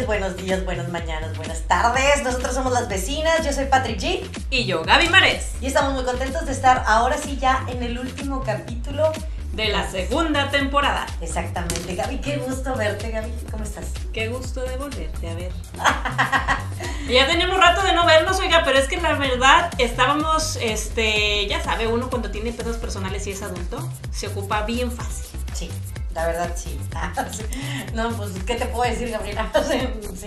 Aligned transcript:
noches, 0.00 0.06
buenos 0.06 0.36
días, 0.36 0.64
buenas 0.64 0.88
mañanas, 0.88 1.36
buenas 1.36 1.62
tardes. 1.62 2.22
Nosotros 2.22 2.54
somos 2.54 2.72
las 2.72 2.88
vecinas. 2.88 3.44
Yo 3.44 3.52
soy 3.52 3.66
Patrick 3.66 3.98
G. 3.98 4.20
Y 4.50 4.64
yo, 4.64 4.82
Gaby 4.82 5.08
Mares. 5.08 5.52
Y 5.60 5.66
estamos 5.66 5.94
muy 5.94 6.04
contentos 6.04 6.46
de 6.46 6.52
estar 6.52 6.84
ahora 6.86 7.16
sí 7.18 7.38
ya 7.40 7.64
en 7.68 7.82
el 7.82 7.98
último 7.98 8.42
capítulo 8.42 9.12
de 9.52 9.68
la 9.68 9.90
segunda 9.90 10.50
temporada. 10.50 11.06
Exactamente, 11.20 11.94
Gaby. 11.94 12.18
Qué 12.18 12.36
gusto 12.38 12.74
verte, 12.76 13.10
Gaby. 13.10 13.32
¿Cómo 13.50 13.64
estás? 13.64 13.86
Qué 14.12 14.28
gusto 14.28 14.62
de 14.62 14.76
volverte 14.76 15.28
a 15.28 15.34
ver. 15.34 15.52
ya 17.08 17.26
tenemos 17.26 17.58
rato 17.58 17.82
de 17.82 17.92
no 17.92 18.06
vernos, 18.06 18.38
oiga, 18.38 18.62
pero 18.64 18.78
es 18.78 18.88
que 18.88 19.00
la 19.00 19.14
verdad 19.14 19.70
estábamos, 19.78 20.56
este, 20.62 21.46
ya 21.46 21.62
sabe, 21.62 21.88
uno 21.88 22.08
cuando 22.10 22.30
tiene 22.30 22.52
pedos 22.52 22.76
personales 22.76 23.26
y 23.26 23.32
es 23.32 23.42
adulto, 23.42 23.88
se 24.12 24.28
ocupa 24.28 24.62
bien 24.62 24.90
fácil. 24.90 25.38
Sí. 25.52 25.70
La 26.14 26.26
verdad, 26.26 26.50
sí. 26.56 26.78
No, 27.94 28.10
pues, 28.10 28.30
¿qué 28.46 28.54
te 28.54 28.66
puedo 28.66 28.90
decir, 28.90 29.10
Gabriela? 29.10 29.50
sí. 30.16 30.26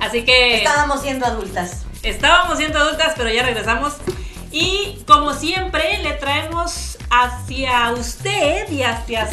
Así 0.00 0.24
que... 0.24 0.58
Estábamos 0.58 1.02
siendo 1.02 1.26
adultas. 1.26 1.82
Estábamos 2.02 2.58
siendo 2.58 2.78
adultas, 2.78 3.14
pero 3.16 3.30
ya 3.30 3.42
regresamos. 3.42 3.94
Y 4.50 5.02
como 5.06 5.34
siempre, 5.34 5.98
le 6.02 6.12
traemos 6.12 6.93
hacia 7.10 7.92
usted 7.92 8.70
y 8.70 8.82
hacia 8.82 9.28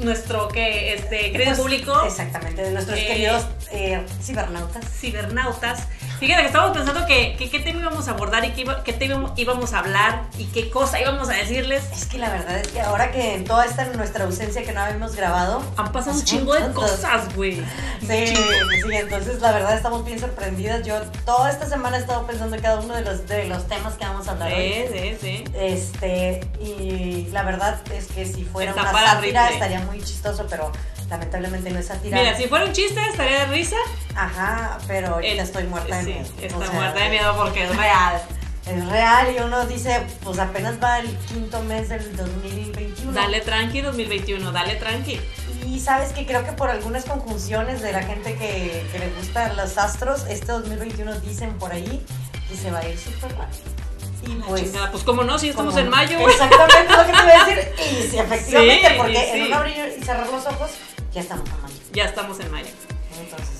nuestro 0.00 0.48
que, 0.48 0.94
este, 0.94 1.32
querido 1.32 1.50
pues, 1.50 1.58
público. 1.60 2.02
Exactamente, 2.04 2.62
de 2.62 2.72
nuestros 2.72 2.98
eh, 2.98 3.06
queridos 3.06 3.46
eh, 3.70 4.04
cibernautas. 4.22 4.84
Cibernautas 4.98 5.86
Fíjate 6.18 6.40
que 6.40 6.46
estábamos 6.48 6.76
pensando 6.76 7.06
que, 7.06 7.36
qué 7.38 7.60
tema 7.60 7.80
íbamos 7.80 8.08
a 8.08 8.10
abordar 8.10 8.44
y 8.44 8.50
qué, 8.50 8.66
qué 8.84 8.92
tema 8.92 9.32
íbamos 9.36 9.72
a 9.72 9.78
hablar 9.78 10.24
y 10.36 10.46
qué 10.46 10.68
cosa 10.68 11.00
íbamos 11.00 11.28
a 11.28 11.32
decirles. 11.32 11.84
Es 11.92 12.06
que 12.06 12.18
la 12.18 12.28
verdad 12.30 12.58
es 12.58 12.68
que 12.68 12.80
ahora 12.80 13.12
que 13.12 13.34
en 13.34 13.44
toda 13.44 13.64
esta 13.64 13.84
nuestra 13.84 14.24
ausencia 14.24 14.64
que 14.64 14.72
no 14.72 14.80
habíamos 14.80 15.14
grabado, 15.14 15.62
han 15.76 15.92
pasado 15.92 16.16
un 16.18 16.24
chingo 16.24 16.54
de 16.54 16.72
cosas, 16.72 17.32
güey. 17.36 17.62
Sí, 18.00 18.26
sí, 18.34 18.92
entonces 18.92 19.40
la 19.40 19.52
verdad 19.52 19.76
estamos 19.76 20.04
bien 20.04 20.18
sorprendidas. 20.18 20.84
Yo 20.84 21.00
toda 21.24 21.50
esta 21.50 21.66
semana 21.66 21.98
he 21.98 22.00
estado 22.00 22.26
pensando 22.26 22.56
en 22.56 22.62
cada 22.62 22.80
uno 22.80 22.94
de 22.94 23.02
los, 23.02 23.28
de 23.28 23.44
los 23.44 23.68
temas 23.68 23.94
que 23.94 24.04
vamos 24.04 24.26
a 24.26 24.32
hablar 24.32 24.50
sí, 24.50 24.84
Sí, 24.92 25.16
sí, 25.20 25.44
Este, 25.54 26.40
y 26.60 27.17
la 27.26 27.42
verdad 27.42 27.80
es 27.92 28.06
que 28.06 28.24
si 28.26 28.44
fuera 28.44 28.72
una 28.72 28.92
sátira 28.92 29.50
estaría 29.50 29.80
muy 29.80 30.02
chistoso, 30.02 30.46
pero 30.48 30.72
lamentablemente 31.08 31.70
no 31.70 31.78
es 31.78 31.86
sátira. 31.86 32.18
Mira, 32.18 32.36
si 32.36 32.46
fuera 32.46 32.64
un 32.64 32.72
chiste 32.72 33.00
estaría 33.10 33.40
de 33.40 33.46
risa. 33.46 33.76
Ajá, 34.14 34.78
pero 34.86 35.14
ahorita 35.14 35.42
estoy 35.42 35.64
muerta 35.64 35.98
de 35.98 36.02
miedo. 36.04 36.26
Estoy 36.40 36.68
muerta 36.70 37.00
de 37.00 37.10
miedo 37.10 37.36
porque 37.36 37.64
es 37.64 37.76
real. 37.76 38.22
Es 38.68 38.86
real 38.86 39.34
y 39.34 39.40
uno 39.40 39.64
dice, 39.64 40.02
pues 40.22 40.38
apenas 40.38 40.74
va 40.82 40.98
el 40.98 41.08
quinto 41.20 41.62
mes 41.62 41.88
del 41.88 42.14
2021. 42.14 43.12
Dale 43.12 43.40
tranqui 43.40 43.80
2021, 43.80 44.52
dale 44.52 44.74
tranqui. 44.74 45.18
Y 45.66 45.80
sabes 45.80 46.12
que 46.12 46.26
creo 46.26 46.44
que 46.44 46.52
por 46.52 46.68
algunas 46.68 47.06
conjunciones 47.06 47.80
de 47.80 47.92
la 47.92 48.02
gente 48.02 48.34
que, 48.34 48.86
que 48.92 48.98
le 48.98 49.08
gustan 49.14 49.56
los 49.56 49.78
astros, 49.78 50.26
este 50.28 50.52
2021 50.52 51.18
dicen 51.20 51.54
por 51.54 51.72
ahí 51.72 52.04
que 52.46 52.56
se 52.56 52.70
va 52.70 52.80
a 52.80 52.88
ir 52.88 52.98
súper 52.98 53.34
rápido. 53.38 53.87
Y 54.26 54.34
pues, 54.36 54.72
pues 54.90 55.04
como 55.04 55.24
no, 55.24 55.38
si 55.38 55.50
estamos 55.50 55.76
en 55.76 55.88
mayo. 55.88 56.18
Exactamente 56.28 56.96
lo 56.96 57.06
que 57.06 57.12
te 57.12 57.18
iba 57.18 57.42
a 57.42 57.46
decir. 57.46 57.68
Y 57.78 58.08
sí, 58.08 58.18
efectivamente, 58.18 58.94
porque 58.96 59.34
en 59.34 59.46
un 59.46 59.52
abrir 59.52 59.96
y 59.98 60.02
cerrar 60.02 60.28
los 60.28 60.46
ojos 60.46 60.70
ya 61.12 61.20
estamos 61.20 61.48
en 61.48 61.62
mayo. 61.62 61.74
Ya 61.92 62.04
estamos 62.04 62.40
en 62.40 62.50
mayo. 62.50 62.68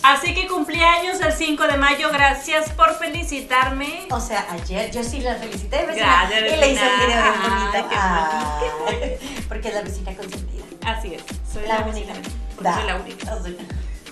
Así 0.03 0.35
que 0.35 0.47
cumpleaños 0.47 1.21
el 1.21 1.33
5 1.33 1.67
de 1.67 1.77
mayo, 1.77 2.11
gracias 2.13 2.71
por 2.71 2.97
felicitarme. 2.99 4.07
O 4.11 4.21
sea, 4.21 4.47
ayer 4.51 4.91
yo 4.91 5.03
sí 5.03 5.21
la 5.21 5.35
felicité, 5.35 5.85
vecina. 5.87 6.29
Gracias, 6.29 6.53
y 6.53 6.57
le 6.57 6.73
hice 6.73 6.83
un 6.83 7.01
video 7.07 7.23
bien 7.23 8.73
bonito. 8.79 9.19
porque 9.49 9.69
es 9.69 9.75
la 9.75 9.83
vecina 9.83 10.15
consentida. 10.15 10.65
Así 10.85 11.15
es, 11.15 11.23
soy 11.53 11.67
la, 11.67 11.83
vecina. 11.83 12.15
Soy 12.57 12.87
la 12.87 12.97
única. 12.97 13.39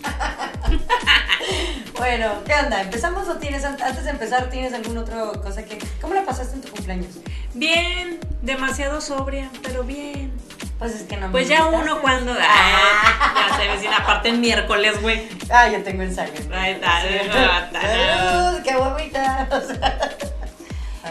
bueno, 1.98 2.42
¿qué 2.44 2.54
onda? 2.54 2.82
¿Empezamos 2.82 3.28
o 3.28 3.36
tienes, 3.36 3.64
antes 3.64 4.04
de 4.04 4.10
empezar, 4.10 4.50
tienes 4.50 4.72
alguna 4.74 5.00
otra 5.00 5.22
cosa 5.42 5.64
que... 5.64 5.78
¿Cómo 6.00 6.14
la 6.14 6.24
pasaste 6.24 6.54
en 6.54 6.62
tu 6.62 6.68
cumpleaños? 6.68 7.14
Bien, 7.54 8.20
demasiado 8.42 9.00
sobria, 9.00 9.50
pero 9.62 9.82
bien. 9.82 10.32
Pues 10.78 10.94
es 10.94 11.02
que 11.04 11.16
no 11.16 11.28
me 11.28 11.32
Pues 11.32 11.48
ya 11.48 11.66
uno 11.66 12.02
cuando. 12.02 12.32
Ah, 12.38 13.48
ya 13.48 13.56
se 13.56 13.66
vecina, 13.66 13.96
aparte 13.96 14.28
el 14.28 14.38
miércoles, 14.38 15.00
güey. 15.00 15.26
Ah, 15.50 15.68
yo 15.68 15.82
tengo 15.82 16.02
ensayo. 16.02 16.34
Ahí 16.52 16.72
está, 16.72 17.02
qué 18.62 18.76
bonita. 18.76 19.48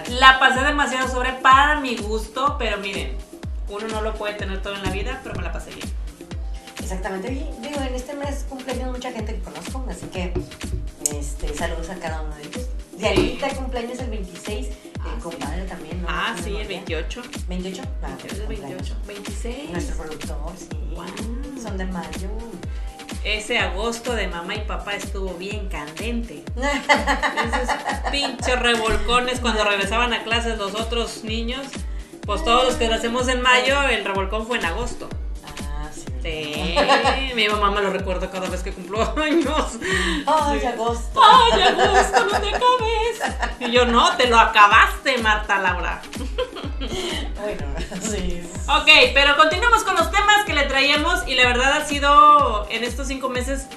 La 0.09 0.37
pasé 0.37 0.61
demasiado 0.61 1.07
sobre 1.07 1.33
para 1.33 1.79
mi 1.79 1.97
gusto, 1.97 2.57
pero 2.59 2.77
miren, 2.77 3.17
uno 3.69 3.87
no 3.87 4.01
lo 4.01 4.13
puede 4.13 4.35
tener 4.35 4.61
todo 4.61 4.75
en 4.75 4.83
la 4.83 4.91
vida, 4.91 5.19
pero 5.23 5.33
me 5.33 5.41
la 5.41 5.51
pasé 5.51 5.71
bien. 5.71 5.94
Exactamente. 6.85 7.29
Digo, 7.29 7.81
en 7.81 7.95
este 7.95 8.13
mes 8.13 8.45
cumpleaños 8.47 8.91
mucha 8.91 9.11
gente 9.11 9.33
que 9.33 9.41
conozco, 9.41 9.83
así 9.89 10.05
que 10.05 10.31
este, 11.11 11.51
saludos 11.55 11.89
a 11.89 11.95
cada 11.95 12.21
uno 12.21 12.35
de 12.35 12.43
ellos. 12.43 12.67
Dianita 12.95 13.49
cumpleaños 13.49 13.97
el 13.99 14.11
26 14.11 14.67
el 15.13 15.21
compadre 15.21 15.63
también, 15.63 15.99
¿no? 16.01 16.07
Ah, 16.09 16.35
sí, 16.43 16.55
el 16.55 16.67
28. 16.67 17.21
¿28? 17.49 17.81
Ah, 18.03 18.17
el 18.29 18.47
28. 18.47 18.95
26. 19.07 19.69
Nuestro 19.71 19.97
productor, 19.97 20.37
sí. 20.55 21.61
Son 21.61 21.75
de 21.75 21.85
mayo. 21.85 22.29
Ese 23.23 23.57
agosto 23.57 24.13
de 24.13 24.27
mamá 24.27 24.55
y 24.55 24.61
papá 24.61 24.93
estuvo 24.93 25.33
bien 25.33 25.67
candente. 25.69 26.43
Esos 26.55 27.75
pinches 28.11 28.59
revolcones 28.59 29.39
cuando 29.39 29.63
regresaban 29.63 30.13
a 30.13 30.23
clases 30.23 30.59
los 30.59 30.75
otros 30.75 31.23
niños. 31.23 31.65
Pues 32.25 32.43
todos 32.43 32.65
los 32.65 32.75
que 32.75 32.87
nacemos 32.87 33.27
en 33.27 33.41
mayo, 33.41 33.81
el 33.89 34.05
revolcón 34.05 34.45
fue 34.45 34.59
en 34.59 34.65
agosto. 34.65 35.09
Sí, 36.25 36.75
mi 37.35 37.47
mamá 37.47 37.69
me 37.69 37.81
lo 37.81 37.91
recuerda 37.91 38.31
cada 38.31 38.49
vez 38.49 38.63
que 38.63 38.73
cumplo 38.73 38.99
años. 39.21 39.77
Ay, 40.25 40.65
agosto. 40.65 41.21
Ay, 41.23 41.61
agosto, 41.61 42.25
no 42.25 42.41
te 42.41 42.49
acabes. 42.49 43.59
Y 43.59 43.71
yo, 43.71 43.85
no, 43.85 44.17
te 44.17 44.27
lo 44.27 44.39
acabaste, 44.39 45.19
Marta 45.19 45.59
Laura. 45.59 46.01
Bueno, 46.77 47.65
sí. 48.01 48.41
Ok, 48.67 48.89
pero 49.13 49.37
continuamos 49.37 49.83
con 49.83 49.95
los 49.95 50.11
temas 50.11 50.43
que 50.45 50.53
le 50.53 50.63
traíamos 50.63 51.27
y 51.27 51.35
la 51.35 51.45
verdad 51.45 51.73
ha 51.73 51.85
sido 51.85 52.67
en 52.69 52.83
estos 52.83 53.07
cinco 53.07 53.29
meses 53.29 53.67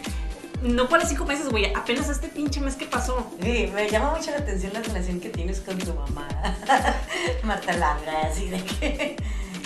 no 0.63 0.89
por 0.89 1.05
cinco 1.07 1.25
meses, 1.25 1.49
güey, 1.49 1.67
apenas 1.75 2.09
este 2.09 2.29
pinche 2.29 2.61
mes 2.61 2.75
que 2.75 2.87
pasó. 2.87 3.31
Sí, 3.43 3.71
me 3.73 3.89
llama 3.89 4.15
mucho 4.17 4.31
la 4.31 4.39
atención 4.39 4.73
la 4.73 4.81
relación 4.81 5.21
que 5.21 5.29
tienes 5.29 5.61
con 5.61 5.79
tu 5.79 5.95
mamá, 5.95 6.29
Marta 7.45 7.73
Laura, 7.75 8.23
así 8.31 8.49
de 8.49 8.63
que 8.65 9.17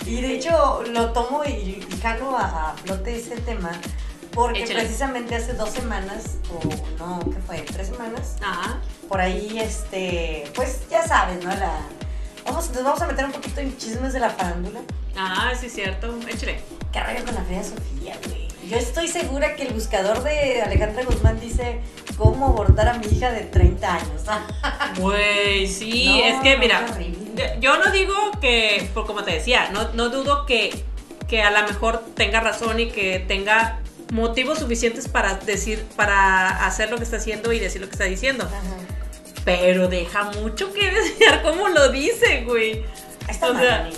y 0.05 0.21
de 0.21 0.35
hecho 0.35 0.83
lo 0.91 1.11
tomo 1.11 1.43
y, 1.45 1.85
jalo 2.01 2.37
a, 2.37 2.75
flote 2.83 3.17
ese 3.17 3.37
tema 3.37 3.71
porque 4.33 4.65
precisamente 4.65 5.35
hace 5.35 5.53
dos 5.53 5.69
semanas, 5.69 6.37
o 6.49 6.97
no, 6.97 7.19
¿qué 7.19 7.39
fue? 7.45 7.59
¿Tres 7.59 7.87
semanas? 7.87 8.35
Ajá. 8.41 8.79
Por 9.07 9.21
ahí, 9.21 9.59
este, 9.59 10.51
pues 10.55 10.89
ya 10.89 11.07
sabes, 11.07 11.43
¿no? 11.43 11.51
La, 11.51 11.77
vamos, 12.43 12.71
nos 12.71 12.83
vamos 12.83 13.01
a 13.01 13.07
meter 13.07 13.25
un 13.25 13.31
poquito 13.31 13.61
en 13.61 13.77
chismes 13.77 14.11
de 14.13 14.19
la 14.19 14.31
farándula. 14.31 14.79
Ah, 15.15 15.51
sí, 15.59 15.69
cierto. 15.69 16.17
Échale. 16.27 16.61
¿Qué 16.91 16.99
rayo 16.99 17.23
con 17.25 17.35
la 17.35 17.43
fea 17.43 17.63
Sofía, 17.63 18.17
güey? 18.25 18.42
Yo 18.73 18.79
estoy 18.79 19.07
segura 19.07 19.55
que 19.55 19.61
el 19.63 19.73
buscador 19.73 20.23
de 20.23 20.63
Alejandra 20.63 21.03
Guzmán 21.03 21.39
dice 21.39 21.79
cómo 22.17 22.47
abordar 22.47 22.89
a 22.89 22.93
mi 22.95 23.05
hija 23.05 23.31
de 23.31 23.41
30 23.41 23.93
años. 23.93 24.23
Güey, 24.99 25.67
sí, 25.67 26.21
es 26.23 26.41
que 26.41 26.57
mira, 26.57 26.83
yo 27.59 27.77
no 27.77 27.91
digo 27.91 28.15
que, 28.41 28.89
por 28.95 29.05
como 29.05 29.23
te 29.23 29.31
decía, 29.31 29.69
no, 29.71 29.91
no 29.93 30.09
dudo 30.09 30.47
que, 30.47 30.83
que 31.27 31.43
a 31.43 31.51
lo 31.51 31.67
mejor 31.67 32.03
tenga 32.15 32.39
razón 32.39 32.79
y 32.79 32.89
que 32.89 33.19
tenga 33.19 33.79
motivos 34.11 34.57
suficientes 34.57 35.07
para 35.07 35.35
decir, 35.35 35.85
para 35.95 36.65
hacer 36.65 36.89
lo 36.89 36.97
que 36.97 37.03
está 37.03 37.17
haciendo 37.17 37.53
y 37.53 37.59
decir 37.59 37.79
lo 37.79 37.87
que 37.87 37.93
está 37.93 38.05
diciendo. 38.05 38.49
Pero 39.45 39.87
deja 39.87 40.31
mucho 40.31 40.73
que 40.73 40.89
desear 40.91 41.43
cómo 41.43 41.69
lo 41.69 41.89
dice, 41.89 42.43
güey. 42.43 42.83
Está 43.27 43.51
o 43.51 43.57
sea, 43.57 43.89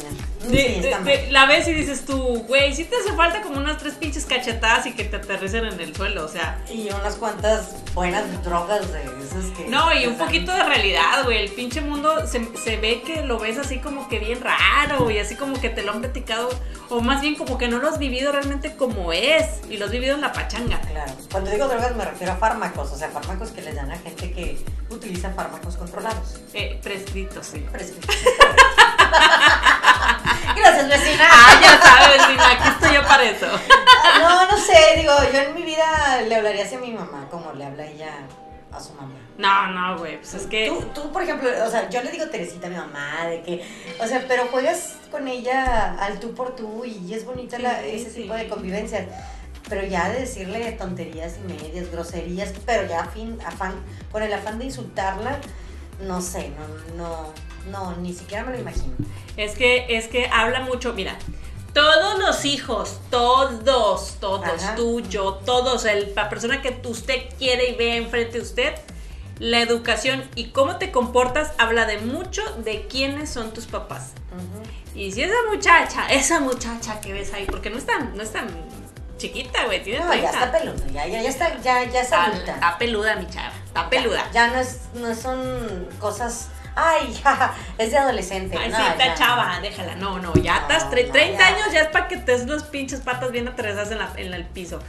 la 1.30 1.46
ves 1.46 1.68
y 1.68 1.74
dices 1.74 2.06
tú, 2.06 2.44
güey, 2.48 2.74
sí 2.76 2.86
te 2.86 2.96
hace 2.96 3.14
falta 3.14 3.42
como 3.42 3.58
unas 3.58 3.78
tres 3.78 3.96
pinches 3.96 4.26
cachetadas 4.26 4.86
y 4.86 4.94
que 4.94 5.04
te 5.04 5.18
aterricen 5.18 5.66
en 5.66 5.80
el 5.80 5.96
suelo, 5.96 6.26
o 6.26 6.28
sea. 6.28 6.60
Y 6.72 6.90
unas 6.90 7.16
cuantas 7.16 7.76
buenas 7.94 8.44
drogas 8.44 8.92
de 8.92 9.04
esas 9.04 9.46
que. 9.58 9.68
No, 9.68 9.94
y 9.94 10.06
un 10.06 10.18
poquito 10.18 10.52
de 10.52 10.64
realidad, 10.64 11.24
güey. 11.24 11.46
El 11.46 11.52
pinche 11.52 11.82
mundo 11.82 12.28
se, 12.28 12.46
se, 12.58 12.78
ve 12.78 13.02
que 13.06 13.24
lo 13.24 13.40
ves 13.40 13.58
así 13.58 13.80
como 13.80 14.08
que 14.08 14.20
bien 14.20 14.40
raro, 14.42 15.10
y 15.10 15.20
así 15.20 15.36
como 15.36 15.60
que 15.60 15.70
te 15.70 15.84
lo 15.84 15.92
han 15.92 16.02
platicado, 16.02 16.50
o 16.90 17.02
más 17.02 17.22
bien 17.22 17.36
como 17.36 17.58
que 17.58 17.68
no 17.68 17.80
lo 17.80 17.90
has 17.90 18.00
vivido 18.00 18.32
realmente 18.32 18.76
como 18.76 19.14
es, 19.14 19.62
y 19.70 19.78
lo 19.78 19.86
has 19.86 19.92
vivido 19.92 20.16
en 20.16 20.22
la 20.22 20.32
pachanga. 20.32 20.80
Claro. 20.82 21.14
Cuando 21.32 21.52
digo 21.52 21.68
drogas 21.68 21.96
me 21.96 22.06
refiero 22.06 22.34
a 22.34 22.38
fármacos, 22.38 22.92
o 22.92 22.98
sea, 22.98 23.10
fármacos 23.10 23.50
que 23.50 23.62
le 23.62 23.74
dan 23.74 23.92
a 23.92 23.98
gente 23.98 24.32
que 24.32 24.58
utiliza 24.90 25.32
fármacos 25.32 25.76
controlados. 25.78 26.40
Eh, 26.54 26.80
prescritos, 26.82 27.48
sí. 27.48 27.66
Prescritos. 27.72 28.16
Gracias, 30.56 30.88
vecina. 30.88 31.28
Ah, 31.30 31.60
ya 31.62 31.80
sabes, 31.82 32.18
vecina, 32.18 32.52
aquí 32.52 32.70
estoy 32.70 32.94
yo 32.94 33.04
para 33.04 33.24
eso. 33.24 33.48
No, 34.20 34.46
no 34.46 34.58
sé, 34.58 34.78
digo, 34.98 35.14
yo 35.34 35.40
en 35.40 35.56
mi 35.56 35.64
vida 35.64 36.22
le 36.28 36.36
hablaría 36.36 36.64
así 36.66 36.76
a 36.76 36.80
mi 36.80 36.92
mamá 36.92 37.28
como 37.30 37.54
le 37.54 37.66
habla 37.66 37.86
ella 37.86 38.14
a 38.72 38.80
su 38.80 38.94
mamá. 38.94 39.16
No, 39.38 39.68
no, 39.68 39.98
güey, 39.98 40.18
pues 40.18 40.34
es 40.34 40.48
que... 40.48 40.68
Tú, 40.68 40.82
tú, 40.94 41.12
por 41.12 41.24
ejemplo, 41.24 41.50
o 41.66 41.70
sea, 41.70 41.90
yo 41.90 42.02
le 42.02 42.12
digo 42.12 42.28
Teresita 42.28 42.68
a 42.68 42.70
mi 42.70 42.78
mamá, 42.78 43.28
de 43.28 43.42
que, 43.42 43.66
o 44.02 44.08
sea, 44.08 44.26
pero 44.28 44.48
juegas 44.48 44.96
con 45.12 45.28
ella 45.28 45.96
al 46.00 46.20
tú 46.20 46.34
por 46.34 46.56
tú 46.56 46.86
y 46.86 47.14
es 47.14 47.26
bonita 47.26 47.58
ese 47.82 48.10
tipo 48.10 48.34
de 48.34 48.48
convivencia. 48.48 49.08
Pero 49.68 49.84
ya 49.84 50.10
de 50.10 50.20
decirle 50.20 50.72
tonterías 50.74 51.38
y 51.38 51.52
medias, 51.52 51.92
groserías, 51.92 52.54
pero 52.68 52.88
ya 52.88 53.06
fin, 53.06 53.40
afán, 53.46 53.74
con 54.12 54.22
el 54.22 54.32
afán 54.32 54.60
de 54.60 54.66
insultarla, 54.66 55.40
no 56.02 56.22
sé, 56.22 56.52
no, 56.52 57.04
no, 57.04 57.34
no, 57.72 57.96
ni 57.98 58.14
siquiera 58.14 58.44
me 58.44 58.54
lo 58.54 58.60
imagino. 58.60 58.94
Es 59.38 59.56
que, 59.56 59.86
es 59.98 60.08
que 60.08 60.28
habla 60.28 60.62
mucho, 60.62 60.94
mira, 60.94 61.18
todos 61.74 62.18
los 62.20 62.46
hijos, 62.46 63.00
todos, 63.10 64.16
todos, 64.20 64.64
Ajá. 64.64 64.76
tú, 64.76 65.02
yo, 65.02 65.34
todos, 65.46 65.86
el, 65.86 66.14
la 66.16 66.30
persona 66.30 66.62
que 66.62 66.82
usted 66.88 67.26
quiere 67.38 67.70
y 67.72 67.76
ve 67.76 67.98
enfrente 67.98 68.38
de 68.38 68.44
usted, 68.44 68.76
la 69.40 69.60
educación 69.60 70.24
y 70.36 70.52
cómo 70.52 70.78
te 70.78 70.92
comportas 70.92 71.52
habla 71.58 71.86
de 71.86 71.98
mucho 71.98 72.42
de 72.64 72.88
quiénes 72.88 73.30
son 73.30 73.52
tus 73.52 73.66
papás. 73.66 74.14
Y 74.94 75.12
si 75.12 75.24
esa 75.24 75.36
muchacha, 75.52 76.08
esa 76.08 76.40
muchacha 76.40 77.02
que 77.02 77.12
ves 77.12 77.34
ahí, 77.34 77.46
porque 77.46 77.70
no 77.70 77.78
es 77.78 77.86
tan, 77.86 78.16
no 78.16 78.24
es 78.24 78.32
tan 78.32 78.48
chiquita, 79.18 79.66
güey, 79.66 79.84
tiene 79.84 80.00
No, 80.00 80.14
ya 80.14 80.32
30. 80.32 80.32
está 80.32 80.52
peluda, 80.58 80.88
ya, 80.94 81.08
ya, 81.08 81.22
ya 81.22 81.30
está, 81.30 81.62
ya, 81.62 81.84
ya 81.84 82.00
es 82.00 82.06
Está- 82.06 82.26
adulta. 82.26 82.54
está 82.54 82.78
peluda 82.78 83.16
mi 83.18 83.28
chava, 83.28 83.52
está 83.66 83.90
peluda. 83.90 84.26
Ya, 84.28 84.48
ya 84.48 84.54
no 84.54 84.60
es, 84.60 84.80
no 84.94 85.14
son 85.14 85.90
cosas, 86.00 86.48
ay, 86.76 87.14
jaja, 87.24 87.54
es 87.78 87.92
de 87.92 87.98
adolescente. 87.98 88.58
Ay, 88.58 88.70
no, 88.70 88.78
sí, 88.78 88.84
está 88.84 89.08
ya. 89.08 89.16
chava, 89.16 89.60
déjala. 89.62 89.96
No, 89.96 90.20
no, 90.20 90.34
ya 90.36 90.58
estás. 90.58 90.86
no, 90.86 90.92
30 90.92 91.14
ya. 91.18 91.48
años 91.48 91.72
ya 91.72 91.82
es 91.82 91.88
para 91.88 92.08
que 92.08 92.18
te 92.18 92.32
des 92.32 92.48
las 92.48 92.64
pinches 92.64 93.02
patas 93.02 93.32
bien 93.32 93.48
atravesadas 93.48 93.92
en, 93.92 94.00
la, 94.00 94.12
en 94.18 94.34
el 94.34 94.46
piso. 94.46 94.80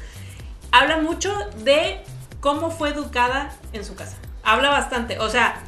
Habla 0.73 0.99
mucho 0.99 1.35
de 1.59 2.01
cómo 2.41 2.71
fue 2.71 2.91
educada 2.91 3.51
en 3.73 3.85
su 3.85 3.95
casa. 3.95 4.17
Habla 4.43 4.71
bastante. 4.71 5.19
O 5.19 5.29
sea, 5.29 5.63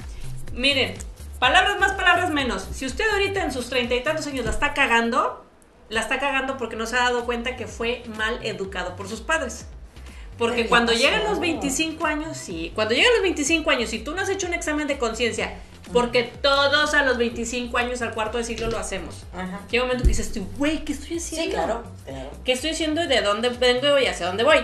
miren, 0.52 0.94
palabras 1.38 1.78
más, 1.78 1.92
palabras 1.92 2.30
menos. 2.30 2.68
Si 2.72 2.86
usted 2.86 3.08
ahorita 3.10 3.42
en 3.42 3.52
sus 3.52 3.68
treinta 3.68 3.94
y 3.94 4.02
tantos 4.02 4.26
años 4.26 4.44
la 4.44 4.50
está 4.50 4.74
cagando, 4.74 5.44
la 5.88 6.00
está 6.00 6.18
cagando 6.18 6.56
porque 6.56 6.76
no 6.76 6.86
se 6.86 6.96
ha 6.96 7.00
dado 7.00 7.24
cuenta 7.24 7.56
que 7.56 7.66
fue 7.66 8.02
mal 8.16 8.38
educado 8.42 8.96
por 8.96 9.08
sus 9.08 9.20
padres. 9.20 9.66
Porque 10.36 10.68
cuando 10.68 10.92
llegan 10.92 11.24
los 11.24 11.40
25 11.40 12.06
años, 12.06 12.36
sí, 12.36 12.70
cuando 12.74 12.94
llegan 12.94 13.12
los 13.14 13.22
25 13.22 13.70
años, 13.70 13.90
si 13.90 13.98
tú 13.98 14.14
no 14.14 14.22
has 14.22 14.28
hecho 14.28 14.46
un 14.46 14.54
examen 14.54 14.86
de 14.86 14.96
conciencia, 14.96 15.58
porque 15.92 16.24
todos 16.24 16.94
a 16.94 17.02
los 17.02 17.18
25 17.18 17.76
años 17.78 18.02
al 18.02 18.12
cuarto 18.12 18.38
de 18.38 18.44
siglo 18.44 18.68
lo 18.68 18.78
hacemos. 18.78 19.24
Ajá. 19.32 19.60
Llega 19.70 19.84
un 19.84 19.88
momento 19.88 20.04
que 20.04 20.08
dices 20.08 20.32
güey, 20.56 20.84
¿qué 20.84 20.92
estoy 20.92 21.18
haciendo? 21.18 21.44
Sí, 21.44 21.50
claro, 21.50 21.84
claro. 22.04 22.30
¿Qué 22.44 22.52
estoy 22.52 22.70
haciendo 22.70 23.02
y 23.02 23.06
de 23.06 23.20
dónde 23.20 23.48
vengo 23.50 23.98
y 23.98 24.06
hacia 24.06 24.26
dónde 24.26 24.44
voy? 24.44 24.58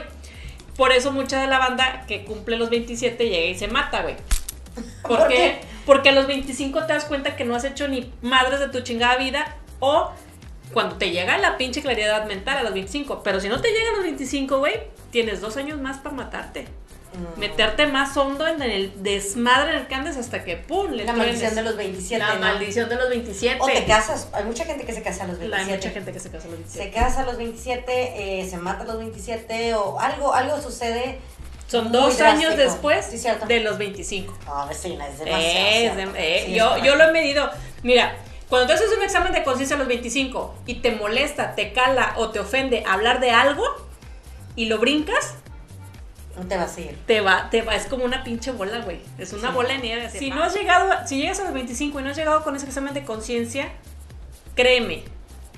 Por 0.76 0.92
eso 0.92 1.12
mucha 1.12 1.40
de 1.40 1.46
la 1.46 1.58
banda 1.58 2.04
que 2.06 2.24
cumple 2.24 2.56
los 2.56 2.70
27 2.70 3.28
llega 3.28 3.46
y 3.46 3.54
se 3.56 3.68
mata, 3.68 4.02
güey. 4.02 4.16
¿Por, 5.02 5.18
¿Por 5.18 5.28
qué? 5.28 5.34
qué? 5.34 5.60
Porque 5.86 6.08
a 6.08 6.12
los 6.12 6.26
25 6.26 6.86
te 6.86 6.92
das 6.92 7.04
cuenta 7.04 7.36
que 7.36 7.44
no 7.44 7.54
has 7.54 7.64
hecho 7.64 7.88
ni 7.88 8.12
madres 8.22 8.60
de 8.60 8.68
tu 8.68 8.80
chingada 8.80 9.16
vida 9.16 9.56
o 9.80 10.10
cuando 10.72 10.96
te 10.96 11.10
llega 11.10 11.38
la 11.38 11.56
pinche 11.56 11.82
claridad 11.82 12.26
mental 12.26 12.58
a 12.58 12.62
los 12.62 12.74
25. 12.74 13.22
Pero 13.22 13.40
si 13.40 13.48
no 13.48 13.60
te 13.60 13.68
llega 13.68 13.90
a 13.90 13.92
los 13.92 14.02
25, 14.02 14.58
güey, 14.58 14.74
tienes 15.10 15.40
dos 15.40 15.56
años 15.56 15.80
más 15.80 15.98
para 15.98 16.14
matarte. 16.14 16.66
Mm. 17.14 17.38
Meterte 17.38 17.86
más 17.86 18.16
hondo 18.16 18.46
en 18.46 18.60
el 18.62 18.92
desmadre 19.02 19.70
en 19.74 19.76
el 19.80 19.86
que 19.86 19.94
andes 19.94 20.16
hasta 20.16 20.42
que 20.44 20.56
pum, 20.56 20.90
le 20.92 21.04
La 21.04 21.12
maldición 21.12 21.54
de 21.54 21.62
los 21.62 21.76
27. 21.76 22.18
La 22.18 22.34
¿no? 22.34 22.40
maldición 22.40 22.88
de 22.88 22.96
los 22.96 23.08
27. 23.08 23.58
O 23.60 23.66
te 23.66 23.84
casas. 23.84 24.28
Hay 24.32 24.44
mucha 24.44 24.64
gente 24.64 24.84
que 24.84 24.92
se 24.92 25.02
casa 25.02 25.24
a 25.24 25.26
los 25.28 25.38
Hay 25.38 25.48
27. 25.48 25.76
mucha 25.76 25.90
gente 25.90 26.12
que 26.12 26.18
se 26.20 26.30
casa 26.30 26.48
a 26.48 26.50
los 26.50 26.58
27. 26.58 26.84
Se 26.84 26.90
casa 27.00 27.20
a 27.20 27.24
los 27.24 27.36
27, 27.36 28.40
eh, 28.40 28.48
se 28.48 28.56
mata 28.56 28.82
a 28.82 28.86
los 28.86 28.98
27 28.98 29.74
o 29.74 29.98
algo, 30.00 30.34
algo 30.34 30.60
sucede. 30.60 31.18
Son 31.66 31.90
dos 31.92 32.20
años 32.20 32.56
después 32.56 33.06
Sí, 33.06 33.18
de 33.48 33.60
los 33.60 33.78
25. 33.78 34.36
No, 34.46 34.66
vecina, 34.66 35.08
es 35.08 35.18
demasiado. 35.18 35.56
Es 35.56 35.96
de- 35.96 36.10
eh, 36.16 36.42
Sí, 36.46 36.54
yo, 36.54 36.76
es 36.76 36.82
yo 36.84 36.94
lo 36.96 37.04
he 37.04 37.12
medido. 37.12 37.50
Mira, 37.82 38.16
cuando 38.48 38.66
te 38.66 38.74
haces 38.74 38.90
un 38.96 39.02
examen 39.02 39.32
de 39.32 39.42
conciencia 39.44 39.76
a 39.76 39.78
los 39.78 39.88
25 39.88 40.54
y 40.66 40.74
te 40.76 40.90
molesta, 40.92 41.54
te 41.54 41.72
cala 41.72 42.14
o 42.16 42.30
te 42.30 42.38
ofende 42.40 42.84
hablar 42.86 43.18
de 43.20 43.30
algo 43.30 43.64
y 44.56 44.66
lo 44.66 44.78
brincas, 44.78 45.34
No 46.36 46.46
te 46.48 46.56
vas 46.56 46.76
a 46.76 46.80
ir. 46.80 46.96
te 47.06 47.20
va, 47.20 47.48
te 47.50 47.62
va, 47.62 47.76
es 47.76 47.86
como 47.86 48.04
una 48.04 48.24
pinche 48.24 48.50
bola, 48.50 48.78
güey. 48.80 48.98
Es 49.18 49.32
una 49.32 49.48
Sí. 49.48 49.54
bola 49.54 49.68
de 49.70 49.78
nieve. 49.78 50.10
Si 50.10 50.30
no 50.30 50.42
has 50.42 50.54
llegado, 50.54 50.90
si 51.06 51.18
llegas 51.18 51.38
a 51.40 51.44
los 51.44 51.52
25 51.52 52.00
y 52.00 52.02
no 52.02 52.10
has 52.10 52.16
llegado 52.16 52.42
con 52.42 52.56
ese 52.56 52.66
examen 52.66 52.92
de 52.94 53.04
conciencia, 53.04 53.68
créeme, 54.54 55.02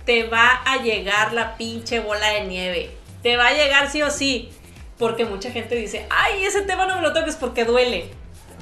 te 0.05 0.25
va 0.25 0.63
a 0.65 0.79
llegar 0.83 1.33
la 1.33 1.57
pinche 1.57 2.01
bola 2.01 2.29
de 2.29 2.43
nieve. 2.45 2.91
Te 3.23 3.37
va 3.37 3.49
a 3.49 3.53
llegar 3.53 3.91
sí 3.91 4.03
o 4.03 4.11
sí. 4.11 4.51
Porque 4.99 5.27
mucha 5.27 5.51
gente 5.51 5.75
dice, 5.75 6.07
ay, 6.09 6.45
ese 6.45 6.63
tema 6.63 6.87
no 6.87 6.97
me 6.97 7.03
lo 7.03 7.13
toques 7.13 7.37
porque 7.37 7.65
duele. 7.65 8.09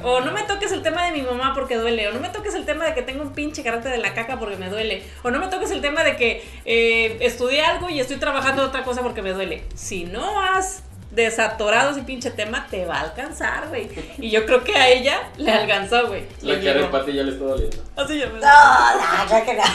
O 0.02 0.20
no 0.20 0.32
me 0.32 0.42
toques 0.42 0.72
el 0.72 0.82
tema 0.82 1.04
de 1.04 1.12
mi 1.12 1.22
mamá 1.22 1.52
porque 1.54 1.76
duele. 1.76 2.08
O 2.08 2.12
no 2.12 2.18
me 2.18 2.28
toques 2.28 2.54
el 2.56 2.64
tema 2.64 2.84
de 2.84 2.94
que 2.94 3.02
tengo 3.02 3.22
un 3.22 3.32
pinche 3.32 3.62
carácter 3.62 3.92
de 3.92 3.98
la 3.98 4.14
caca 4.14 4.40
porque 4.40 4.56
me 4.56 4.68
duele. 4.68 5.04
O 5.22 5.30
no 5.30 5.38
me 5.38 5.46
toques 5.46 5.70
el 5.70 5.80
tema 5.80 6.02
de 6.02 6.16
que 6.16 6.44
eh, 6.64 7.18
estudié 7.20 7.62
algo 7.64 7.88
y 7.88 8.00
estoy 8.00 8.16
trabajando 8.16 8.62
en 8.62 8.68
otra 8.68 8.82
cosa 8.82 9.02
porque 9.02 9.22
me 9.22 9.30
duele. 9.32 9.62
Si 9.76 10.04
no 10.04 10.40
has 10.40 10.82
desatorado 11.14 11.90
ese 11.90 12.02
pinche 12.02 12.30
tema, 12.30 12.66
te 12.70 12.84
va 12.86 12.96
a 12.96 13.00
alcanzar, 13.02 13.68
güey. 13.68 13.88
Y 14.18 14.30
yo 14.30 14.44
creo 14.46 14.64
que 14.64 14.76
a 14.76 14.88
ella 14.88 15.20
le 15.36 15.52
alcanzó, 15.52 16.08
güey. 16.08 16.26
La 16.42 16.54
Le 16.54 16.64
cara 16.64 16.80
de. 16.80 16.86
Pati 16.86 17.12
ya 17.12 17.22
le 17.22 17.32
está 17.32 17.44
doliendo. 17.44 17.76
Así 17.96 18.18
yo 18.18 18.26
me 18.30 18.40
No, 18.40 18.94
no, 18.96 19.28
ya 19.30 19.44
que 19.44 19.54
no. 19.54 19.62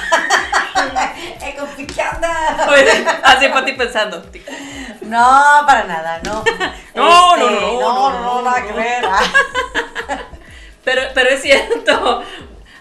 Eh. 1.41 1.55
Oye, 2.69 3.05
Así 3.23 3.47
Pati 3.49 3.73
pensando. 3.73 4.21
No, 5.01 5.63
para 5.65 5.83
nada, 5.85 6.21
no. 6.23 6.43
No, 6.95 7.35
Este, 7.35 7.45
no, 7.45 7.49
no, 7.49 7.61
no, 7.61 7.79
no, 7.79 8.09
no, 8.11 8.21
no, 8.21 8.41
nada 8.43 8.59
no. 8.59 8.67
que 8.67 8.73
ver. 8.73 9.05
Ah. 9.05 9.21
Pero, 10.83 11.01
pero 11.13 11.29
es 11.29 11.41
cierto. 11.41 12.23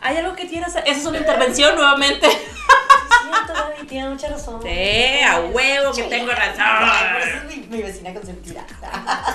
Hay 0.00 0.16
algo 0.16 0.34
que 0.34 0.46
quieras. 0.48 0.74
Esa 0.76 0.90
es 0.90 1.04
una 1.04 1.18
intervención 1.18 1.74
nuevamente. 1.74 2.26
Gaby, 2.28 3.86
tiene 3.88 4.08
mucha 4.10 4.28
razón. 4.28 4.60
Sí, 4.62 5.20
a 5.26 5.40
huevo 5.40 5.92
que 5.92 6.02
tengo 6.04 6.30
razón. 6.32 6.64
pues 7.14 7.34
es 7.34 7.44
mi, 7.44 7.66
mi 7.76 7.82
vecina 7.82 8.12
consentida. 8.14 8.64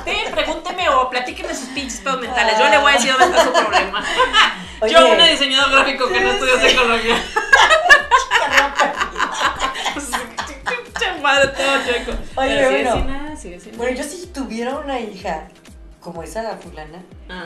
Sí, 0.05 0.11
pregúnteme 0.31 0.89
o 0.89 1.09
platíqueme 1.09 1.53
sus 1.53 1.69
pinches 1.69 1.99
pedos 2.01 2.21
mentales. 2.21 2.57
Yo 2.57 2.69
le 2.69 2.77
voy 2.77 2.91
a 2.91 2.95
decir 2.95 3.11
dónde 3.11 3.25
está 3.37 3.43
su 3.43 3.51
problema. 3.53 4.03
Oye. 4.81 4.93
Yo, 4.93 5.07
una 5.13 5.27
diseñador 5.27 5.71
gráfico 5.71 6.07
que 6.09 6.19
no 6.21 6.31
estudió 6.31 6.59
psicología. 6.59 7.15
Madre, 11.21 11.47
todo 11.49 11.77
chueco. 11.85 12.11
Oye, 12.35 12.49
Pero 12.57 12.67
sí, 12.69 12.73
bueno. 12.83 12.95
vecina, 12.95 13.35
sí, 13.37 13.49
vecina. 13.49 13.77
Bueno, 13.77 13.97
yo 13.97 14.03
si 14.03 14.27
tuviera 14.27 14.75
una 14.75 14.99
hija 14.99 15.47
como 16.01 16.21
esa 16.21 16.43
la 16.43 16.57
fulana, 16.57 17.01
Ah, 17.29 17.45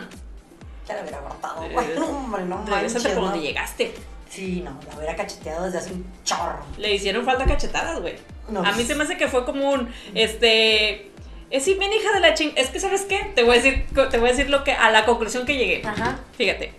ya 0.87 0.95
la 0.95 1.01
hubiera 1.01 1.17
abortado. 1.19 1.63
Eh, 1.65 1.71
Bueno, 1.73 2.05
hombre, 2.07 2.45
no 2.45 2.57
regresate 2.65 2.93
manches. 2.93 3.13
por 3.13 3.23
¿no? 3.23 3.29
donde 3.29 3.45
llegaste. 3.45 3.93
Sí, 4.29 4.61
no, 4.63 4.77
la 4.89 4.97
hubiera 4.97 5.15
cacheteado 5.15 5.65
desde 5.65 5.77
hace 5.79 5.93
un 5.93 6.05
chorro. 6.23 6.59
Le 6.77 6.93
hicieron 6.93 7.23
falta 7.25 7.45
cachetadas, 7.45 7.99
güey. 8.01 8.15
No. 8.49 8.63
A 8.63 8.71
mí 8.73 8.83
se 8.83 8.95
me 8.95 9.03
hace 9.03 9.17
que 9.17 9.27
fue 9.27 9.45
como 9.45 9.71
un, 9.71 9.89
este... 10.13 11.11
Es 11.49 11.63
sí, 11.63 11.75
ven 11.75 11.91
hija 11.93 12.11
de 12.13 12.19
la 12.19 12.33
ching... 12.33 12.51
Es 12.57 12.69
que, 12.69 12.79
¿sabes 12.79 13.03
qué? 13.03 13.31
Te 13.35 13.43
voy 13.43 13.53
a 13.57 13.61
decir, 13.61 13.85
te 14.11 14.17
voy 14.17 14.27
a 14.29 14.31
decir 14.33 14.49
lo 14.49 14.65
que, 14.65 14.73
a 14.73 14.91
la 14.91 15.05
conclusión 15.05 15.45
que 15.45 15.55
llegué. 15.55 15.81
Ajá. 15.85 16.19
Fíjate. 16.37 16.73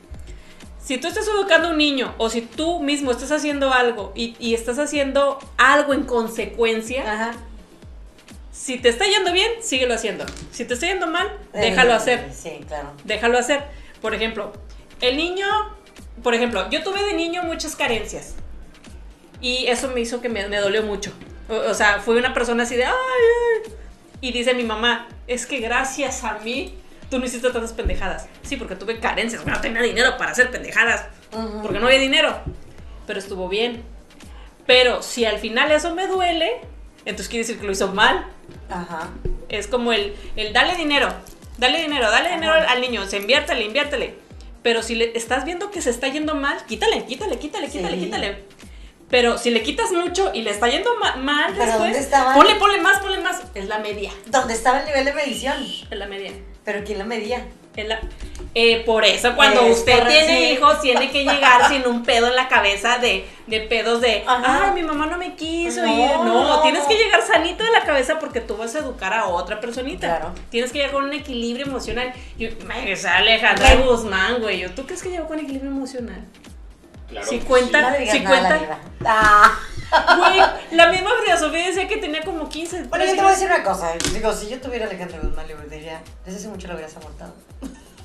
Si 0.83 0.99
tú 0.99 1.09
estás 1.09 1.27
educando 1.27 1.69
a 1.69 1.71
un 1.71 1.79
niño 1.79 2.15
o 2.19 2.29
si 2.29 2.43
tú 2.43 2.81
mismo 2.81 3.11
estás 3.11 3.31
haciendo 3.33 3.73
algo 3.73 4.13
y, 4.15 4.37
y 4.39 4.53
estás 4.55 4.79
haciendo 4.79 5.39
algo 5.57 5.95
en 5.95 6.05
consecuencia, 6.05 7.11
Ajá. 7.11 7.31
si 8.53 8.79
te 8.79 8.89
está 8.91 9.07
yendo 9.07 9.33
bien, 9.33 9.51
síguelo 9.63 9.95
haciendo. 9.95 10.25
Si 10.53 10.65
te 10.67 10.75
está 10.75 10.87
yendo 10.87 11.07
mal, 11.07 11.29
déjalo 11.53 11.93
Eh, 11.93 11.95
hacer. 11.97 12.31
Sí, 12.35 12.61
claro. 12.67 12.93
Déjalo 13.05 13.39
hacer. 13.39 13.65
Por 14.01 14.15
ejemplo, 14.15 14.53
el 15.01 15.17
niño, 15.17 15.47
por 16.23 16.35
ejemplo, 16.35 16.69
yo 16.71 16.83
tuve 16.83 17.03
de 17.05 17.15
niño 17.15 17.43
muchas 17.43 17.77
carencias. 17.77 18.35
Y 19.41 19.67
eso 19.67 19.89
me 19.89 20.01
hizo 20.01 20.21
que 20.21 20.29
me, 20.29 20.47
me 20.49 20.59
dolió 20.59 20.83
mucho. 20.83 21.13
O, 21.49 21.55
o 21.55 21.75
sea, 21.75 22.01
fui 22.01 22.17
una 22.17 22.35
persona 22.35 22.65
así 22.65 22.77
de, 22.77 22.85
ay, 22.85 22.93
ay. 22.95 23.73
Y 24.21 24.33
dice 24.33 24.55
mi 24.55 24.65
mamá, 24.65 25.09
es 25.27 25.47
que 25.47 25.61
gracias 25.61 26.25
a 26.25 26.39
mí, 26.41 26.75
tú 27.11 27.19
no 27.19 27.25
hiciste 27.25 27.51
tantas 27.51 27.73
pendejadas. 27.73 28.29
Sí, 28.43 28.57
porque 28.57 28.75
tuve 28.75 28.99
carencias, 28.99 29.47
no 29.47 29.61
tenía 29.61 29.83
dinero 29.83 30.17
para 30.19 30.33
hacer 30.33 30.51
pendejadas. 30.51 31.07
Porque 31.63 31.79
no 31.79 31.87
había 31.87 31.99
dinero. 31.99 32.37
Pero 33.07 33.19
estuvo 33.19 33.49
bien. 33.49 33.83
Pero 34.67 35.03
si 35.03 35.25
al 35.25 35.39
final 35.39 35.71
eso 35.71 35.95
me 35.95 36.07
duele, 36.07 36.61
entonces 37.05 37.29
quiere 37.29 37.47
decir 37.47 37.61
que 37.61 37.67
lo 37.67 37.73
hizo 37.73 37.89
mal. 37.95 38.27
Ajá. 38.69 39.09
Es 39.49 39.67
como 39.67 39.93
el, 39.93 40.15
el 40.37 40.53
dale 40.53 40.77
dinero, 40.77 41.09
dale 41.59 41.83
dinero, 41.83 42.11
dale 42.11 42.31
dinero 42.31 42.53
al, 42.53 42.65
Ajá. 42.65 42.73
al 42.73 42.81
niño, 42.81 43.07
se 43.07 43.19
inviértele, 43.19 43.65
inviértele. 43.65 44.15
Pero 44.63 44.83
si 44.83 44.95
le 44.95 45.17
estás 45.17 45.45
viendo 45.45 45.71
que 45.71 45.81
se 45.83 45.91
está 45.91 46.09
yendo 46.09 46.35
mal, 46.35 46.59
quítale, 46.67 47.05
quítale, 47.05 47.39
quítale, 47.39 47.69
quítale, 47.69 47.97
Sí. 47.97 48.05
quítale. 48.05 48.45
Pero 49.11 49.39
si 49.39 49.51
le 49.51 49.63
quitas 49.63 49.91
mucho 49.93 50.33
y 50.35 50.43
le 50.43 50.51
está 50.51 50.69
yendo 50.69 50.95
ma- 50.97 51.17
mal 51.17 51.53
¿Pero 51.53 51.65
después, 51.65 51.79
dónde 51.85 51.99
estaba? 51.99 52.35
ponle, 52.35 52.57
ponle 52.57 52.79
más, 52.81 52.99
ponle 53.01 53.19
más. 53.21 53.41
Es 53.55 53.67
la 53.67 53.79
media, 53.79 54.11
¿Dónde 54.27 54.53
estaba 54.55 54.81
el 54.81 54.87
nivel 54.87 55.05
de 55.07 55.13
medición? 55.15 55.57
es 55.91 55.97
la 55.99 56.07
media. 56.07 56.33
¿Pero 56.65 56.85
quién 56.85 56.99
la 56.99 57.05
medía? 57.05 57.47
La- 57.85 58.01
eh, 58.55 58.83
por 58.85 59.05
eso 59.05 59.37
cuando 59.37 59.61
Es 59.61 59.79
usted 59.79 59.99
correcto, 59.99 60.27
tiene 60.27 60.49
sí. 60.49 60.53
hijos 60.55 60.81
tiene 60.81 61.11
que 61.11 61.23
llegar 61.25 61.69
sin 61.69 61.87
un 61.87 62.03
pedo 62.03 62.27
en 62.29 62.35
la 62.35 62.49
cabeza 62.49 62.99
de, 62.99 63.29
de 63.47 63.61
pedos 63.61 64.01
de, 64.01 64.25
Ajá. 64.27 64.65
ay, 64.69 64.73
mi 64.73 64.83
mamá 64.83 65.07
no 65.07 65.19
me 65.19 65.37
quiso. 65.37 65.85
y- 65.87 65.97
No, 66.25 66.61
tienes 66.63 66.85
que 66.85 66.95
llegar 66.97 67.23
sanito 67.23 67.63
de 67.63 67.71
la 67.71 67.85
cabeza 67.85 68.19
porque 68.19 68.41
tú 68.41 68.57
vas 68.57 68.75
a 68.75 68.79
educar 68.81 69.13
a 69.13 69.27
otra 69.27 69.61
personita. 69.61 70.07
Claro. 70.19 70.33
Tienes 70.51 70.73
que 70.73 70.79
llegar 70.79 70.93
con 70.93 71.05
un 71.05 71.13
equilibrio 71.13 71.67
emocional. 71.67 72.13
Yo, 72.39 72.49
Alejandra 73.07 73.75
Bueno. 73.75 73.91
Guzmán, 73.93 74.41
güey. 74.41 74.59
yo, 74.61 74.71
¿Tú 74.73 74.87
crees 74.87 75.03
que 75.03 75.11
llegó 75.11 75.29
con 75.29 75.39
equilibrio 75.39 75.71
emocional? 75.71 76.25
Claro. 77.09 77.27
No 77.27 78.13
Si 78.13 78.19
la. 78.21 78.79
Ah, 79.05 79.59
Güey, 80.19 80.41
la 80.77 80.89
misma 80.89 81.11
Frida 81.23 81.39
Sofía 81.39 81.67
decía 81.67 81.89
que 81.89 81.97
tenía 81.97 82.23
como 82.23 82.49
15. 82.49 82.85
Bueno, 82.85 83.07
yo 83.07 83.13
te 83.13 83.17
voy 83.23 83.29
a 83.29 83.31
decir 83.31 83.47
una 83.47 83.63
cosa. 83.63 83.93
Digo, 84.13 84.33
si 84.35 84.49
yo 84.51 84.61
tuviera 84.61 84.85
a 84.85 84.89
Alejandra 84.89 85.19
Guzmán, 85.23 85.47
le 85.49 85.55
diría, 85.77 86.03
desde 86.27 86.39
hace 86.41 86.49
mucho 86.49 86.69
lo 86.69 86.75
hubieras 86.75 86.95
abortado. 86.97 87.33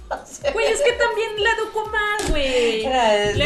Güey, 0.53 0.67
es 0.67 0.81
que 0.81 0.93
también 0.93 1.31
la 1.37 1.51
educó 1.51 1.85
más, 1.87 2.29
güey. 2.29 2.85
Es, 2.85 3.37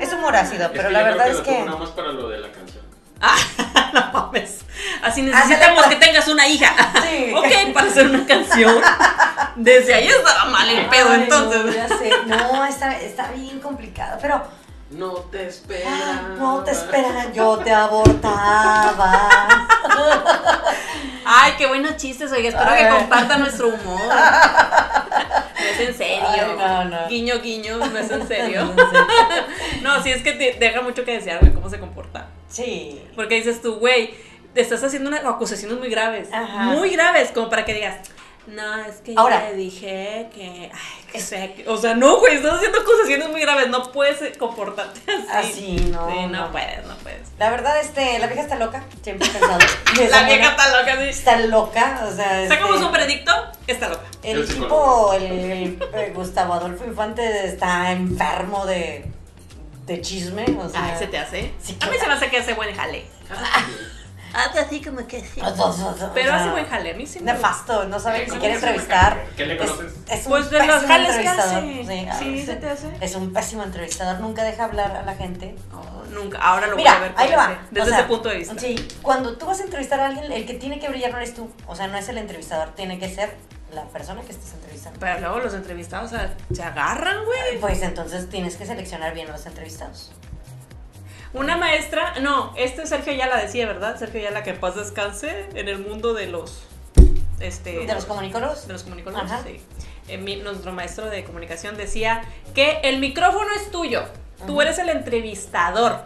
es 0.00 0.12
humor 0.12 0.36
ácido, 0.36 0.70
pero 0.72 0.88
que 0.88 0.94
la 0.94 1.02
verdad 1.02 1.28
es 1.28 1.40
que. 1.40 1.64
Nada 1.64 1.76
más 1.76 1.90
para 1.90 2.12
lo 2.12 2.28
de 2.28 2.38
la 2.38 2.50
canción. 2.52 2.84
Ah, 3.20 3.36
no 3.94 4.12
mames. 4.12 4.60
Así 5.02 5.22
necesitamos 5.22 5.84
pues. 5.84 5.94
que 5.94 6.06
tengas 6.06 6.28
una 6.28 6.46
hija. 6.46 6.74
Sí. 7.02 7.32
ok, 7.36 7.72
para 7.72 7.88
hacer 7.88 8.06
una 8.06 8.26
canción. 8.26 8.80
Desde 9.56 9.94
ahí 9.94 10.08
estaba 10.08 10.44
mal 10.46 10.68
el 10.68 10.86
pedo, 10.86 11.10
Ay, 11.10 11.22
entonces. 11.22 11.64
No, 11.64 11.72
ya 11.72 11.88
sé. 11.88 12.10
No, 12.26 12.64
está, 12.64 12.98
está 12.98 13.30
bien 13.32 13.60
complicado. 13.60 14.18
Pero 14.20 14.42
No 14.90 15.12
te 15.14 15.50
ah, 15.86 16.34
no 16.38 16.62
te 16.62 16.70
esperan, 16.72 17.32
yo 17.32 17.58
te 17.58 17.72
abortaba. 17.72 19.28
Ay, 21.26 21.54
qué 21.58 21.66
buenos 21.66 21.96
chistes, 21.96 22.30
oiga. 22.32 22.48
Espero 22.50 22.70
que 22.72 22.84
Ay. 22.84 22.98
compartan 23.00 23.40
nuestro 23.40 23.68
humor. 23.68 24.00
No 25.58 25.82
es 25.82 25.88
en 25.88 25.94
serio. 25.96 26.24
Ay, 26.28 26.40
no, 26.56 26.84
no. 26.84 27.08
Guiño, 27.08 27.40
guiño, 27.40 27.78
no 27.78 27.98
es 27.98 28.10
en 28.10 28.28
serio. 28.28 28.72
No, 29.82 30.02
sí 30.02 30.10
es 30.10 30.22
que 30.22 30.32
te 30.32 30.52
deja 30.58 30.80
mucho 30.82 31.04
que 31.04 31.12
desear, 31.12 31.40
güey, 31.40 31.52
cómo 31.52 31.68
se 31.68 31.80
comporta. 31.80 32.28
Sí. 32.48 33.02
Porque 33.16 33.36
dices 33.36 33.60
tú, 33.62 33.76
güey, 33.76 34.14
te 34.54 34.60
estás 34.60 34.82
haciendo 34.84 35.08
unas 35.10 35.24
acusaciones 35.24 35.78
muy 35.78 35.88
graves. 35.88 36.28
Ajá. 36.32 36.64
Muy 36.64 36.90
graves, 36.90 37.30
como 37.32 37.48
para 37.50 37.64
que 37.64 37.74
digas, 37.74 37.96
no, 38.46 38.76
es 38.84 38.96
que 38.96 39.14
Ahora. 39.16 39.44
yo 39.46 39.50
le 39.52 39.56
dije 39.56 40.28
que. 40.34 40.70
Ay, 40.72 41.04
que 41.12 41.20
sea. 41.20 41.54
que-". 41.54 41.68
O 41.68 41.76
sea, 41.76 41.94
no, 41.94 42.18
güey, 42.18 42.36
estás 42.36 42.54
haciendo 42.54 42.78
acusaciones 42.80 43.28
muy 43.30 43.40
graves. 43.40 43.68
No 43.68 43.90
puedes 43.92 44.36
comportarte 44.38 45.00
así. 45.12 45.26
Así, 45.30 45.76
no, 45.90 46.08
Sí, 46.10 46.16
no, 46.26 46.46
no. 46.46 46.52
puedes, 46.52 46.84
no 46.86 46.94
puedes. 46.96 47.20
La 47.38 47.50
verdad, 47.50 47.80
este, 47.80 48.18
la 48.18 48.26
vieja 48.28 48.42
está 48.42 48.56
loca. 48.56 48.82
Siempre 49.02 49.26
he 49.28 49.30
pensado. 49.30 49.58
La 50.10 50.22
vieja 50.24 50.50
está 50.50 50.80
loca, 50.80 50.96
sí. 50.98 51.08
está 51.08 51.36
loca. 51.40 52.06
O 52.10 52.14
sea, 52.14 52.48
Sacamos 52.48 52.74
este, 52.74 52.86
un 52.86 52.92
veredicto, 52.92 53.32
está 53.66 53.88
loca. 53.88 54.04
El 54.22 54.38
El 54.40 54.48
tipo, 54.48 55.12
el, 55.14 55.22
el, 55.22 55.82
eh, 55.94 56.12
Gustavo 56.14 56.54
Adolfo 56.54 56.84
Infante 56.84 57.46
está 57.46 57.92
enfermo 57.92 58.64
de, 58.66 59.04
de 59.86 60.00
chisme. 60.00 60.44
O 60.60 60.68
sea, 60.68 60.84
Ay, 60.92 60.98
se 60.98 61.06
te 61.08 61.18
hace. 61.18 61.52
sí, 61.62 61.76
a 61.80 61.86
mí 61.90 61.96
se 61.98 62.06
me 62.06 62.14
hace 62.14 62.28
que 62.30 62.38
hace 62.38 62.54
buen 62.54 62.74
jale. 62.74 63.04
Hace 64.36 64.58
así 64.60 64.82
como 64.82 65.06
que 65.06 65.20
sí. 65.20 65.40
Pero 66.14 66.34
hace 66.34 66.50
buen 66.50 66.66
jale, 66.66 66.90
a 66.90 66.94
mí 66.94 67.06
sí 67.06 67.20
me 67.20 67.32
Nefasto, 67.32 67.84
no 67.86 67.98
sabe 67.98 68.24
si 68.24 68.28
¿Cómo 68.28 68.40
quiere 68.40 68.54
entrevistar. 68.56 69.24
¿Qué 69.36 69.46
le 69.46 69.54
Es- 69.54 69.60
conoces? 69.60 69.92
Es, 70.08 70.26
un 70.26 70.30
Pues 70.32 70.50
de 70.50 70.58
los 70.58 70.66
pésimo 70.66 70.88
jales 70.88 71.16
que 71.16 71.22
entrevistador. 71.26 71.64
hace. 72.10 72.24
Sí, 72.24 72.46
se 72.46 72.56
te 72.56 72.68
hace. 72.70 72.96
Es 73.00 73.14
un 73.14 73.32
pésimo 73.32 73.62
entrevistador, 73.62 74.20
nunca 74.20 74.44
deja 74.44 74.64
hablar 74.64 74.94
a 74.94 75.02
la 75.02 75.14
gente. 75.14 75.54
Oh, 75.72 76.04
nunca, 76.12 76.38
ahora 76.38 76.66
lo 76.66 76.76
Mira, 76.76 76.92
voy 76.92 76.98
a 76.98 77.02
ver 77.08 77.12
ahí 77.16 77.32
va. 77.34 77.44
ese- 77.52 77.60
desde 77.70 77.86
o 77.86 77.90
sea, 77.90 77.98
ese 78.00 78.08
punto 78.08 78.28
de 78.28 78.36
vista. 78.36 78.54
Sí, 78.58 78.88
cuando 79.02 79.36
tú 79.38 79.46
vas 79.46 79.60
a 79.60 79.62
entrevistar 79.64 80.00
a 80.00 80.06
alguien, 80.06 80.30
el 80.30 80.44
que 80.46 80.54
tiene 80.54 80.78
que 80.78 80.88
brillar 80.88 81.10
no 81.12 81.16
eres 81.18 81.34
tú. 81.34 81.50
O 81.66 81.74
sea, 81.74 81.86
no 81.88 81.96
es 81.96 82.08
el 82.08 82.18
entrevistador, 82.18 82.74
tiene 82.74 82.98
que 82.98 83.08
ser 83.12 83.34
la 83.72 83.84
persona 83.84 84.20
que 84.22 84.32
estás 84.32 84.52
entrevistando. 84.52 85.00
Pero 85.00 85.18
luego 85.20 85.40
los 85.40 85.54
entrevistados 85.54 86.12
o 86.12 86.16
sea, 86.16 86.34
se 86.54 86.62
agarran, 86.62 87.24
güey. 87.24 87.58
Pues 87.60 87.82
entonces 87.82 88.28
tienes 88.28 88.56
que 88.56 88.64
seleccionar 88.66 89.12
bien 89.14 89.28
a 89.28 89.32
los 89.32 89.44
entrevistados. 89.46 90.12
Una 91.36 91.56
maestra, 91.56 92.14
no, 92.20 92.52
este 92.56 92.86
Sergio 92.86 93.12
ya 93.12 93.26
la 93.26 93.36
decía, 93.38 93.66
¿verdad? 93.66 93.98
Sergio 93.98 94.20
ya 94.20 94.30
la 94.30 94.42
que 94.42 94.50
en 94.50 94.60
paz 94.60 94.74
descanse 94.74 95.48
en 95.54 95.68
el 95.68 95.78
mundo 95.78 96.14
de 96.14 96.26
los 96.26 96.62
este 97.40 97.80
De 97.86 97.94
los 97.94 98.06
comunicólogos. 98.06 98.66
de 98.66 98.72
los 98.72 98.82
comunicólogos, 98.82 99.30
sí. 99.44 99.60
Eh, 100.08 100.16
mi- 100.18 100.36
nuestro 100.36 100.72
maestro 100.72 101.06
de 101.10 101.24
comunicación 101.24 101.76
decía 101.76 102.22
que 102.54 102.80
el 102.84 102.98
micrófono 102.98 103.48
es 103.56 103.70
tuyo. 103.70 104.04
Tú 104.46 104.62
eres 104.62 104.78
el 104.78 104.88
entrevistador. 104.88 106.00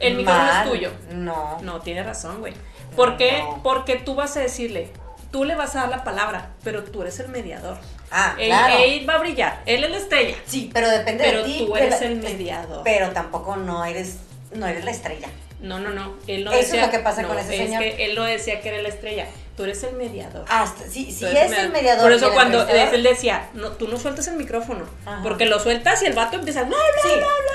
El 0.00 0.16
micrófono 0.16 0.50
es 0.62 0.70
tuyo. 0.70 0.90
No. 1.12 1.58
No, 1.62 1.80
tiene 1.80 2.02
razón, 2.02 2.40
güey. 2.40 2.54
¿Por 2.96 3.16
qué? 3.16 3.40
No. 3.42 3.62
Porque 3.62 3.96
tú 3.96 4.14
vas 4.14 4.36
a 4.36 4.40
decirle, 4.40 4.90
tú 5.30 5.44
le 5.44 5.54
vas 5.56 5.76
a 5.76 5.80
dar 5.80 5.88
la 5.90 6.04
palabra, 6.04 6.50
pero 6.64 6.84
tú 6.84 7.02
eres 7.02 7.18
el 7.20 7.28
mediador. 7.28 7.76
Ah, 8.10 8.34
Él, 8.38 8.48
claro. 8.48 8.74
él 8.78 9.06
va 9.08 9.14
a 9.14 9.18
brillar, 9.18 9.62
él 9.66 9.84
es 9.84 9.90
la 9.90 9.96
estrella. 9.98 10.36
Sí, 10.46 10.70
pero 10.72 10.88
depende 10.88 11.24
Pero 11.24 11.38
de 11.40 11.44
ti. 11.44 11.58
tú 11.66 11.72
que 11.74 11.84
eres 11.84 12.00
el 12.00 12.16
mediador. 12.22 12.80
Pero 12.84 13.10
tampoco 13.10 13.56
no 13.56 13.84
eres, 13.84 14.16
no 14.54 14.66
eres 14.66 14.84
la 14.84 14.90
estrella. 14.90 15.28
No, 15.60 15.80
no, 15.80 15.90
no. 15.90 16.14
Él 16.26 16.44
no 16.44 16.52
Eso 16.52 16.76
es 16.76 16.82
lo 16.82 16.90
que 16.90 17.00
pasa 17.00 17.22
no, 17.22 17.28
con 17.28 17.38
ese 17.38 17.54
es 17.56 17.66
señor. 17.66 17.82
que 17.82 18.04
él 18.04 18.14
no 18.14 18.24
decía 18.24 18.60
que 18.60 18.68
era 18.68 18.80
la 18.80 18.88
estrella. 18.88 19.26
Tú 19.56 19.64
eres 19.64 19.82
el 19.82 19.96
mediador. 19.96 20.44
Hasta, 20.48 20.86
sí, 20.86 21.16
eres 21.20 21.50
es 21.50 21.58
el 21.58 21.72
mediador. 21.72 22.04
Por 22.04 22.12
eso 22.12 22.32
cuando 22.32 22.66
él 22.68 23.02
decía, 23.02 23.48
no, 23.54 23.72
tú 23.72 23.88
no 23.88 23.98
sueltas 23.98 24.28
el 24.28 24.36
micrófono. 24.36 24.84
Ajá. 25.04 25.20
Porque 25.24 25.46
lo 25.46 25.58
sueltas 25.58 26.00
y 26.02 26.06
el 26.06 26.12
vato 26.12 26.36
empieza, 26.36 26.62
no, 26.62 26.70
no, 26.70 26.76
Sí, 27.02 27.08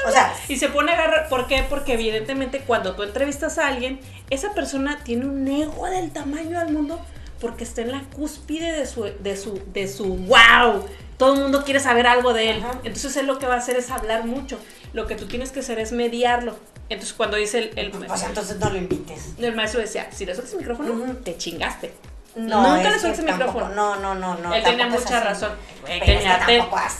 o 0.05 0.11
sea, 0.11 0.33
Y 0.49 0.57
se 0.57 0.67
pone 0.67 0.91
a 0.91 0.95
agarrar. 0.95 1.29
¿Por 1.29 1.47
qué? 1.47 1.65
Porque 1.69 1.93
evidentemente 1.93 2.59
cuando 2.59 2.93
tú 2.95 3.03
entrevistas 3.03 3.57
a 3.57 3.67
alguien, 3.67 4.01
esa 4.29 4.53
persona 4.53 4.99
tiene 5.05 5.25
un 5.25 5.47
ego 5.47 5.85
del 5.87 6.11
tamaño 6.11 6.59
del 6.59 6.73
mundo 6.73 6.99
porque 7.39 7.63
está 7.63 7.81
en 7.81 7.93
la 7.93 8.01
cúspide 8.15 8.73
de 8.73 8.85
su, 8.85 9.03
de 9.03 9.37
su, 9.37 9.61
de 9.67 9.87
su 9.87 10.05
wow. 10.05 10.85
Todo 11.17 11.35
el 11.35 11.41
mundo 11.41 11.63
quiere 11.63 11.79
saber 11.79 12.07
algo 12.07 12.33
de 12.33 12.49
él. 12.49 12.57
Ajá. 12.59 12.79
Entonces 12.83 13.15
él 13.15 13.27
lo 13.27 13.39
que 13.39 13.45
va 13.47 13.53
a 13.55 13.57
hacer 13.59 13.77
es 13.77 13.89
hablar 13.91 14.25
mucho. 14.25 14.59
Lo 14.91 15.07
que 15.07 15.15
tú 15.15 15.25
tienes 15.27 15.53
que 15.53 15.61
hacer 15.61 15.79
es 15.79 15.93
mediarlo. 15.93 16.57
Entonces 16.89 17.13
cuando 17.13 17.37
dice 17.37 17.71
el, 17.75 17.79
el, 17.79 18.09
o 18.09 18.17
sea, 18.17 18.29
entonces 18.29 18.57
no 18.57 18.69
lo 18.69 18.77
invites. 18.77 19.33
el 19.39 19.55
maestro 19.55 19.81
decía, 19.81 20.09
si 20.11 20.25
le 20.25 20.33
sueltas 20.35 20.53
el 20.53 20.59
micrófono, 20.59 21.15
te 21.23 21.37
chingaste. 21.37 21.93
No, 22.35 22.75
Nunca 22.75 22.89
le 22.89 22.99
sueltes 22.99 23.19
el 23.19 23.25
micrófono. 23.25 23.69
No, 23.69 23.95
no, 23.97 24.15
no, 24.15 24.35
no. 24.35 24.53
Él 24.53 24.63
tenía 24.63 24.87
mucha 24.87 25.19
razón. 25.19 25.51
Pero 25.85 26.03
tenía, 26.05 26.43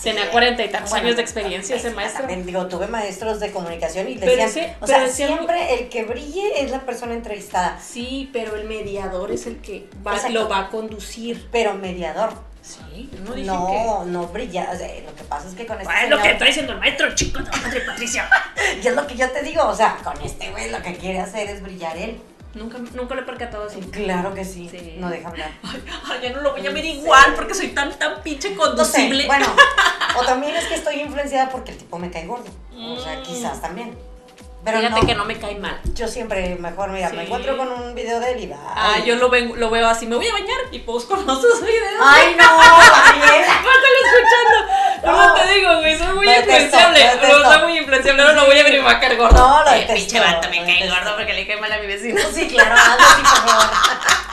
tenía 0.03 0.25
¿eh? 0.25 0.29
cuarenta 0.31 0.63
y 0.63 0.69
tantos 0.69 0.93
años 0.93 1.15
de 1.15 1.23
experiencia 1.23 1.75
ese 1.75 1.91
pues, 1.91 1.95
maestro. 1.95 2.27
Digo, 2.27 2.67
tuve 2.67 2.87
maestros 2.87 3.39
de 3.39 3.51
comunicación 3.51 4.07
y 4.09 4.15
decían, 4.15 4.75
o 4.79 4.87
sea, 4.87 5.07
siempre 5.07 5.79
el 5.79 5.89
que 5.89 6.03
brille 6.03 6.63
es 6.63 6.69
la 6.69 6.81
persona 6.81 7.13
entrevistada, 7.13 7.79
Sí, 7.83 8.29
pero 8.31 8.55
el 8.55 8.65
mediador 8.67 9.31
es 9.31 9.47
el 9.47 9.57
que 9.57 9.87
lo 10.29 10.47
va 10.47 10.59
a 10.59 10.69
conducir. 10.69 11.47
pero 11.51 11.73
mediador. 11.73 12.52
Sí, 12.63 13.09
no 13.25 13.33
dije 13.33 13.45
No, 13.47 14.05
no 14.05 14.27
brilla. 14.27 14.69
O 14.73 14.77
sea, 14.77 14.87
lo 15.05 15.13
que 15.13 15.23
pasa 15.25 15.47
es 15.49 15.53
que 15.53 15.65
con 15.67 15.79
este 15.79 15.91
Ah, 15.93 16.03
es 16.05 16.09
lo 16.09 16.21
que 16.21 16.31
está 16.31 16.45
diciendo 16.45 16.71
el 16.73 16.79
maestro, 16.79 17.13
chico, 17.13 17.39
no, 17.41 17.51
madre 17.61 17.81
Patricia. 17.81 18.29
y 18.81 18.87
es 18.87 18.95
lo 18.95 19.05
que 19.05 19.15
yo 19.15 19.29
te 19.31 19.41
digo, 19.43 19.67
o 19.67 19.75
sea, 19.75 19.97
con 20.03 20.19
este 20.21 20.49
güey 20.51 20.71
lo 20.71 20.81
que 20.81 20.95
quiere 20.95 21.19
hacer 21.19 21.49
es 21.49 21.61
brillar 21.61 21.97
él. 21.97 22.21
Nunca, 22.53 22.77
nunca 22.93 23.15
lo 23.15 23.21
he 23.21 23.25
percatado 23.25 23.65
así. 23.65 23.81
Claro 23.81 24.33
que 24.33 24.45
sí, 24.45 24.69
Sí. 24.69 24.95
no 24.99 25.09
deja 25.09 25.27
hablar. 25.27 25.51
Ay, 25.63 25.83
ay, 26.05 26.19
ya 26.21 26.29
no 26.29 26.41
lo 26.41 26.51
voy 26.51 26.65
a 26.65 26.71
ver 26.71 26.83
Sí. 26.83 26.91
igual 26.91 27.33
porque 27.35 27.53
soy 27.55 27.69
tan, 27.69 27.91
tan 27.97 28.21
pinche 28.21 28.51
No 28.51 28.55
sé, 28.63 28.69
conducible. 28.69 29.25
bueno, 29.25 29.47
o 30.17 30.23
también 30.25 30.55
es 30.55 30.65
que 30.65 30.75
estoy 30.75 31.01
influenciada 31.01 31.49
porque 31.49 31.71
el 31.71 31.77
tipo 31.79 31.97
me 31.99 32.11
cae 32.11 32.27
gordo. 32.27 32.49
O 32.77 32.99
sea, 32.99 33.21
quizás 33.23 33.59
también. 33.59 33.97
Pero 34.65 34.77
Fíjate 34.79 35.01
no, 35.01 35.07
que 35.07 35.15
no 35.15 35.25
me 35.25 35.37
cae 35.37 35.55
mal. 35.55 35.77
yo 35.93 36.07
siempre 36.07 36.55
mejor, 36.55 36.89
mira, 36.91 37.09
me 37.09 37.17
Sí. 37.17 37.23
encuentro 37.25 37.57
con 37.57 37.69
un 37.69 37.93
video 37.95 38.19
de 38.21 38.31
él 38.31 38.39
y 38.43 38.47
va. 38.47 38.55
Ah, 38.75 38.99
yo 39.05 39.17
lo, 39.17 39.29
vengo, 39.29 39.57
lo 39.57 39.69
veo 39.69 39.87
así, 39.89 40.07
me 40.07 40.15
voy 40.15 40.25
a 40.27 40.31
bañar 40.31 40.57
y 40.71 40.79
busco 40.79 41.15
los 41.17 41.41
sus 41.41 41.61
videos. 41.61 42.01
Ay, 42.01 42.35
no, 42.37 42.43
escuchando. 44.03 44.55
No. 45.03 45.35
eso 45.35 45.43
te 45.45 45.53
digo, 45.53 45.79
güey, 45.79 45.97
soy 45.97 46.13
muy 46.15 46.29
influenciable. 46.29 47.11
No, 47.21 47.51
soy 47.51 47.61
muy 47.63 47.77
influenciable. 47.77 48.21
Ahora 48.21 48.33
no 48.35 48.45
voy 48.45 48.57
a 48.59 48.63
venir 48.63 48.81
a 48.87 48.99
caer 48.99 49.17
gordo. 49.17 49.35
No, 49.37 49.63
lo 49.63 49.69
Eh, 49.71 49.79
detesto, 49.81 49.93
Pinche 49.95 50.19
vato, 50.19 50.49
me 50.49 50.65
cae 50.65 50.89
gordo 50.89 51.15
porque 51.17 51.33
le 51.33 51.45
cae 51.47 51.57
mal 51.59 51.71
a 51.71 51.77
mi 51.79 51.87
vecino. 51.87 52.21
Sí, 52.33 52.47
claro, 52.47 52.73
hazlo 52.75 53.05
así, 53.05 53.21
por 53.21 53.49
favor. 53.49 53.65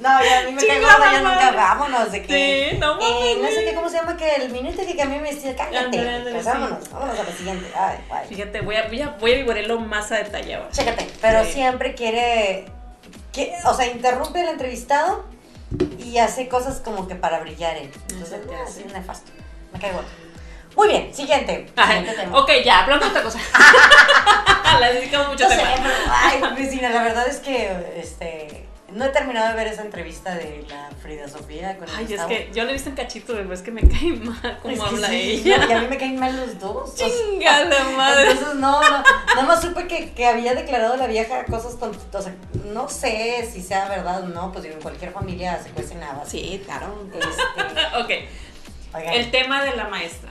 No, 0.00 0.24
ya 0.24 0.40
a 0.40 0.42
mí 0.44 0.52
me 0.52 0.80
gordo, 0.80 0.86
ya 0.88 0.98
madre. 0.98 1.22
nunca 1.22 1.50
vámonos 1.52 2.12
de 2.12 2.22
que. 2.22 2.68
Sí, 2.70 2.76
no 2.78 2.94
mames, 2.94 3.08
eh, 3.08 3.38
no 3.42 3.48
sé 3.48 3.64
qué, 3.64 3.74
¿cómo 3.74 3.88
se 3.90 3.96
llama? 3.96 4.16
Que 4.16 4.34
el 4.36 4.50
minuto 4.50 4.82
que 4.86 4.96
cambié 4.96 5.18
mi 5.18 5.28
vestido, 5.28 5.54
cállate. 5.56 5.78
Ándale, 5.78 6.08
ándale, 6.10 6.30
Pues 6.32 6.44
sí. 6.44 6.50
vámonos, 6.52 6.90
vámonos 6.90 7.18
a 7.18 7.22
lo 7.24 7.32
siguiente. 7.32 7.66
Ay, 7.76 7.98
ay. 8.10 8.26
Fíjate, 8.28 8.60
voy 8.60 8.76
a, 8.76 8.86
voy 8.86 9.02
a, 9.02 9.08
voy 9.20 9.32
a 9.32 9.36
vivorarlo 9.36 9.80
más 9.80 10.12
a 10.12 10.16
detalle 10.18 10.54
ahora. 10.54 10.70
Chécate, 10.70 11.08
pero 11.20 11.44
Sí. 11.44 11.52
siempre 11.54 11.94
quiere, 11.94 12.66
que, 13.32 13.52
o 13.64 13.74
sea, 13.74 13.86
interrumpe 13.86 14.40
al 14.40 14.48
entrevistado 14.50 15.24
y 15.98 16.18
hace 16.18 16.48
cosas 16.48 16.78
como 16.80 17.08
que 17.08 17.14
para 17.16 17.40
brillar 17.40 17.76
él. 17.76 17.90
Entonces, 18.10 18.38
no, 18.46 18.52
es 18.66 18.92
nefasto. 18.92 19.32
Me 19.72 19.80
caigo. 19.80 20.00
Muy 20.76 20.88
bien, 20.90 21.12
siguiente. 21.12 21.66
Siguiente 21.76 22.12
tema. 22.12 22.38
ok, 22.38 22.50
ya, 22.64 22.84
hablando 22.84 23.04
de 23.06 23.10
otra 23.10 23.22
cosa. 23.24 23.40
Le 24.80 24.92
dedicamos 24.94 25.28
mucho 25.30 25.42
No 25.44 25.50
sé, 25.50 25.56
tema. 25.56 25.70
pero, 25.76 25.94
ay, 26.08 26.40
vecina, 26.54 26.88
la 26.90 27.02
verdad 27.02 27.26
es 27.26 27.38
que 27.38 27.72
este 27.96 28.64
no 28.90 29.04
he 29.04 29.08
terminado 29.10 29.48
de 29.48 29.54
ver 29.54 29.66
esa 29.66 29.82
entrevista 29.82 30.34
de 30.34 30.64
la 30.68 30.88
Frida 31.02 31.28
Sofía 31.28 31.76
con 31.76 31.88
Ay, 31.94 32.12
es 32.12 32.20
que 32.22 32.50
yo 32.54 32.64
le 32.64 32.70
he 32.70 32.72
visto 32.72 32.88
en 32.88 32.96
cachito, 32.96 33.34
pero 33.34 33.52
es 33.52 33.60
que 33.62 33.70
me 33.70 33.82
cae 33.86 34.12
mal 34.12 34.58
cómo 34.62 34.82
habla 34.84 35.08
sí, 35.08 35.42
ella. 35.44 35.58
no, 35.58 35.68
y 35.68 35.72
a 35.72 35.80
mí 35.80 35.86
me 35.88 35.98
caen 35.98 36.18
mal 36.18 36.34
los 36.36 36.58
dos. 36.58 36.94
Chinga 36.94 37.64
la 37.64 37.84
madre. 37.96 38.30
Entonces, 38.30 38.54
no, 38.56 38.80
no, 38.80 39.02
nada 39.26 39.42
más 39.46 39.60
supe 39.60 39.86
que, 39.86 40.12
que 40.12 40.26
había 40.26 40.54
declarado 40.54 40.96
la 40.96 41.06
vieja 41.06 41.44
cosas 41.44 41.74
con, 41.74 41.90
o 41.90 42.22
sea, 42.22 42.34
no 42.72 42.88
sé 42.88 43.48
si 43.52 43.62
sea 43.62 43.88
verdad 43.88 44.22
o 44.22 44.28
no, 44.28 44.52
pues 44.52 44.64
en 44.64 44.80
cualquier 44.80 45.12
familia 45.12 45.62
se 45.62 45.70
cuecen 45.70 46.02
habas. 46.02 46.28
Sí, 46.28 46.62
claro. 46.64 47.06
Este, 47.12 47.98
Ok, 48.00 48.10
oigan, 48.94 49.12
el 49.14 49.30
tema 49.30 49.64
de 49.64 49.76
la 49.76 49.88
maestra. 49.88 50.30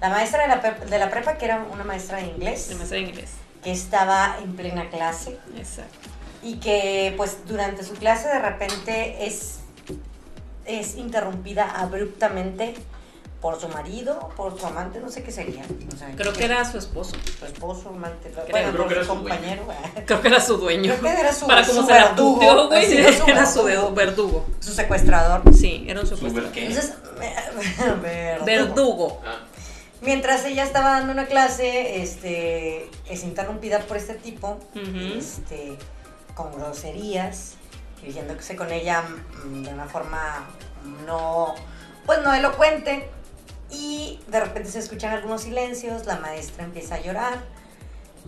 la 0.00 0.08
maestra 0.08 0.42
de 0.42 0.48
la, 0.48 0.56
de 0.86 0.98
la 0.98 1.10
prepa, 1.10 1.38
que 1.38 1.44
era 1.44 1.58
una 1.70 1.84
maestra 1.84 2.18
de 2.18 2.24
inglés, 2.26 2.68
La 2.70 2.76
maestra 2.76 2.96
de 2.98 3.04
inglés. 3.04 3.30
que 3.62 3.70
estaba 3.70 4.38
en 4.42 4.56
plena 4.56 4.90
clase 4.90 5.38
Exacto. 5.56 6.08
Y 6.42 6.56
que 6.56 7.14
pues 7.16 7.38
durante 7.46 7.84
su 7.84 7.94
clase 7.94 8.28
de 8.28 8.38
repente 8.38 9.26
es, 9.26 9.60
es 10.64 10.96
interrumpida 10.96 11.70
abruptamente 11.80 12.74
por 13.40 13.60
su 13.60 13.68
marido, 13.68 14.28
por 14.36 14.56
su 14.58 14.64
amante, 14.66 15.00
no 15.00 15.10
sé 15.10 15.24
qué 15.24 15.32
sería. 15.32 15.64
O 15.92 15.96
sea, 15.96 16.12
Creo 16.14 16.32
que 16.32 16.44
era 16.44 16.64
su 16.64 16.78
esposo. 16.78 17.16
su 17.40 17.44
esposo, 17.44 17.88
amante, 17.88 18.30
Creo. 18.30 18.46
bueno, 18.50 18.68
Creo 18.70 18.76
por 18.76 18.88
que 18.88 18.94
era 18.94 19.02
su 19.02 19.08
compañero. 19.08 19.62
Creo 20.06 20.20
que 20.22 20.28
era 20.28 20.40
su 20.40 20.56
dueño. 20.58 20.94
Creo 21.00 21.14
que 21.14 21.20
era 21.20 21.32
su- 21.32 21.46
Para 21.48 21.66
como 21.66 21.80
su 21.80 21.86
verdugo. 21.88 22.68
güey. 22.68 22.86
Sí, 22.86 22.96
era 22.98 23.12
su 23.12 23.24
Era 23.26 23.46
su 23.46 23.64
verdugo. 23.64 23.88
dedo- 23.88 23.94
verdugo. 23.94 24.46
Su 24.60 24.72
secuestrador. 24.72 25.42
Sí, 25.56 25.84
era 25.88 26.00
un 26.00 26.06
¿Super 26.06 26.18
secuestrador. 26.30 26.52
qué? 26.52 26.66
Entonces, 26.66 26.94
verdugo. 28.02 28.44
Verdugo. 28.46 29.20
Ah, 29.26 29.38
Mientras 30.02 30.44
ella 30.44 30.62
estaba 30.64 30.90
dando 30.92 31.12
una 31.12 31.26
clase, 31.26 32.00
este, 32.02 32.88
es 33.08 33.22
interrumpida 33.24 33.80
por 33.80 33.96
este 33.96 34.14
tipo, 34.14 34.58
este, 35.16 35.76
con 36.34 36.52
groserías, 36.52 37.54
dirigiéndose 38.00 38.56
con 38.56 38.72
ella 38.72 39.02
mm, 39.02 39.62
de 39.62 39.74
una 39.74 39.86
forma 39.86 40.46
no, 41.06 41.54
pues 42.06 42.22
no 42.22 42.34
elocuente, 42.34 43.08
y 43.70 44.20
de 44.28 44.40
repente 44.40 44.70
se 44.70 44.78
escuchan 44.78 45.12
algunos 45.12 45.42
silencios, 45.42 46.06
la 46.06 46.18
maestra 46.18 46.64
empieza 46.64 46.96
a 46.96 47.00
llorar 47.00 47.42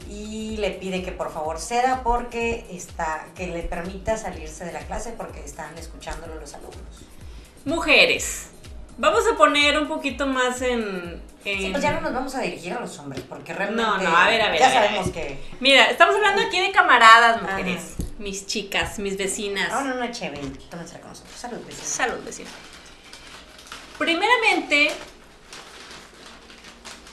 y 0.09 0.57
le 0.57 0.71
pide 0.71 1.03
que 1.03 1.13
por 1.13 1.31
favor 1.31 1.61
ceda 1.61 2.03
porque 2.03 2.67
está, 2.71 3.27
que 3.35 3.47
le 3.47 3.63
permita 3.63 4.17
salirse 4.17 4.65
de 4.65 4.73
la 4.73 4.81
clase 4.81 5.13
porque 5.13 5.45
están 5.45 5.77
escuchándolo 5.79 6.37
los 6.41 6.55
alumnos. 6.55 7.05
Mujeres. 7.65 8.49
Vamos 8.97 9.25
a 9.33 9.37
poner 9.37 9.79
un 9.79 9.89
poquito 9.89 10.27
más 10.27 10.61
en. 10.63 11.21
en- 11.45 11.59
Sí, 11.61 11.69
pues 11.71 11.83
ya 11.83 11.93
no 11.93 12.01
nos 12.01 12.13
vamos 12.15 12.35
a 12.35 12.41
dirigir 12.41 12.73
a 12.73 12.81
los 12.81 12.99
hombres 12.99 13.23
porque 13.29 13.53
realmente 13.53 13.83
No, 13.83 13.99
no, 13.99 14.17
a 14.17 14.29
ver, 14.29 14.41
a 14.41 14.51
ver, 14.51 14.59
ya 14.61 14.67
a 14.67 14.71
ver, 14.81 14.89
sabemos 14.91 15.11
que 15.11 15.39
Mira, 15.61 15.87
estamos 15.87 16.15
hablando 16.17 16.43
aquí 16.43 16.61
de 16.61 16.71
camaradas, 16.73 17.37
Ajá. 17.43 17.47
mujeres. 17.59 17.95
Mis 18.19 18.47
chicas, 18.47 18.99
mis 19.01 19.17
vecinas. 19.19 19.73
Ahora 19.73 19.95
una 19.95 20.11
chévere, 20.13 20.43
tómensela 20.71 21.01
con 21.01 21.11
nosotros. 21.11 21.35
Salud, 21.37 21.59
vecina. 21.67 21.85
Salud, 21.87 22.25
vecino. 22.25 22.49
Primeramente, 23.99 24.91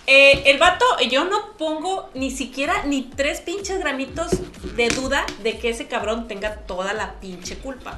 eh, 0.07 0.43
el 0.45 0.57
vato, 0.59 0.85
yo 1.09 1.25
no 1.25 1.53
pongo 1.57 2.09
ni 2.13 2.31
siquiera 2.31 2.83
ni 2.85 3.03
tres 3.03 3.41
pinches 3.41 3.79
gramitos 3.79 4.31
de 4.75 4.89
duda 4.89 5.25
de 5.43 5.57
que 5.57 5.69
ese 5.69 5.87
cabrón 5.87 6.27
tenga 6.27 6.57
toda 6.57 6.93
la 6.93 7.19
pinche 7.19 7.57
culpa. 7.57 7.97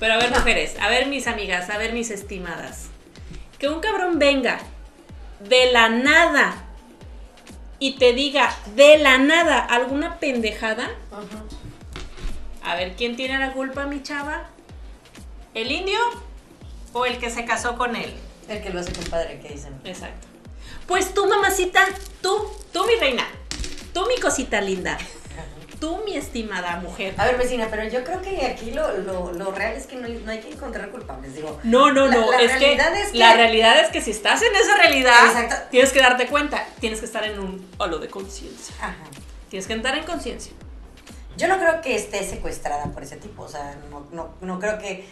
Pero 0.00 0.14
a 0.14 0.18
ver, 0.18 0.30
mujeres, 0.30 0.74
a 0.80 0.88
ver, 0.88 1.06
mis 1.06 1.26
amigas, 1.28 1.70
a 1.70 1.78
ver, 1.78 1.92
mis 1.92 2.10
estimadas. 2.10 2.88
Que 3.62 3.68
un 3.68 3.78
cabrón 3.78 4.18
venga 4.18 4.58
de 5.38 5.70
la 5.70 5.88
nada 5.88 6.64
y 7.78 7.92
te 7.92 8.12
diga 8.12 8.52
de 8.74 8.98
la 8.98 9.18
nada 9.18 9.60
alguna 9.60 10.18
pendejada. 10.18 10.90
A 12.64 12.74
ver, 12.74 12.96
¿quién 12.96 13.14
tiene 13.14 13.38
la 13.38 13.52
culpa, 13.52 13.86
mi 13.86 14.02
chava? 14.02 14.48
¿El 15.54 15.70
indio 15.70 16.00
o 16.92 17.06
el 17.06 17.18
que 17.18 17.30
se 17.30 17.44
casó 17.44 17.78
con 17.78 17.94
él? 17.94 18.12
El 18.48 18.64
que 18.64 18.70
lo 18.70 18.80
hace 18.80 18.92
compadre, 18.92 19.38
que 19.38 19.50
dicen. 19.50 19.80
Exacto. 19.84 20.26
Pues 20.88 21.14
tú, 21.14 21.28
mamacita, 21.28 21.86
tú, 22.20 22.50
tú, 22.72 22.84
mi 22.84 22.96
reina, 22.96 23.28
tú, 23.94 24.04
mi 24.06 24.20
cosita 24.20 24.60
linda, 24.60 24.98
tú, 25.82 26.00
mi 26.04 26.16
estimada 26.16 26.76
mujer. 26.76 27.12
A 27.18 27.24
ver, 27.24 27.36
vecina, 27.36 27.66
pero 27.68 27.82
yo 27.88 28.04
creo 28.04 28.22
que 28.22 28.46
aquí 28.46 28.70
lo, 28.70 28.98
lo, 28.98 29.32
lo 29.32 29.50
real 29.50 29.72
es 29.74 29.88
que 29.88 29.96
no, 29.96 30.06
hay- 30.06 30.22
no 30.24 30.30
hay 30.30 30.38
que 30.38 30.52
encontrar 30.52 30.88
culpables. 30.90 31.34
Digo, 31.34 31.58
No, 31.64 31.90
no, 31.90 32.06
La- 32.06 32.14
no, 32.14 32.30
la 32.30 32.40
es, 32.40 32.52
que, 32.52 32.58
realidad 32.58 32.94
es 32.96 33.08
que- 33.10 33.18
la 33.18 33.34
realidad 33.34 33.80
es 33.80 33.88
que 33.90 34.00
si 34.00 34.12
estás 34.12 34.40
en 34.42 34.54
esa 34.54 34.76
realidad, 34.76 35.26
Exacto. 35.26 35.56
tienes 35.72 35.92
que 35.92 35.98
darte 35.98 36.28
cuenta, 36.28 36.64
tienes 36.78 37.00
que 37.00 37.06
estar 37.06 37.24
en 37.24 37.40
un 37.40 37.66
halo 37.80 37.98
de 37.98 38.06
conciencia. 38.08 38.74
ajá. 38.80 38.94
Tienes 39.50 39.66
que 39.66 39.72
entrar 39.72 39.98
en 39.98 40.04
conciencia. 40.04 40.52
Yo 41.36 41.48
no 41.48 41.58
creo 41.58 41.80
que 41.80 41.96
esté 41.96 42.22
secuestrada 42.28 42.84
por 42.92 43.02
ese 43.02 43.16
tipo. 43.16 43.42
O 43.42 43.48
sea, 43.48 43.74
no, 43.90 44.06
no, 44.12 44.34
no 44.40 44.60
creo 44.60 44.78
que 44.78 45.04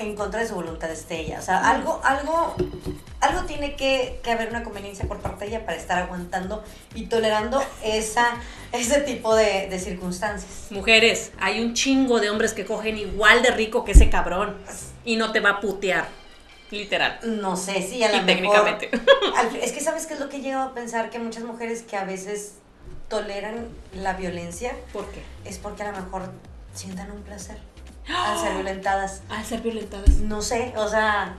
en 0.00 0.14
contra 0.16 0.40
de 0.40 0.48
su 0.48 0.54
voluntad 0.54 0.90
esté 0.90 1.20
ella. 1.20 1.38
O 1.38 1.42
sea, 1.42 1.68
algo, 1.70 2.00
algo, 2.04 2.54
algo 3.20 3.42
tiene 3.46 3.76
que, 3.76 4.20
que 4.22 4.30
haber 4.30 4.48
una 4.50 4.62
conveniencia 4.64 5.06
por 5.06 5.18
parte 5.20 5.44
de 5.44 5.50
ella 5.52 5.64
para 5.66 5.76
estar 5.78 5.98
aguantando 5.98 6.62
y 6.94 7.06
tolerando 7.06 7.62
esa, 7.82 8.34
ese 8.72 9.00
tipo 9.00 9.34
de, 9.34 9.68
de 9.68 9.78
circunstancias. 9.78 10.66
Mujeres, 10.70 11.32
hay 11.40 11.62
un 11.62 11.74
chingo 11.74 12.20
de 12.20 12.30
hombres 12.30 12.52
que 12.52 12.64
cogen 12.64 12.96
igual 12.98 13.42
de 13.42 13.50
rico 13.50 13.84
que 13.84 13.92
ese 13.92 14.08
cabrón 14.10 14.56
y 15.04 15.16
no 15.16 15.32
te 15.32 15.40
va 15.40 15.50
a 15.50 15.60
putear, 15.60 16.06
literal. 16.70 17.18
No 17.24 17.56
sé 17.56 17.82
si 17.82 18.02
a 18.02 18.08
lo 18.08 18.22
mejor- 18.22 18.26
técnicamente. 18.26 18.90
Al- 19.36 19.56
es 19.56 19.72
que 19.72 19.80
sabes 19.80 20.06
qué 20.06 20.14
es 20.14 20.20
lo 20.20 20.28
que 20.28 20.38
he 20.38 20.40
llegado 20.40 20.68
a 20.70 20.74
pensar 20.74 21.10
que 21.10 21.18
muchas 21.18 21.44
mujeres 21.44 21.82
que 21.82 21.96
a 21.96 22.04
veces 22.04 22.54
toleran 23.08 23.68
la 23.94 24.14
violencia 24.14 24.74
¿Por 24.92 25.04
qué? 25.10 25.22
es 25.44 25.58
porque 25.58 25.82
a 25.82 25.92
lo 25.92 26.00
mejor 26.00 26.22
sientan 26.72 27.10
un 27.10 27.22
placer 27.22 27.58
al 28.08 28.38
ser 28.38 28.54
violentadas. 28.54 29.22
Al 29.28 29.44
ser 29.44 29.60
violentadas. 29.60 30.08
No 30.18 30.42
sé, 30.42 30.72
o 30.76 30.88
sea, 30.88 31.34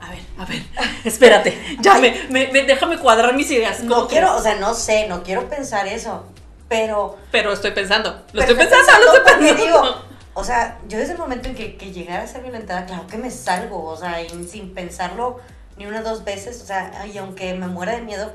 A 0.00 0.10
ver, 0.10 0.18
a 0.38 0.44
ver, 0.46 0.62
espérate. 1.04 1.76
Ya 1.80 1.98
me, 1.98 2.26
me- 2.30 2.48
me- 2.48 2.62
déjame 2.64 2.98
cuadrar 2.98 3.34
mis 3.34 3.50
ideas. 3.50 3.78
¿Cómo 3.78 3.96
no 4.02 4.08
quiero, 4.08 4.28
crees? 4.28 4.40
o 4.40 4.42
sea, 4.42 4.56
no 4.56 4.74
sé, 4.74 5.06
no 5.08 5.22
quiero 5.22 5.48
pensar 5.48 5.86
eso, 5.86 6.24
pero 6.68 7.16
Pero 7.30 7.52
estoy 7.52 7.70
pensando. 7.72 8.22
Lo 8.32 8.40
estoy 8.40 8.56
pensando, 8.56 8.84
lo 9.06 9.12
estoy 9.18 9.34
pensando. 9.34 9.64
digo, 9.64 10.02
o 10.34 10.42
sea, 10.44 10.78
yo 10.88 10.98
desde 10.98 11.12
el 11.12 11.18
momento 11.18 11.48
en 11.50 11.54
que, 11.54 11.76
que 11.76 11.92
llegara 11.92 12.24
a 12.24 12.26
ser 12.26 12.42
violentada, 12.42 12.86
claro 12.86 13.06
que 13.06 13.18
me 13.18 13.30
salgo, 13.30 13.84
o 13.84 13.96
sea, 13.96 14.20
y 14.22 14.28
sin 14.48 14.74
pensarlo 14.74 15.40
ni 15.76 15.86
una 15.86 16.00
o 16.00 16.02
dos 16.02 16.24
veces, 16.24 16.60
o 16.62 16.66
sea, 16.66 17.06
y 17.06 17.16
aunque 17.18 17.54
me 17.54 17.66
muera 17.68 17.92
de 17.92 18.00
miedo, 18.02 18.32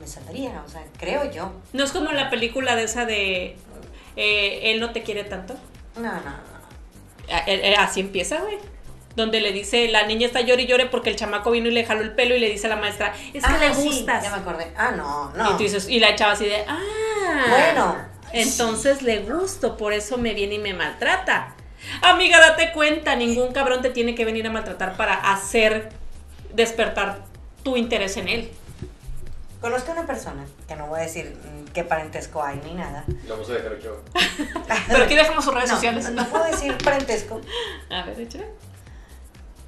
me 0.00 0.06
saldría, 0.06 0.62
o 0.66 0.68
sea, 0.68 0.82
creo 0.98 1.30
yo. 1.30 1.52
No 1.72 1.84
es 1.84 1.92
como 1.92 2.12
la 2.12 2.28
película 2.30 2.76
de 2.76 2.82
esa 2.84 3.06
de 3.06 3.56
eh, 4.16 4.60
Él 4.72 4.80
no 4.80 4.90
te 4.92 5.02
quiere 5.02 5.24
tanto. 5.24 5.54
No, 5.96 6.02
no, 6.02 6.20
no. 6.20 6.55
A- 7.30 7.38
eh, 7.50 7.72
eh, 7.72 7.74
Así 7.78 8.00
empieza, 8.00 8.40
güey. 8.40 8.58
Donde 9.16 9.40
le 9.40 9.52
dice, 9.52 9.88
la 9.88 10.06
niña 10.06 10.26
está 10.26 10.42
llore 10.42 10.62
y 10.64 10.66
llore 10.66 10.86
porque 10.86 11.08
el 11.10 11.16
chamaco 11.16 11.50
vino 11.50 11.68
y 11.68 11.72
le 11.72 11.84
jaló 11.86 12.02
el 12.02 12.12
pelo 12.14 12.34
y 12.36 12.38
le 12.38 12.50
dice 12.50 12.66
a 12.66 12.70
la 12.70 12.76
maestra, 12.76 13.14
es 13.32 13.42
que 13.44 13.50
Ah, 13.52 13.58
le 13.58 13.74
sí, 13.74 13.82
gustas. 13.82 14.22
ya 14.22 14.30
me 14.30 14.36
acordé. 14.36 14.66
Ah, 14.76 14.92
no, 14.94 15.30
no. 15.34 15.50
Y, 15.52 15.56
tú 15.56 15.62
dices- 15.62 15.88
y 15.88 16.00
la 16.00 16.14
chava 16.16 16.32
así 16.32 16.44
de, 16.44 16.64
ah. 16.68 16.78
Bueno. 17.48 17.96
Entonces 18.32 19.00
le 19.02 19.20
gusto, 19.20 19.76
por 19.78 19.92
eso 19.94 20.18
me 20.18 20.34
viene 20.34 20.56
y 20.56 20.58
me 20.58 20.74
maltrata. 20.74 21.54
Amiga, 22.02 22.38
date 22.40 22.72
cuenta, 22.72 23.16
ningún 23.16 23.52
cabrón 23.52 23.80
te 23.80 23.88
tiene 23.90 24.14
que 24.14 24.24
venir 24.26 24.46
a 24.46 24.50
maltratar 24.50 24.96
para 24.96 25.14
hacer 25.14 25.88
despertar 26.52 27.20
tu 27.62 27.76
interés 27.76 28.16
en 28.18 28.28
él. 28.28 28.50
Conozco 29.60 29.90
a 29.90 29.94
una 29.94 30.06
persona, 30.06 30.46
que 30.68 30.76
no 30.76 30.86
voy 30.86 31.00
a 31.00 31.02
decir 31.04 31.34
mm, 31.36 31.72
qué 31.72 31.82
parentesco 31.82 32.42
hay 32.42 32.60
ni 32.64 32.74
nada. 32.74 33.04
lo 33.26 33.34
vamos 33.34 33.48
a 33.50 33.54
dejar 33.54 33.78
yo. 33.78 34.00
Pero 34.88 35.04
aquí 35.04 35.14
dejamos 35.14 35.44
sus 35.44 35.54
redes 35.54 35.68
No, 35.70 35.74
sociales. 35.76 36.10
no 36.12 36.26
puedo 36.28 36.44
decir 36.44 36.76
parentesco, 36.84 37.40
A 37.90 38.02
ver, 38.04 38.20
échale. 38.20 38.46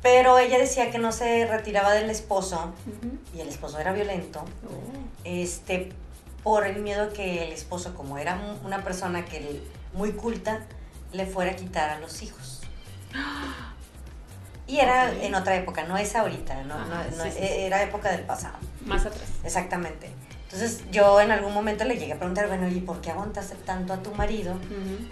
pero 0.03 0.38
ella 0.38 0.59
decía 0.59 0.90
que 0.90 0.98
no 0.98 1.11
se 1.11 1.46
retiraba 1.46 1.92
del 1.92 2.09
esposo 2.11 2.72
Ujú. 2.87 3.18
y 3.35 3.40
el 3.40 3.48
esposo 3.48 3.79
era 3.81 3.92
violento, 3.92 4.44
Oh. 4.66 4.92
este, 5.24 5.90
por 6.44 6.66
el 6.66 6.81
miedo 6.83 7.12
que 7.12 7.44
el 7.44 7.53
esposo, 7.53 7.94
como 7.94 8.18
era 8.18 8.35
un- 8.37 8.64
una 8.66 8.85
persona 8.85 9.24
que 9.24 9.40
le- 9.40 9.62
muy 9.92 10.12
culta, 10.12 10.61
le 11.12 11.27
fuera 11.27 11.53
a 11.53 11.57
quitar 11.57 11.90
a 11.90 11.98
los 11.98 12.22
hijos. 12.22 12.61
Y 14.66 14.81
era 14.81 15.07
Ok. 15.07 15.22
en 15.22 15.35
otra 15.35 15.57
época, 15.57 15.85
no 15.85 15.96
es 15.96 16.14
ahorita, 16.14 16.62
no, 16.64 16.74
Ajá, 16.74 17.07
no- 17.11 17.16
no- 17.16 17.24
sí, 17.24 17.31
sí, 17.33 17.38
e- 17.38 17.66
era 17.66 17.83
época 17.83 18.11
del 18.12 18.20
pasado. 18.22 18.57
Más 18.88 19.07
atrás. 19.07 19.29
Exactamente. 19.44 20.11
Entonces 20.44 20.83
yo 20.90 21.20
en 21.20 21.31
algún 21.31 21.53
momento 21.53 21.85
le 21.85 21.96
llegué 21.98 22.14
a 22.14 22.16
preguntar, 22.16 22.48
bueno, 22.48 22.68
¿y 22.68 22.81
por 22.81 23.01
qué 23.01 23.11
aguantaste 23.11 23.55
tanto 23.57 23.92
a 23.92 23.98
tu 24.03 24.12
marido 24.14 24.53
Ujú. 24.55 25.07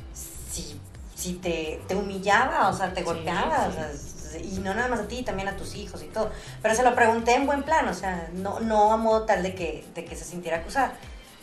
si, 0.50 0.80
si 1.14 1.34
te, 1.34 1.80
te 1.86 1.94
humillaba, 1.94 2.68
o 2.68 2.72
sea, 2.72 2.92
te 2.94 3.00
Sí, 3.00 3.04
golpeaba, 3.06 3.66
o 3.68 3.70
sí. 3.70 3.76
sea, 3.76 3.90
s- 3.90 4.40
y 4.42 4.58
no 4.60 4.74
nada 4.74 4.88
más 4.88 5.00
a 5.00 5.08
ti, 5.08 5.22
también 5.22 5.48
a 5.48 5.56
tus 5.56 5.74
hijos 5.76 6.02
y 6.02 6.06
todo. 6.06 6.30
Pero 6.62 6.74
se 6.74 6.82
lo 6.82 6.94
pregunté 6.94 7.34
en 7.34 7.46
buen 7.46 7.62
plan, 7.62 7.86
o 7.88 7.94
sea, 7.94 8.28
no, 8.34 8.60
no 8.60 8.92
a 8.92 8.96
modo 8.96 9.22
tal 9.24 9.42
de 9.42 9.54
que, 9.54 9.84
de 9.94 10.04
que 10.04 10.16
se 10.16 10.24
sintiera 10.24 10.58
acusada. 10.58 10.94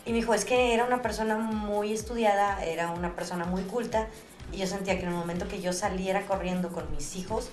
Y 0.06 0.12
me 0.12 0.18
dijo, 0.18 0.34
es 0.34 0.44
que 0.44 0.74
era 0.74 0.86
una 0.86 1.02
persona 1.02 1.38
muy 1.38 1.94
estudiada, 1.94 2.64
era 2.66 2.90
una 2.92 3.16
persona 3.16 3.46
muy 3.46 3.62
culta, 3.64 4.08
y 4.52 4.58
yo 4.58 4.68
sentía 4.68 4.96
que 4.98 5.04
en 5.04 5.10
el 5.10 5.16
momento 5.16 5.48
que 5.48 5.62
yo 5.62 5.72
saliera 5.72 6.26
corriendo 6.26 6.70
con 6.70 6.90
mis 6.92 7.16
hijos, 7.16 7.50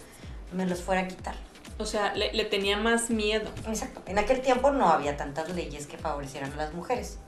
me 0.53 0.67
los 0.67 0.83
fuera 0.83 1.03
a 1.03 1.09
quitar. 1.09 1.35
O 1.79 1.87
sea, 1.87 2.15
le, 2.15 2.33
le 2.33 2.45
tenía 2.45 2.77
más 2.77 3.11
miedo. 3.11 3.49
Exacto. 3.67 4.03
En 4.07 4.19
aquel 4.19 4.41
tiempo 4.43 4.71
no 4.71 4.89
había 4.91 5.17
tantas 5.17 5.49
leyes 5.51 5.87
que 5.87 5.97
favorecieran 5.97 6.53
a 6.53 6.57
las 6.57 6.75
mujeres. 6.75 7.19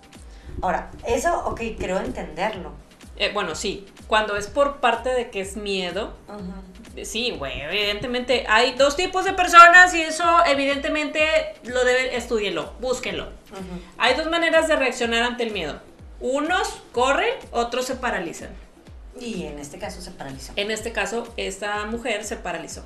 Ahora, 0.60 0.90
eso, 1.06 1.46
ok, 1.46 1.60
creo 1.78 1.98
entenderlo. 1.98 2.72
Eh, 3.16 3.30
bueno, 3.32 3.54
sí, 3.54 3.86
cuando 4.06 4.36
es 4.36 4.46
por 4.48 4.80
parte 4.80 5.10
de 5.10 5.30
que 5.30 5.40
es 5.40 5.56
miedo, 5.56 6.14
Ujú. 6.28 6.52
eh, 6.96 7.04
sí, 7.04 7.30
güey, 7.38 7.60
evidentemente 7.62 8.44
hay 8.48 8.72
dos 8.72 8.96
tipos 8.96 9.24
de 9.24 9.32
personas 9.32 9.94
y 9.94 10.02
eso 10.02 10.24
evidentemente 10.46 11.20
lo 11.64 11.84
deben, 11.84 12.14
estudienlo, 12.14 12.72
búsquenlo. 12.80 13.24
Ujú. 13.52 13.80
Hay 13.98 14.14
dos 14.14 14.28
maneras 14.28 14.66
de 14.68 14.76
reaccionar 14.76 15.22
ante 15.22 15.44
el 15.44 15.52
miedo. 15.52 15.80
Unos 16.20 16.82
corren, 16.92 17.34
otros 17.50 17.86
se 17.86 17.96
paralizan. 17.96 18.50
Y 19.20 19.44
en 19.44 19.58
este 19.58 19.78
caso 19.78 20.00
se 20.00 20.10
paralizó. 20.10 20.52
En 20.56 20.70
este 20.70 20.90
caso, 20.92 21.32
esta 21.36 21.84
mujer 21.86 22.24
se 22.24 22.36
paralizó. 22.36 22.84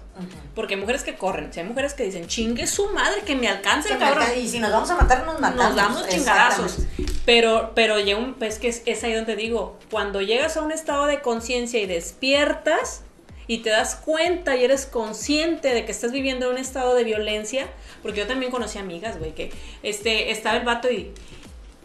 Porque 0.54 0.74
hay 0.74 0.80
mujeres 0.80 1.02
que 1.04 1.14
corren, 1.16 1.52
si 1.52 1.60
hay 1.60 1.66
mujeres 1.66 1.94
que 1.94 2.02
dicen, 2.04 2.26
chingue 2.26 2.66
su 2.66 2.88
madre, 2.90 3.22
que 3.24 3.36
me 3.36 3.48
alcance 3.48 3.92
el 3.92 3.98
cabrón. 3.98 4.24
mata- 4.24 4.34
y 4.36 4.48
si 4.48 4.58
nos 4.58 4.72
vamos 4.72 4.90
a 4.90 4.96
matar, 4.96 5.24
nos 5.24 5.40
matamos. 5.40 5.64
Nos 5.66 5.76
damos 5.76 6.08
chingadazos. 6.08 6.78
Pero, 7.24 7.72
pero 7.74 7.98
llega 8.00 8.18
un, 8.18 8.34
pues 8.34 8.58
que 8.58 8.68
es, 8.68 8.82
es 8.86 9.02
ahí 9.04 9.12
donde 9.14 9.36
digo, 9.36 9.78
cuando 9.90 10.20
llegas 10.20 10.56
a 10.56 10.62
un 10.62 10.72
estado 10.72 11.06
de 11.06 11.20
conciencia 11.22 11.80
y 11.80 11.86
despiertas 11.86 13.02
y 13.48 13.58
te 13.58 13.70
das 13.70 13.94
cuenta 13.94 14.56
y 14.56 14.64
eres 14.64 14.86
consciente 14.86 15.72
de 15.72 15.84
que 15.84 15.92
estás 15.92 16.10
viviendo 16.12 16.50
un 16.50 16.58
estado 16.58 16.94
de 16.96 17.04
violencia, 17.04 17.68
Porque 18.02 18.18
yo 18.20 18.26
también 18.26 18.50
conocí 18.50 18.78
amigas, 18.78 19.18
güey, 19.18 19.32
que 19.34 19.52
este, 19.84 20.30
estaba 20.32 20.56
el 20.56 20.64
vato 20.64 20.90
y. 20.90 21.12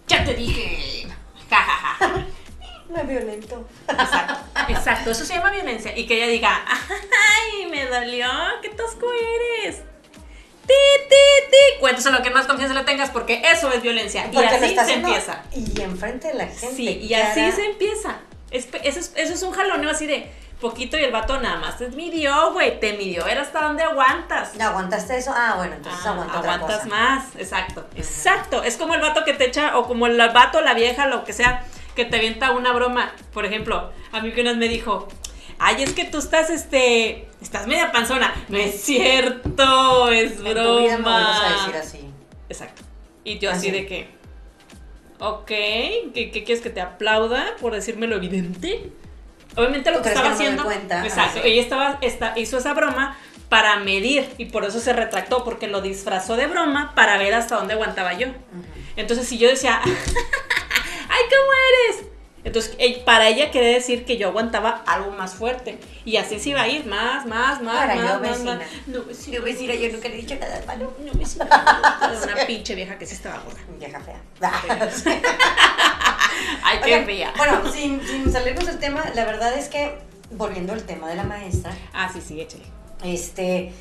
Ya 0.07 0.23
te 0.25 0.33
dije. 0.33 1.07
Ja, 1.49 1.57
ja, 1.57 1.95
ja. 2.07 2.25
Me 2.91 3.03
violento. 3.03 3.67
Exacto, 3.87 4.39
exacto, 4.69 5.11
eso 5.11 5.25
se 5.25 5.33
llama 5.35 5.51
violencia. 5.51 5.97
Y 5.97 6.05
que 6.07 6.15
ella 6.17 6.27
diga, 6.27 6.65
ay, 6.69 7.65
me 7.67 7.85
dolió, 7.85 8.27
qué 8.61 8.69
tosco 8.69 9.07
eres. 9.13 9.77
Ti, 10.67 10.73
ti, 11.09 11.15
ti. 11.49 11.79
Cuéntaselo 11.79 12.17
lo 12.17 12.23
que 12.23 12.29
más 12.29 12.45
confianza 12.47 12.73
le 12.75 12.83
tengas 12.83 13.09
porque 13.09 13.41
eso 13.51 13.71
es 13.71 13.81
violencia. 13.81 14.23
Porque 14.31 14.49
y 14.51 14.77
así 14.77 14.77
se 14.85 14.93
empieza. 14.93 15.43
Y 15.53 15.81
enfrente 15.81 16.27
de 16.29 16.33
la 16.35 16.47
gente. 16.47 16.75
Sí, 16.75 16.87
y 17.01 17.09
cara- 17.09 17.31
así 17.31 17.51
se 17.51 17.65
empieza. 17.65 18.19
Es- 18.51 18.67
eso, 18.83 18.99
es, 18.99 19.13
eso 19.15 19.33
es 19.33 19.43
un 19.43 19.51
jaloneo 19.53 19.89
así 19.89 20.05
de 20.05 20.31
poquito 20.59 20.97
y 20.97 21.03
el 21.03 21.11
vato 21.11 21.39
nada 21.41 21.57
más 21.57 21.79
te 21.79 21.87
midió, 21.89 22.53
güey, 22.53 22.79
te 22.79 22.93
midió, 22.93 23.25
era 23.25 23.41
hasta 23.41 23.61
donde 23.61 23.81
aguantas. 23.83 24.53
¿No 24.55 24.65
aguantaste 24.65 25.17
eso? 25.17 25.33
Ah, 25.35 25.55
bueno, 25.57 25.73
entonces 25.75 26.05
Ah, 26.05 26.11
aguanta 26.11 26.37
otra 26.39 26.53
aguantas 26.53 26.83
cosa. 26.83 26.89
más, 26.89 27.23
exacto, 27.37 27.87
exacto. 27.95 28.63
Es 28.63 28.77
como 28.77 28.93
el 28.93 29.01
vato 29.01 29.23
que 29.25 29.33
te 29.33 29.45
echa, 29.45 29.75
o 29.79 29.87
como 29.87 30.05
el 30.05 30.17
vato, 30.17 30.61
la 30.61 30.75
vieja, 30.75 31.07
lo 31.07 31.23
que 31.23 31.33
sea, 31.33 31.65
que 31.95 32.05
te 32.05 32.17
avienta 32.17 32.51
una 32.51 32.71
broma. 32.73 33.13
Por 33.33 33.45
ejemplo, 33.45 33.91
a 34.11 34.21
mí 34.21 34.31
que 34.31 34.41
una 34.41 34.51
vez 34.51 34.59
me 34.59 34.67
dijo, 34.67 35.07
ay, 35.59 35.83
es 35.83 35.93
que 35.93 36.05
tú 36.05 36.17
estás, 36.19 36.49
este, 36.49 37.27
estás 37.41 37.67
media 37.67 37.91
panzona. 37.91 38.33
No 38.49 38.57
es 38.57 38.81
cierto, 38.81 40.09
es 40.09 40.31
En 40.33 40.37
tu 40.37 40.43
vida 40.43 40.97
broma. 40.97 41.47
a 41.47 41.53
decir 41.67 41.75
así. 41.75 41.99
Exacto. 42.49 42.81
Y 43.23 43.37
yo 43.39 43.51
así 43.51 43.67
Así. 43.67 43.71
de 43.71 43.85
que, 43.85 44.09
ok, 45.19 45.45
¿qué, 45.47 46.31
qué 46.33 46.43
quieres 46.43 46.61
que 46.63 46.69
te 46.69 46.81
aplauda 46.81 47.55
por 47.61 47.73
decirme 47.73 48.07
lo 48.07 48.15
evidente? 48.15 48.91
Obviamente 49.55 49.91
lo 49.91 49.97
¿Tú 49.97 50.03
que 50.03 50.09
estaba 50.09 50.35
que 50.37 50.49
no 50.51 50.63
me 50.65 50.73
haciendo. 50.75 51.03
Exacto. 51.05 51.39
Ah, 51.39 51.41
sí. 51.43 51.49
Ella 51.49 51.61
estaba, 51.61 51.97
esta- 52.01 52.33
hizo 52.39 52.57
esa 52.57 52.73
broma 52.73 53.17
para 53.49 53.75
medir 53.81 54.29
y 54.37 54.45
por 54.45 54.63
eso 54.63 54.79
se 54.79 54.93
retractó, 54.93 55.43
porque 55.43 55.67
lo 55.67 55.81
disfrazó 55.81 56.37
de 56.37 56.47
broma 56.47 56.93
para 56.95 57.17
ver 57.17 57.33
hasta 57.33 57.57
dónde 57.57 57.73
aguantaba 57.73 58.13
yo. 58.13 58.27
Entonces, 58.95 59.27
si 59.27 59.37
yo 59.37 59.49
decía, 59.49 59.81
¡ay, 61.11 61.21
cómo 61.29 61.51
eres! 61.97 62.07
Entonces, 62.43 62.73
eh, 62.79 63.03
para 63.05 63.27
ella 63.27 63.51
quería 63.51 63.69
decir 63.69 64.03
que 64.03 64.17
yo 64.17 64.29
aguantaba 64.29 64.81
algo 64.87 65.11
más 65.11 65.35
fuerte. 65.35 65.77
Y 66.05 66.17
así 66.17 66.39
se 66.39 66.49
iba 66.49 66.61
a 66.63 66.67
ir, 66.67 66.87
más, 66.87 67.27
más, 67.27 67.61
más, 67.61 67.75
Para 67.77 67.95
más, 67.95 68.03
yo, 68.13 68.19
más, 68.19 68.21
vecina. 68.31 68.55
más. 68.55 68.65
No, 68.87 69.03
vecina, 69.05 69.37
Yo 69.37 69.43
vecina, 69.43 69.75
yo 69.75 69.91
nunca 69.91 70.09
le 70.09 70.15
he 70.15 70.17
dicho 70.21 70.35
nada 70.39 70.59
de 70.59 70.65
malo. 70.65 70.91
no, 71.05 71.13
vecina, 71.13 71.45
Una 72.23 72.45
pinche 72.47 72.73
vieja 72.73 72.97
que 72.97 73.05
sí 73.05 73.13
estaba 73.13 73.37
gorda. 73.43 73.59
Vieja 73.77 73.99
fea. 73.99 74.19
Ay, 76.63 76.79
qué 76.79 76.85
Oigan, 76.85 77.05
fea. 77.05 77.33
Bueno, 77.37 77.71
sin, 77.71 78.01
sin 78.07 78.31
salirnos 78.31 78.65
del 78.65 78.79
tema, 78.79 79.03
la 79.13 79.25
verdad 79.25 79.53
es 79.55 79.67
que, 79.69 79.97
volviendo 80.31 80.73
al 80.73 80.83
tema 80.83 81.09
de 81.09 81.15
la 81.15 81.23
maestra, 81.23 81.71
Ah, 81.93 82.09
sí, 82.11 82.21
sí, 82.25 82.41
échale. 82.41 82.63
este, 83.03 83.71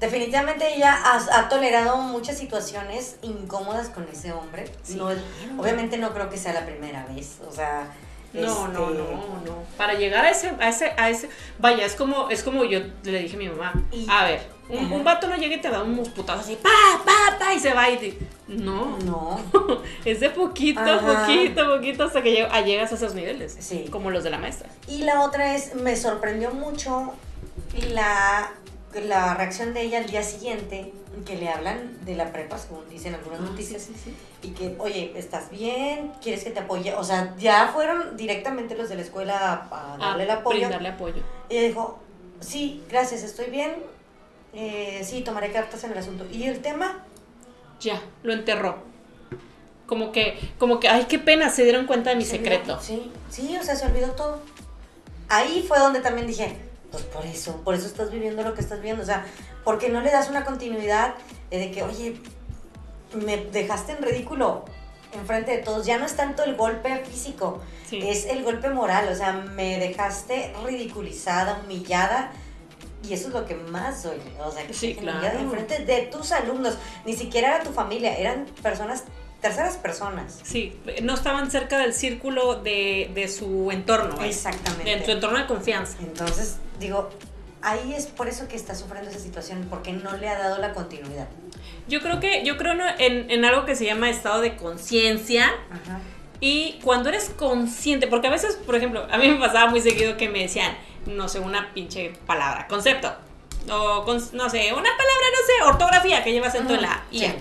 definitivamente 0.00 0.74
ella 0.74 0.94
ha, 1.04 1.16
ha 1.38 1.48
tolerado 1.48 1.98
muchas 1.98 2.38
situaciones 2.38 3.16
incómodas 3.22 3.88
con 3.90 4.08
ese 4.12 4.32
hombre. 4.32 4.64
Sí, 4.82 4.94
No, 4.96 5.06
claro. 5.06 5.20
obviamente 5.58 5.98
no 5.98 6.12
creo 6.12 6.28
que 6.30 6.38
sea 6.38 6.52
la 6.52 6.64
primera 6.66 7.06
vez, 7.06 7.36
o 7.46 7.52
sea... 7.52 7.86
No, 8.32 8.68
no, 8.68 8.90
este, 8.90 9.02
no, 9.02 9.16
no. 9.44 9.56
Para 9.76 9.94
llegar 9.94 10.24
a 10.24 10.30
ese, 10.30 10.52
a 10.60 10.68
ese, 10.68 10.92
a 10.96 11.10
ese, 11.10 11.28
vaya, 11.58 11.84
es 11.84 11.96
como, 11.96 12.30
es 12.30 12.44
como 12.44 12.64
yo 12.64 12.78
le 13.02 13.18
dije 13.22 13.34
a 13.34 13.38
mi 13.40 13.48
mamá, 13.48 13.72
Y- 13.90 14.06
a 14.08 14.22
ver, 14.22 14.46
un, 14.68 14.92
un 14.92 15.02
vato 15.02 15.26
no 15.26 15.34
llega 15.34 15.56
y 15.56 15.60
te 15.60 15.68
da 15.68 15.82
unos 15.82 16.10
putazos 16.10 16.44
así, 16.44 16.54
pa, 16.54 16.68
pa, 17.04 17.36
pa, 17.40 17.52
y 17.52 17.58
se 17.58 17.74
va 17.74 17.90
y 17.90 17.96
te, 17.98 18.18
no, 18.46 18.96
No, 18.98 19.40
es 20.04 20.20
de 20.20 20.30
poquito, 20.30 20.78
Ajá. 20.80 21.26
poquito, 21.26 21.74
poquito 21.74 22.04
hasta 22.04 22.22
que 22.22 22.46
lleg- 22.46 22.64
llegas 22.64 22.92
a 22.92 22.94
esos 22.94 23.14
niveles, 23.14 23.56
Sí. 23.58 23.88
como 23.90 24.12
los 24.12 24.22
de 24.22 24.30
la 24.30 24.38
maestra. 24.38 24.68
Y 24.86 24.98
la 25.02 25.22
otra 25.22 25.56
es, 25.56 25.74
me 25.74 25.96
sorprendió 25.96 26.52
mucho 26.52 27.12
la, 27.88 28.52
la 28.94 29.34
reacción 29.34 29.72
de 29.74 29.82
ella 29.82 29.98
al 29.98 30.06
día 30.06 30.22
siguiente, 30.22 30.92
que 31.24 31.36
le 31.36 31.48
hablan 31.48 32.04
de 32.04 32.14
la 32.16 32.32
prepa, 32.32 32.58
según 32.58 32.88
dicen 32.88 33.14
algunas 33.14 33.40
noticias, 33.40 33.82
Ah, 33.88 33.92
sí, 33.94 34.00
sí. 34.04 34.16
y 34.48 34.50
que, 34.52 34.74
oye, 34.78 35.12
¿estás 35.16 35.50
bien? 35.50 36.12
¿Quieres 36.22 36.44
que 36.44 36.50
te 36.50 36.60
apoye? 36.60 36.94
O 36.94 37.04
sea, 37.04 37.34
ya 37.38 37.68
fueron 37.72 38.16
directamente 38.16 38.74
los 38.76 38.88
de 38.88 38.96
la 38.96 39.02
escuela 39.02 39.66
a, 39.70 39.94
a 39.94 39.98
darle 39.98 40.24
el 40.24 40.30
apoyo. 40.30 40.58
brindarle 40.60 40.88
apoyo. 40.88 41.22
Y 41.48 41.56
ella 41.56 41.68
dijo, 41.68 41.98
sí, 42.40 42.82
gracias, 42.88 43.22
estoy 43.22 43.46
bien, 43.50 43.74
eh, 44.54 45.02
sí, 45.04 45.20
tomaré 45.22 45.52
cartas 45.52 45.84
en 45.84 45.92
el 45.92 45.98
asunto. 45.98 46.26
¿Y 46.30 46.44
el 46.44 46.60
tema? 46.60 47.04
Ya, 47.80 48.00
lo 48.22 48.32
enterró. 48.32 48.78
Como 49.86 50.12
que, 50.12 50.38
como 50.58 50.78
que, 50.80 50.88
ay, 50.88 51.06
qué 51.08 51.18
pena, 51.18 51.50
se 51.50 51.64
dieron 51.64 51.86
cuenta 51.86 52.10
de 52.10 52.16
mi 52.16 52.24
Se 52.24 52.32
secreto. 52.38 52.74
olvidó. 52.74 52.80
Sí, 52.80 53.10
sí, 53.28 53.56
o 53.60 53.62
sea, 53.64 53.74
se 53.76 53.86
olvidó 53.86 54.12
todo. 54.12 54.40
Ahí 55.28 55.64
fue 55.66 55.78
donde 55.78 56.00
también 56.00 56.26
dije, 56.26 56.56
pues 56.90 57.04
por 57.04 57.24
eso, 57.26 57.56
por 57.64 57.74
eso 57.74 57.86
estás 57.86 58.10
viviendo 58.10 58.42
lo 58.42 58.54
que 58.54 58.60
estás 58.60 58.78
viviendo. 58.78 59.02
O 59.02 59.06
sea, 59.06 59.24
porque 59.64 59.88
no 59.88 60.00
le 60.00 60.10
das 60.10 60.28
una 60.28 60.44
continuidad 60.44 61.14
eh, 61.50 61.58
de 61.58 61.70
que, 61.70 61.82
oye, 61.82 62.16
me 63.14 63.36
dejaste 63.38 63.92
en 63.92 64.02
ridículo 64.02 64.64
enfrente 65.12 65.50
de 65.52 65.58
todos. 65.58 65.86
Ya 65.86 65.98
no 65.98 66.06
es 66.06 66.14
tanto 66.16 66.44
el 66.44 66.54
golpe 66.56 67.04
físico, 67.04 67.60
Sí. 67.88 68.00
es 68.02 68.26
el 68.26 68.44
golpe 68.44 68.70
moral. 68.70 69.08
O 69.10 69.14
sea, 69.14 69.32
me 69.32 69.78
dejaste 69.78 70.52
ridiculizada, 70.64 71.60
humillada. 71.64 72.32
Y 73.08 73.14
eso 73.14 73.28
es 73.28 73.34
lo 73.34 73.46
que 73.46 73.54
más 73.54 74.02
duele. 74.02 74.22
O 74.44 74.52
sea, 74.52 74.66
que 74.66 74.74
Sí, 74.74 74.94
claro. 74.94 75.38
enfrente 75.38 75.84
de 75.84 76.02
tus 76.02 76.32
alumnos. 76.32 76.76
Ni 77.06 77.14
siquiera 77.14 77.56
era 77.56 77.64
tu 77.64 77.72
familia, 77.72 78.14
eran 78.16 78.44
personas, 78.62 79.04
terceras 79.40 79.76
personas. 79.78 80.38
Sí, 80.42 80.78
no 81.02 81.14
estaban 81.14 81.50
cerca 81.50 81.78
del 81.78 81.94
círculo 81.94 82.56
de, 82.56 83.10
de 83.14 83.26
su 83.28 83.70
entorno. 83.72 84.22
Exactamente. 84.22 84.96
De 84.98 85.04
su 85.04 85.10
entorno 85.12 85.38
de 85.38 85.46
confianza. 85.46 85.96
Entonces, 86.00 86.58
digo, 86.80 87.08
ahí 87.62 87.94
es 87.94 88.06
por 88.06 88.26
eso 88.28 88.48
que 88.48 88.56
está 88.56 88.74
sufriendo 88.74 89.08
esa 89.10 89.20
situación, 89.20 89.66
porque 89.70 89.92
no 89.92 90.16
le 90.16 90.28
ha 90.28 90.36
dado 90.38 90.58
la 90.58 90.72
continuidad. 90.72 91.28
Yo 91.86 92.00
creo 92.00 92.18
que, 92.18 92.42
yo 92.44 92.56
creo 92.56 92.72
en, 92.98 93.30
en 93.30 93.44
algo 93.44 93.64
que 93.66 93.76
se 93.76 93.84
llama 93.84 94.10
estado 94.10 94.40
de 94.40 94.56
conciencia. 94.56 95.46
Ajá. 95.70 96.00
Y 96.40 96.78
cuando 96.82 97.10
eres 97.10 97.28
consciente, 97.30 98.06
porque 98.06 98.28
a 98.28 98.30
veces, 98.30 98.56
por 98.56 98.74
ejemplo, 98.74 99.06
a 99.10 99.18
mí 99.18 99.28
me 99.28 99.36
pasaba 99.36 99.70
muy 99.70 99.80
seguido 99.82 100.16
que 100.16 100.28
me 100.30 100.40
decían, 100.40 100.74
no 101.06 101.28
sé, 101.28 101.38
una 101.38 101.72
pinche 101.74 102.12
palabra, 102.26 102.66
concepto. 102.66 103.12
O, 103.70 104.04
con- 104.04 104.22
no 104.32 104.48
sé, 104.48 104.72
una 104.72 104.90
palabra, 104.96 105.26
no 105.32 105.46
sé, 105.46 105.62
ortografía, 105.70 106.24
que 106.24 106.32
lleva 106.32 106.46
acento 106.46 106.74
en 106.74 106.82
la. 106.82 107.04
Y, 107.10 107.18
Sí. 107.20 107.34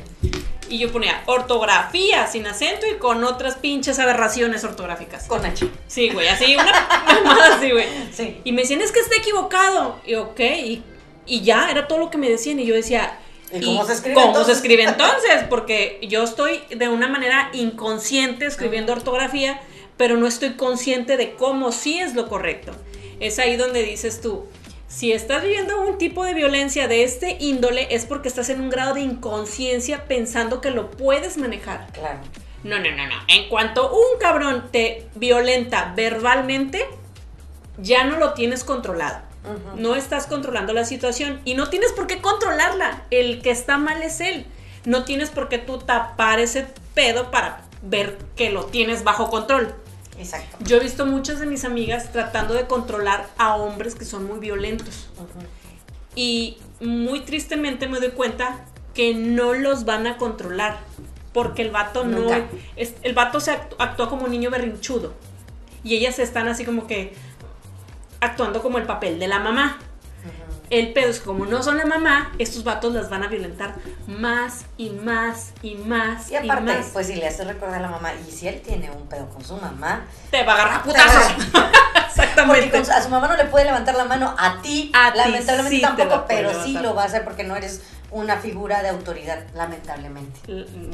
Y 0.69 0.77
yo 0.77 0.91
ponía 0.91 1.23
ortografía 1.25 2.27
sin 2.27 2.47
acento 2.47 2.85
y 2.87 2.97
con 2.97 3.23
otras 3.23 3.55
pinches 3.55 3.99
aberraciones 3.99 4.63
ortográficas. 4.63 5.27
Con 5.27 5.45
H. 5.45 5.67
Sí, 5.87 6.09
güey, 6.09 6.27
así, 6.27 6.55
una 6.55 6.71
mamada 7.05 7.55
así, 7.55 7.71
güey. 7.71 7.85
Sí. 8.11 8.41
Y 8.43 8.51
me 8.51 8.61
decían, 8.61 8.81
es 8.81 8.91
que 8.91 8.99
está 8.99 9.15
equivocado. 9.17 9.99
Y 10.05 10.15
ok, 10.15 10.39
y, 10.39 10.83
y 11.25 11.41
ya, 11.41 11.69
era 11.69 11.87
todo 11.87 11.99
lo 11.99 12.09
que 12.09 12.17
me 12.17 12.29
decían. 12.29 12.59
Y 12.59 12.65
yo 12.65 12.75
decía, 12.75 13.19
¿Y 13.53 13.65
cómo 13.65 13.85
se 13.85 13.93
escribe 13.93 14.15
¿Cómo 14.15 14.43
se 14.43 14.51
escribe 14.51 14.83
entonces? 14.83 15.43
Porque 15.49 15.99
yo 16.03 16.23
estoy 16.23 16.61
de 16.69 16.87
una 16.87 17.07
manera 17.07 17.49
inconsciente 17.53 18.45
escribiendo 18.45 18.93
ortografía, 18.93 19.59
pero 19.97 20.17
no 20.17 20.27
estoy 20.27 20.51
consciente 20.53 21.17
de 21.17 21.33
cómo 21.33 21.71
sí 21.71 21.99
es 21.99 22.15
lo 22.15 22.27
correcto. 22.27 22.71
Es 23.19 23.39
ahí 23.39 23.57
donde 23.57 23.83
dices 23.83 24.21
tú, 24.21 24.45
si 24.89 25.13
estás 25.13 25.43
viviendo 25.43 25.79
un 25.79 25.99
tipo 25.99 26.25
de 26.25 26.33
violencia 26.33 26.87
de 26.87 27.03
este 27.03 27.37
índole, 27.39 27.87
es 27.91 28.05
porque 28.05 28.27
estás 28.27 28.49
en 28.49 28.59
un 28.59 28.71
grado 28.71 28.95
de 28.95 29.01
inconsciencia 29.01 30.05
pensando 30.07 30.61
que 30.61 30.71
lo 30.71 30.89
puedes 30.89 31.37
manejar. 31.37 31.87
Claro. 31.93 32.19
No, 32.63 32.79
no, 32.79 32.91
no, 32.91 33.05
no. 33.07 33.15
En 33.27 33.47
cuanto 33.49 33.91
un 33.93 34.19
cabrón 34.19 34.69
te 34.71 35.07
violenta 35.13 35.93
verbalmente, 35.95 36.85
ya 37.77 38.03
no 38.03 38.17
lo 38.17 38.33
tienes 38.33 38.63
controlado. 38.63 39.21
No 39.77 39.95
estás 39.95 40.27
controlando 40.27 40.73
la 40.73 40.83
situación 40.85 41.39
y 41.45 41.53
no 41.53 41.69
tienes 41.69 41.93
por 41.93 42.07
qué 42.07 42.19
controlarla. 42.19 43.03
El 43.11 43.41
que 43.41 43.51
está 43.51 43.77
mal 43.77 44.01
es 44.01 44.19
él. 44.19 44.45
No 44.85 45.05
tienes 45.05 45.29
por 45.29 45.49
qué 45.49 45.59
tú 45.59 45.77
tapar 45.77 46.39
ese 46.39 46.67
pedo 46.93 47.31
para 47.31 47.61
ver 47.83 48.17
que 48.35 48.49
lo 48.49 48.65
tienes 48.65 49.03
bajo 49.03 49.29
control. 49.29 49.73
Exacto. 50.19 50.57
Yo 50.65 50.77
he 50.77 50.79
visto 50.81 51.05
muchas 51.05 51.39
de 51.39 51.45
mis 51.45 51.63
amigas 51.65 52.11
tratando 52.11 52.53
de 52.53 52.67
controlar 52.67 53.27
a 53.37 53.55
hombres 53.55 53.95
que 53.95 54.05
son 54.05 54.25
muy 54.27 54.39
violentos. 54.39 55.09
Y 56.15 56.57
muy 56.81 57.21
tristemente 57.21 57.87
me 57.87 57.99
doy 57.99 58.09
cuenta 58.11 58.65
que 58.93 59.13
no 59.13 59.53
los 59.53 59.85
van 59.85 60.05
a 60.07 60.17
controlar. 60.17 60.77
Porque 61.33 61.61
el 61.61 61.71
vato 61.71 62.03
no. 62.03 62.27
Es- 62.75 62.95
el 63.03 63.13
vato 63.13 63.39
se 63.39 63.51
actú- 63.51 63.75
actúa 63.79 64.09
como 64.09 64.25
un 64.25 64.31
niño 64.31 64.49
berrinchudo. 64.49 65.13
Y 65.83 65.95
ellas 65.95 66.19
están 66.19 66.47
así 66.47 66.65
como 66.65 66.87
que 66.87 67.13
actuando 68.19 68.61
como 68.61 68.77
el 68.79 68.85
papel 68.85 69.19
de 69.19 69.27
la 69.27 69.39
mamá. 69.39 69.79
El 70.69 70.93
pedo 70.93 71.09
es 71.09 71.19
que 71.19 71.25
como 71.25 71.45
no 71.45 71.63
son 71.63 71.77
la 71.77 71.85
mamá, 71.85 72.31
estos 72.37 72.63
vatos 72.63 72.93
las 72.93 73.09
van 73.09 73.23
a 73.23 73.27
violentar 73.27 73.75
más 74.07 74.65
y 74.77 74.89
más 74.91 75.51
y 75.63 75.75
más 75.75 76.29
Y 76.29 76.35
aparte, 76.35 76.61
más. 76.77 76.85
pues 76.93 77.07
si 77.07 77.15
le 77.15 77.27
haces 77.27 77.47
recordar 77.47 77.79
a 77.79 77.81
la 77.81 77.89
mamá, 77.89 78.11
y 78.27 78.31
si 78.31 78.47
él 78.47 78.61
tiene 78.61 78.91
un 78.91 79.07
pedo 79.07 79.27
con 79.29 79.43
su 79.43 79.57
mamá, 79.57 80.05
te 80.29 80.43
va 80.43 80.53
a 80.53 80.55
agarrar 80.55 80.79
a 80.79 80.83
putazos. 80.83 81.31
porque 81.33 81.69
Exactamente. 82.07 82.85
su- 82.85 82.91
a 82.91 83.01
su 83.01 83.09
mamá 83.09 83.27
no 83.27 83.37
le 83.37 83.45
puede 83.45 83.65
levantar 83.65 83.95
la 83.95 84.05
mano, 84.05 84.35
a 84.37 84.61
ti, 84.61 84.91
A 84.93 85.15
lamentablemente 85.15 85.75
sí 85.77 85.81
tampoco, 85.81 86.25
pero 86.27 86.63
sí 86.63 86.73
lo 86.73 86.93
va 86.93 87.03
a 87.03 87.05
hacer 87.05 87.23
porque 87.23 87.43
no 87.43 87.55
eres 87.55 87.81
una 88.11 88.37
figura 88.37 88.81
de 88.81 88.89
autoridad, 88.89 89.43
lamentablemente. 89.53 90.39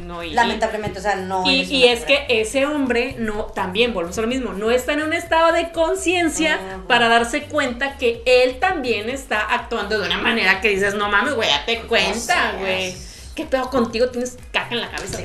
No, 0.03 0.23
y, 0.23 0.31
Lamentablemente, 0.31 0.99
o 0.99 1.01
sea, 1.01 1.15
no 1.15 1.49
y, 1.49 1.61
y 1.61 1.87
es 1.87 2.05
figura. 2.05 2.27
que 2.27 2.41
ese 2.41 2.65
hombre 2.65 3.15
no, 3.17 3.45
también 3.45 3.93
volvemos 3.93 4.17
a 4.17 4.21
lo 4.21 4.27
mismo, 4.27 4.53
no 4.53 4.71
está 4.71 4.93
en 4.93 5.03
un 5.03 5.13
estado 5.13 5.53
de 5.53 5.71
conciencia 5.71 6.59
para 6.87 7.07
darse 7.07 7.43
cuenta 7.43 7.97
que 7.97 8.21
él 8.25 8.59
también 8.59 9.09
está 9.09 9.41
actuando 9.41 9.99
de 9.99 10.05
una 10.05 10.17
manera 10.17 10.61
que 10.61 10.69
dices, 10.69 10.95
no 10.95 11.09
mames, 11.09 11.35
güey, 11.35 11.49
date 11.49 11.81
cuenta, 11.81 12.53
güey. 12.59 12.95
¿Qué 13.33 13.45
pedo 13.45 13.69
contigo? 13.69 14.09
¿Tienes 14.09 14.37
caca 14.51 14.73
en 14.73 14.81
la 14.81 14.89
cabeza? 14.89 15.19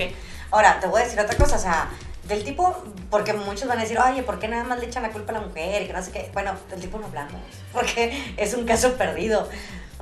Ahora, 0.51 0.81
te 0.81 0.89
voy 0.89 1.01
a 1.01 1.05
decir 1.05 1.21
otra 1.21 1.37
cosa, 1.37 1.57
o 1.57 1.61
sea, 1.61 1.89
del 2.31 2.45
tipo, 2.45 2.85
porque 3.11 3.33
muchos 3.33 3.69
van 3.69 3.79
a 3.79 3.83
decir, 3.83 3.99
oye, 3.99 4.23
¿por 4.23 4.39
qué 4.39 4.49
nada 4.49 4.65
más 4.65 4.79
le 4.79 4.87
echan 4.87 5.03
la 5.03 5.11
culpa 5.11 5.33
a 5.33 5.41
la 5.41 5.41
mujer? 5.43 5.83
Y 5.83 5.87
que 5.87 5.93
no 5.93 6.03
sé 6.03 6.11
qué. 6.11 6.31
Bueno, 6.33 6.55
del 6.71 6.81
tipo 6.81 6.99
no 6.99 7.07
hablamos, 7.07 7.41
porque 7.73 8.35
es 8.37 8.55
un 8.55 8.65
caso 8.65 8.95
perdido. 8.95 9.49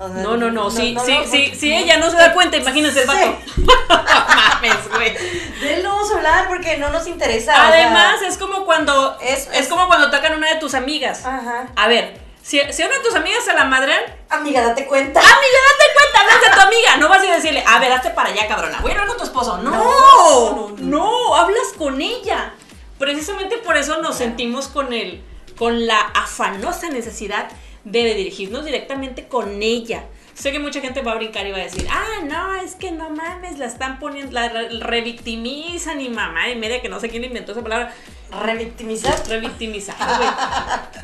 O 0.01 0.09
sea, 0.09 0.23
No, 0.23 0.37
no, 0.37 0.51
no, 0.51 0.71
sí, 0.71 0.93
no, 0.93 1.05
sí, 1.05 1.13
no, 1.13 1.25
sí, 1.25 1.29
porque- 1.31 1.57
sí, 1.57 1.75
ella 1.75 1.97
no 1.99 2.11
se 2.11 2.17
da 2.17 2.33
cuenta, 2.33 2.57
imagínense 2.57 3.01
el 3.03 3.07
vato. 3.09 3.39
Mames, 3.89 4.89
güey. 4.95 5.15
De 5.61 5.75
él 5.75 5.83
no 5.83 5.91
vamos 5.91 6.11
a 6.13 6.17
hablar 6.17 6.49
porque 6.49 6.77
no 6.77 6.91
nos 6.91 7.07
interesa. 7.07 7.53
o 7.53 7.55
sea, 7.55 7.69
Además, 7.69 8.23
es 8.23 8.39
como 8.39 8.65
cuando 8.65 9.17
Es- 9.21 9.49
es, 9.49 9.61
es- 9.61 9.69
como 9.69 9.87
cuando 9.89 10.11
tocan 10.11 10.35
una 10.35 10.49
de 10.55 10.57
tus 10.61 10.75
amigas. 10.75 11.25
Ajá. 11.25 11.67
A 11.77 11.89
ver, 11.89 12.21
si, 12.43 12.61
si 12.73 12.83
una 12.83 12.95
de 12.97 13.01
tus 13.05 13.15
amigas 13.15 13.45
se 13.45 13.53
la 13.55 13.65
madrean, 13.65 14.03
Amiga, 14.31 14.63
date 14.63 14.87
cuenta. 14.87 15.21
amiga, 15.21 15.35
date 15.37 15.95
cuenta, 15.95 16.21
hablas 16.21 16.41
de 16.41 16.51
tu 16.51 16.61
amiga. 16.67 16.97
No 16.99 17.09
vas 17.09 17.21
a 17.21 17.25
ir 17.27 17.33
a 17.33 17.37
decirle, 17.37 17.65
a 17.67 17.79
ver, 17.79 17.93
hazte 17.93 18.11
para 18.11 18.31
allá, 18.31 18.47
cabrona. 18.47 18.79
Voy 18.81 18.91
a 18.91 18.95
hablar 18.95 19.09
con 19.09 19.17
tu 19.19 19.25
esposo. 19.25 19.59
No, 19.59 19.71
No, 19.71 19.79
no, 19.81 20.69
no, 20.71 20.77
no. 20.79 21.35
hablas 21.37 21.69
con 21.77 22.01
ella. 22.01 22.53
Precisamente 22.99 23.59
por 23.59 23.77
eso 23.77 24.01
nos 24.01 24.17
sentimos 24.17 24.69
con 24.69 24.93
el, 24.93 25.23
con 25.59 25.87
la 25.87 26.01
afanosa 26.01 26.89
necesidad 26.89 27.49
de 27.91 28.15
dirigirnos 28.15 28.65
directamente 28.65 29.27
con 29.29 29.63
ella. 29.63 30.05
Sé 30.35 30.53
que 30.53 30.61
mucha 30.61 30.81
gente 30.81 31.03
va 31.03 31.13
a 31.13 31.15
brincar 31.17 31.47
y 31.47 31.51
va 31.51 31.57
a 31.59 31.63
decir, 31.63 31.87
ah, 31.91 32.23
no, 32.25 32.55
es 32.63 32.77
que 32.77 32.93
no 32.93 33.11
mames, 33.11 33.59
la 33.59 33.67
están 33.67 33.99
poniendo, 33.99 34.31
la 34.33 34.49
re- 34.49 34.69
revictimizan 34.79 36.01
y 36.01 36.09
mamá 36.09 36.49
y 36.49 36.57
media 36.57 36.81
que 36.81 36.89
no 36.89 37.01
sé 37.01 37.09
quién 37.09 37.25
inventó 37.25 37.53
esa 37.53 37.63
palabra. 37.63 37.93
Revictimizar. 38.31 39.19
Revictimizar, 39.29 39.97
güey. 40.19 40.29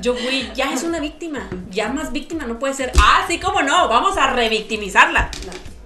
Yo, 0.00 0.12
güey, 0.14 0.52
ya 0.54 0.72
es 0.72 0.82
una 0.82 1.00
víctima. 1.00 1.48
Ya 1.70 1.88
más 1.88 2.12
víctima 2.12 2.44
no 2.44 2.58
puede 2.58 2.74
ser. 2.74 2.92
Ah, 3.00 3.24
sí, 3.28 3.38
cómo 3.40 3.62
no. 3.62 3.88
Vamos 3.88 4.16
a 4.18 4.30
revictimizarla. 4.32 5.30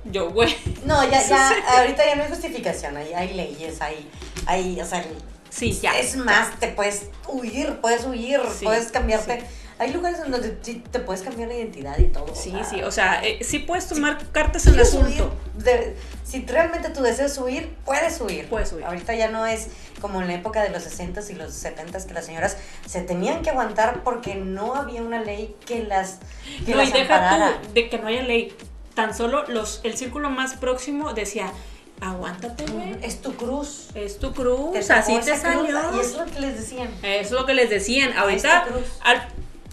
Yo, 0.04 0.30
güey. 0.30 0.54
No, 0.84 1.02
ya, 1.08 1.26
ya, 1.26 1.52
ahorita 1.78 2.04
ya 2.04 2.16
no 2.16 2.24
hay 2.24 2.28
justificación, 2.30 2.96
hay, 2.96 3.12
hay 3.14 3.34
leyes, 3.34 3.80
hay, 3.80 4.08
hay, 4.46 4.80
o 4.80 4.84
sea, 4.84 5.04
Sí, 5.50 5.72
ya. 5.82 5.98
es 5.98 6.16
más, 6.16 6.58
te 6.60 6.68
puedes 6.68 7.06
huir, 7.26 7.76
puedes 7.80 8.04
huir, 8.04 8.40
Sí, 8.58 8.64
puedes 8.64 8.90
cambiarte. 8.92 9.42
Hay 9.78 9.92
lugares 9.92 10.18
en 10.24 10.30
donde 10.32 10.48
te 10.50 10.98
puedes 11.00 11.22
cambiar 11.22 11.48
la 11.48 11.54
identidad 11.54 11.96
y 11.98 12.08
todo. 12.08 12.34
Sí, 12.34 12.52
sí. 12.68 12.82
O 12.82 12.90
sea, 12.90 13.22
eh, 13.24 13.38
sí 13.42 13.60
puedes 13.60 13.86
tomar 13.86 14.18
cartas 14.32 14.66
en 14.66 14.74
el 14.74 14.80
asunto. 14.80 15.32
de- 15.54 15.96
si 16.24 16.44
realmente 16.46 16.90
tú 16.90 17.02
deseas 17.02 17.36
huir, 17.38 17.74
puedes 17.84 18.20
huir. 18.20 18.48
Puedes 18.48 18.72
huir. 18.72 18.84
Ahorita 18.84 19.14
ya 19.14 19.28
no 19.28 19.46
es 19.46 19.68
como 20.00 20.20
en 20.20 20.28
la 20.28 20.34
época 20.34 20.62
de 20.62 20.70
los 20.70 20.82
60s 20.84 21.30
y 21.30 21.34
los 21.34 21.52
70s 21.54 22.04
que 22.06 22.14
las 22.14 22.26
señoras 22.26 22.56
se 22.86 23.00
tenían 23.02 23.42
que 23.42 23.50
aguantar 23.50 24.02
porque 24.04 24.34
no 24.34 24.74
había 24.74 25.02
una 25.02 25.20
ley 25.20 25.56
que 25.66 25.82
las, 25.84 26.18
que 26.66 26.74
No, 26.74 26.82
y 26.82 26.90
deja 26.92 27.58
tú 27.62 27.72
de 27.74 27.88
que 27.88 27.98
no 27.98 28.08
haya 28.08 28.22
ley. 28.22 28.54
Tan 28.94 29.14
solo 29.14 29.44
los, 29.48 29.80
el 29.84 29.96
círculo 29.96 30.28
más 30.30 30.54
próximo 30.54 31.12
decía, 31.12 31.52
aguántate, 32.00 32.64
güey. 32.66 32.96
Es 33.02 33.20
tu 33.20 33.34
cruz. 33.34 33.88
Es 33.94 34.18
tu 34.18 34.32
cruz, 34.32 34.72
Te 34.72 34.92
así 34.92 35.14
te 35.20 35.32
esa 35.32 35.52
cruz, 35.52 35.68
salió. 35.70 35.96
Y 35.96 36.00
es 36.00 36.14
lo 36.16 36.24
que 36.26 36.40
les 36.40 36.56
decían. 36.56 36.88
Es 37.02 37.30
lo 37.30 37.46
que 37.46 37.54
les 37.54 37.70
decían. 37.70 38.12
Ahorita, 38.16 38.66
al- 39.02 39.28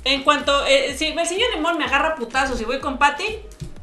en 0.05 0.23
cuanto, 0.23 0.65
eh, 0.65 0.95
si 0.97 1.07
el 1.07 1.27
señor 1.27 1.49
Limón 1.53 1.77
me 1.77 1.85
agarra 1.85 2.15
putazos 2.15 2.61
y 2.61 2.63
voy 2.63 2.79
con 2.79 2.97
Patty, 2.97 3.25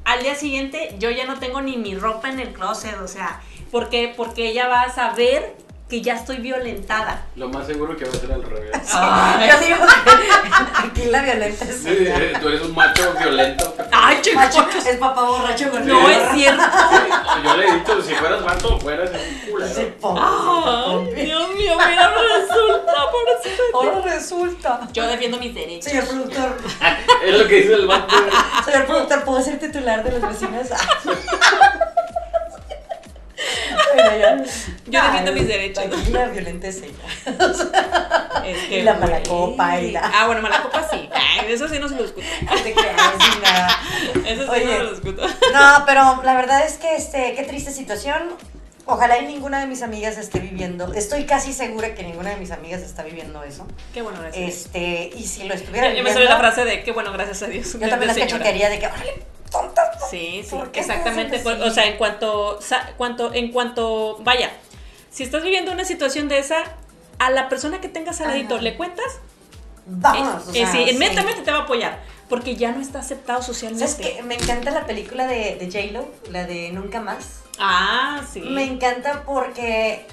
al 0.04 0.22
día 0.22 0.35
siguiente 0.35 0.94
yo 0.98 1.11
ya 1.11 1.26
no 1.26 1.38
tengo 1.38 1.61
ni 1.61 1.76
mi 1.76 1.94
ropa 1.96 2.28
en 2.30 2.40
el 2.40 2.52
closet, 2.52 2.96
o 3.02 3.08
sea, 3.08 3.40
¿por 3.70 3.88
qué? 3.90 4.12
Porque 4.16 4.48
ella 4.48 4.68
va 4.68 4.82
a 4.82 4.92
saber 4.94 5.54
que 5.88 6.00
ya 6.00 6.14
estoy 6.14 6.38
violentada. 6.38 7.26
Lo 7.37 7.50
más 7.50 7.66
seguro 7.66 7.94
que 7.96 8.06
va 8.06 8.12
a 8.12 8.14
ser 8.16 8.32
al 8.32 8.42
revés. 8.42 8.70
Yo 8.72 9.61
digo 9.61 9.76
que 9.76 10.88
aquí 10.88 11.04
la 11.11 11.22
violenta 11.22 11.64
es 11.66 11.82
Sí, 11.82 11.88
ella. 11.90 12.40
tú 12.40 12.48
eres 12.48 12.62
un 12.62 12.74
macho 12.74 13.12
violento. 13.18 13.74
Macho, 14.35 14.66
es 14.87 14.96
papá 14.96 15.22
borracho 15.22 15.70
con 15.70 15.87
No 15.87 16.08
es 16.08 16.32
cierto. 16.35 16.62
Yo 17.44 17.56
le 17.56 17.68
he 17.68 17.74
dicho, 17.74 18.02
si 18.02 18.14
fueras 18.14 18.44
vato, 18.44 18.78
fueras 18.78 19.11
un 19.11 19.50
culero. 19.52 19.74
Sí. 19.74 19.92
Dios 21.22 21.48
mío, 21.54 21.76
mira, 21.76 22.12
resulta, 22.14 22.92
pobrecito. 23.11 23.62
Ahora 23.74 24.00
resulta. 24.02 24.80
Yo 24.92 25.06
defiendo 25.06 25.38
mis 25.38 25.54
derechos. 25.54 25.85
Señor 25.85 26.06
productor, 26.06 26.56
Es 27.24 27.38
lo 27.38 27.48
que 27.48 27.54
dice 27.56 27.74
el 27.74 27.87
vato. 27.87 28.14
señor 28.64 28.87
productor, 28.87 29.24
¿puedo 29.24 29.42
ser 29.42 29.58
titular 29.58 30.02
de 30.04 30.12
los 30.12 30.22
vecinos? 30.22 30.68
Yo 34.87 35.02
defiendo 35.02 35.33
mis 35.33 35.46
derechos. 35.48 35.85
Aquí 35.85 36.11
la 36.11 36.26
violenta 36.28 36.68
es 36.68 36.76
ella. 36.83 36.94
Es 38.46 38.59
que, 38.68 38.78
Y 38.78 38.83
la 38.83 38.94
mala 38.94 39.18
güey. 39.20 39.22
copa 39.28 39.81
y 39.81 39.90
la- 39.92 40.11
Ah, 40.14 40.26
bueno, 40.26 40.42
mala 40.42 40.62
copa 40.62 40.87
sí. 40.90 41.09
Ay, 41.12 41.52
eso 41.52 41.68
sí 41.68 41.78
no 41.78 41.88
se 41.88 41.94
lo 41.96 42.02
discuto. 42.02 42.26
Te 42.64 42.72
creas, 42.72 42.96
sin 43.20 43.42
nada. 43.42 43.68
Eso 44.26 44.42
sí 44.44 44.50
Oye. 44.50 44.78
no 44.78 44.85
lo 44.85 44.90
discuto. 44.90 45.26
No, 45.52 45.85
pero 45.87 46.22
la 46.24 46.35
verdad 46.35 46.64
es 46.66 46.74
que 46.78 46.96
este, 46.96 47.35
qué 47.35 47.44
triste 47.44 47.70
situación. 47.70 48.31
Ojalá 48.85 49.16
y 49.18 49.26
ninguna 49.26 49.61
de 49.61 49.66
mis 49.66 49.81
amigas 49.83 50.18
esté 50.18 50.40
viviendo. 50.40 50.92
Estoy 50.92 51.24
casi 51.24 51.52
segura 51.52 51.94
que 51.94 52.02
ninguna 52.02 52.31
de 52.31 52.37
mis 52.37 52.50
amigas 52.50 52.81
está 52.83 53.05
viviendo 53.05 53.44
eso. 53.44 53.64
Qué 53.94 54.02
bueno, 54.02 54.20
gracias. 54.20 54.48
Este, 54.66 55.11
y 55.16 55.24
si 55.24 55.44
lo 55.44 55.55
estuviera 55.55 55.88
Ya, 55.90 55.94
ya 55.94 56.02
me 56.02 56.12
salió 56.12 56.28
la 56.28 56.37
frase 56.38 56.64
de 56.64 56.83
qué 56.83 56.90
bueno, 56.90 57.12
gracias 57.12 57.44
a 57.44 57.46
Dios. 57.46 57.74
yo 57.74 57.88
también 57.88 58.12
señora. 58.12 58.33
cachetearía 58.33 58.68
de 58.70 58.81
que, 58.81 58.87
órale, 58.88 59.22
tontas. 59.52 60.10
Sí, 60.10 60.42
sí, 60.42 60.50
¿Por 60.50 60.72
qué 60.72 60.80
exactamente. 60.80 61.40
O 61.46 61.70
sea, 61.70 61.86
en 61.86 61.96
cuanto, 61.96 62.58
cuanto, 62.96 63.32
en 63.34 63.52
cuanto, 63.52 64.18
vaya, 64.22 64.50
si 65.10 65.22
estás 65.22 65.42
viviendo 65.44 65.70
una 65.70 65.84
situación 65.84 66.28
de 66.28 66.38
esa, 66.38 66.64
a 67.18 67.30
la 67.30 67.48
persona 67.48 67.80
que 67.80 67.88
tengas 67.88 68.20
al 68.20 68.30
Ajá. 68.44 68.60
¿le 68.60 68.76
cuentas? 68.76 69.06
Vamos, 69.86 70.44
Eh, 70.44 70.48
o 70.48 70.50
eh, 70.50 70.54
sea, 70.54 70.72
sí, 70.72 70.84
sí. 70.84 70.90
inmediatamente 70.94 71.42
te 71.42 71.50
va 71.52 71.58
a 71.58 71.62
apoyar, 71.62 72.00
porque 72.28 72.56
ya 72.56 72.72
no 72.72 72.80
está 72.80 73.00
aceptado 73.00 73.42
socialmente. 73.42 73.86
¿Sabes 73.86 74.14
qué? 74.16 74.22
Me 74.22 74.34
encanta 74.34 74.70
la 74.70 74.86
película 74.86 75.26
de, 75.26 75.56
de 75.56 75.66
J-Lo, 75.66 76.08
la 76.30 76.44
de 76.46 76.70
Nunca 76.72 77.00
Más. 77.00 77.40
Ah, 77.58 78.22
sí. 78.32 78.40
Me 78.40 78.64
encanta 78.64 79.24
porque, 79.24 80.06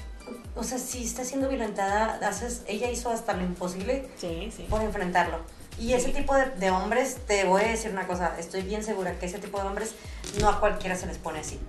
o 0.56 0.64
sea, 0.64 0.78
si 0.78 1.04
está 1.04 1.24
siendo 1.24 1.48
violentada, 1.50 2.20
haces, 2.28 2.64
ella 2.68 2.90
hizo 2.92 3.10
hasta 3.10 3.34
lo 3.34 3.44
imposible 3.44 4.10
Sí, 4.20 4.52
sí. 4.56 4.66
por 4.70 4.82
enfrentarlo. 4.82 5.38
Y 5.80 5.94
ese 5.94 6.10
tipo 6.10 6.36
de, 6.36 6.50
de 6.52 6.72
hombres, 6.72 7.18
te 7.26 7.46
voy 7.46 7.62
a 7.64 7.68
decir 7.70 7.92
una 7.92 8.06
cosa, 8.06 8.36
estoy 8.38 8.62
bien 8.64 8.84
segura 8.84 9.18
que 9.18 9.26
ese 9.28 9.40
tipo 9.40 9.62
de 9.62 9.68
hombres 9.68 9.96
no 10.42 10.50
a 10.50 10.60
cualquiera 10.60 10.96
se 10.96 11.06
les 11.08 11.18
pone 11.18 11.40
así. 11.40 11.60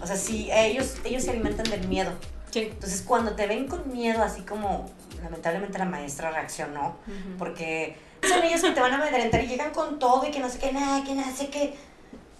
O 0.00 0.06
sea, 0.06 0.16
si 0.16 0.50
ellos, 0.52 0.94
ellos 1.04 1.24
se 1.24 1.30
alimentan 1.30 1.68
del 1.68 1.86
miedo. 1.88 2.12
Sí. 2.50 2.68
Entonces, 2.72 3.02
cuando 3.02 3.32
te 3.32 3.46
ven 3.46 3.66
con 3.66 3.92
miedo, 3.92 4.22
así 4.22 4.42
como 4.42 4.88
lamentablemente 5.22 5.78
la 5.78 5.84
maestra 5.84 6.30
reaccionó, 6.30 6.96
Ujú. 7.06 7.38
porque 7.38 7.96
son 8.26 8.42
ellos 8.44 8.62
que 8.62 8.70
te 8.70 8.80
van 8.80 8.92
a 8.92 8.96
amedrentar 8.96 9.42
y 9.42 9.48
llegan 9.48 9.72
con 9.72 9.98
todo 9.98 10.26
y 10.26 10.30
que 10.30 10.38
no 10.38 10.48
sé 10.48 10.58
qué, 10.58 10.72
nada, 10.72 11.02
que 11.04 11.14
nada, 11.14 11.32
sé 11.34 11.48
qué. 11.48 11.74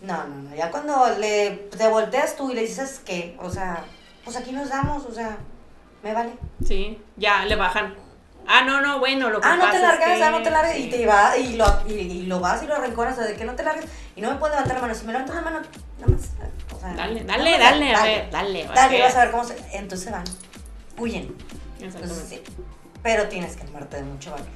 No, 0.02 0.26
no, 0.26 0.42
no, 0.42 0.54
ya 0.54 0.70
cuando 0.70 1.08
le, 1.18 1.50
te 1.76 1.88
volteas 1.88 2.36
tú 2.36 2.50
y 2.50 2.54
le 2.54 2.62
dices 2.62 3.00
que, 3.04 3.36
o 3.40 3.50
sea, 3.50 3.84
pues 4.24 4.36
aquí 4.36 4.52
nos 4.52 4.68
damos, 4.68 5.04
o 5.06 5.12
sea, 5.12 5.38
me 6.02 6.12
vale. 6.12 6.32
Sí, 6.64 7.02
ya 7.16 7.44
le 7.44 7.56
bajan. 7.56 7.94
Ah, 8.48 8.62
no, 8.64 8.80
no, 8.80 8.98
bueno, 8.98 9.28
lo 9.30 9.40
que 9.40 9.48
Ah, 9.48 9.56
no 9.56 9.60
pasa 9.62 9.70
te 9.72 9.76
es 9.78 9.82
largas, 9.82 10.16
que- 10.18 10.24
ah, 10.24 10.30
no 10.30 10.42
te 10.42 10.50
largas, 10.50 10.78
y 10.78 10.88
te 10.88 11.06
va, 11.06 11.36
y 11.36 11.56
lo, 11.56 11.66
y, 11.88 11.92
y 11.92 12.22
lo 12.26 12.40
vas 12.40 12.62
y 12.62 12.66
lo 12.66 12.74
arranconas, 12.76 13.14
o 13.14 13.16
sea, 13.22 13.26
de 13.30 13.34
que 13.36 13.44
no 13.44 13.54
te 13.54 13.62
largas, 13.64 13.84
y 14.14 14.20
no 14.20 14.30
me 14.30 14.36
puedo 14.36 14.52
levantar 14.52 14.76
la 14.76 14.82
mano, 14.82 14.94
si 14.94 15.04
me 15.04 15.12
levanto 15.12 15.34
la 15.34 15.40
mano, 15.42 15.60
nada 16.00 16.12
más, 16.12 16.30
o 16.74 16.80
sea, 16.80 16.94
Dale, 16.94 17.24
dale, 17.24 17.50
más, 17.50 17.58
dale, 17.60 17.94
a 17.94 18.02
ver, 18.02 18.30
dale. 18.30 18.64
Dale, 18.74 19.02
vas 19.02 19.14
a 19.16 19.22
ver 19.22 19.30
cómo 19.32 19.44
se, 19.44 19.56
entonces 19.72 20.12
van, 20.12 20.24
huyen, 20.98 21.34
entonces 21.80 22.26
sí, 22.28 22.40
pero 23.02 23.28
tienes 23.28 23.56
que 23.56 23.62
armarte 23.64 23.96
de 23.96 24.02
mucho 24.04 24.30
valor. 24.32 24.46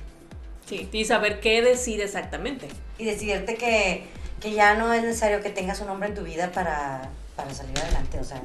Sí, 0.66 0.88
y 0.92 1.04
saber 1.04 1.40
qué 1.40 1.62
decide 1.62 2.04
exactamente. 2.04 2.68
y 2.98 3.04
decidirte 3.04 3.56
que, 3.56 4.06
que 4.40 4.52
ya 4.52 4.74
no 4.74 4.92
es 4.92 5.02
necesario 5.02 5.40
que 5.42 5.50
tengas 5.50 5.80
un 5.80 5.88
hombre 5.88 6.08
en 6.10 6.14
tu 6.14 6.22
vida 6.22 6.52
para, 6.52 7.08
para 7.34 7.52
salir 7.52 7.76
adelante, 7.78 8.18
o 8.20 8.24
sea, 8.24 8.40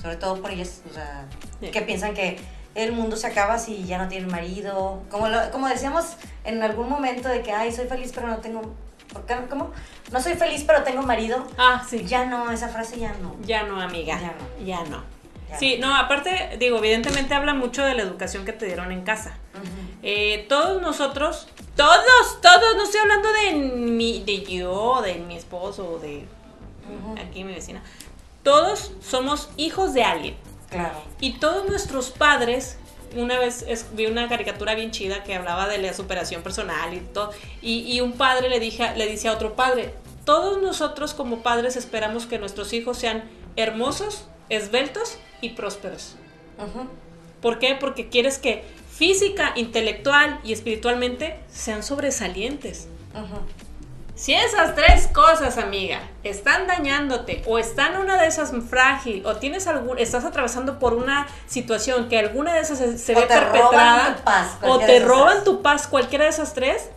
sobre 0.00 0.16
todo 0.16 0.40
por 0.40 0.50
ellas, 0.52 0.82
o 0.88 0.94
sea, 0.94 1.24
Sí. 1.60 1.70
que 1.70 1.80
piensan 1.82 2.14
que 2.14 2.38
el 2.74 2.92
mundo 2.92 3.16
se 3.16 3.26
acaba 3.26 3.58
si 3.58 3.84
ya 3.84 3.98
no 3.98 4.08
tienen 4.08 4.30
marido, 4.30 5.02
como, 5.10 5.28
lo- 5.28 5.50
como 5.52 5.68
decíamos 5.68 6.16
en 6.44 6.62
algún 6.62 6.88
momento 6.88 7.28
de 7.28 7.42
que, 7.42 7.52
ay, 7.52 7.72
soy 7.72 7.86
feliz 7.86 8.12
pero 8.14 8.26
no 8.28 8.38
tengo. 8.38 8.62
¿cómo? 9.48 9.70
No 10.10 10.20
soy 10.20 10.34
feliz 10.34 10.64
pero 10.66 10.82
tengo 10.82 11.02
marido, 11.02 11.46
Ah, 11.56 11.84
sí. 11.88 12.04
ya 12.04 12.24
no, 12.24 12.50
esa 12.50 12.68
frase 12.68 12.98
ya 12.98 13.14
no. 13.22 13.36
Ya 13.44 13.62
no, 13.62 13.80
amiga. 13.80 14.18
Ya 14.20 14.32
no. 14.32 14.64
Ya 14.64 14.84
no. 14.90 15.02
Ya 15.48 15.58
Sí, 15.58 15.78
no, 15.80 15.94
aparte, 15.94 16.56
digo, 16.58 16.78
evidentemente 16.78 17.32
habla 17.34 17.54
mucho 17.54 17.84
de 17.84 17.94
la 17.94 18.02
educación 18.02 18.44
que 18.44 18.52
te 18.52 18.66
dieron 18.66 18.90
en 18.90 19.02
casa. 19.02 19.38
Eh, 20.02 20.46
todos 20.48 20.82
nosotros, 20.82 21.46
todos, 21.76 22.40
todos, 22.42 22.76
no 22.76 22.82
estoy 22.84 23.00
hablando 23.00 23.28
de 23.32 23.52
mi, 23.54 24.22
de 24.24 24.42
yo, 24.42 25.00
de 25.00 25.14
mi 25.14 25.36
esposo, 25.36 25.98
de 26.02 26.26
aquí 27.22 27.44
mi 27.44 27.54
vecina. 27.54 27.82
Todos 28.42 28.92
somos 29.00 29.48
hijos 29.56 29.94
de 29.94 30.02
alguien. 30.04 30.36
Claro. 30.74 31.02
Y 31.20 31.34
todos 31.38 31.68
nuestros 31.68 32.10
padres, 32.10 32.76
una 33.16 33.38
vez 33.38 33.64
es- 33.68 33.86
vi 33.94 34.06
una 34.06 34.28
caricatura 34.28 34.74
bien 34.74 34.90
chida 34.90 35.22
que 35.24 35.34
hablaba 35.34 35.68
de 35.68 35.78
la 35.78 35.92
superación 35.94 36.42
personal 36.42 36.92
y 36.94 37.00
todo, 37.00 37.30
y, 37.62 37.80
y 37.92 38.00
un 38.00 38.12
padre 38.12 38.48
le, 38.48 38.60
dije, 38.60 38.94
le 38.96 39.06
dice 39.06 39.28
a 39.28 39.32
otro 39.32 39.54
padre, 39.54 39.94
todos 40.24 40.60
nosotros 40.62 41.14
como 41.14 41.42
padres 41.42 41.76
esperamos 41.76 42.26
que 42.26 42.38
nuestros 42.38 42.72
hijos 42.72 42.98
sean 42.98 43.24
hermosos, 43.56 44.26
esbeltos 44.48 45.18
y 45.40 45.50
prósperos. 45.50 46.16
¿Por 47.40 47.58
qué? 47.58 47.74
Porque 47.78 48.08
quieres 48.08 48.38
que 48.38 48.64
física, 48.90 49.52
intelectual 49.56 50.40
y 50.44 50.52
espiritualmente 50.52 51.36
sean 51.52 51.82
sobresalientes. 51.82 52.88
Si 54.14 54.32
esas 54.32 54.76
tres 54.76 55.08
cosas, 55.08 55.58
amiga, 55.58 56.00
están 56.22 56.68
dañándote 56.68 57.42
o 57.46 57.58
están 57.58 57.96
una 57.96 58.16
de 58.20 58.28
esas 58.28 58.52
frágil 58.68 59.26
o 59.26 59.36
tienes 59.36 59.66
algún, 59.66 59.98
estás 59.98 60.24
atravesando 60.24 60.78
por 60.78 60.94
una 60.94 61.26
situación 61.48 62.08
que 62.08 62.18
alguna 62.18 62.54
de 62.54 62.60
esas 62.60 62.78
se, 62.78 62.96
se 62.96 63.14
ve 63.14 63.22
perpetrada 63.22 64.18
paz, 64.24 64.58
o 64.62 64.78
te 64.78 65.00
roban 65.00 65.42
tu 65.42 65.62
paz, 65.62 65.88
cualquiera 65.88 66.24
de 66.24 66.30
esas 66.30 66.54
tres, 66.54 66.90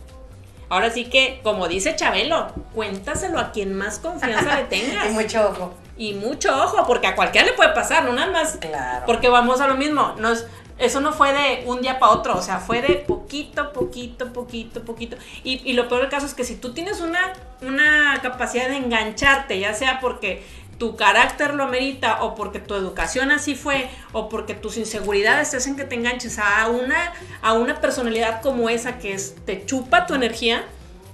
ahora 0.68 0.90
sí 0.90 1.06
que, 1.06 1.40
como 1.42 1.66
dice 1.66 1.96
Chabelo, 1.96 2.52
cuéntaselo 2.72 3.40
a 3.40 3.50
quien 3.50 3.74
más 3.74 3.98
confianza 3.98 4.54
le 4.54 4.64
tengas. 4.68 5.06
Y 5.06 5.08
mucho 5.10 5.48
ojo. 5.48 5.74
Y 5.96 6.14
mucho 6.14 6.56
ojo, 6.56 6.86
porque 6.86 7.08
a 7.08 7.16
cualquiera 7.16 7.48
le 7.48 7.54
puede 7.54 7.70
pasar, 7.70 8.04
no 8.04 8.12
nada 8.12 8.30
más. 8.30 8.58
Claro. 8.58 9.04
Porque 9.04 9.28
vamos 9.28 9.60
a 9.60 9.66
lo 9.66 9.74
mismo. 9.74 10.14
Nos, 10.18 10.46
eso 10.78 11.00
no 11.00 11.12
fue 11.12 11.32
de 11.32 11.64
un 11.66 11.80
día 11.82 11.98
para 11.98 12.12
otro, 12.12 12.36
o 12.36 12.42
sea, 12.42 12.58
fue 12.58 12.80
de 12.82 12.94
poquito, 12.96 13.72
poquito, 13.72 14.32
poquito, 14.32 14.84
poquito. 14.84 15.16
Y, 15.44 15.60
y 15.68 15.72
lo 15.74 15.88
peor 15.88 16.02
del 16.02 16.10
caso 16.10 16.26
es 16.26 16.34
que 16.34 16.44
si 16.44 16.56
tú 16.56 16.72
tienes 16.72 17.00
una, 17.00 17.32
una 17.62 18.20
capacidad 18.22 18.68
de 18.68 18.76
engancharte, 18.76 19.58
ya 19.58 19.74
sea 19.74 19.98
porque 20.00 20.44
tu 20.78 20.94
carácter 20.94 21.54
lo 21.54 21.64
amerita, 21.64 22.22
o 22.22 22.36
porque 22.36 22.60
tu 22.60 22.74
educación 22.76 23.32
así 23.32 23.56
fue, 23.56 23.90
o 24.12 24.28
porque 24.28 24.54
tus 24.54 24.76
inseguridades 24.76 25.50
te 25.50 25.56
hacen 25.56 25.74
que 25.74 25.84
te 25.84 25.96
enganches 25.96 26.38
a 26.38 26.68
una, 26.68 27.12
a 27.42 27.54
una 27.54 27.80
personalidad 27.80 28.40
como 28.42 28.68
esa 28.68 28.98
que 28.98 29.12
es, 29.12 29.34
te 29.44 29.66
chupa 29.66 30.06
tu 30.06 30.14
energía, 30.14 30.64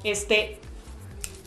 este. 0.05 0.61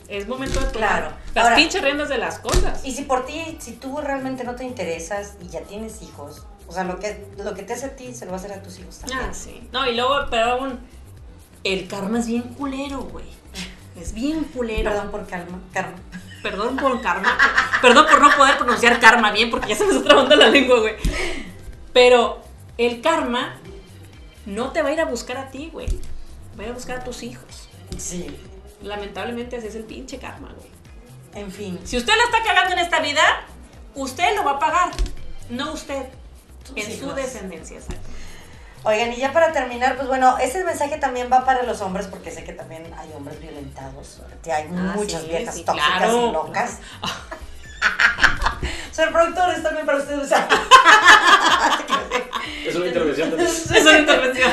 Es 0.08 0.26
momento 0.26 0.58
de 0.58 0.66
tomar 0.68 0.72
Claro. 1.02 1.12
las 1.34 1.44
Ahora- 1.44 1.56
pinches 1.56 1.82
riendas 1.82 2.08
de 2.08 2.16
las 2.16 2.38
cosas. 2.38 2.82
Y 2.82 2.92
si 2.92 3.02
por 3.02 3.26
ti, 3.26 3.58
si 3.60 3.72
tú 3.72 3.98
realmente 4.00 4.42
no 4.42 4.54
te 4.54 4.64
interesas 4.64 5.34
y 5.42 5.48
ya 5.48 5.60
tienes 5.60 6.00
hijos, 6.00 6.46
o 6.68 6.72
sea, 6.72 6.84
lo 6.84 7.00
que, 7.00 7.26
lo 7.38 7.54
que 7.54 7.62
te 7.62 7.72
hace 7.72 7.86
a 7.86 7.96
ti 7.96 8.14
se 8.14 8.26
lo 8.26 8.30
va 8.30 8.36
a 8.36 8.40
hacer 8.40 8.52
a 8.52 8.62
tus 8.62 8.78
hijos 8.78 8.98
también. 8.98 9.20
Ah, 9.22 9.32
sí. 9.32 9.66
No, 9.72 9.90
y 9.90 9.96
luego, 9.96 10.26
pero 10.30 10.52
aún, 10.52 10.78
el 11.64 11.88
karma 11.88 12.18
es 12.18 12.26
bien 12.26 12.42
culero, 12.42 13.00
güey. 13.04 13.24
Es 13.98 14.12
bien 14.12 14.44
culero. 14.44 14.90
Perdón 14.90 15.10
por 15.10 15.26
calma, 15.26 15.58
karma. 15.72 15.96
Perdón 16.42 16.76
por 16.76 17.00
karma. 17.00 17.36
Perdón 17.80 18.06
por 18.10 18.20
no 18.20 18.36
poder 18.36 18.58
pronunciar 18.58 19.00
karma 19.00 19.32
bien, 19.32 19.50
porque 19.50 19.70
ya 19.70 19.76
se 19.76 19.86
me 19.86 19.92
está 19.92 20.04
trabando 20.04 20.36
la 20.36 20.48
lengua, 20.48 20.78
güey. 20.80 20.94
Pero 21.94 22.42
el 22.76 23.00
karma 23.00 23.56
no 24.44 24.70
te 24.70 24.82
va 24.82 24.90
a 24.90 24.92
ir 24.92 25.00
a 25.00 25.06
buscar 25.06 25.38
a 25.38 25.48
ti, 25.48 25.70
güey. 25.72 25.88
Va 26.56 26.62
a 26.62 26.66
ir 26.66 26.70
a 26.70 26.74
buscar 26.74 26.98
a 26.98 27.04
tus 27.04 27.22
hijos. 27.22 27.68
Sí. 27.96 28.26
Lamentablemente 28.82 29.56
así 29.56 29.68
es 29.68 29.74
el 29.74 29.84
pinche 29.84 30.18
karma, 30.18 30.52
güey. 30.54 30.68
En 31.34 31.50
fin. 31.50 31.80
Si 31.84 31.96
usted 31.96 32.12
la 32.14 32.24
está 32.24 32.44
cagando 32.44 32.74
en 32.74 32.80
esta 32.80 33.00
vida, 33.00 33.22
usted 33.94 34.36
lo 34.36 34.44
va 34.44 34.52
a 34.52 34.58
pagar. 34.58 34.90
No 35.48 35.72
usted. 35.72 36.06
En 36.76 36.98
su 36.98 37.12
descendencia, 37.14 37.76
exacto. 37.78 38.02
Oigan, 38.84 39.12
y 39.12 39.16
ya 39.16 39.32
para 39.32 39.52
terminar, 39.52 39.96
pues 39.96 40.06
bueno, 40.08 40.38
ese 40.38 40.62
mensaje 40.64 40.98
también 40.98 41.28
va 41.32 41.44
para 41.44 41.64
los 41.64 41.80
hombres, 41.80 42.06
porque 42.06 42.30
sé 42.30 42.44
que 42.44 42.52
también 42.52 42.84
hay 42.96 43.12
hombres 43.12 43.40
violentados. 43.40 44.20
que 44.42 44.52
Hay 44.52 44.64
Ah, 44.76 44.92
muchas 44.94 45.22
sí, 45.22 45.28
viejas 45.28 45.54
sí, 45.54 45.64
tóxicas 45.64 45.96
claro. 45.98 46.28
y 46.28 46.32
locas. 46.32 46.78
Ser 48.92 49.12
productores 49.12 49.62
también 49.62 49.84
para 49.86 49.98
ustedes. 49.98 50.20
o 50.20 50.26
sea. 50.26 50.48
Es 52.66 52.74
una 52.74 52.86
intervención 52.86 53.30
también. 53.30 53.48
Es 53.74 53.82
una 53.82 53.98
intervención. 53.98 54.50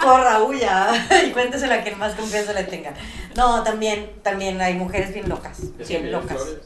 Corra, 0.00 0.42
huya 0.42 1.06
y 1.26 1.30
cuénteselo 1.30 1.74
a 1.74 1.78
quien 1.78 1.98
más 1.98 2.14
confianza 2.14 2.52
le 2.52 2.64
tenga. 2.64 2.92
No, 3.36 3.62
también, 3.62 4.12
también 4.22 4.60
hay 4.60 4.74
mujeres 4.74 5.12
bien 5.14 5.28
locas, 5.28 5.58
Es 5.78 5.88
bien 5.88 6.12
locas. 6.12 6.36
Flores. 6.36 6.58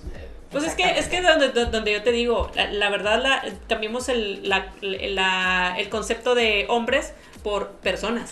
Pues 0.51 0.65
es 0.65 0.75
que, 0.75 0.99
es 0.99 1.09
que 1.09 1.21
donde, 1.21 1.49
donde 1.51 1.93
yo 1.93 2.03
te 2.03 2.11
digo, 2.11 2.51
la, 2.55 2.71
la 2.71 2.89
verdad, 2.91 3.23
la, 3.23 3.43
cambiamos 3.69 4.09
el, 4.09 4.49
la- 4.49 4.73
la- 4.81 5.75
el 5.79 5.89
concepto 5.91 6.35
de 6.35 6.67
hombres 6.71 7.13
por 7.43 7.69
personas. 7.73 8.31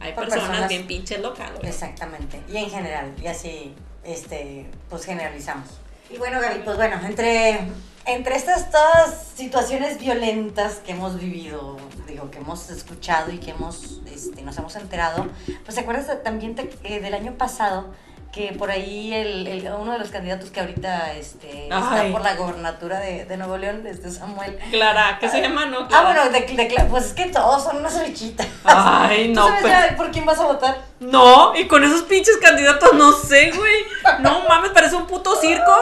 Hay 0.00 0.12
por 0.12 0.28
personas, 0.28 0.68
bien 0.68 0.86
pinches 0.86 1.20
locas, 1.20 1.50
güey. 1.56 1.68
Exactamente, 1.68 2.40
y 2.52 2.56
en 2.56 2.68
general, 2.70 3.12
y 3.22 3.26
así, 3.28 3.74
este, 4.04 4.66
pues 4.90 5.04
generalizamos. 5.04 5.68
Y 6.10 6.18
bueno, 6.18 6.40
Gaby, 6.40 6.60
pues 6.64 6.76
bueno, 6.76 7.00
entre, 7.06 7.60
entre 8.06 8.34
estas 8.36 8.70
todas 8.70 9.28
situaciones 9.36 9.98
violentas 9.98 10.80
que 10.84 10.92
hemos 10.92 11.18
vivido, 11.18 11.76
digo, 12.06 12.30
que 12.30 12.38
hemos 12.38 12.68
escuchado 12.70 13.30
y 13.32 13.38
que 13.38 13.52
hemos, 13.52 14.00
este, 14.12 14.42
nos 14.42 14.58
hemos 14.58 14.74
enterado, 14.76 15.26
pues 15.64 15.76
¿te 15.76 15.80
acuerdas 15.80 16.22
también 16.22 16.54
te- 16.56 16.70
eh, 16.82 17.00
del 17.00 17.14
año 17.14 17.34
pasado? 17.38 17.94
Que 18.32 18.54
por 18.58 18.70
ahí 18.70 19.12
el, 19.12 19.46
el- 19.46 19.68
uno 19.78 19.92
de 19.92 19.98
los 19.98 20.08
candidatos 20.08 20.48
que 20.50 20.60
ahorita 20.60 21.12
este, 21.12 21.64
está 21.64 22.06
por 22.10 22.22
la 22.22 22.34
gobernatura 22.34 22.98
de, 22.98 23.26
de 23.26 23.36
Nuevo 23.36 23.58
León, 23.58 23.86
este 23.86 24.10
Samuel. 24.10 24.58
Clara, 24.70 25.18
¿qué 25.20 25.28
se 25.28 25.42
llama, 25.42 25.66
no? 25.66 25.86
Ah, 25.92 26.02
bueno, 26.04 26.30
de, 26.30 26.40
de 26.40 26.86
pues 26.88 27.04
es 27.08 27.12
que 27.12 27.26
todos 27.26 27.62
son 27.62 27.76
unas 27.76 28.02
bichitas. 28.02 28.46
Ay, 28.64 29.28
¿Tú 29.28 29.34
no, 29.40 29.46
sabes 29.48 29.62
pero- 29.62 29.74
ya 29.90 29.96
por 29.98 30.10
quién 30.10 30.24
vas 30.24 30.38
a 30.38 30.46
votar? 30.46 30.78
No, 30.98 31.54
y 31.54 31.66
con 31.66 31.84
esos 31.84 32.02
pinches 32.04 32.38
candidatos 32.38 32.94
no 32.94 33.12
sé, 33.12 33.50
güey. 33.50 33.74
No 34.20 34.40
mames, 34.48 34.70
parece 34.70 34.94
un 34.96 35.06
puto 35.06 35.36
circo. 35.36 35.74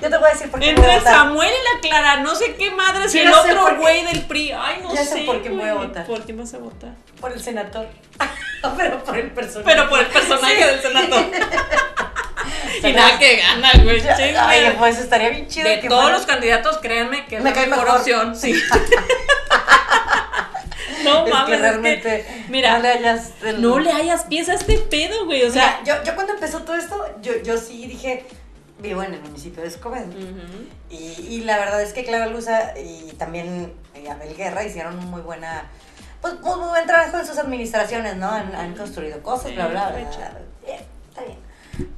Yo 0.00 0.08
te 0.10 0.16
voy 0.16 0.28
a 0.28 0.32
decir 0.32 0.48
por 0.48 0.60
quién 0.60 0.76
voy 0.76 0.84
Entre 0.84 0.94
a 0.94 0.98
votar. 0.98 1.14
Samuel 1.14 1.50
y 1.50 1.74
la 1.74 1.80
Clara, 1.80 2.20
no 2.20 2.34
sé 2.36 2.54
qué 2.54 2.70
madres, 2.70 3.12
y 3.14 3.18
Yo 3.18 3.24
el 3.24 3.34
sé 3.34 3.52
otro 3.52 3.66
qué. 3.66 3.74
güey 3.80 4.04
del 4.04 4.20
PRI. 4.26 4.52
Ay, 4.52 4.80
no 4.82 4.94
Ya 4.94 5.04
sé. 5.04 5.18
sé 5.18 5.20
por 5.24 5.40
quién 5.42 5.58
voy 5.58 5.68
a 5.68 5.74
votar. 5.74 6.06
¿Por 6.06 6.20
quién 6.20 6.38
vas 6.38 6.54
a 6.54 6.58
votar? 6.58 6.90
Por 7.20 7.32
el 7.32 7.40
senador. 7.42 7.88
Pero 8.76 9.02
por 9.04 9.16
el 9.16 9.30
personaje. 9.30 9.70
Pero 9.70 9.88
por 9.88 9.98
el 10.00 10.06
personaje 10.06 10.66
del 10.66 10.80
senador. 10.80 11.24
y 12.82 12.92
nada 12.92 13.18
que 13.18 13.36
gana, 13.36 13.72
güey. 13.82 14.02
Ay, 14.36 14.74
pues 14.78 14.98
estaría 14.98 15.30
bien 15.30 15.48
chido. 15.48 15.68
De 15.68 15.80
que 15.80 15.88
todos 15.88 16.02
fuera- 16.02 16.16
los 16.18 16.26
candidatos, 16.26 16.78
créanme 16.78 17.26
que 17.26 17.36
es 17.36 17.42
Me 17.42 17.50
la 17.50 17.56
mejor, 17.66 17.84
mejor. 17.84 18.00
opción. 18.00 18.36
Sí. 18.36 18.52
no 21.04 21.24
Es 21.26 21.32
mames, 21.32 21.46
que 21.48 21.54
es 21.54 21.60
realmente. 21.60 22.02
que, 22.26 22.44
mira, 22.48 22.76
no 22.76 22.82
le 22.82 22.88
hayas. 22.88 23.30
el- 23.42 23.62
no 23.62 23.78
le 23.78 23.90
hayas 23.92 24.24
pies 24.24 24.48
a 24.48 24.54
este 24.54 24.78
pedo, 24.78 25.24
güey. 25.26 25.44
O 25.44 25.50
sea, 25.52 25.78
Mira, 25.82 25.98
yo, 25.98 26.04
yo 26.04 26.14
cuando 26.14 26.34
empezó 26.34 26.60
todo 26.62 26.76
esto, 26.76 27.06
yo, 27.22 27.32
yo 27.42 27.56
sí 27.58 27.86
dije. 27.86 28.24
Vivo 28.78 29.02
en 29.02 29.12
el 29.12 29.20
municipio 29.20 29.60
de 29.60 29.68
Escobedo. 29.68 30.06
Y, 30.88 30.96
y 31.28 31.42
la 31.44 31.58
verdad 31.58 31.82
es 31.82 31.92
que 31.92 32.02
Clara 32.02 32.28
Luza 32.28 32.72
y 32.82 33.12
también 33.18 33.74
eh, 33.94 34.08
Abel 34.08 34.34
Guerra 34.34 34.64
hicieron 34.64 34.96
muy 35.10 35.20
buena. 35.20 35.64
Pues 36.20 36.40
muy, 36.40 36.68
buen 36.68 36.86
trabajo 36.86 37.18
en 37.18 37.26
sus 37.26 37.38
administraciones, 37.38 38.16
¿no? 38.16 38.30
Han, 38.30 38.54
han 38.54 38.74
construido 38.74 39.22
cosas, 39.22 39.54
bla, 39.54 39.68
bla, 39.68 39.88
bla. 39.90 39.96
Bien, 40.64 40.80
está 41.08 41.22
bien. 41.22 41.38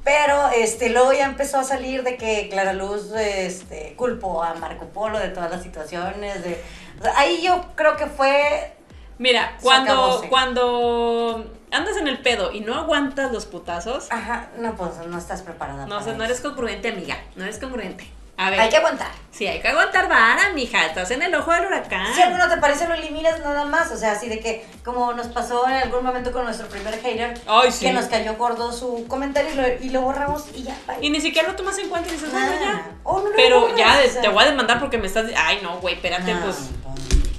Pero 0.03 0.49
este, 0.55 0.89
luego 0.89 1.11
ya 1.13 1.25
empezó 1.25 1.59
a 1.59 1.63
salir 1.63 2.03
de 2.03 2.15
que 2.15 2.47
Clara 2.49 2.73
Luz 2.73 3.11
este, 3.17 3.95
culpó 3.97 4.43
a 4.43 4.53
Marco 4.53 4.85
Polo 4.87 5.19
de 5.19 5.29
todas 5.29 5.51
las 5.51 5.61
situaciones. 5.61 6.43
De, 6.43 6.63
o 6.99 7.03
sea, 7.03 7.17
ahí 7.17 7.41
yo 7.41 7.65
creo 7.75 7.97
que 7.97 8.05
fue. 8.07 8.75
Mira, 9.17 9.57
cuando, 9.61 9.91
acabóse. 9.91 10.29
cuando 10.29 11.51
andas 11.71 11.97
en 11.97 12.07
el 12.07 12.19
pedo 12.21 12.51
y 12.51 12.61
no 12.61 12.75
aguantas 12.75 13.31
los 13.31 13.45
putazos, 13.45 14.07
Ajá, 14.11 14.49
no, 14.57 14.73
pues 14.75 14.91
no 15.07 15.17
estás 15.17 15.41
preparada. 15.41 15.85
no, 15.85 15.97
o 15.97 16.01
sea, 16.01 16.13
no 16.13 16.23
eso. 16.23 16.31
eres 16.33 16.41
congruente, 16.41 16.89
amiga. 16.89 17.17
No 17.35 17.43
eres 17.43 17.59
congruente. 17.59 18.09
A 18.35 18.49
ver. 18.49 18.59
Hay 18.59 18.69
que 18.69 18.77
aguantar. 18.77 19.11
Sí, 19.31 19.45
hay 19.47 19.61
que 19.61 19.67
aguantar 19.67 20.09
vara, 20.09 20.51
mija. 20.53 20.85
Estás 20.87 21.11
en 21.11 21.21
el 21.21 21.33
ojo 21.35 21.51
del 21.51 21.65
huracán. 21.65 22.13
Si 22.15 22.21
algo 22.21 22.37
no 22.37 22.49
te 22.49 22.57
parece, 22.57 22.87
lo 22.87 22.95
eliminas 22.95 23.39
nada 23.41 23.65
más. 23.65 23.91
O 23.91 23.97
sea, 23.97 24.13
así 24.13 24.27
de 24.27 24.39
que, 24.39 24.65
como 24.83 25.13
nos 25.13 25.27
pasó 25.27 25.67
en 25.67 25.75
algún 25.75 26.03
momento 26.03 26.31
con 26.31 26.43
nuestro 26.45 26.67
primer 26.67 26.99
hater, 26.99 27.39
Ay, 27.47 27.71
sí. 27.71 27.85
que 27.85 27.93
nos 27.93 28.05
cayó 28.05 28.35
gordo 28.35 28.71
su 28.73 29.05
comentario 29.07 29.51
y 29.51 29.55
lo, 29.55 29.67
y 29.85 29.89
lo 29.89 30.01
borramos 30.01 30.45
y 30.55 30.63
ya. 30.63 30.75
bye. 30.87 30.97
Y 31.01 31.09
ni 31.11 31.21
siquiera 31.21 31.47
lo 31.47 31.55
tomas 31.55 31.77
en 31.77 31.89
cuenta 31.89 32.09
y 32.09 32.13
dices, 32.13 32.31
bueno, 32.31 32.47
Nada. 32.47 32.59
ya. 32.61 32.91
Oh, 33.03 33.21
no 33.21 33.29
Pero 33.35 33.61
borras, 33.61 33.77
ya 33.77 33.93
o 33.97 34.01
de- 34.01 34.09
sea. 34.09 34.21
te 34.21 34.29
voy 34.29 34.43
a 34.43 34.47
demandar 34.47 34.79
porque 34.79 34.97
me 34.97 35.07
estás. 35.07 35.25
Ay, 35.37 35.59
no, 35.61 35.79
güey, 35.79 35.95
espérate, 35.95 36.33
No, 36.33 36.41
pues. 36.41 36.57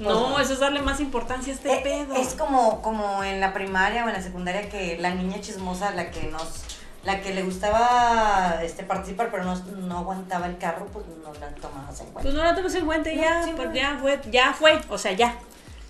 No, 0.00 0.38
eso 0.40 0.52
es 0.52 0.58
darle 0.58 0.82
más 0.82 1.00
importancia 1.00 1.52
a 1.52 1.56
este 1.56 1.72
Eh, 1.72 1.80
pedo. 1.82 2.14
Es 2.16 2.34
como, 2.34 2.82
como 2.82 3.22
en 3.24 3.40
la 3.40 3.52
primaria 3.54 4.04
o 4.04 4.08
en 4.08 4.14
la 4.14 4.22
secundaria 4.22 4.68
que 4.68 4.96
la 5.00 5.10
niña 5.10 5.40
chismosa, 5.40 5.92
la 5.92 6.10
que 6.10 6.22
nos, 6.24 6.62
la 7.04 7.20
que 7.20 7.34
le 7.34 7.42
gustaba 7.42 8.60
este 8.62 8.82
participar 8.84 9.30
pero 9.30 9.44
no, 9.44 9.54
no 9.56 9.98
aguantaba 9.98 10.46
el 10.46 10.58
carro, 10.58 10.86
pues 10.92 11.04
no 11.22 11.32
la 11.40 11.48
tomabas 11.54 12.00
en 12.00 12.06
Pues 12.08 12.22
cuenta. 12.24 12.32
no 12.38 12.44
la 12.44 12.54
tomas 12.54 12.74
en 12.74 12.86
cuenta 12.86 13.12
y 13.12 13.16
No, 13.16 13.22
ya, 13.22 13.42
sí, 13.44 13.52
pues 13.56 13.68
no. 13.68 13.74
ya 13.74 13.98
fue, 14.00 14.20
ya 14.30 14.52
fue, 14.54 14.80
o 14.88 14.98
sea, 14.98 15.12
ya. 15.12 15.36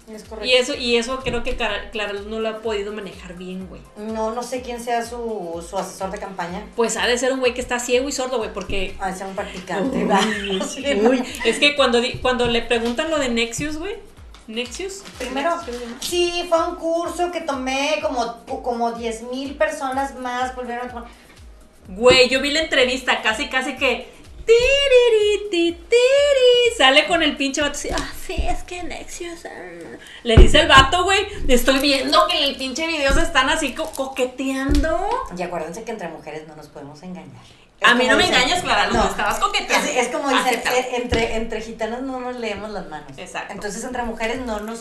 Es 0.07 0.23
correcto. 0.25 0.45
Y 0.45 0.53
eso, 0.53 0.75
y 0.75 0.97
eso 0.97 1.21
creo 1.21 1.43
que 1.43 1.57
Clara 1.57 2.13
Luz 2.13 2.27
no 2.27 2.39
lo 2.39 2.49
ha 2.51 2.59
podido 2.59 2.93
manejar 2.93 3.35
bien, 3.37 3.67
güey. 3.69 3.81
No, 3.97 4.33
no 4.33 4.43
sé 4.43 4.61
quién 4.61 4.79
sea 4.83 5.03
su, 5.03 5.65
su 5.67 5.79
asesor 5.79 6.11
de 6.11 6.19
campaña. 6.19 6.63
Pues 6.77 6.99
ha 6.99 7.07
de 7.07 7.17
ser 7.17 7.33
un 7.33 7.41
güey 7.41 7.55
que 7.55 7.63
está 7.63 7.79
ciego 7.79 8.07
y 8.07 8.13
sordo, 8.13 8.37
güey, 8.37 8.53
porque. 8.53 8.95
Ha 9.01 9.11
de 9.11 9.17
ser 9.17 9.27
un 9.29 9.35
practicante. 9.35 10.05
Uy, 10.05 11.01
uy, 11.09 11.25
es 11.47 11.59
que 11.59 11.75
cuando, 11.75 12.01
cuando 12.21 12.47
le 12.49 12.61
preguntan 12.61 13.11
lo 13.11 13.19
de 13.19 13.31
Nexius, 13.31 13.79
güey. 13.79 13.95
Nexius. 14.47 15.03
Primero, 15.19 15.59
sí, 16.01 16.47
fue 16.49 16.69
un 16.69 16.77
curso 16.77 17.31
que 17.33 17.41
tomé, 17.41 17.99
como, 18.03 18.45
como 18.63 18.93
10 18.93 19.23
mil 19.31 19.55
personas 19.57 20.15
más 20.19 20.55
volvieron 20.55 20.87
a 20.87 20.91
tomar. 20.91 21.05
Güey, 21.89 22.29
yo 22.29 22.41
vi 22.41 22.51
la 22.51 22.61
entrevista, 22.61 23.23
casi, 23.23 23.49
casi 23.49 23.77
que. 23.77 24.09
tiriri, 24.47 25.51
ti, 25.51 25.73
tiri, 25.73 26.77
Sale 26.77 27.07
con 27.07 27.23
el 27.23 27.37
pinche 27.37 27.61
vato 27.63 27.75
así. 27.75 27.89
Ah, 27.91 28.13
sí, 28.27 28.35
es 28.37 28.63
que 28.65 28.83
Nexius. 28.83 29.47
ah". 29.47 29.49
Le 30.25 30.37
dice 30.37 30.61
el 30.61 30.69
vato, 30.69 31.05
güey. 31.05 31.27
Estoy 31.49 31.79
viendo 31.79 32.27
que 32.27 32.39
en 32.39 32.45
el 32.51 32.57
pinche 32.57 32.87
video 32.87 33.13
se 33.13 33.23
están 33.23 33.49
así 33.49 33.73
co- 33.75 33.91
coqueteando. 33.93 35.09
Y 35.39 35.43
acuérdense 35.43 35.85
que 35.85 35.93
entre 35.93 36.09
mujeres 36.09 36.47
no 36.49 36.57
nos 36.57 36.67
podemos 36.69 37.03
engañar. 37.03 37.43
A 37.83 37.95
mí 37.95 38.07
no 38.07 38.17
me 38.17 38.23
dicen- 38.25 38.37
engañas, 38.37 38.63
Clara, 38.63 38.87
no, 38.87 38.95
no. 39.05 39.11
estabas 39.11 39.39
coqueteando. 39.39 39.89
Es, 39.91 39.97
es 40.07 40.09
como 40.09 40.29
dicen, 40.31 40.55
eh, 40.73 40.89
entre, 41.03 41.37
entre 41.37 41.61
gitanas 41.61 42.01
no 42.03 42.19
nos 42.21 42.37
leemos 42.37 42.71
las 42.71 42.87
manos. 42.87 43.11
Exacto. 43.19 43.53
Entonces 43.53 43.85
entre 43.85 44.03
mujeres 44.05 44.41
no 44.41 44.61
nos... 44.61 44.81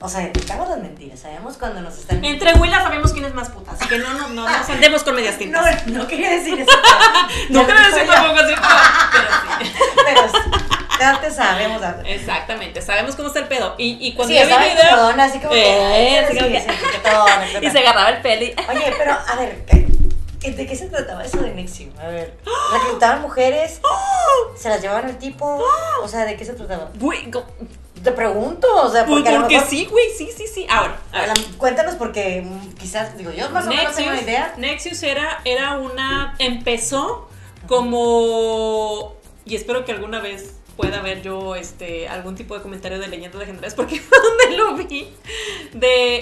O 0.00 0.08
sea, 0.08 0.20
detectamos 0.20 0.68
las 0.68 0.78
mentiras, 0.80 1.20
sabemos 1.20 1.56
cuando 1.56 1.80
nos 1.80 1.96
están... 1.96 2.22
Entre 2.22 2.52
Willa 2.54 2.82
sabemos 2.82 3.12
quién 3.12 3.24
es 3.24 3.32
más 3.32 3.48
puta, 3.48 3.70
así 3.72 3.86
que 3.88 3.96
no, 3.98 4.12
no, 4.14 4.28
no 4.28 4.48
nos 4.48 4.68
andemos 4.68 5.02
con 5.04 5.14
medias 5.14 5.34
No, 5.34 5.38
tintas. 5.38 5.86
no 5.86 6.06
quería 6.06 6.30
decir 6.30 6.60
eso. 6.60 6.70
No 7.50 7.62
lo 7.62 7.66
decir 7.66 8.06
tampoco 8.06 8.40
así, 8.40 8.54
pero, 8.54 9.70
sí. 9.70 9.72
Pero 10.04 10.20
sí, 10.28 10.50
ya 11.00 11.20
te 11.20 11.30
sabemos. 11.30 11.80
Exactamente, 12.04 12.82
sabemos 12.82 13.14
cómo 13.16 13.28
está 13.28 13.40
el 13.40 13.48
pedo. 13.48 13.74
Y, 13.78 13.96
y 14.06 14.14
cuando 14.14 14.34
Sí, 14.34 14.40
yo 14.40 14.46
vi 14.46 14.64
el 14.64 14.76
video. 14.76 15.08
así 15.22 15.38
como 15.38 15.50
que, 15.52 15.62
Eh, 15.62 16.18
así 16.18 16.36
como 16.38 16.48
y 17.62 17.70
se 17.70 17.78
agarraba 17.78 18.10
el 18.10 18.20
pelo 18.20 18.44
y. 18.44 18.54
Oye, 18.68 18.94
pero 18.98 19.12
a 19.26 19.36
ver, 19.36 19.64
¿qué- 19.64 19.86
qué- 19.86 19.93
¿de 20.52 20.66
qué 20.66 20.76
se 20.76 20.88
trataba 20.88 21.24
eso 21.24 21.38
de 21.38 21.54
Nexium? 21.54 21.90
A 21.98 22.08
ver, 22.08 22.36
reclutaban 22.72 23.22
mujeres, 23.22 23.80
se 24.56 24.68
las 24.68 24.80
llevaban 24.82 25.06
al 25.06 25.18
tipo, 25.18 25.62
o 26.02 26.08
sea, 26.08 26.24
¿de 26.24 26.36
qué 26.36 26.44
se 26.44 26.52
trataba? 26.54 26.90
Güey, 26.98 27.30
Te 28.02 28.12
pregunto, 28.12 28.66
o 28.82 28.90
sea, 28.90 29.06
pues 29.06 29.16
porque, 29.20 29.28
a 29.30 29.32
lo 29.32 29.40
porque 29.40 29.54
mejor- 29.56 29.70
sí, 29.70 29.86
güey, 29.90 30.04
sí, 30.16 30.28
sí, 30.36 30.46
sí. 30.46 30.66
Ahora, 30.68 31.00
a 31.12 31.26
la- 31.26 31.34
cuéntanos 31.56 31.94
porque 31.94 32.46
quizás, 32.78 33.16
digo, 33.16 33.30
yo 33.30 33.48
más 33.50 33.66
o 33.66 33.70
menos 33.70 33.94
tengo 33.96 34.10
una 34.10 34.20
idea. 34.20 34.52
Nexius 34.58 35.02
era, 35.02 35.40
era 35.46 35.78
una. 35.78 36.34
Empezó 36.38 37.28
como. 38.04 39.14
Y 39.46 39.56
espero 39.56 39.84
que 39.84 39.92
alguna 39.92 40.20
vez 40.20 40.54
pueda 40.76 41.00
ver 41.00 41.22
yo 41.22 41.54
este 41.54 42.08
algún 42.08 42.34
tipo 42.34 42.54
de 42.56 42.62
comentario 42.62 42.98
de 42.98 43.08
leyendas 43.08 43.38
legendarias, 43.38 43.74
porque 43.74 44.00
fue 44.00 44.18
donde 44.22 44.56
lo 44.56 44.74
vi. 44.74 45.08
De. 45.72 46.16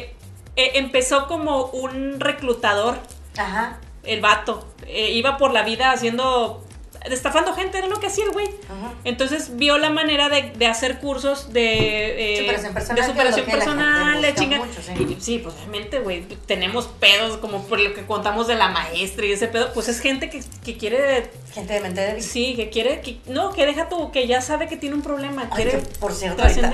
eh, 0.57 0.73
empezó 0.75 1.27
como 1.27 1.67
un 1.67 2.21
reclutador, 2.21 2.97
Ajá. 3.37 3.79
El 4.05 4.21
vato. 4.21 4.67
Eh, 4.87 5.11
iba 5.13 5.37
por 5.39 5.53
la 5.53 5.63
vida 5.63 5.93
haciendo. 5.93 6.65
Destafando 7.11 7.53
gente, 7.53 7.79
era 7.79 7.89
lo 7.89 7.99
que 7.99 8.07
hacía 8.07 8.25
el 8.27 8.31
güey. 8.31 8.47
ajá. 8.47 8.93
Entonces 9.03 9.57
vio 9.57 9.77
la 9.77 9.91
manera 9.91 10.29
de, 10.29 10.53
de 10.53 10.67
hacer 10.69 11.01
cursos 11.01 11.53
de, 11.53 12.35
eh, 12.35 12.39
Superación 12.39 12.75
personal, 12.75 13.03
de 13.03 13.09
superación 13.11 13.47
que 13.47 13.51
personal, 13.51 14.35
chinga. 14.37 14.59
mucho, 14.59 14.81
sí. 14.81 15.17
Y 15.19 15.21
sí, 15.21 15.39
pues 15.39 15.57
realmente, 15.57 15.99
güey, 15.99 16.23
tenemos 16.47 16.87
pedos 16.87 17.39
como 17.39 17.65
por 17.65 17.81
lo 17.81 17.93
que 17.93 18.07
contamos 18.07 18.47
de 18.47 18.55
la 18.55 18.69
maestra 18.69 19.27
y 19.27 19.33
ese 19.33 19.49
pedo, 19.49 19.73
pues 19.73 19.89
es 19.89 19.99
gente 19.99 20.31
que, 20.31 20.45
que 20.65 20.77
quiere, 20.77 21.29
Gente 21.53 21.75
de 21.75 21.81
mente 21.81 22.01
débil. 22.03 22.23
sí, 22.23 22.55
que 22.55 22.71
quiere, 22.71 23.01
que, 23.01 23.19
no, 23.27 23.53
que 23.53 23.67
deja 23.67 23.89
tú, 23.89 24.13
que 24.13 24.29
ya 24.29 24.41
sabe 24.41 24.69
que 24.69 24.77
tiene 24.77 24.95
un 24.95 25.03
problema, 25.03 25.49
Ay, 25.51 25.65
quiere 25.65 25.79
por 25.99 26.13
cierto, 26.13 26.45
ahorita, 26.45 26.73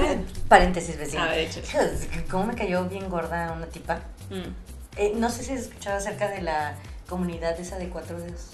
paréntesis, 0.49 0.99
vecino. 0.99 1.23
A 1.23 1.29
ver, 1.29 1.49
¿Cómo 2.31 2.45
me 2.45 2.55
cayó 2.55 2.85
bien 2.85 3.09
gorda 3.09 3.51
una 3.57 3.65
tipa? 3.67 4.01
Mm. 4.29 4.99
Eh, 4.99 5.13
no 5.15 5.31
sé 5.31 5.43
si 5.43 5.53
has 5.53 5.61
escuchado 5.61 5.97
acerca 5.97 6.29
de 6.29 6.43
la 6.43 6.75
comunidad 7.09 7.59
esa 7.59 7.77
de 7.79 7.89
cuatro 7.89 8.21
dedos. 8.21 8.51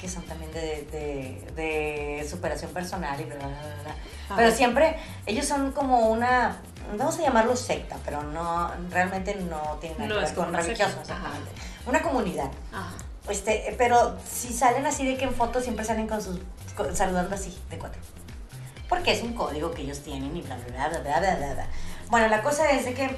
Que 0.00 0.08
son 0.08 0.22
también 0.24 0.52
de, 0.52 0.86
de, 0.92 1.52
de 1.54 2.28
superación 2.28 2.70
personal 2.72 3.18
y 3.20 3.24
bla, 3.24 3.36
bla, 3.36 3.46
bla. 3.46 3.94
Ah. 4.28 4.34
Pero 4.36 4.50
siempre, 4.50 4.98
ellos 5.24 5.46
son 5.46 5.72
como 5.72 6.10
una, 6.10 6.58
vamos 6.98 7.18
a 7.18 7.22
llamarlo 7.22 7.56
secta, 7.56 7.96
pero 8.04 8.22
no, 8.22 8.70
realmente 8.90 9.34
no 9.36 9.78
tienen 9.80 9.98
nada 9.98 10.08
No 10.08 10.14
que 10.16 10.20
ver 10.20 10.28
es 10.28 10.32
con 10.32 10.48
una 10.48 10.62
secta. 10.62 10.84
religioso, 10.84 11.00
exactamente. 11.00 11.50
Una 11.86 12.02
comunidad. 12.02 12.50
Ajá. 12.72 12.92
Este, 13.30 13.74
pero 13.78 14.18
si 14.30 14.52
salen 14.52 14.84
así 14.84 15.06
de 15.06 15.16
que 15.16 15.24
en 15.24 15.34
fotos 15.34 15.62
siempre 15.62 15.84
salen 15.86 16.06
con 16.06 16.20
sus, 16.20 16.38
con- 16.76 16.94
saludando 16.94 17.34
así, 17.34 17.58
de 17.70 17.78
cuatro. 17.78 18.00
Porque 18.90 19.12
es 19.12 19.22
un 19.22 19.32
código 19.32 19.70
que 19.70 19.80
ellos 19.82 20.00
tienen 20.00 20.36
y 20.36 20.42
bla, 20.42 20.56
bla, 20.56 20.66
bla, 20.66 20.88
bla, 21.00 21.20
bla, 21.20 21.36
bla, 21.36 21.54
bla. 21.54 21.66
Bueno, 22.10 22.28
la 22.28 22.42
cosa 22.42 22.70
es 22.70 22.84
de 22.84 22.94
que. 22.94 23.10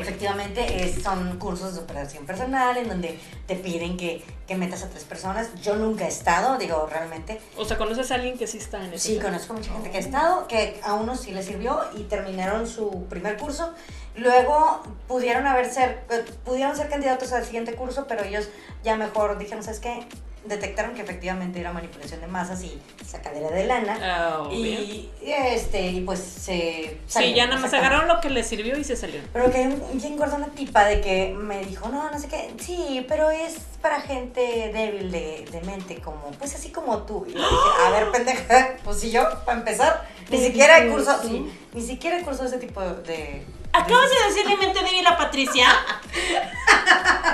Efectivamente, 0.00 0.84
es- 0.84 1.02
son 1.02 1.38
cursos 1.38 1.74
de 1.74 1.80
superación 1.80 2.24
personal 2.26 2.76
en 2.76 2.88
donde 2.88 3.18
te 3.46 3.56
piden 3.56 3.96
que, 3.96 4.24
que 4.46 4.54
metas 4.54 4.82
a 4.82 4.88
tres 4.88 5.04
personas. 5.04 5.48
Yo 5.62 5.76
nunca 5.76 6.04
he 6.04 6.08
estado, 6.08 6.56
digo, 6.58 6.86
realmente. 6.90 7.40
O 7.56 7.64
sea, 7.64 7.76
¿conoces 7.78 8.10
a 8.12 8.16
alguien 8.16 8.36
que 8.38 8.46
sí 8.46 8.58
está 8.58 8.84
en 8.84 8.92
eso? 8.92 9.08
Sí, 9.08 9.18
conozco 9.18 9.54
mucha 9.54 9.72
gente 9.72 9.90
que 9.90 9.96
ha 9.96 10.00
estado, 10.00 10.46
que 10.46 10.80
a 10.84 10.94
unos 10.94 11.20
sí 11.20 11.32
les 11.32 11.46
sirvió 11.46 11.80
y 11.96 12.04
terminaron 12.04 12.66
su 12.66 13.04
primer 13.08 13.36
curso. 13.36 13.72
Luego 14.14 14.82
pudieron 15.08 15.46
haber 15.46 15.70
ser, 15.70 16.04
eh, 16.10 16.24
pudieron 16.44 16.76
ser 16.76 16.88
candidatos 16.88 17.32
al 17.32 17.44
siguiente 17.44 17.74
curso, 17.74 18.06
pero 18.06 18.24
ellos 18.24 18.48
ya 18.82 18.96
mejor 18.96 19.36
dijeron, 19.38 19.62
¿sabes 19.62 19.80
qué? 19.80 20.06
Detectaron 20.48 20.94
que 20.94 21.02
efectivamente 21.02 21.60
era 21.60 21.72
manipulación 21.72 22.20
de 22.20 22.26
masas 22.26 22.62
y 22.62 22.80
sacadera 23.04 23.50
de 23.50 23.66
lana. 23.66 24.40
Obvio. 24.40 24.58
y, 24.58 25.10
y, 25.22 25.32
este, 25.32 25.86
y 25.88 26.00
pues 26.02 26.20
se... 26.20 26.98
Sí, 27.06 27.12
salieron, 27.12 27.36
ya 27.36 27.46
nada 27.46 27.60
más 27.60 27.72
agarraron 27.72 28.08
lo 28.08 28.20
que 28.20 28.30
les 28.30 28.46
sirvió 28.46 28.78
y 28.78 28.84
se 28.84 28.96
salieron. 28.96 29.28
Pero 29.32 29.50
que 29.50 29.68
bien 29.94 30.16
gorda 30.16 30.36
una 30.36 30.48
tipa 30.48 30.84
de 30.84 31.00
que 31.00 31.34
me 31.34 31.64
dijo, 31.64 31.88
no, 31.88 32.10
no 32.10 32.18
sé 32.18 32.28
qué, 32.28 32.54
sí, 32.58 33.04
pero 33.08 33.30
es 33.30 33.56
para 33.80 34.00
gente 34.00 34.70
débil 34.72 35.10
de, 35.10 35.46
de 35.50 35.60
mente, 35.62 36.00
como, 36.00 36.30
pues 36.38 36.54
así 36.54 36.70
como 36.70 37.02
tú. 37.02 37.24
Y 37.26 37.32
dije, 37.32 37.44
a 37.86 37.90
ver, 37.90 38.10
pendeja, 38.12 38.76
pues 38.84 39.00
si 39.00 39.10
yo, 39.10 39.22
para 39.44 39.58
empezar, 39.58 40.08
ni 40.30 40.38
siquiera 40.38 40.78
he 40.78 40.90
sí, 41.22 41.52
ni 41.72 41.82
siquiera 41.82 42.18
he 42.18 42.22
curso 42.22 42.44
ese 42.44 42.58
tipo 42.58 42.82
de... 42.82 43.44
¿Acabas 43.78 44.10
de 44.10 44.28
decirle 44.28 44.56
mente 44.56 44.82
débil 44.82 45.06
a 45.06 45.16
Patricia? 45.16 45.66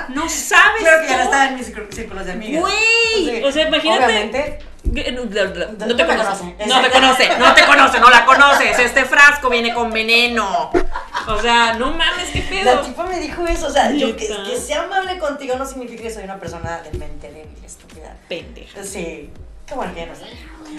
No 0.09 0.27
sabes. 0.29 0.81
Creo 0.81 1.01
que 1.01 1.07
ya 1.07 1.17
no 1.17 1.23
estaba 1.23 1.45
en 1.47 1.55
mis 1.55 1.67
círculos- 1.67 2.25
de 2.25 2.31
amigas. 2.31 2.61
Güey, 2.61 3.43
o 3.43 3.51
sea, 3.51 3.67
imagínate. 3.67 4.03
Obviamente, 4.05 4.59
No, 4.83 5.01
no, 5.01 5.87
no, 5.87 5.95
te 5.95 6.05
conoce. 6.05 6.55
No 6.67 6.81
te 6.81 6.91
conoce, 6.91 7.29
no 7.39 7.53
te 7.53 7.65
conoce, 7.65 7.99
no 7.99 8.09
la 8.09 8.25
conoces. 8.25 8.77
Este 8.79 9.05
frasco 9.05 9.49
viene 9.49 9.73
con 9.73 9.91
veneno. 9.91 10.71
O 11.27 11.41
sea, 11.41 11.73
no 11.75 11.91
mames, 11.91 12.29
qué 12.31 12.63
la 12.63 12.71
pedo. 12.73 12.81
tipa 12.81 13.03
me 13.05 13.19
dijo 13.19 13.47
eso, 13.47 13.67
o 13.67 13.71
sea, 13.71 13.91
yo 13.91 14.15
que 14.15 14.27
sea 14.57 14.83
amable 14.83 15.17
contigo 15.19 15.55
no 15.55 15.65
significa 15.65 16.03
que 16.03 16.11
soy 16.11 16.23
una 16.25 16.37
persona 16.37 16.81
de 16.81 16.97
mente 16.97 17.31
débil, 17.31 17.63
estúpida. 17.65 18.15
Pendeja. 18.27 18.83
Sí, 18.83 19.29
qué 19.67 19.75
bueno 19.75 19.93
que 19.93 19.99
ya 20.01 20.05
no 20.07 20.15
sé. 20.15 20.25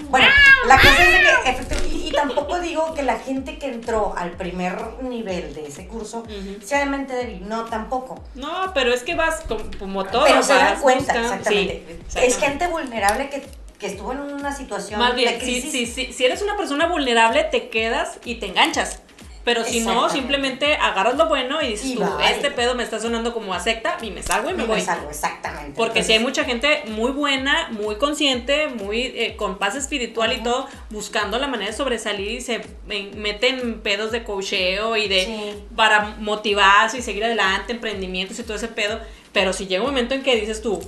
Bueno, 0.08 0.26
la 0.66 0.76
cosa 0.76 1.02
es 1.04 1.12
de 1.12 1.20
que, 1.20 1.50
efectivamente, 1.50 1.96
y, 1.96 2.10
tampoco 2.10 2.58
digo 2.60 2.94
que 2.94 3.02
la 3.02 3.18
gente 3.18 3.58
que 3.58 3.66
entró 3.68 4.14
al 4.16 4.32
primer 4.32 4.76
nivel 5.02 5.54
de 5.54 5.66
ese 5.68 5.86
curso 5.86 6.18
Ujú. 6.20 6.60
sea 6.64 6.80
de 6.80 6.86
mente 6.86 7.14
débil, 7.14 7.48
no, 7.48 7.64
tampoco. 7.66 8.20
No, 8.34 8.72
pero 8.74 8.92
es 8.92 9.02
que 9.04 9.14
vas 9.14 9.42
como, 9.46 9.64
como 9.78 10.04
todo. 10.04 10.24
Pero 10.24 10.42
se 10.42 10.54
dan 10.54 10.80
cuenta, 10.80 11.12
buscando- 11.12 11.28
exactamente. 11.28 11.98
Sí, 12.08 12.18
Es 12.22 12.38
gente 12.38 12.66
vulnerable 12.66 13.30
que, 13.30 13.46
que 13.78 13.86
estuvo 13.86 14.12
en 14.12 14.20
una 14.20 14.54
situación 14.54 14.98
Más 14.98 15.10
de 15.10 15.16
bien, 15.16 15.34
si, 15.40 15.44
crisis. 15.60 15.70
si, 15.72 15.86
si, 15.86 16.12
si 16.12 16.24
eres 16.24 16.42
una 16.42 16.56
persona 16.56 16.86
vulnerable, 16.88 17.44
te 17.44 17.68
quedas 17.68 18.18
y 18.24 18.36
te 18.36 18.46
enganchas. 18.46 19.00
Pero 19.44 19.62
si 19.64 19.80
no, 19.80 20.08
simplemente 20.08 20.74
agarras 20.76 21.16
lo 21.16 21.28
bueno 21.28 21.60
y 21.60 21.68
dices 21.68 21.86
Y 21.90 21.94
tú, 21.96 22.04
este 22.24 22.50
pedo 22.50 22.74
me 22.74 22.82
está 22.82 22.98
sonando 22.98 23.34
como 23.34 23.52
a 23.52 23.60
secta 23.60 23.98
y 24.00 24.10
me 24.10 24.22
salgo 24.22 24.48
y 24.50 24.54
me 24.54 24.64
Y 24.64 24.66
voy. 24.66 24.76
me 24.76 24.84
salgo, 24.84 25.10
exactamente. 25.10 25.72
Porque 25.76 26.02
si 26.02 26.12
hay 26.14 26.18
mucha 26.18 26.44
gente 26.44 26.82
muy 26.88 27.10
buena, 27.12 27.68
muy 27.70 27.96
consciente, 27.96 28.68
muy 28.68 29.02
eh, 29.02 29.34
con 29.36 29.58
paz 29.58 29.74
espiritual 29.74 30.32
y 30.32 30.42
todo, 30.42 30.66
buscando 30.88 31.38
la 31.38 31.46
manera 31.46 31.70
de 31.70 31.76
sobresalir 31.76 32.30
y 32.30 32.40
se 32.40 32.62
me- 32.86 33.10
meten 33.14 33.58
en 33.60 33.80
pedos 33.80 34.12
de 34.12 34.24
cocheo 34.24 34.96
y 34.96 35.08
de 35.08 35.24
Sí. 35.26 35.62
para 35.76 36.16
motivarse 36.20 36.98
y 36.98 37.02
seguir 37.02 37.24
adelante, 37.24 37.72
emprendimientos 37.74 38.38
y 38.38 38.44
todo 38.44 38.56
ese 38.56 38.68
pedo. 38.68 38.98
Pero 39.34 39.52
si 39.52 39.66
llega 39.66 39.82
un 39.82 39.90
momento 39.90 40.14
en 40.14 40.22
que 40.22 40.36
dices 40.36 40.62
tú, 40.62 40.80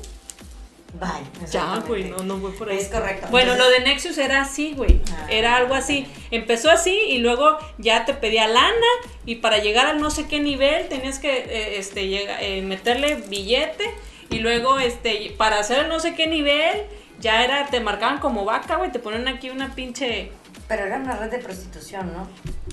Bye. 0.98 1.46
ya, 1.50 1.82
güey, 1.86 2.04
no, 2.04 2.18
no 2.18 2.38
voy 2.38 2.52
por 2.52 2.68
ahí. 2.70 2.78
Es 2.78 2.88
correcto. 2.88 3.26
Bueno, 3.30 3.52
Entonces, 3.52 3.78
lo 3.78 3.84
de 3.84 3.90
Nexus 3.90 4.18
era 4.18 4.40
así, 4.42 4.72
güey. 4.74 5.00
Ah. 5.12 5.26
Era 5.30 5.56
algo 5.56 5.74
así. 5.74 6.06
Empezó 6.30 6.70
así 6.70 6.96
y 7.08 7.18
luego 7.18 7.58
ya 7.78 8.04
te 8.04 8.14
pedía 8.14 8.48
lana 8.48 8.86
y 9.24 9.36
para 9.36 9.58
llegar 9.58 9.86
al 9.86 10.00
no 10.00 10.10
sé 10.10 10.26
qué 10.28 10.40
nivel 10.40 10.88
tenías 10.88 11.18
que 11.18 11.30
eh, 11.38 11.78
este, 11.78 12.08
llega- 12.08 12.40
eh, 12.40 12.62
meterle 12.62 13.16
billete 13.28 13.84
y 14.30 14.38
luego 14.38 14.78
este 14.78 15.34
para 15.36 15.58
hacer 15.60 15.80
el 15.84 15.88
no 15.88 16.00
sé 16.00 16.14
qué 16.14 16.26
nivel 16.26 16.82
ya 17.20 17.42
era, 17.44 17.66
te 17.66 17.80
marcaban 17.80 18.18
como 18.18 18.44
vaca, 18.44 18.76
güey, 18.76 18.92
te 18.92 18.98
ponen 18.98 19.26
aquí 19.26 19.48
una 19.48 19.74
pinche... 19.74 20.30
Pero 20.68 20.84
era 20.84 20.96
una 20.96 21.16
red 21.16 21.30
de 21.30 21.38
prostitución, 21.38 22.12
¿no? 22.12 22.28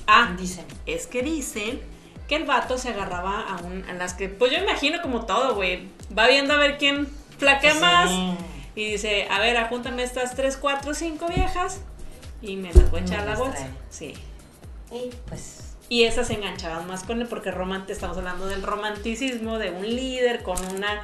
Ah, 0.05 0.35
Dicen. 0.37 0.65
es 0.85 1.07
que 1.07 1.21
dicen 1.21 1.79
que 2.27 2.35
el 2.35 2.43
vato 2.43 2.77
se 2.77 2.89
agarraba 2.89 3.39
a, 3.47 3.61
un, 3.61 3.85
a 3.89 3.93
las 3.93 4.13
que, 4.15 4.27
pues 4.27 4.51
yo 4.51 4.57
imagino 4.57 5.01
como 5.01 5.25
todo, 5.25 5.55
güey. 5.55 5.87
Va 6.17 6.27
viendo 6.27 6.53
a 6.53 6.57
ver 6.57 6.77
quién 6.77 7.07
flaquea 7.37 7.73
Sí. 7.73 7.79
más. 7.79 8.09
Y 8.75 8.91
dice, 8.91 9.27
a 9.29 9.39
ver, 9.39 9.55
apúntame 9.57 10.03
estas 10.03 10.35
3, 10.35 10.57
4, 10.57 10.93
5 10.93 11.27
viejas 11.27 11.81
y 12.41 12.55
me 12.57 12.73
las 12.73 12.89
voy 12.89 13.01
a 13.01 13.03
echar 13.03 13.19
a 13.19 13.25
la 13.25 13.35
bolsa. 13.35 13.57
trae. 13.57 13.69
Sí. 13.89 14.13
Y 14.91 15.09
pues 15.27 15.59
Y 15.89 16.03
esas 16.05 16.27
se 16.27 16.33
enganchaban 16.33 16.87
más 16.87 17.03
con 17.03 17.21
él 17.21 17.27
porque 17.27 17.51
romant 17.51 17.87
estamos 17.89 18.17
hablando 18.17 18.47
del 18.47 18.63
romanticismo 18.63 19.59
de 19.59 19.69
un 19.71 19.83
líder 19.83 20.41
con 20.43 20.57
una 20.75 21.03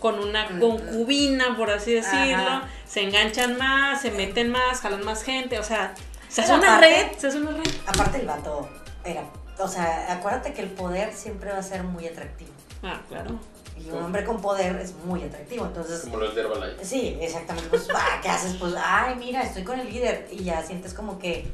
con 0.00 0.18
una 0.20 0.46
concubina, 0.60 1.56
por 1.56 1.68
así 1.70 1.92
decirlo, 1.92 2.36
Ajá. 2.36 2.68
se 2.86 3.02
enganchan 3.02 3.58
más, 3.58 4.00
se 4.00 4.12
meten 4.12 4.48
más, 4.50 4.80
jalan 4.80 5.04
más 5.04 5.24
gente, 5.24 5.58
o 5.58 5.64
sea, 5.64 5.94
se 6.28 6.42
hace 6.42 6.54
una 6.54 6.78
red, 6.78 7.06
se 7.18 7.26
hace 7.26 7.38
una 7.38 7.50
red. 7.50 7.66
Aparte 7.86 8.20
el 8.20 8.26
vato 8.26 8.68
era, 9.04 9.24
o 9.58 9.66
sea, 9.66 10.12
acuérdate 10.12 10.52
que 10.52 10.62
el 10.62 10.70
poder 10.70 11.12
siempre 11.12 11.50
va 11.50 11.58
a 11.58 11.62
ser 11.64 11.82
muy 11.82 12.06
atractivo. 12.06 12.52
Ah, 12.84 13.00
claro. 13.08 13.40
Y 13.76 13.90
un 13.90 14.02
hombre 14.04 14.24
con 14.24 14.40
poder 14.40 14.76
es 14.76 14.94
muy 15.04 15.22
atractivo, 15.22 15.64
entonces... 15.66 16.00
Como 16.02 16.18
los 16.18 16.34
de 16.34 16.42
Herbalife. 16.42 16.84
Sí, 16.84 17.16
exactamente. 17.20 17.68
Pues, 17.70 17.88
ah, 17.94 18.20
¿qué 18.22 18.28
haces? 18.28 18.54
Pues, 18.54 18.74
ay, 18.76 19.16
mira, 19.18 19.42
estoy 19.42 19.64
con 19.64 19.80
el 19.80 19.92
líder. 19.92 20.28
Y 20.30 20.44
ya 20.44 20.62
sientes 20.62 20.94
como 20.94 21.18
que 21.18 21.46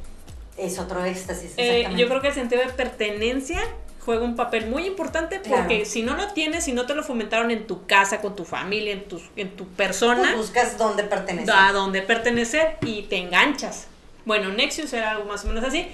es 0.57 0.79
otro 0.79 1.05
éxtasis. 1.05 1.53
Eh, 1.57 1.89
yo 1.97 2.09
creo 2.09 2.21
que 2.21 2.29
el 2.29 2.35
sentido 2.35 2.61
de 2.62 2.69
pertenencia 2.73 3.61
juega 4.05 4.25
un 4.25 4.37
papel 4.37 4.66
muy 4.69 4.87
importante 4.87 5.37
porque 5.39 5.77
Claro. 5.77 5.85
si 5.85 6.03
no 6.03 6.16
lo 6.16 6.33
tienes, 6.33 6.64
si 6.64 6.73
no 6.73 6.87
te 6.87 6.95
lo 6.95 7.03
fomentaron 7.03 7.51
en 7.51 7.66
tu 7.66 7.87
casa, 7.87 8.21
con 8.21 8.35
tu 8.35 8.45
familia, 8.45 8.93
en 8.93 9.07
tu, 9.07 9.21
en 9.37 9.51
tu 9.57 9.64
Pues 9.64 9.77
persona, 9.77 10.35
buscas 10.35 10.77
dónde 10.79 11.05
pertenecer. 11.05 11.55
a 11.55 11.73
dónde 11.73 12.03
pertenecer 12.03 12.79
y 12.83 13.03
te 13.03 13.16
enganchas. 13.19 13.87
Bueno, 14.25 14.51
Nexus 14.51 14.93
era 14.93 15.12
algo 15.12 15.25
más 15.27 15.45
o 15.45 15.49
menos 15.49 15.62
así. 15.64 15.89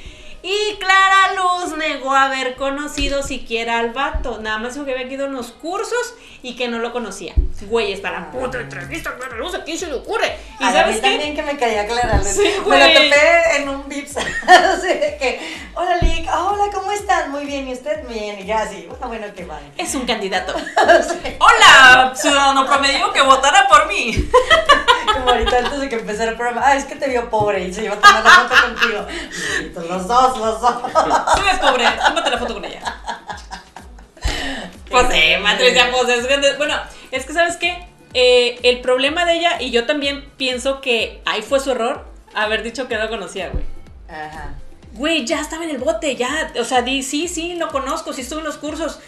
Y 0.46 0.76
Clara 0.76 1.32
Luz 1.32 1.74
negó 1.78 2.14
haber 2.14 2.54
conocido 2.56 3.22
siquiera 3.22 3.78
al 3.78 3.94
vato. 3.94 4.40
Nada 4.42 4.58
más 4.58 4.74
dijo 4.74 4.84
que 4.84 4.92
había 4.92 5.06
ido 5.06 5.24
en 5.24 5.32
los 5.32 5.52
cursos 5.52 6.14
y 6.42 6.54
que 6.54 6.68
no 6.68 6.80
lo 6.80 6.92
conocía. 6.92 7.32
Güey, 7.62 7.94
está 7.94 8.10
la 8.10 8.30
puta 8.30 8.60
entrevista 8.60 9.08
a 9.08 9.16
Clara 9.16 9.38
Luz, 9.38 9.54
¿a 9.54 9.64
quién 9.64 9.78
se 9.78 9.86
le 9.86 9.94
ocurre? 9.94 10.36
¿Y 10.60 10.64
a 10.64 10.70
sabes 10.70 10.96
mí 10.96 11.00
qué? 11.00 11.08
también 11.08 11.34
que 11.34 11.42
me 11.42 11.56
caía 11.56 11.86
Clara 11.86 12.18
Luz. 12.18 12.28
Sí, 12.28 12.52
me 12.68 12.78
la 12.78 12.88
topé 12.92 13.56
en 13.56 13.68
un 13.70 13.88
Vips. 13.88 14.16
así 14.46 14.88
de 14.88 15.16
que, 15.18 15.40
hola 15.74 15.96
Lick, 16.02 16.28
ah, 16.28 16.50
hola, 16.52 16.70
¿cómo 16.74 16.92
están? 16.92 17.30
Muy 17.30 17.46
bien, 17.46 17.66
¿y 17.66 17.72
usted? 17.72 18.06
Bien, 18.06 18.38
y 18.38 18.44
ya 18.44 18.64
así, 18.64 18.84
bueno, 18.86 19.08
bueno, 19.08 19.34
que 19.34 19.46
vaya. 19.46 19.64
Es 19.78 19.94
un 19.94 20.04
candidato. 20.04 20.54
Hola, 21.38 22.12
ciudadano 22.14 22.66
promedio 22.66 23.10
que 23.14 23.22
votara 23.22 23.66
por 23.66 23.86
mí. 23.86 24.28
Como 25.14 25.30
ahorita 25.30 25.58
antes 25.58 25.80
de 25.80 25.88
que 25.88 25.94
empezara 25.96 26.32
el 26.32 26.36
programa, 26.36 26.62
ah, 26.64 26.76
es 26.76 26.84
que 26.84 26.96
te 26.96 27.08
vio 27.08 27.30
pobre 27.30 27.64
y 27.64 27.72
se 27.72 27.84
iba 27.84 27.94
a 27.94 27.98
tomar 27.98 28.24
la 28.24 28.30
foto 28.30 28.54
contigo. 28.62 29.06
Los 29.88 30.08
dos, 30.08 30.33
los 30.38 30.60
dos. 30.60 30.82
Tú 31.36 31.42
ves 31.42 31.58
pobre, 31.60 31.84
tómate 32.06 32.30
la 32.30 32.38
foto 32.38 32.54
con 32.54 32.64
ella. 32.64 32.82
Pues 34.90 35.06
sí, 35.12 35.22
Patricia, 35.42 35.90
pues 35.90 36.08
es 36.08 36.58
Bueno, 36.58 36.74
es 37.10 37.26
que 37.26 37.32
¿sabes 37.32 37.56
qué? 37.56 37.86
Eh, 38.14 38.60
el 38.62 38.80
problema 38.80 39.24
de 39.24 39.34
ella, 39.34 39.60
y 39.60 39.72
yo 39.72 39.86
también 39.86 40.24
pienso 40.36 40.80
que 40.80 41.20
ahí 41.24 41.42
fue 41.42 41.58
su 41.58 41.72
error, 41.72 42.04
haber 42.32 42.62
dicho 42.62 42.86
que 42.86 42.96
no 42.96 43.08
conocía, 43.08 43.48
güey. 43.48 43.64
Ajá. 44.08 44.54
Güey, 44.92 45.26
ya 45.26 45.40
estaba 45.40 45.64
en 45.64 45.70
el 45.70 45.78
bote, 45.78 46.14
ya, 46.14 46.52
o 46.60 46.64
sea, 46.64 46.82
di, 46.82 47.02
sí, 47.02 47.26
sí, 47.26 47.56
lo 47.56 47.68
conozco, 47.68 48.12
sí 48.12 48.20
estuve 48.20 48.38
en 48.38 48.44
los 48.44 48.58
cursos. 48.58 49.00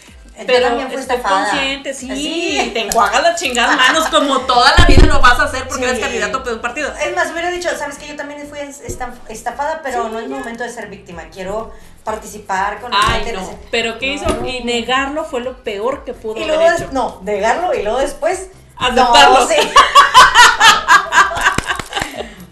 Pero 0.45 0.79
estoy 0.99 1.17
consciente, 1.17 1.93
sí, 1.93 2.07
Sí. 2.09 2.71
te 2.73 2.81
enjuagas 2.81 3.23
las 3.23 3.39
chingadas 3.41 3.75
manos 3.75 4.07
como 4.09 4.39
toda 4.41 4.71
la 4.77 4.85
vida 4.85 5.05
lo 5.05 5.19
vas 5.19 5.39
a 5.39 5.43
hacer 5.45 5.67
porque 5.67 5.83
Sí. 5.85 5.89
eres 5.89 5.99
candidato 5.99 6.39
de 6.39 6.53
un 6.53 6.61
partido. 6.61 6.91
Es 7.03 7.15
más, 7.15 7.31
hubiera 7.31 7.49
dicho, 7.49 7.69
sabes 7.77 7.97
que 7.97 8.07
yo 8.07 8.15
también 8.15 8.47
fui 8.47 8.59
esta- 8.59 9.13
estafada, 9.29 9.81
pero 9.83 10.09
no 10.09 10.19
es 10.19 10.27
momento 10.29 10.63
de 10.63 10.69
ser 10.69 10.87
víctima. 10.87 11.23
Quiero 11.33 11.71
participar 12.03 12.79
con 12.79 12.91
Ay, 12.93 13.31
no, 13.33 13.49
pero 13.71 13.97
¿qué 13.99 14.13
hizo? 14.13 14.27
No. 14.29 14.47
Y 14.47 14.63
negarlo 14.63 15.25
fue 15.25 15.41
lo 15.41 15.63
peor 15.63 16.05
que 16.05 16.13
pudo 16.13 16.37
Y 16.37 16.43
haber 16.43 16.55
luego, 16.55 16.71
hecho. 16.73 16.83
des- 16.85 16.93
no, 16.93 17.19
negarlo 17.23 17.73
y 17.73 17.83
luego 17.83 17.99
después. 17.99 18.47
Aceptarlo. 18.77 19.39
No, 19.39 19.47
sí. 19.47 19.55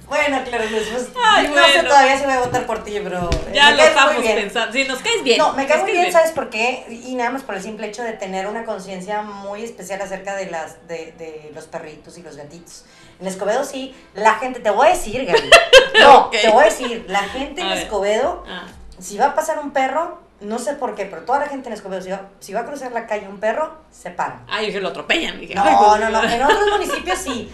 bueno, 0.07 0.41
claro, 0.43 0.63
después. 0.69 1.07
Ay, 1.23 1.47
no 1.47 1.65
sé 1.67 1.83
todavía 1.83 2.17
si 2.17 2.25
voy 2.25 2.33
a 2.33 2.39
votar 2.39 2.65
por 2.65 2.83
ti, 2.83 2.99
pero. 3.03 3.29
eh, 3.29 3.51
Ya 3.53 3.71
lo 3.71 3.77
caes 3.77 3.89
estamos 3.89 4.23
pensando. 4.23 4.73
Sí, 4.73 4.83
nos 4.85 4.99
caes 4.99 5.23
bien. 5.23 5.37
No, 5.37 5.53
me 5.53 5.65
cae 5.67 5.77
nos 5.77 5.83
muy 5.85 5.91
caes 5.93 6.01
bien, 6.03 6.11
¿sabes 6.13 6.31
por 6.31 6.49
qué? 6.49 6.85
Y 6.89 7.15
nada 7.15 7.29
más 7.31 7.43
por 7.43 7.55
el 7.55 7.61
simple 7.63 7.87
hecho 7.87 8.03
de 8.03 8.13
tener 8.13 8.47
una 8.47 8.65
conciencia 8.65 9.21
muy 9.21 9.63
especial 9.63 10.01
acerca 10.01 10.35
de 10.35 10.47
las 10.51 10.87
de, 10.87 11.13
de 11.17 11.51
los 11.53 11.65
perritos 11.65 12.17
y 12.17 12.23
los 12.23 12.35
gatitos. 12.35 12.85
En 13.19 13.27
Escobedo 13.27 13.63
sí, 13.63 13.95
la 14.13 14.35
gente, 14.35 14.59
te 14.59 14.69
voy 14.69 14.87
a 14.87 14.91
decir, 14.91 15.25
Gaby. 15.25 15.49
No, 16.01 16.29
te 16.29 16.49
voy 16.49 16.63
a 16.63 16.65
decir, 16.65 17.05
la 17.07 17.23
gente 17.23 17.61
en 17.61 17.67
A. 17.67 17.75
Escobedo, 17.75 18.43
Ah, 18.47 18.65
si 18.99 19.17
va 19.17 19.27
a 19.27 19.35
pasar 19.35 19.59
un 19.59 19.71
perro, 19.71 20.19
no 20.45 20.59
sé 20.59 20.73
por 20.73 20.95
qué, 20.95 21.05
pero 21.05 21.23
toda 21.23 21.39
la 21.39 21.47
gente 21.47 21.67
en 21.67 21.73
Escobedo, 21.73 22.01
si 22.01 22.09
va, 22.11 22.21
si 22.39 22.53
va 22.53 22.61
a 22.61 22.65
cruzar 22.65 22.91
la 22.91 23.05
calle 23.07 23.27
un 23.27 23.39
perro, 23.39 23.77
se 23.91 24.11
paran. 24.11 24.43
Ay, 24.47 24.67
dije, 24.67 24.79
lo 24.79 24.89
atropellan. 24.89 25.39
Dije, 25.39 25.55
No, 25.55 25.63
pues, 25.63 25.99
no, 26.01 26.09
no, 26.09 26.23
en 26.23 26.43
otros 26.43 26.67
municipios 26.71 27.17
sí, 27.19 27.51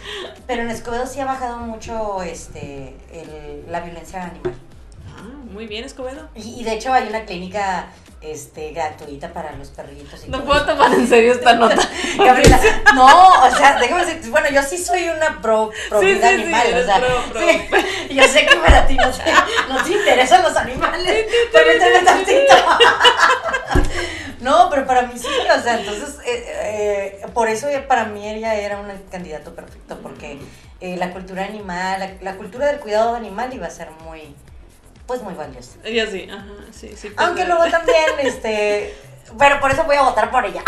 pero 0.47 0.61
en 0.63 0.69
Escobedo 0.69 1.05
sí 1.07 1.19
ha 1.19 1.25
bajado 1.25 1.57
mucho 1.59 2.21
este, 2.23 2.95
el- 3.11 3.65
la 3.71 3.79
violencia 3.81 4.23
animal. 4.25 4.53
Ah, 5.17 5.23
muy 5.51 5.67
bien, 5.67 5.83
Escobedo. 5.83 6.29
Y, 6.35 6.61
y 6.61 6.63
de 6.63 6.73
hecho 6.73 6.93
hay 6.93 7.07
una 7.07 7.25
clínica 7.25 7.87
este, 8.21 8.71
gratuita 8.71 9.29
para 9.33 9.51
los 9.53 9.69
perritos. 9.69 10.23
Y 10.25 10.29
No 10.29 10.37
todo 10.39 10.47
puedo 10.47 10.59
eso. 10.61 10.71
tomar 10.71 10.93
en 10.93 11.07
serio 11.07 11.33
esta 11.33 11.53
nota. 11.55 11.75
Gabriela, 12.17 12.59
no, 12.95 13.29
o 13.43 13.51
sea, 13.55 13.79
déjame 13.79 14.05
decir, 14.05 14.29
bueno, 14.31 14.49
yo 14.49 14.61
sí 14.63 14.77
soy 14.77 15.09
una 15.09 15.41
pro, 15.41 15.71
pro 15.89 15.99
Sí, 15.99 16.05
vida 16.07 16.29
sí, 16.29 16.35
sí, 16.35 16.41
animal, 16.43 16.67
eres 16.67 16.83
o 16.83 16.85
sea, 16.85 16.99
pro, 16.99 17.23
pro. 17.31 17.41
sí, 17.41 17.69
yo 18.15 18.23
sé 18.27 18.45
que 18.45 18.55
para 18.57 18.85
ti 18.87 18.95
no 18.95 19.09
te, 19.11 19.31
no 19.69 19.83
te 19.83 19.91
interesan 19.91 20.43
los 20.43 20.55
animales, 20.55 21.25
permíteme 21.51 21.99
tantito. 22.05 22.53
No, 24.41 24.69
pero 24.71 24.85
para 24.87 25.03
mí 25.03 25.13
sí, 25.17 25.27
o 25.27 25.61
sea, 25.61 25.79
entonces, 25.79 26.17
eh, 26.25 27.19
eh, 27.21 27.25
por 27.33 27.47
eso 27.47 27.67
para 27.87 28.05
mí 28.05 28.27
ella 28.27 28.55
era 28.55 28.79
un 28.79 28.87
candidato 29.11 29.53
perfecto, 29.53 29.99
porque 30.01 30.39
eh, 30.79 30.97
la 30.97 31.11
cultura 31.11 31.45
animal, 31.45 31.99
la, 31.99 32.31
la 32.31 32.37
cultura 32.37 32.65
del 32.65 32.79
cuidado 32.79 33.15
animal 33.15 33.53
iba 33.53 33.67
a 33.67 33.69
ser 33.69 33.89
muy, 34.03 34.35
pues 35.11 35.23
muy 35.23 35.33
valiosa. 35.33 35.71
Y 35.83 35.99
así, 35.99 36.25
ajá, 36.31 36.45
sí, 36.71 36.93
sí. 36.95 37.11
Aunque 37.17 37.43
luego 37.43 37.65
también, 37.69 38.11
este. 38.19 38.95
Pero 39.37 39.59
por 39.59 39.69
eso 39.69 39.83
voy 39.83 39.97
a 39.97 40.03
votar 40.03 40.31
por 40.31 40.45
ella. 40.45 40.63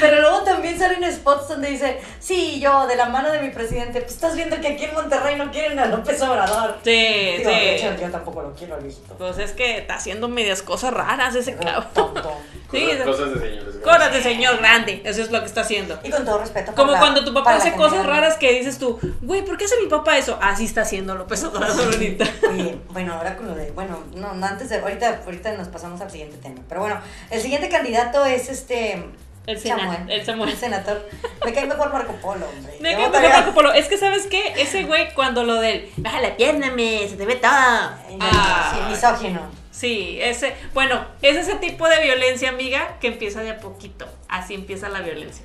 Pero 0.00 0.20
luego 0.20 0.42
también 0.42 0.78
salen 0.78 1.10
spots 1.12 1.48
donde 1.48 1.68
dice, 1.70 2.00
sí, 2.20 2.60
yo 2.60 2.86
de 2.86 2.96
la 2.96 3.06
mano 3.06 3.30
de 3.32 3.40
mi 3.40 3.50
presidente, 3.50 4.00
pues 4.00 4.12
estás 4.14 4.34
viendo 4.36 4.60
que 4.60 4.68
aquí 4.68 4.84
en 4.84 4.94
Monterrey 4.94 5.36
no 5.36 5.50
quieren 5.50 5.78
a 5.78 5.86
López 5.86 6.20
Obrador. 6.22 6.76
Sí, 6.84 6.90
Digo, 7.38 7.50
de 7.50 7.76
hecho, 7.76 7.90
sí. 7.96 8.02
yo 8.02 8.10
tampoco 8.10 8.42
lo 8.42 8.54
quiero, 8.54 8.80
listo. 8.80 9.14
Pues 9.18 9.38
es 9.38 9.52
que 9.52 9.78
está 9.78 9.94
haciendo 9.96 10.28
medias 10.28 10.62
cosas 10.62 10.92
raras 10.92 11.34
ese 11.34 11.56
cabrón. 11.56 11.86
Tonto. 11.94 12.32
Sí, 12.70 12.82
Cosas, 12.84 12.98
de- 12.98 13.04
cosas 13.06 13.30
de 13.32 13.40
señores. 13.40 13.74
Cosas 13.82 14.12
de 14.12 14.22
señor 14.22 14.58
grande, 14.58 15.00
eso 15.06 15.22
es 15.22 15.30
lo 15.30 15.40
que 15.40 15.46
está 15.46 15.62
haciendo. 15.62 15.98
Y 16.04 16.10
con 16.10 16.22
todo 16.26 16.36
respeto. 16.36 16.74
Como 16.74 16.92
la- 16.92 16.98
cuando 16.98 17.24
tu 17.24 17.32
papá 17.32 17.54
hace 17.56 17.72
cosas 17.72 18.04
raras 18.04 18.36
que 18.36 18.52
dices 18.52 18.78
tú, 18.78 18.98
güey, 19.22 19.42
¿por 19.42 19.56
qué 19.56 19.64
hace 19.64 19.80
mi 19.82 19.88
papá 19.88 20.18
eso? 20.18 20.38
Así 20.42 20.66
está 20.66 20.82
haciendo 20.82 21.14
López 21.14 21.42
Obrador 21.44 21.86
ahorita. 21.94 22.26
Oye, 22.50 22.76
bueno, 22.90 23.14
ahora 23.14 23.38
con 23.38 23.46
lo 23.48 23.54
de, 23.54 23.70
bueno, 23.70 24.00
no, 24.14 24.34
no, 24.34 24.44
antes 24.46 24.68
de, 24.68 24.80
ahorita, 24.80 25.22
ahorita 25.24 25.52
nos 25.54 25.68
pasamos 25.68 25.98
al 26.02 26.10
siguiente 26.10 26.36
tema. 26.42 26.60
Pero 26.68 26.82
bueno, 26.82 27.00
el 27.30 27.40
siguiente 27.40 27.70
candidato 27.70 28.26
es 28.26 28.50
este. 28.50 29.02
El 29.48 29.58
Samuel. 29.58 30.10
el 30.10 30.24
Samuel. 30.26 30.56
senador. 30.56 31.08
Me 31.44 31.52
cae 31.54 31.66
mejor 31.66 31.90
Marco 31.92 32.12
Polo, 32.16 32.46
hombre. 32.48 32.74
Me 32.80 32.90
encanta 32.92 33.08
votaría- 33.18 33.30
Marco 33.30 33.54
Polo. 33.54 33.72
Es 33.72 33.86
que, 33.86 33.96
¿sabes 33.96 34.26
qué? 34.26 34.52
Ese 34.58 34.84
güey, 34.84 35.12
cuando 35.14 35.42
lo 35.42 35.54
del 35.54 35.90
baja 35.96 36.20
la 36.20 36.36
pierna, 36.36 36.70
me, 36.70 37.08
se 37.08 37.16
te 37.16 37.24
ve 37.24 37.36
todo. 37.36 37.50
Ah, 37.50 38.72
sí, 38.74 38.90
misógino. 38.90 39.40
Sí, 39.70 40.18
ese, 40.20 40.54
bueno, 40.74 41.04
es 41.22 41.36
ese 41.36 41.54
tipo 41.54 41.88
de 41.88 42.02
violencia, 42.02 42.50
amiga, 42.50 42.98
que 43.00 43.06
empieza 43.06 43.40
de 43.42 43.50
a 43.50 43.58
poquito. 43.58 44.06
Así 44.28 44.54
empieza 44.54 44.88
la 44.88 45.00
violencia. 45.00 45.44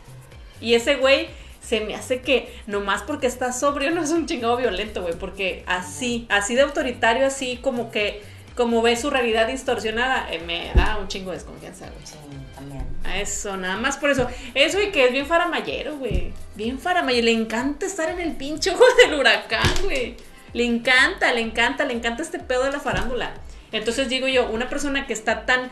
Y 0.59 0.73
ese 0.73 0.95
güey 0.95 1.29
se 1.61 1.79
me 1.79 1.95
hace 1.95 2.19
que 2.21 2.53
nomás 2.67 3.03
porque 3.03 3.27
está 3.27 3.53
sobrio 3.53 3.91
no 3.91 4.03
es 4.03 4.09
un 4.11 4.25
chingado 4.25 4.57
violento, 4.57 5.01
güey, 5.01 5.13
porque 5.13 5.63
así, 5.65 6.25
así 6.29 6.55
de 6.55 6.61
autoritario, 6.63 7.25
así 7.25 7.57
como 7.57 7.89
que, 7.89 8.21
como 8.57 8.81
ve 8.81 8.97
su 8.97 9.09
realidad 9.09 9.47
distorsionada, 9.47 10.27
eh, 10.29 10.39
me 10.45 10.71
da 10.75 10.97
un 10.97 11.07
chingo 11.07 11.31
de 11.31 11.37
desconfianza, 11.37 11.85
güey. 11.85 12.42
También. 12.63 12.85
A 13.03 13.17
eso, 13.17 13.57
nada 13.57 13.77
más 13.77 13.97
por 13.97 14.09
eso. 14.09 14.27
Eso 14.53 14.81
y 14.81 14.91
que 14.91 15.05
es 15.05 15.11
bien 15.11 15.25
faramayero, 15.25 15.97
güey. 15.97 16.31
Bien 16.55 16.79
faramayero. 16.79 17.25
Le 17.25 17.31
encanta 17.31 17.85
estar 17.85 18.09
en 18.09 18.19
el 18.19 18.33
pinche 18.33 18.71
ojo 18.71 18.83
del 18.97 19.19
huracán, 19.19 19.69
güey. 19.83 20.15
Le 20.53 20.65
encanta, 20.65 21.33
le 21.33 21.41
encanta, 21.41 21.85
le 21.85 21.93
encanta 21.93 22.21
este 22.21 22.39
pedo 22.39 22.63
de 22.63 22.71
la 22.71 22.79
farándula. 22.79 23.33
Entonces 23.71 24.07
digo 24.07 24.27
yo, 24.27 24.49
una 24.49 24.69
persona 24.69 25.07
que 25.07 25.13
está 25.13 25.45
tan 25.45 25.69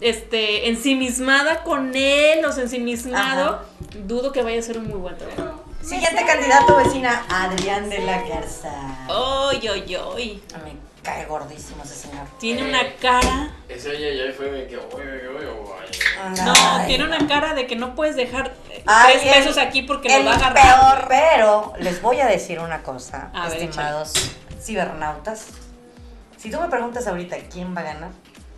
este, 0.00 0.68
ensimismada 0.68 1.62
con 1.62 1.94
él, 1.94 2.44
o 2.44 2.52
sea, 2.52 2.64
ensimismado, 2.64 3.44
Ajá. 3.46 3.64
dudo 4.06 4.32
que 4.32 4.42
vaya 4.42 4.58
a 4.58 4.62
ser 4.62 4.78
un 4.78 4.88
muy 4.88 4.98
buen 4.98 5.16
trabajo. 5.16 5.64
Siguiente 5.80 6.24
candidato, 6.26 6.76
vecina, 6.76 7.24
Adrián 7.28 7.88
de 7.90 7.98
la 8.00 8.22
Garza. 8.26 8.72
¡Ay, 9.08 9.68
ay, 9.68 9.96
ay! 10.16 10.42
Me 10.64 10.70
cae 11.04 11.26
gordísimo 11.26 11.84
ese 11.84 11.94
señor. 11.94 12.26
Tiene 12.40 12.68
una 12.68 12.80
cara. 12.96 13.50
Ese 13.68 13.92
ya, 14.00 14.32
fue 14.36 14.50
de 14.50 14.66
que, 14.66 14.76
oye, 14.78 14.88
oye, 14.96 15.28
oye, 15.28 15.46
oye. 15.46 16.42
No, 16.44 16.52
Ay, 16.56 16.86
tiene 16.88 17.04
una 17.04 17.26
cara 17.28 17.54
de 17.54 17.66
que 17.68 17.76
no 17.76 17.94
puedes 17.94 18.16
dejar 18.16 18.52
Ay, 18.86 19.18
tres 19.20 19.26
el- 19.26 19.42
pesos 19.44 19.58
aquí 19.58 19.82
porque 19.82 20.08
lo 20.18 20.24
va 20.24 20.32
a 20.32 20.36
agarrar. 20.36 20.54
peor, 20.98 21.08
pero 21.08 21.72
les 21.78 22.00
voy 22.02 22.18
a 22.20 22.26
decir 22.26 22.58
una 22.58 22.82
cosa, 22.82 23.30
A 23.34 23.48
ver, 23.48 23.62
estimados 23.62 24.12
cibernautas. 24.60 25.48
Si 26.38 26.50
tú 26.50 26.60
me 26.60 26.68
preguntas 26.68 27.06
ahorita 27.06 27.36
quién 27.50 27.76
va 27.76 27.82
a 27.82 27.84
ganar, 27.84 28.10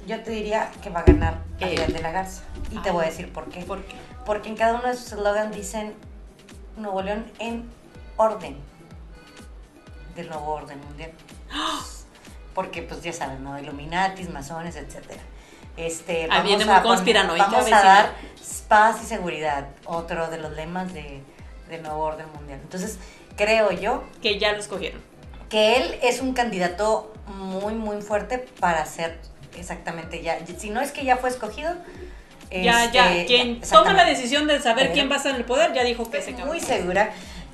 yo 0.07 0.23
te 0.23 0.31
diría 0.31 0.71
que 0.83 0.89
va 0.91 1.01
a 1.01 1.05
ganar. 1.05 1.39
Adrián 1.61 1.93
de 1.93 2.01
la 2.01 2.13
Garza. 2.13 2.43
Y 2.71 2.79
te 2.79 2.91
voy 2.93 3.05
a 3.05 3.09
decir 3.09 3.33
por 3.33 3.49
qué. 3.49 3.63
¿Por 3.65 3.83
qué? 3.85 3.97
Porque 4.25 4.49
en 4.49 4.57
cada 4.57 4.75
uno 4.75 4.87
de 4.89 4.95
sus 4.95 5.13
eslogans 5.13 5.55
dicen 5.55 5.95
Nuevo 6.77 7.03
León 7.03 7.31
en 7.41 7.69
orden 8.17 8.57
del 10.15 10.29
nuevo 10.29 10.53
orden 10.53 10.81
mundial. 10.81 11.11
Porque, 12.57 12.83
pues 12.83 13.03
ya 13.03 13.13
saben, 13.13 13.45
¿no? 13.45 13.57
Illuminatis, 13.61 14.29
masones, 14.31 14.75
etcétera. 14.75 15.21
Este, 15.77 16.27
Ah, 16.31 16.41
viene 16.43 16.65
muy 16.65 16.81
conspiranoica, 16.81 17.47
Vamos 17.47 17.67
a 17.71 17.83
dar 17.83 18.11
paz 18.67 18.97
y 19.05 19.07
seguridad, 19.07 19.69
otro 19.85 20.29
de 20.29 20.39
los 20.39 20.51
lemas 20.53 20.93
de, 20.93 21.21
del 21.69 21.83
nuevo 21.83 22.01
orden 22.03 22.27
mundial. 22.35 22.59
Entonces, 22.63 22.99
creo 23.37 23.71
yo 23.71 24.03
Que 24.23 24.39
ya 24.41 24.53
lo 24.53 24.59
escogieron. 24.59 25.01
que 25.51 25.77
él 25.77 25.99
es 26.03 26.21
un 26.21 26.33
candidato 26.33 27.13
muy, 27.27 27.75
muy 27.75 28.01
fuerte 28.03 28.39
para 28.59 28.85
ser 28.87 29.21
exactamente 29.57 30.23
ya. 30.23 30.39
Si 30.59 30.71
no 30.71 30.81
es 30.81 30.91
que 30.93 31.05
ya 31.05 31.17
fue 31.19 31.29
escogido. 31.31 31.75
Ya, 32.51 32.85
este, 32.85 32.95
ya, 32.97 33.27
quien 33.27 33.61
ya, 33.61 33.69
toma 33.71 33.93
la 33.93 34.05
decisión 34.05 34.47
de 34.47 34.61
saber 34.63 34.93
quién 34.93 35.11
va 35.11 35.15
a 35.15 35.17
estar 35.19 35.33
en 35.33 35.39
el 35.39 35.45
poder, 35.45 35.73
ya 35.75 35.83
dijo 35.85 36.05
que 36.11 36.19
se 36.23 36.31
Estoy 36.31 36.35
acabó. 36.35 36.53
muy 36.53 36.61
segura 36.61 37.11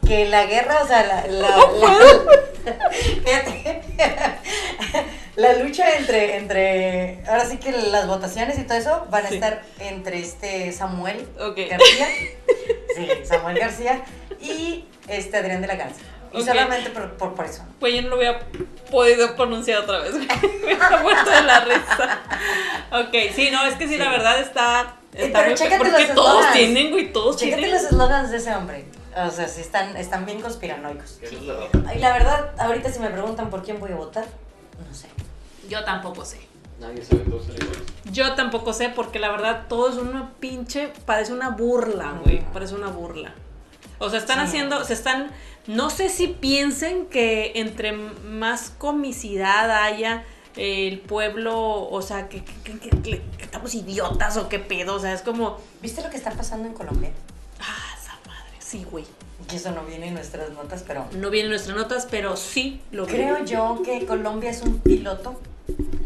que 0.06 0.26
la 0.26 0.44
guerra, 0.46 0.82
o 0.82 0.86
sea, 0.86 1.02
la, 1.06 1.26
la, 1.26 1.48
la- 1.48 1.62
fíjate, 3.24 3.82
la 5.36 5.54
lucha 5.54 5.96
entre, 5.96 6.36
entre, 6.36 7.22
ahora 7.26 7.44
sí 7.46 7.56
que 7.58 7.72
las 7.72 8.06
votaciones 8.06 8.58
y 8.58 8.64
todo 8.64 8.78
eso 8.78 9.06
van 9.10 9.26
a 9.26 9.28
Sí. 9.28 9.34
estar 9.36 9.62
entre 9.80 10.18
este 10.20 10.72
Samuel. 10.72 11.26
García, 11.38 12.08
sí, 12.96 13.08
Samuel 13.24 13.58
García 13.58 14.02
y 14.40 14.84
este 15.08 15.36
Adrián 15.38 15.60
de 15.62 15.68
la 15.68 15.76
Garza. 15.76 16.00
Y 16.34 16.42
solamente 16.42 16.88
por, 16.90 17.10
por, 17.18 17.34
por 17.34 17.44
eso. 17.44 17.62
Pues 17.78 17.94
yo 17.94 18.00
no 18.02 18.08
lo 18.08 18.16
hubiera 18.16 18.40
podido 18.90 19.36
pronunciar 19.36 19.80
otra 19.80 19.98
vez. 19.98 20.14
Me 20.64 20.72
he 20.72 21.02
muerto 21.02 21.30
de 21.30 21.42
la 21.42 21.60
risa. 21.60 22.20
Ok, 22.90 23.14
sí, 23.34 23.50
no, 23.50 23.66
es 23.66 23.74
que 23.74 23.86
sí, 23.86 23.98
la 23.98 24.08
verdad 24.10 24.40
está. 24.40 24.96
Está 25.12 25.40
pero 25.40 25.50
muy- 25.50 25.58
chécate 25.58 25.76
Porque 25.76 25.90
los 26.06 26.14
todos 26.14 26.28
eslogans. 26.30 26.52
tienen, 26.54 26.90
güey, 26.90 27.12
todos 27.12 27.36
Chécate 27.36 27.56
tienen. 27.60 27.74
los 27.74 27.84
eslogans 27.84 28.30
de 28.30 28.36
ese 28.38 28.54
hombre. 28.54 28.86
O 29.16 29.30
sea, 29.30 29.46
sí 29.48 29.60
están, 29.60 29.96
están 29.96 30.24
bien 30.26 30.40
conspiranoicos. 30.40 31.18
Y 31.30 31.98
la 31.98 32.12
verdad, 32.12 32.50
ahorita 32.58 32.90
si 32.92 32.98
me 33.00 33.10
preguntan 33.10 33.50
por 33.50 33.62
quién 33.62 33.78
voy 33.78 33.92
a 33.92 33.96
votar, 33.96 34.24
no 34.88 34.94
sé. 34.94 35.08
Yo 35.68 35.84
tampoco 35.84 36.24
sé. 36.24 36.40
Nadie 36.80 37.04
sabe, 37.04 37.20
todos 37.22 37.44
son 37.46 37.54
iguales. 37.56 37.82
Yo 38.10 38.34
tampoco 38.34 38.72
sé, 38.72 38.88
porque 38.88 39.18
la 39.18 39.30
verdad 39.30 39.66
todo 39.68 39.88
es 39.90 39.96
una 39.96 40.32
pinche. 40.40 40.88
Parece 41.06 41.32
una 41.32 41.50
burla, 41.50 42.18
güey. 42.24 42.40
Parece 42.52 42.74
una 42.74 42.88
burla. 42.88 43.32
O 43.98 44.10
sea, 44.10 44.18
están 44.18 44.38
Sí. 44.40 44.44
haciendo. 44.46 44.84
Se 44.84 44.94
están. 44.94 45.30
No 45.68 45.90
sé 45.90 46.08
si 46.08 46.26
piensen 46.28 47.06
que 47.06 47.52
entre 47.56 47.92
más 47.92 48.70
comicidad 48.78 49.70
haya. 49.84 50.24
El 50.56 50.98
pueblo, 51.00 51.88
o 51.88 52.02
sea, 52.02 52.28
que, 52.28 52.44
que- 52.44 52.78
que- 52.78 52.90
que- 52.90 53.00
que 53.38 53.42
estamos 53.44 53.74
idiotas 53.74 54.36
o 54.36 54.50
qué 54.50 54.58
pedo, 54.58 54.96
o 54.96 54.98
sea, 54.98 55.14
es 55.14 55.22
como, 55.22 55.56
¿Viste 55.80 56.02
lo 56.02 56.10
que 56.10 56.18
está 56.18 56.30
pasando 56.32 56.68
en 56.68 56.74
Colombia? 56.74 57.10
Sí, 58.72 58.86
güey. 58.90 59.04
Que 59.48 59.56
eso 59.56 59.70
no 59.72 59.84
viene 59.84 60.08
en 60.08 60.14
nuestras 60.14 60.50
notas, 60.50 60.84
pero 60.86 61.06
No 61.12 61.28
vienen 61.30 61.50
nuestras 61.50 61.76
notas, 61.76 62.06
pero 62.10 62.36
sí 62.36 62.80
lo 62.92 63.06
vi. 63.06 63.12
creo 63.12 63.44
yo 63.44 63.82
que 63.84 64.06
Colombia 64.06 64.50
es 64.50 64.62
un 64.62 64.78
piloto 64.78 65.40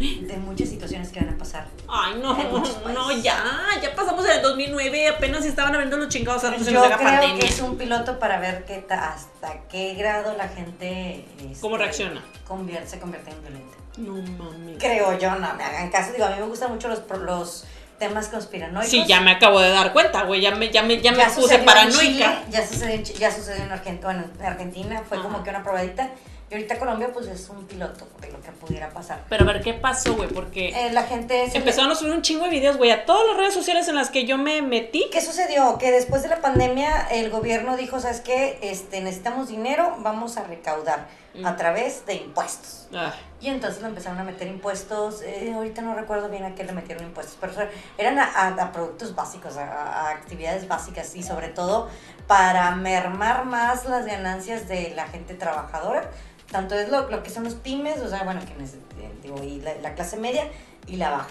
de 0.01 0.37
muchas 0.39 0.69
situaciones 0.69 1.11
que 1.11 1.21
van 1.21 1.35
a 1.35 1.39
pasar. 1.39 1.67
Ay, 1.89 2.19
no, 2.23 2.37
En 2.39 2.95
no, 2.95 3.11
ya, 3.13 3.43
ya 3.83 3.95
pasamos 3.95 4.25
en 4.27 4.33
el 4.33 4.43
2009, 4.43 5.09
apenas 5.09 5.45
estaban 5.45 5.75
abriendo 5.75 5.97
los 5.97 6.09
chingados 6.09 6.45
antes 6.45 6.67
de 6.67 6.73
Yo 6.73 6.83
que 6.83 6.89
creo 6.89 6.99
pandemia. 6.99 7.39
que 7.39 7.47
es 7.47 7.61
un 7.61 7.77
piloto 7.77 8.19
para 8.19 8.39
ver 8.41 8.65
qué 8.65 8.79
ta- 8.79 9.13
hasta 9.15 9.61
qué 9.69 9.95
grado 9.95 10.35
la 10.37 10.49
gente 10.49 11.25
este, 11.39 11.61
¿Cómo 11.61 11.77
reacciona? 11.77 12.23
convierte- 12.49 12.89
se 12.89 12.99
convierte 12.99 13.31
en 13.31 13.41
violenta. 13.43 13.77
No 13.99 14.13
mames. 14.45 14.77
Creo 14.79 15.19
yo, 15.19 15.31
no 15.37 15.55
me 15.55 15.65
hagan 15.65 15.91
caso. 15.91 16.13
Digo, 16.13 16.25
a 16.27 16.31
mí 16.31 16.37
me 16.41 16.47
gustan 16.47 16.71
mucho 16.73 16.89
los, 16.89 17.03
los 17.23 17.65
temas 17.99 18.29
conspiranoicos. 18.29 18.91
Sí, 18.91 19.05
ya 19.07 19.21
me 19.21 19.31
acabo 19.33 19.61
de 19.61 19.71
dar 19.71 19.93
cuenta, 19.93 20.23
güey, 20.25 20.41
ya 20.41 20.55
me, 20.55 20.71
ya 20.71 20.83
me, 20.83 21.01
ya 21.01 21.13
me 21.13 21.19
Ya 21.19 21.29
puse 21.31 21.59
paranoica. 21.61 22.01
Chile, 22.01 22.27
ya 22.51 22.67
sucedió 22.67 23.03
ya 23.19 23.31
sucedió 23.31 23.65
en 23.65 23.73
Argentina, 23.73 24.05
bueno, 24.13 24.25
en 24.39 24.47
Argentina 24.47 25.03
fue 25.09 25.19
Ajá. 25.19 25.27
como 25.27 25.43
que 25.43 25.51
una 25.51 25.63
probadita. 25.63 26.11
Y 26.49 26.55
ahorita 26.55 26.79
Colombia, 26.79 27.09
pues 27.13 27.27
es 27.27 27.49
un 27.49 27.67
piloto 27.67 28.07
de 28.21 28.31
lo 28.31 28.41
que 28.41 28.53
pudiera 28.53 28.89
pasar. 28.91 29.25
Pero 29.29 29.43
a 29.43 29.53
ver, 29.53 29.61
¿qué 29.63 29.75
pasó, 29.75 30.15
güey? 30.15 30.29
Porque 30.29 30.69
Eh, 30.69 30.93
la 30.93 31.03
gente. 31.03 31.49
le- 31.49 31.57
empezaron 31.59 31.91
a 31.91 31.97
subir 31.97 32.13
un 32.13 32.23
chingo 32.23 32.45
de 32.45 32.51
videos, 32.51 32.77
güey, 32.77 32.93
a 32.93 33.05
todas 33.05 33.27
las 33.27 33.37
redes 33.37 33.53
sociales 33.53 33.89
en 33.89 33.97
las 33.97 34.11
que 34.11 34.27
yo 34.27 34.39
me 34.39 34.63
metí. 34.63 35.09
¿Qué 35.11 35.21
sucedió? 35.21 35.77
Que 35.79 35.91
después 35.91 36.23
de 36.23 36.29
la 36.29 36.41
pandemia 36.41 37.09
el 37.11 37.31
gobierno 37.31 37.77
dijo, 37.77 37.99
¿sabes 37.99 38.21
qué? 38.21 38.61
Este, 38.63 39.01
necesitamos 39.01 39.49
dinero, 39.49 39.97
vamos 39.99 40.37
a 40.37 40.45
recaudar 40.45 41.09
Mm. 41.39 41.47
a 41.47 41.57
través 41.57 42.07
de 42.07 42.15
impuestos. 42.15 42.89
Ay, 42.93 43.13
Y 43.41 43.49
entonces 43.49 43.83
le 43.83 43.89
empezaron 43.89 44.19
a 44.19 44.25
meter 44.25 44.49
impuestos, 44.49 45.21
eh, 45.23 45.53
ahorita 45.55 45.83
no 45.83 45.95
recuerdo 45.95 46.29
bien 46.29 46.45
a 46.45 46.55
qué 46.55 46.65
le 46.65 46.73
metieron 46.73 47.05
impuestos, 47.05 47.37
pero 47.41 47.53
eran 47.99 48.19
a, 48.19 48.25
a- 48.25 48.49
a 48.63 48.73
productos 48.73 49.15
básicos, 49.15 49.57
a, 49.57 49.65
a 49.73 50.11
actividades 50.11 50.67
básicas 50.69 51.15
y 51.17 51.23
sobre 51.23 51.49
todo 51.49 51.89
para 52.27 52.71
mermar 52.77 53.45
más 53.45 53.85
las 53.85 54.07
ganancias 54.07 54.67
de 54.69 54.93
la 54.97 55.07
gente 55.09 55.35
trabajadora. 55.35 56.11
Tanto 56.51 56.75
es 56.77 56.89
lo, 56.89 57.11
lo 57.11 57.23
que 57.23 57.31
son 57.31 57.45
los 57.45 57.55
pymes, 57.55 58.01
o 58.01 58.09
sea, 58.09 58.23
bueno, 58.23 58.41
quienes, 58.47 58.75
eh, 58.75 59.13
digo, 59.23 59.43
y 59.43 59.61
la, 59.61 59.75
la 59.83 59.95
clase 59.95 60.17
media 60.17 60.45
y 60.87 60.97
la 60.97 61.11
baja. 61.11 61.29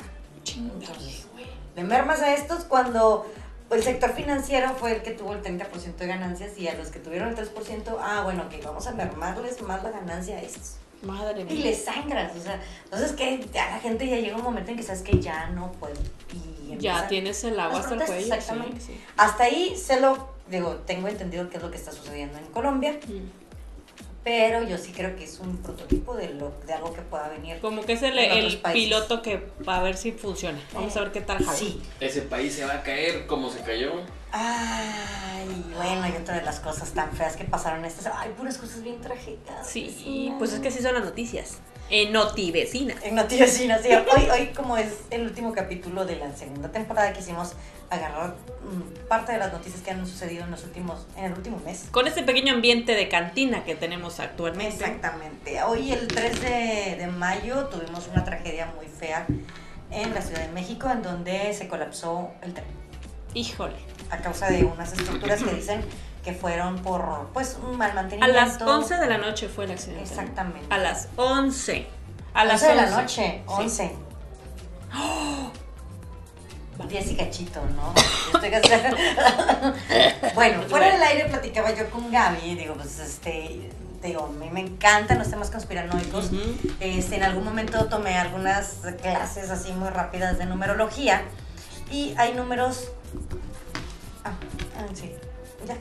Entonces, 0.57 1.27
le 1.75 1.83
mermas 1.83 2.21
a 2.21 2.33
estos 2.33 2.63
cuando 2.65 3.25
el 3.71 3.83
sector 3.83 4.13
financiero 4.13 4.73
fue 4.75 4.95
el 4.95 5.01
que 5.01 5.11
tuvo 5.11 5.33
el 5.33 5.41
30% 5.41 5.95
de 5.95 6.07
ganancias 6.07 6.57
y 6.57 6.67
a 6.67 6.75
los 6.75 6.89
que 6.89 6.99
tuvieron 6.99 7.29
el 7.29 7.35
3%, 7.35 7.97
ah, 7.99 8.21
bueno, 8.23 8.47
que 8.49 8.61
vamos 8.61 8.85
a 8.87 8.91
mermarles 8.93 9.61
más 9.61 9.83
la 9.83 9.91
ganancia 9.91 10.37
a 10.37 10.41
estos. 10.41 10.75
madre 11.03 11.41
Y 11.41 11.45
mía. 11.45 11.65
le 11.65 11.75
sangras, 11.75 12.35
o 12.35 12.41
sea, 12.41 12.59
entonces 12.85 13.11
que 13.13 13.45
ya 13.53 13.69
la 13.71 13.79
gente 13.79 14.07
ya 14.07 14.17
llega 14.17 14.35
un 14.37 14.43
momento 14.43 14.71
en 14.71 14.77
que 14.77 14.83
sabes 14.83 15.01
que 15.01 15.19
ya 15.19 15.47
no 15.47 15.71
puedo. 15.73 15.93
Y 16.33 16.77
Ya 16.77 17.07
tienes 17.07 17.43
el 17.43 17.59
agua 17.59 17.79
hasta 17.79 17.95
el 17.95 18.01
cuello. 18.03 18.33
exactamente. 18.33 18.79
sí, 18.81 18.87
sí. 18.93 19.01
Hasta 19.17 19.43
ahí 19.43 19.75
se 19.77 19.99
lo, 19.99 20.29
digo, 20.49 20.75
tengo 20.85 21.07
entendido 21.07 21.49
qué 21.49 21.57
es 21.57 21.63
lo 21.63 21.69
que 21.71 21.77
está 21.77 21.91
sucediendo 21.91 22.37
en 22.37 22.45
Colombia, 22.47 22.99
Mm. 23.07 23.44
Pero 24.25 24.63
yo 24.63 24.79
sí 24.79 24.91
creo 24.91 25.15
que 25.15 25.23
es 25.23 25.39
un 25.39 25.57
prototipo 25.57 26.15
de, 26.15 26.33
lo, 26.33 26.51
de 26.65 26.73
algo 26.73 26.91
que 26.91 27.01
pueda 27.03 27.29
venir. 27.29 27.59
Como 27.59 27.85
que 27.85 27.93
es 27.93 28.01
el, 28.01 28.17
el 28.17 28.59
piloto 28.73 29.21
que 29.21 29.51
va 29.67 29.77
a 29.77 29.83
ver 29.83 29.95
si 29.95 30.13
funciona. 30.13 30.59
Vamos 30.73 30.97
a 30.97 31.01
ver 31.01 31.11
qué 31.11 31.21
tal 31.21 31.37
jala. 31.37 31.55
Sí. 31.55 31.79
Ese 31.99 32.23
país 32.23 32.55
se 32.55 32.65
va 32.65 32.73
a 32.73 32.81
caer 32.81 33.27
como 33.27 33.51
se 33.51 33.61
cayó. 33.61 33.91
Ay, 34.31 35.63
bueno, 35.75 36.07
y 36.07 36.19
otra 36.19 36.37
de 36.37 36.41
las 36.41 36.59
cosas 36.59 36.91
tan 36.91 37.11
feas 37.11 37.37
que 37.37 37.43
pasaron 37.43 37.85
estas, 37.85 38.07
ay, 38.17 38.33
puras 38.35 38.57
cosas 38.57 38.81
bien 38.81 38.99
trágicas. 38.99 39.69
Sí, 39.69 40.33
pues 40.39 40.53
es 40.53 40.59
que 40.59 40.69
así 40.69 40.81
son 40.81 40.95
las 40.95 41.05
noticias. 41.05 41.59
En 41.89 42.11
Notivecina. 42.11 42.95
En 43.03 43.15
Noticias 43.15 43.57
Chinas, 43.57 43.81
sí. 43.83 43.89
Hoy, 43.89 44.27
hoy, 44.29 44.47
como 44.55 44.75
es 44.77 45.01
el 45.11 45.21
último 45.23 45.53
capítulo 45.53 46.05
de 46.05 46.15
la 46.15 46.35
segunda 46.35 46.71
temporada, 46.71 47.13
quisimos 47.13 47.53
agarrar 47.91 48.29
mm, 48.63 49.07
parte 49.07 49.33
de 49.33 49.37
las 49.37 49.53
noticias 49.53 49.81
que 49.81 49.91
han 49.91 50.05
sucedido 50.07 50.45
en 50.45 50.51
los 50.51 50.63
últimos, 50.63 51.05
en 51.15 51.25
el 51.25 51.33
último 51.33 51.61
mes. 51.63 51.85
Con 51.91 52.07
este 52.07 52.23
pequeño 52.23 52.53
ambiente 52.53 52.93
de 52.93 53.07
cantina 53.07 53.63
que 53.63 53.75
tenemos 53.75 54.19
actualmente. 54.19 54.73
Exactamente. 54.73 55.61
Hoy, 55.63 55.91
el 55.91 56.07
3 56.07 56.41
de, 56.41 56.95
de 56.97 57.07
mayo, 57.07 57.65
tuvimos 57.67 58.07
una 58.07 58.23
tragedia 58.23 58.73
muy 58.75 58.87
fea 58.87 59.27
en 59.91 60.13
la 60.13 60.21
Ciudad 60.21 60.41
de 60.41 60.51
México, 60.53 60.89
en 60.89 61.03
donde 61.03 61.53
se 61.53 61.67
colapsó 61.67 62.31
el 62.41 62.53
tren 62.53 62.65
Híjole. 63.35 63.75
a 64.09 64.17
causa 64.17 64.49
de 64.49 64.63
unas 64.63 64.93
estructuras 64.93 65.43
que 65.43 65.53
dicen 65.53 65.81
que 66.25 66.33
fueron 66.33 66.79
por, 66.79 67.29
pues, 67.33 67.55
un 67.63 67.77
mal 67.77 67.91
A 67.91 67.93
mantenimiento. 67.93 68.35
las 68.35 68.59
11 68.61 68.97
de 68.97 69.07
la 69.07 69.17
noche 69.19 69.47
fue 69.47 69.65
el 69.65 69.71
accidente. 69.71 70.01
Exactamente. 70.03 70.65
A 70.73 70.77
las 70.79 71.07
11. 71.15 71.87
A 72.33 72.43
las 72.45 72.61
11 72.63 72.65
de 72.65 72.79
11 72.81 72.91
la 72.91 73.01
noche, 73.01 73.43
Sí. 73.47 73.53
11. 73.53 73.95
Va. 74.91 75.51
10 76.87 77.11
y 77.11 77.15
cachito, 77.15 77.61
¿no? 77.75 77.93
Bueno, 80.35 80.63
fuera 80.63 80.91
del 80.91 81.01
aire 81.03 81.25
platicaba 81.29 81.73
yo 81.73 81.89
con 81.89 82.11
Gaby, 82.11 82.55
digo, 82.55 82.73
pues 82.75 82.99
este, 82.99 83.69
digo, 84.03 84.25
a 84.25 84.29
mí 84.29 84.49
me 84.51 84.59
encantan 84.61 85.17
los 85.19 85.29
temas 85.29 85.49
conspiranoicos. 85.51 86.25
Ujú. 86.31 86.41
Este, 86.79 87.15
en 87.15 87.23
algún 87.23 87.43
momento 87.45 87.85
tomé 87.85 88.17
algunas 88.17 88.79
clases 89.01 89.49
así 89.51 89.71
muy 89.71 89.89
rápidas 89.89 90.37
de 90.37 90.45
numerología 90.47 91.21
y 91.89 92.13
hay 92.17 92.33
números. 92.33 92.89
Ah, 94.23 94.31
ah, 94.77 94.85
sí, 94.93 95.13
ya. 95.67 95.75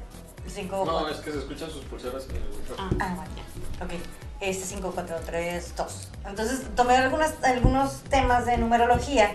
Cinco, 0.49 0.85
No, 0.85 0.93
cuatro. 0.93 1.09
es 1.15 1.21
que 1.21 1.33
se 1.33 1.39
escuchan 1.39 1.71
sus 1.71 1.85
pulseras 1.85 2.25
en 2.29 2.37
el. 2.37 2.43
Ah, 2.79 2.91
Ah, 3.01 3.15
bueno, 3.17 3.31
ya. 3.37 3.85
Ok. 3.85 3.93
Este 4.41 4.65
5, 4.67 4.91
4, 4.95 5.17
3, 5.25 5.75
2. 5.77 6.09
Entonces 6.27 6.61
tomé 6.77 6.97
algunas, 6.97 7.35
algunos 7.45 8.03
temas 8.03 8.45
de 8.47 8.59
numerología 8.59 9.33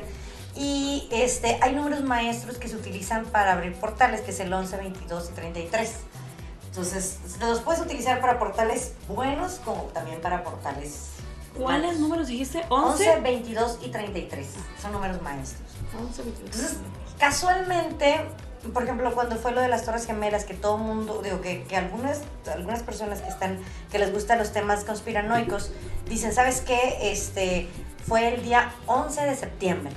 y 0.56 1.08
este, 1.12 1.58
hay 1.62 1.74
números 1.74 2.04
maestros 2.04 2.58
que 2.58 2.68
se 2.68 2.76
utilizan 2.76 3.26
para 3.26 3.54
abrir 3.54 3.74
portales, 3.76 4.22
que 4.22 4.32
es 4.32 4.40
el 4.40 4.54
11, 4.54 4.78
22 4.78 5.30
y 5.32 5.34
33. 5.34 5.94
Entonces, 6.68 7.18
los 7.40 7.62
puedes 7.62 7.82
utilizar 7.82 8.22
para 8.22 8.38
portales 8.38 8.94
buenos 9.08 9.54
como 9.66 9.84
también 9.86 10.22
para 10.22 10.44
portales 10.44 11.08
¿Cuáles 11.58 11.86
malos. 11.94 12.00
números 12.00 12.28
dijiste? 12.28 12.64
11, 12.70 13.10
11. 13.10 13.22
22 13.22 13.80
y 13.82 13.90
33. 13.90 14.48
Son 14.80 14.92
números 14.92 15.20
maestros. 15.24 15.68
11, 16.00 16.22
22. 16.24 16.46
Entonces, 16.56 16.78
casualmente, 17.18 18.22
por 18.74 18.84
ejemplo, 18.84 19.14
cuando 19.14 19.38
fue 19.38 19.52
lo 19.52 19.62
de 19.62 19.68
las 19.68 19.86
Torres 19.86 20.06
Gemelas, 20.06 20.46
que 20.46 20.54
todo 20.54 20.78
mundo, 20.78 21.22
digo, 21.24 21.42
que, 21.42 21.64
que 21.64 21.78
algunas, 21.78 22.22
algunas 22.54 22.84
personas 22.84 23.22
que 23.22 23.30
están, 23.30 23.60
que 23.92 24.00
les 24.00 24.12
gustan 24.12 24.38
los 24.38 24.52
temas 24.52 24.84
conspiranoicos, 24.84 25.72
dicen, 26.08 26.34
¿sabes 26.34 26.62
qué? 26.62 26.98
Este, 27.12 27.68
fue 28.08 28.34
el 28.34 28.44
día 28.44 28.72
11 28.88 29.22
de 29.22 29.36
septiembre. 29.36 29.94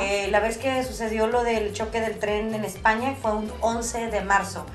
Eh, 0.00 0.28
la 0.30 0.40
vez 0.40 0.58
que 0.58 0.82
sucedió 0.82 1.28
lo 1.28 1.44
del 1.44 1.72
choque 1.72 2.00
del 2.00 2.18
tren 2.18 2.52
en 2.52 2.64
España 2.64 3.14
fue 3.20 3.32
un 3.32 3.52
11 3.60 4.08
de 4.08 4.20
marzo. 4.22 4.66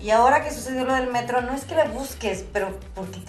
Y 0.00 0.10
ahora 0.10 0.42
que 0.42 0.50
sucedió 0.50 0.84
lo 0.84 0.94
del 0.94 1.08
metro, 1.08 1.40
no 1.42 1.52
es 1.52 1.64
que 1.64 1.74
la 1.74 1.84
busques, 1.84 2.44
pero 2.52 2.78
porque 2.94 3.20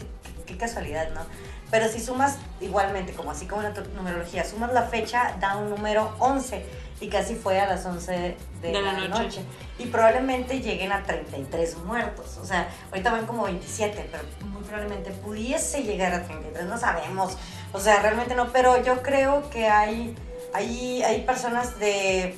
qué, 0.46 0.58
casualidad, 0.58 1.10
¿no? 1.12 1.22
Pero 1.70 1.90
si 1.90 2.00
sumas 2.00 2.38
igualmente, 2.62 3.14
como 3.14 3.32
así 3.32 3.46
como 3.46 3.62
la 3.62 3.74
numerología, 3.96 4.46
sumas 4.46 4.72
la 4.74 4.84
fecha, 4.84 5.36
da 5.40 5.58
un 5.58 5.70
número 5.70 6.16
11. 6.20 6.66
Y 7.00 7.10
casi 7.10 7.36
fue 7.36 7.60
a 7.60 7.68
las 7.68 7.86
11 7.86 8.12
de, 8.12 8.38
De 8.62 8.74
la, 8.74 8.94
la 8.94 9.08
noche. 9.08 9.24
noche. 9.24 9.42
Y 9.78 9.86
probablemente 9.86 10.62
lleguen 10.62 10.92
a 10.92 11.04
33 11.04 11.78
muertos. 11.86 12.38
O 12.42 12.46
sea, 12.46 12.68
ahorita 12.92 13.12
van 13.12 13.28
como 13.28 13.44
27, 13.44 14.10
pero 14.12 14.24
muy 14.50 14.64
probablemente 14.64 15.12
pudiese 15.12 15.84
llegar 15.84 16.14
a 16.14 16.24
33. 16.26 16.66
No 16.66 16.78
sabemos. 16.78 17.38
O 17.72 17.80
sea, 17.80 18.02
realmente 18.02 18.34
no. 18.34 18.52
Pero 18.52 18.84
yo 18.84 19.04
creo 19.04 19.48
que 19.52 19.68
hay, 19.68 20.16
hay, 20.56 21.04
hay 21.04 21.22
personas 21.22 21.78
de, 21.80 22.36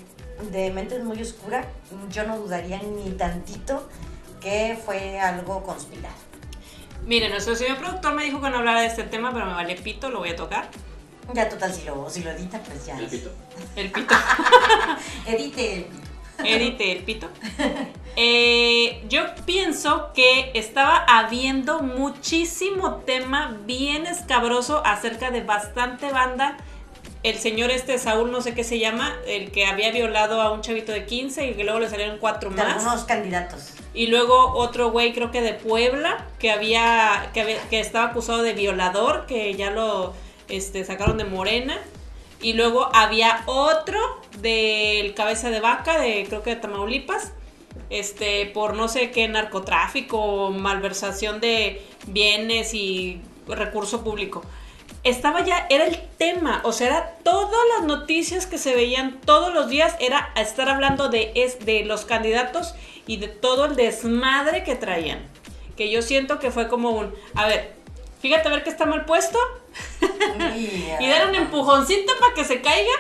de 0.51 0.72
mentes 0.72 1.03
muy 1.05 1.22
oscura. 1.22 1.64
Yo 2.12 2.26
no 2.26 2.38
dudaría 2.38 2.82
ni 2.82 3.12
tantito 3.12 3.88
que 4.41 4.78
fue 4.86 5.20
algo 5.22 5.64
conspirado. 5.64 6.16
Miren, 7.05 7.32
nuestro 7.32 7.55
señor 7.55 7.78
productor 7.78 8.14
me 8.14 8.24
dijo 8.26 8.41
que 8.41 8.49
no 8.49 8.57
hablara 8.57 8.82
de 8.82 8.88
este 8.88 9.03
tema, 9.03 9.32
pero 9.34 9.45
me 9.45 9.53
vale 9.53 9.76
pito, 9.76 10.10
lo 10.10 10.20
voy 10.20 10.30
a 10.32 10.36
tocar. 10.36 10.68
Ya 11.34 11.47
total, 11.49 11.73
si 11.73 11.84
lo, 11.86 12.09
si 12.09 12.23
lo 12.23 12.32
edita, 12.32 12.59
pues 12.59 12.86
ya. 12.86 12.97
El 12.97 13.05
pito. 13.07 13.32
El 13.75 13.91
pito. 13.91 14.15
Edite 15.27 15.75
el 15.75 15.84
pito. 15.86 16.09
edite 16.43 16.91
el 16.91 17.03
pito. 17.03 17.30
Eh, 18.15 19.03
yo 19.07 19.21
pienso 19.45 20.11
que 20.13 20.51
estaba 20.53 20.97
habiendo 21.07 21.82
muchísimo 21.82 22.95
tema 23.05 23.57
bien 23.65 24.07
escabroso 24.07 24.82
acerca 24.86 25.32
de 25.32 25.41
bastante 25.41 26.11
banda. 26.11 26.57
El 27.21 27.38
señor 27.38 27.69
este 27.69 27.97
Saúl, 27.97 28.32
no 28.32 28.41
sé 28.41 28.53
qué 28.53 28.63
se 28.63 28.80
llama, 28.80 29.13
el 29.27 29.51
que 29.51 29.65
había 29.65 29.91
violado 29.91 30.41
a 30.41 30.51
un 30.51 30.61
chavito 30.61 30.93
de 30.93 31.05
15 31.05 31.47
y 31.49 31.53
que 31.53 31.63
luego 31.65 31.80
le 31.80 31.89
salieron 31.89 32.17
cuatro 32.17 32.49
De 32.49 32.55
más. 32.55 32.75
algunos 32.77 33.03
candidatos. 33.03 33.73
Y 33.93 34.07
luego 34.07 34.53
otro 34.53 34.91
güey, 34.91 35.13
creo 35.13 35.30
que 35.30 35.41
de 35.41 35.53
Puebla, 35.53 36.25
que 36.39 36.51
había, 36.51 37.30
que, 37.34 37.41
había- 37.41 37.61
que 37.69 37.80
estaba 37.82 38.05
acusado 38.11 38.41
de 38.41 38.53
violador, 38.53 39.25
que 39.25 39.53
ya 39.55 39.69
lo 39.71 40.13
este, 40.50 40.84
sacaron 40.84 41.18
de 41.18 41.26
Morena. 41.26 41.78
Y 42.41 42.54
luego 42.54 42.89
había 42.93 43.43
otro 43.47 44.00
del 44.39 45.14
cabeza 45.14 45.50
de 45.50 45.60
vaca, 45.60 46.00
de 46.00 46.26
creo 46.28 46.41
que 46.41 46.52
de 46.52 46.56
Tamaulipas, 46.56 47.34
este, 47.89 48.45
por 48.47 48.76
no 48.76 48.88
sé 48.88 49.12
qué 49.12 49.28
narcotráfico, 49.28 50.52
malversación 50.52 51.41
de 51.41 51.86
bienes 52.08 52.74
y 52.74 53.22
recurso 53.47 54.04
público. 54.04 54.43
Estaba 55.04 55.43
ya, 55.43 55.66
era 55.70 55.86
el 55.86 56.00
tema, 56.18 56.62
o 56.66 56.72
sea, 56.72 56.88
era 56.88 57.18
todas 57.24 57.60
las 57.78 57.88
noticias 57.88 58.45
que 58.45 58.58
se 58.58 58.76
veían 58.76 59.20
todos 59.22 59.54
los 59.54 59.70
días, 59.70 59.95
era 60.00 60.32
estar 60.36 60.70
hablando 60.70 61.10
de, 61.10 61.32
es, 61.36 61.66
de 61.66 61.86
los 61.86 62.06
candidatos 62.06 62.74
y 63.08 63.18
de 63.18 63.28
todo 63.28 63.66
el 63.66 63.76
desmadre 63.76 64.64
que 64.64 64.76
traían. 64.76 65.20
Que 65.78 65.89
yo 65.89 66.02
siento 66.02 66.39
que 66.39 66.52
fue 66.52 66.68
como 66.68 66.91
un, 66.91 67.14
a 67.34 67.47
ver, 67.47 67.78
fíjate 68.20 68.47
a 68.47 68.51
ver 68.51 68.63
que 68.63 68.70
está 68.70 68.86
mal 68.86 69.05
puesto 69.05 69.38
y 70.55 71.09
dar 71.09 71.28
un 71.28 71.36
empujoncito 71.36 72.13
para 72.20 72.34
que 72.34 72.43
se 72.45 72.61
caiga, 72.61 72.93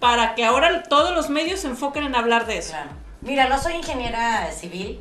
para 0.00 0.34
que 0.34 0.44
ahora 0.44 0.82
todos 0.84 1.14
los 1.14 1.30
medios 1.30 1.60
se 1.60 1.68
enfoquen 1.68 2.04
en 2.04 2.14
hablar 2.14 2.46
de 2.46 2.58
eso. 2.58 2.70
Claro. 2.70 2.90
Mira, 3.20 3.48
no 3.48 3.60
soy 3.60 3.74
ingeniera 3.74 4.50
civil, 4.52 5.00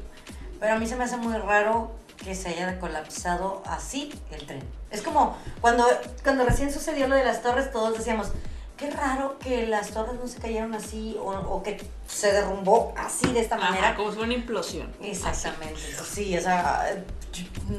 pero 0.60 0.74
a 0.74 0.80
mí 0.80 0.88
se 0.88 0.95
me 0.95 1.03
hace 1.03 1.18
muy 1.18 1.38
raro 1.38 1.91
que 2.18 2.34
se 2.34 2.49
haya 2.49 2.80
colapsado 2.80 3.62
así 3.66 4.12
el 4.32 4.45
tren. 4.45 4.64
Es 4.89 5.01
como 5.01 5.38
cuando, 5.62 5.88
cuando 6.24 6.45
recién 6.45 6.74
sucedió 6.74 7.08
lo 7.08 7.16
de 7.16 7.24
las 7.24 7.41
torres, 7.41 7.72
todos 7.72 7.97
decíamos, 7.97 8.32
qué 8.78 8.89
raro 8.91 9.38
que 9.39 9.65
las 9.67 9.89
torres 9.91 10.15
no 10.21 10.28
se 10.28 10.39
cayeron 10.39 10.73
así 10.73 11.17
o, 11.19 11.32
o 11.32 11.63
que 11.63 11.82
se 12.07 12.32
derrumbó 12.32 12.93
así 12.97 13.28
de 13.34 13.39
esta 13.41 13.55
Ajá, 13.55 13.69
manera. 13.71 13.95
como 13.95 14.11
si 14.11 14.19
una 14.19 14.34
implosión. 14.34 14.91
Exactamente, 15.01 15.80
sí, 16.09 16.38
o 16.38 16.41
sea, 16.41 17.03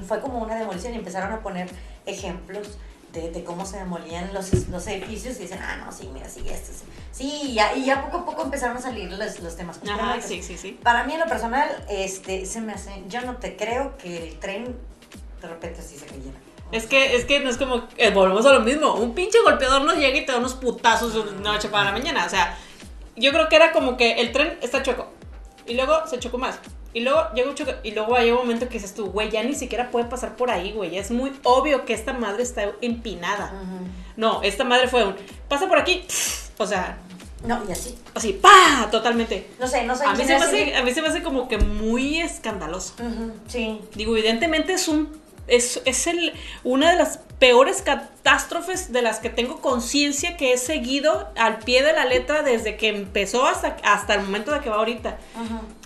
fue 0.07 0.21
como 0.21 0.39
una 0.39 0.57
demolición 0.57 0.95
y 0.95 0.97
empezaron 0.97 1.33
a 1.33 1.41
poner 1.41 1.69
ejemplos 2.07 2.79
de, 3.13 3.31
de 3.31 3.43
cómo 3.45 3.65
se 3.65 3.79
demolían 3.79 4.35
los, 4.35 4.69
los 4.69 4.87
edificios 4.87 5.37
y 5.39 5.43
dicen, 5.43 5.61
ah, 5.63 5.77
no, 5.77 5.91
sí, 5.93 6.11
mira, 6.13 6.29
sí, 6.29 6.45
esto 6.49 6.73
sí. 6.73 6.85
Sí, 7.11 7.41
y 7.51 7.55
ya, 7.55 7.75
y 7.75 7.85
ya 7.87 8.05
poco 8.05 8.19
a 8.19 8.25
poco 8.27 8.43
empezaron 8.43 8.77
a 8.77 8.81
salir 8.81 9.11
los, 9.11 9.41
los 9.41 9.57
temas. 9.57 9.81
Ajá, 9.89 10.21
sí, 10.21 10.43
sí, 10.43 10.59
sí. 10.59 10.79
Para 10.83 11.05
mí, 11.05 11.15
en 11.15 11.21
lo 11.21 11.27
personal, 11.27 11.69
este, 11.89 12.45
se 12.45 12.61
me 12.61 12.73
hace, 12.75 13.03
yo 13.09 13.23
no 13.23 13.37
te 13.39 13.57
creo 13.57 13.97
que 13.97 14.29
el 14.29 14.39
tren 14.39 14.77
de 15.41 15.49
repente 15.49 15.81
así 15.81 15.97
se 15.97 16.05
cayera. 16.07 16.39
Es 16.71 16.87
que, 16.87 17.17
es 17.17 17.25
que 17.25 17.41
no 17.41 17.49
es 17.49 17.57
como, 17.57 17.89
eh, 17.97 18.11
volvemos 18.11 18.45
a 18.45 18.53
lo 18.53 18.61
mismo, 18.61 18.95
un 18.95 19.15
pinche 19.15 19.39
golpeador 19.43 19.83
nos 19.83 19.97
llega 19.97 20.19
y 20.19 20.27
te 20.27 20.33
da 20.33 20.39
unos 20.39 20.55
putazos 20.55 21.15
de 21.15 21.21
una 21.21 21.53
noche 21.53 21.69
para 21.69 21.85
la 21.85 21.93
mañana, 21.93 22.27
o 22.27 22.29
sea, 22.29 22.59
yo 23.17 23.33
creo 23.33 23.49
que 23.49 23.57
era 23.57 23.73
como 23.73 23.97
que 23.97 24.21
el 24.21 24.33
tren 24.33 24.59
está 24.61 24.83
choco, 24.83 25.09
y 25.67 25.75
luego 25.75 26.07
se 26.07 26.19
chocó 26.19 26.37
más, 26.37 26.59
y 26.93 27.01
luego 27.01 27.23
llega 27.35 27.49
un 27.49 27.55
choque, 27.55 27.77
y 27.85 27.93
luego 27.93 28.17
hay 28.17 28.31
un 28.31 28.37
momento 28.37 28.67
que 28.69 28.75
dices 28.75 28.95
tú, 28.95 29.07
güey, 29.07 29.31
ya 29.31 29.43
ni 29.43 29.55
siquiera 29.55 29.91
puede 29.91 30.05
pasar 30.07 30.37
por 30.37 30.51
ahí, 30.51 30.73
güey, 30.73 30.99
es 30.99 31.11
muy 31.11 31.33
obvio 31.43 31.87
que 31.87 31.95
esta 31.95 32.13
madre 32.13 32.43
está 32.43 32.71
empinada. 32.83 33.53
No, 34.17 34.43
esta 34.43 34.65
madre 34.65 34.89
fue 34.89 35.05
un, 35.05 35.15
pasa 35.49 35.69
por 35.69 35.79
aquí, 35.79 36.05
o 36.59 36.67
sea, 36.67 36.99
No, 37.47 37.63
y 37.67 37.73
así. 37.73 37.97
así, 38.15 38.33
pa, 38.35 38.89
totalmente. 38.91 39.49
No 39.59 39.67
sé, 39.67 39.85
no 39.85 39.95
sé. 39.97 40.05
A 40.05 40.13
mí, 40.13 40.25
se 40.25 40.39
me 40.39 40.45
hace, 40.45 40.77
a 40.77 40.83
mí 40.83 40.93
se 40.93 41.01
me 41.01 41.09
hace 41.09 41.23
como 41.23 41.49
que 41.49 41.57
muy 41.57 42.21
escandaloso. 42.21 42.95
Sí. 43.47 43.81
Digo, 43.95 44.17
evidentemente 44.17 44.73
es 44.73 44.89
un 44.89 45.17
es, 45.49 45.81
es 45.85 46.07
el, 46.07 46.33
una 46.65 46.91
de 46.91 46.97
las 46.97 47.21
peores 47.39 47.83
catástrofes 47.83 48.93
de 48.93 49.01
las 49.01 49.21
que 49.21 49.31
tengo 49.31 49.61
conciencia 49.61 50.37
que 50.37 50.53
he 50.53 50.59
seguido 50.59 51.29
al 51.37 51.59
pie 51.61 51.83
de 51.85 51.93
la 51.93 52.05
letra 52.05 52.43
desde 52.43 52.77
que 52.77 52.89
empezó 52.89 53.47
hasta, 53.47 53.77
hasta 53.85 54.15
el 54.15 54.23
momento 54.23 54.53
de 54.53 54.61
que 54.61 54.69
va 54.71 54.77
ahorita. 54.77 55.19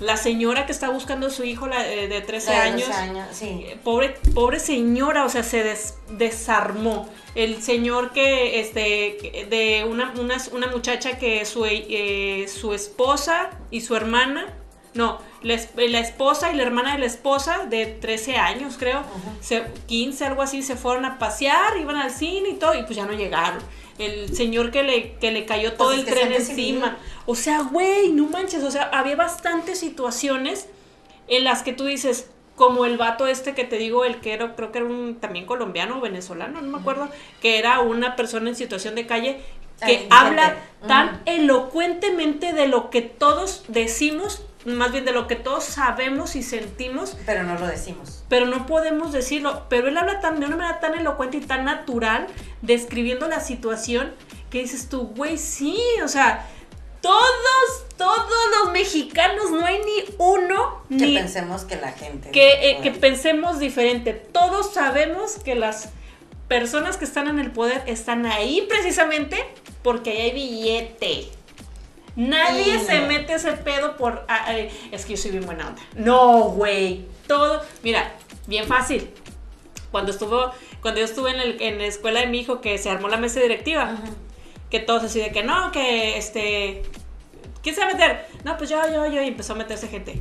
La 0.00 0.16
señora 0.16 0.64
que 0.64 0.72
está 0.72 0.88
buscando 0.88 1.26
a 1.26 1.30
su 1.30 1.44
hijo 1.44 1.66
la- 1.66 1.86
eh, 1.86 2.08
de 2.08 2.20
13 2.22 2.50
De 2.52 2.56
años. 2.56 2.86
12 2.88 2.92
años, 3.00 3.28
sí. 3.32 3.64
eh, 3.68 3.78
Pobre, 3.84 4.16
pobre 4.34 4.58
señora, 4.60 5.24
o 5.24 5.28
sea, 5.28 5.42
se 5.42 5.62
des- 5.62 5.94
desarmó. 6.08 7.08
El 7.34 7.62
señor 7.62 8.12
que, 8.12 8.60
este, 8.60 9.46
de 9.48 9.84
una, 9.88 10.12
una, 10.18 10.36
una 10.52 10.66
muchacha 10.68 11.18
que 11.18 11.44
su, 11.44 11.64
eh, 11.66 12.46
su 12.48 12.72
esposa 12.74 13.50
y 13.70 13.82
su 13.82 13.94
hermana, 13.96 14.54
no, 14.94 15.18
la, 15.42 15.54
es- 15.54 15.70
la 15.76 15.98
esposa 16.00 16.52
y 16.52 16.56
la 16.56 16.62
hermana 16.62 16.92
de 16.94 16.98
la 17.00 17.06
esposa 17.06 17.66
de 17.68 17.86
13 17.86 18.36
años, 18.36 18.76
creo, 18.78 19.02
se- 19.40 19.64
15, 19.86 20.24
algo 20.24 20.42
así, 20.42 20.62
se 20.62 20.76
fueron 20.76 21.04
a 21.04 21.18
pasear, 21.18 21.76
iban 21.80 21.96
al 21.96 22.10
cine 22.10 22.50
y 22.50 22.54
todo, 22.54 22.74
y 22.74 22.82
pues 22.82 22.96
ya 22.96 23.04
no 23.06 23.12
llegaron. 23.12 23.62
El 23.98 24.34
señor 24.34 24.70
que 24.70 24.82
le, 24.82 25.12
que 25.14 25.30
le 25.32 25.44
cayó 25.44 25.74
todo 25.74 25.88
Pues 25.88 26.00
el 26.00 26.08
es 26.08 26.14
que 26.14 26.20
tren 26.20 26.32
encima. 26.32 26.96
O 27.26 27.34
sea, 27.34 27.62
güey, 27.62 28.10
no 28.10 28.26
manches, 28.26 28.62
o 28.64 28.70
sea, 28.70 28.84
había 28.84 29.16
bastantes 29.16 29.78
situaciones 29.80 30.66
en 31.28 31.44
las 31.44 31.62
que 31.62 31.72
tú 31.72 31.84
dices, 31.84 32.28
como 32.56 32.84
el 32.84 32.96
vato 32.98 33.26
este 33.26 33.54
que 33.54 33.64
te 33.64 33.76
digo, 33.78 34.04
el 34.04 34.20
que 34.20 34.32
era, 34.32 34.54
creo 34.56 34.72
que 34.72 34.78
era 34.78 34.86
un 34.86 35.16
también 35.16 35.46
colombiano 35.46 35.98
o 35.98 36.00
venezolano, 36.00 36.60
no 36.60 36.70
me 36.70 36.78
acuerdo, 36.78 37.08
que 37.40 37.58
era 37.58 37.80
una 37.80 38.16
persona 38.16 38.48
en 38.50 38.56
situación 38.56 38.94
de 38.94 39.06
calle 39.06 39.40
que 39.86 39.96
Ay, 39.98 40.06
habla 40.10 40.56
tan 40.86 41.22
elocuentemente 41.26 42.52
de 42.52 42.68
lo 42.68 42.90
que 42.90 43.02
todos 43.02 43.64
decimos, 43.68 44.42
más 44.64 44.92
bien 44.92 45.04
de 45.04 45.12
lo 45.12 45.26
que 45.26 45.36
todos 45.36 45.64
sabemos 45.64 46.36
y 46.36 46.42
sentimos, 46.42 47.16
Pero 47.26 47.42
no 47.42 47.58
lo 47.58 47.66
decimos. 47.66 48.24
pero 48.28 48.46
no 48.46 48.66
podemos 48.66 49.12
decirlo. 49.12 49.64
Pero 49.68 49.88
él 49.88 49.96
habla 49.96 50.20
tan, 50.20 50.38
de 50.40 50.46
una 50.46 50.56
manera 50.56 50.80
tan 50.80 50.94
elocuente 50.94 51.38
y 51.38 51.40
tan 51.40 51.64
natural, 51.64 52.26
describiendo 52.60 53.28
la 53.28 53.40
situación, 53.40 54.12
que 54.50 54.60
dices 54.60 54.88
tú, 54.88 55.08
güey, 55.16 55.38
sí, 55.38 55.78
o 56.04 56.08
sea, 56.08 56.46
todos, 57.00 57.86
todos 57.96 58.30
los 58.60 58.72
mexicanos, 58.72 59.50
no 59.50 59.64
hay 59.66 59.78
ni 59.78 60.14
uno, 60.18 60.82
Que 60.88 60.94
ni 60.94 61.14
pensemos 61.16 61.64
que 61.64 61.76
la 61.76 61.90
gente. 61.92 62.30
que, 62.30 62.70
eh, 62.70 62.80
que 62.82 62.92
pensemos 62.92 63.58
diferente. 63.58 64.12
Todos 64.12 64.72
sabemos 64.72 65.36
que 65.44 65.54
las 65.56 65.88
personas 66.46 66.96
que 66.98 67.04
están 67.04 67.26
en 67.28 67.38
el 67.40 67.50
poder 67.50 67.82
están 67.86 68.26
ahí 68.26 68.66
precisamente 68.68 69.44
porque 69.82 70.10
ahí 70.10 70.20
hay 70.20 70.32
billete. 70.32 71.28
Nadie 72.16 72.78
Sí, 72.78 72.84
se 72.86 73.00
no. 73.00 73.06
mete 73.06 73.34
ese 73.34 73.52
pedo 73.52 73.96
por... 73.96 74.24
ah, 74.28 74.44
ay, 74.46 74.68
es 74.90 75.04
que 75.06 75.12
yo 75.12 75.22
soy 75.22 75.30
bien 75.30 75.46
buena 75.46 75.68
onda. 75.68 75.82
No, 75.94 76.44
güey. 76.50 77.06
Todo... 77.26 77.62
Mira, 77.82 78.12
bien 78.46 78.66
fácil. 78.66 79.10
Cuando 79.90 80.10
estuvo... 80.12 80.50
Cuando 80.82 81.00
yo 81.00 81.06
estuve 81.06 81.30
en, 81.30 81.40
el- 81.40 81.62
en 81.62 81.78
la 81.78 81.84
escuela 81.86 82.20
de 82.20 82.26
mi 82.26 82.40
hijo 82.40 82.60
que 82.60 82.76
se 82.78 82.90
armó 82.90 83.08
la 83.08 83.16
mesa 83.16 83.40
directiva, 83.40 83.96
que 84.70 84.80
todos 84.80 85.04
así 85.04 85.20
de 85.20 85.30
que 85.32 85.42
no, 85.42 85.70
que 85.72 86.18
este... 86.18 86.82
¿Quién 87.62 87.74
se 87.74 87.80
va 87.80 87.88
a 87.88 87.92
meter? 87.92 88.26
No, 88.44 88.56
pues 88.58 88.68
yo, 88.68 88.80
yo, 88.92 89.06
yo. 89.06 89.22
Y 89.22 89.28
empezó 89.28 89.52
a 89.52 89.56
meterse 89.56 89.86
gente. 89.88 90.20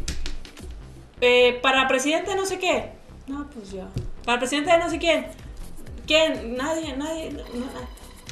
Eh, 1.20 1.60
para 1.62 1.88
presidente 1.88 2.36
no 2.36 2.46
sé 2.46 2.60
qué. 2.60 2.92
No, 3.28 3.50
pues 3.50 3.72
yo. 3.72 3.88
Para 4.26 4.40
presidente 4.40 4.72
de 4.72 4.78
no 4.78 4.90
sé 4.90 4.98
quién. 5.00 5.28
¿Quién? 6.08 6.56
Nadie, 6.56 6.96
nadie. 6.96 7.32
no, 7.32 7.40
no. 7.44 7.66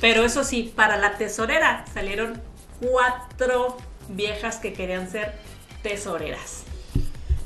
Pero 0.01 0.23
eso 0.23 0.43
sí, 0.43 0.71
para 0.75 0.97
la 0.97 1.17
tesorera 1.17 1.85
salieron 1.93 2.41
cuatro 2.81 3.77
viejas 4.09 4.57
que 4.57 4.73
querían 4.73 5.09
ser 5.09 5.33
tesoreras. 5.83 6.63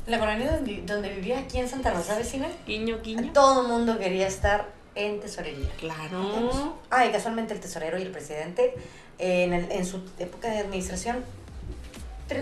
La 0.06 0.18
colonia 0.18 0.52
donde, 0.52 0.82
donde 0.82 1.08
vivía 1.10 1.38
aquí 1.38 1.58
en 1.58 1.68
Santa 1.68 1.90
Rosa 1.90 2.16
vecina, 2.18 2.46
Guiño, 2.66 3.00
guiño. 3.02 3.32
todo 3.32 3.62
el 3.62 3.68
mundo 3.68 3.98
quería 3.98 4.26
estar 4.26 4.68
en 4.94 5.20
tesorería. 5.20 5.68
Claro. 5.78 6.76
Ah, 6.90 7.06
y 7.06 7.10
casualmente 7.10 7.54
el 7.54 7.60
tesorero 7.60 7.98
y 7.98 8.02
el 8.02 8.10
presidente, 8.10 8.74
eh, 9.18 9.44
en, 9.44 9.52
el- 9.54 9.72
en 9.72 9.86
su 9.86 10.02
época 10.18 10.48
de 10.50 10.58
administración, 10.58 11.24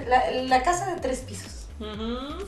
la, 0.08 0.30
la 0.30 0.62
casa 0.62 0.92
de 0.94 1.00
tres 1.00 1.20
pisos. 1.20 1.66
Ujú. 1.80 2.46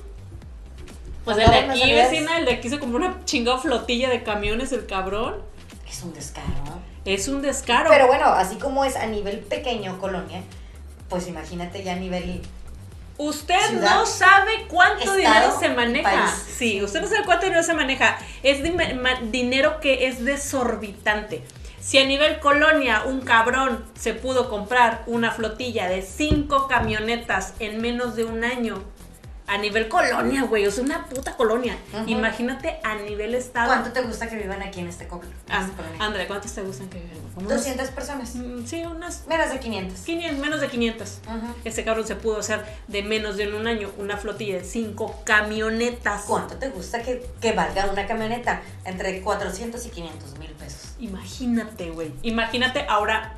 Pues 1.24 1.36
Con 1.38 1.47
el 1.47 1.51
de 1.51 1.57
aquí, 1.72 1.92
vecina, 1.95 2.38
el 2.38 2.45
de 2.45 2.53
aquí 2.53 2.68
se 2.68 2.78
compró 2.78 2.99
una 2.99 3.24
chingada 3.24 3.59
flotilla 3.59 4.11
de 4.11 4.22
camiones, 4.22 4.72
el 4.72 4.84
cabrón. 4.86 5.36
Es 5.88 6.03
un 6.03 6.12
descaro. 6.12 6.49
Es 7.05 7.28
un 7.28 7.42
descaro. 7.42 7.90
Pero 7.90 8.07
bueno, 8.07 8.26
así 8.26 8.57
como 8.57 8.84
es 8.84 8.96
a 8.96 9.07
nivel 9.07 9.38
pequeño 9.40 9.98
colonia, 9.98 10.42
pues 11.09 11.28
imagínate 11.28 11.82
ya 11.82 11.92
a 11.92 11.96
nivel... 11.96 12.40
Usted 13.16 13.61
Ciudad, 13.68 13.94
no 13.94 14.07
sabe 14.07 14.66
cuánto 14.68 14.98
estado 14.98 15.16
dinero 15.18 15.57
se 15.61 15.68
maneja. 15.68 16.11
país. 16.11 16.30
Sí, 16.59 16.82
usted 16.82 17.00
no 17.00 17.07
sabe 17.07 17.24
cuánto 17.24 17.44
dinero 17.46 17.62
se 17.62 17.74
maneja. 17.74 18.18
Es 18.42 18.59
ma- 18.96 19.20
dinero 19.30 19.78
que 19.80 20.09
es 20.09 20.24
desorbitante. 20.24 21.44
Si 21.80 21.98
a 21.98 22.05
nivel 22.07 22.40
colonia 22.40 23.02
un 23.05 23.20
cabrón 23.20 23.84
se 23.96 24.14
pudo 24.14 24.48
comprar 24.48 25.05
una 25.07 25.30
flotilla 25.30 25.86
de 25.88 26.02
cinco 26.02 26.66
camionetas 26.66 27.55
en 27.61 27.80
menos 27.80 28.16
de 28.16 28.24
un 28.24 28.42
año, 28.42 28.82
a 29.47 29.59
nivel 29.59 29.88
colonia, 29.88 30.42
güey, 30.45 30.66
o 30.66 30.70
sea, 30.70 30.82
una 30.84 31.05
puta 31.05 31.36
colonia. 31.36 31.76
Imagínate 32.07 32.80
a 32.82 32.95
nivel 32.97 33.34
estado. 33.34 33.66
¿Cuánto 33.68 33.92
te 33.92 34.01
gusta 34.03 34.26
que 34.28 34.36
vivan 34.36 34.62
aquí 34.62 34.80
en 34.80 34.88
este 34.88 35.05
Ah, 35.05 35.68
colonia? 35.76 35.99
André, 36.01 36.26
¿cuántos 36.26 36.53
te 36.55 36.62
gustan 36.62 36.88
que 36.88 36.99
vivan? 37.01 37.18
Unos- 37.36 37.49
200 37.53 37.88
personas. 37.90 38.34
Mm, 38.36 38.64
Sí, 38.64 38.82
unas 38.86 39.26
Menos 39.26 39.51
de 39.51 39.61
500. 39.61 40.01
500, 40.01 40.38
menos 40.40 40.61
de 40.62 40.68
500. 40.68 41.18
Ujú. 41.28 41.55
Ese 41.64 41.84
cabrón 41.84 42.07
se 42.07 42.16
pudo 42.16 42.38
hacer 42.38 42.64
de 42.88 43.03
menos 43.03 43.36
de 43.36 43.53
un 43.55 43.66
año 43.66 43.90
una 43.99 44.16
flotilla 44.16 44.57
de 44.57 44.64
cinco 44.64 45.14
camionetas. 45.24 46.22
¿Cuánto 46.26 46.55
te 46.57 46.70
gusta 46.70 47.03
que, 47.03 47.26
que 47.40 47.53
valga 47.53 47.86
una 47.90 48.07
camioneta? 48.07 48.62
Entre 48.86 49.20
400 49.20 49.84
y 49.84 49.90
500 49.90 50.38
mil 50.38 50.51
pesos. 50.53 50.95
Imagínate, 51.01 51.90
güey. 51.90 52.12
Imagínate 52.22 52.86
ahora 52.88 53.34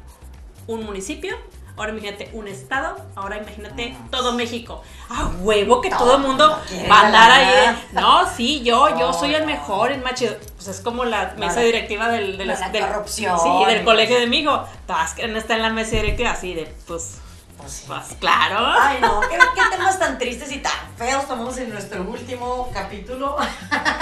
un 0.68 0.84
municipio, 0.84 1.36
ahora 1.76 1.92
imagínate 1.92 2.30
un 2.32 2.48
estado, 2.48 2.96
ahora 3.14 3.36
imagínate 3.38 3.94
Ah. 3.98 4.06
todo 4.10 4.32
México. 4.32 4.82
¡Ah, 5.10 5.30
huevo! 5.40 5.80
Que 5.80 5.90
todo, 5.90 5.98
Todo 6.00 6.16
el 6.16 6.22
mundo 6.22 6.60
va 6.90 7.00
a 7.00 7.06
andar 7.06 7.30
ahí. 7.30 7.46
de, 7.92 8.00
No, 8.00 8.28
sí, 8.34 8.62
yo, 8.62 8.98
yo 8.98 9.12
soy 9.12 9.34
el 9.34 9.46
mejor, 9.46 9.92
el 9.92 10.02
más 10.02 10.14
chido. 10.14 10.36
Pues 10.56 10.68
es 10.68 10.80
como 10.80 11.04
la 11.04 11.34
mesa 11.38 11.60
directiva 11.60 12.08
del, 12.08 12.38
del, 12.38 12.48
la- 12.48 12.58
la 12.58 12.68
del- 12.70 12.86
corrupción. 12.86 13.38
Sí, 13.38 13.64
del 13.66 13.84
colegio 13.84 14.18
de 14.18 14.26
mi 14.26 14.38
hijo. 14.38 14.64
Todas 14.86 15.14
quieren 15.14 15.36
estar 15.36 15.56
en 15.56 15.62
la 15.62 15.70
mesa 15.70 15.92
directiva 15.96 16.30
así 16.30 16.54
de, 16.54 16.74
pues, 16.86 17.18
Pues 17.56 17.72
sí. 17.72 17.84
pues 17.86 18.04
claro. 18.20 18.58
Ay, 18.80 18.98
no, 19.00 19.20
¿qué, 19.20 19.38
qué 19.38 19.62
temas 19.76 19.98
tan 19.98 20.18
tristes 20.18 20.52
y 20.52 20.58
tan 20.58 20.72
feos 20.96 21.26
tomamos 21.26 21.56
en 21.58 21.70
nuestro 21.70 22.02
último 22.02 22.70
capítulo 22.72 23.36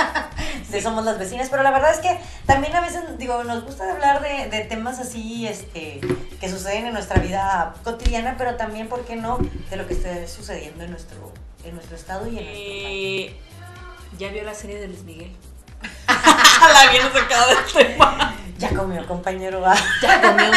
de 0.71 0.83
Somos 0.83 1.05
las 1.05 1.19
Vecinas. 1.19 1.49
Pero 1.51 1.63
la 1.63 1.71
verdad 1.71 1.93
es 1.93 2.01
que 2.01 2.19
también 2.47 2.75
a 2.75 2.81
veces, 2.81 3.03
digo, 3.19 3.43
nos 3.45 3.65
gusta 3.65 3.91
hablar 3.91 4.23
de, 4.23 4.49
de 4.49 4.65
temas 4.65 4.99
así 4.99 5.47
este, 5.47 6.01
que 6.41 6.51
suceden 6.51 6.87
en 6.87 6.93
nuestra 6.95 7.21
vida 7.21 7.75
cotidiana, 7.85 8.35
pero 8.37 8.57
también, 8.57 8.89
¿por 8.89 9.05
qué 9.05 9.17
no?, 9.17 9.39
de 9.71 9.77
lo 9.77 9.87
que 9.87 9.95
esté 9.95 10.27
sucediendo 10.29 10.85
en 10.85 10.91
nuestro, 10.91 11.33
en 11.65 11.75
nuestro 11.75 11.97
estado 11.97 12.27
y 12.27 12.39
en 12.39 12.45
nuestro 12.45 12.63
país. 12.63 13.31
Eh, 13.31 13.41
ya 14.19 14.29
vio 14.29 14.45
la 14.45 14.55
serie 14.55 14.79
de 14.79 14.89
Luis 14.89 15.03
Miguel. 15.03 15.35
la 16.09 16.91
bien 16.91 17.13
sacada 17.13 17.47
del 17.47 17.73
tema. 17.73 18.35
Ya 18.57 18.71
comió, 18.71 19.05
compañero. 19.07 19.61
va. 19.61 19.75
Ya 20.01 20.23
comió. 20.23 20.51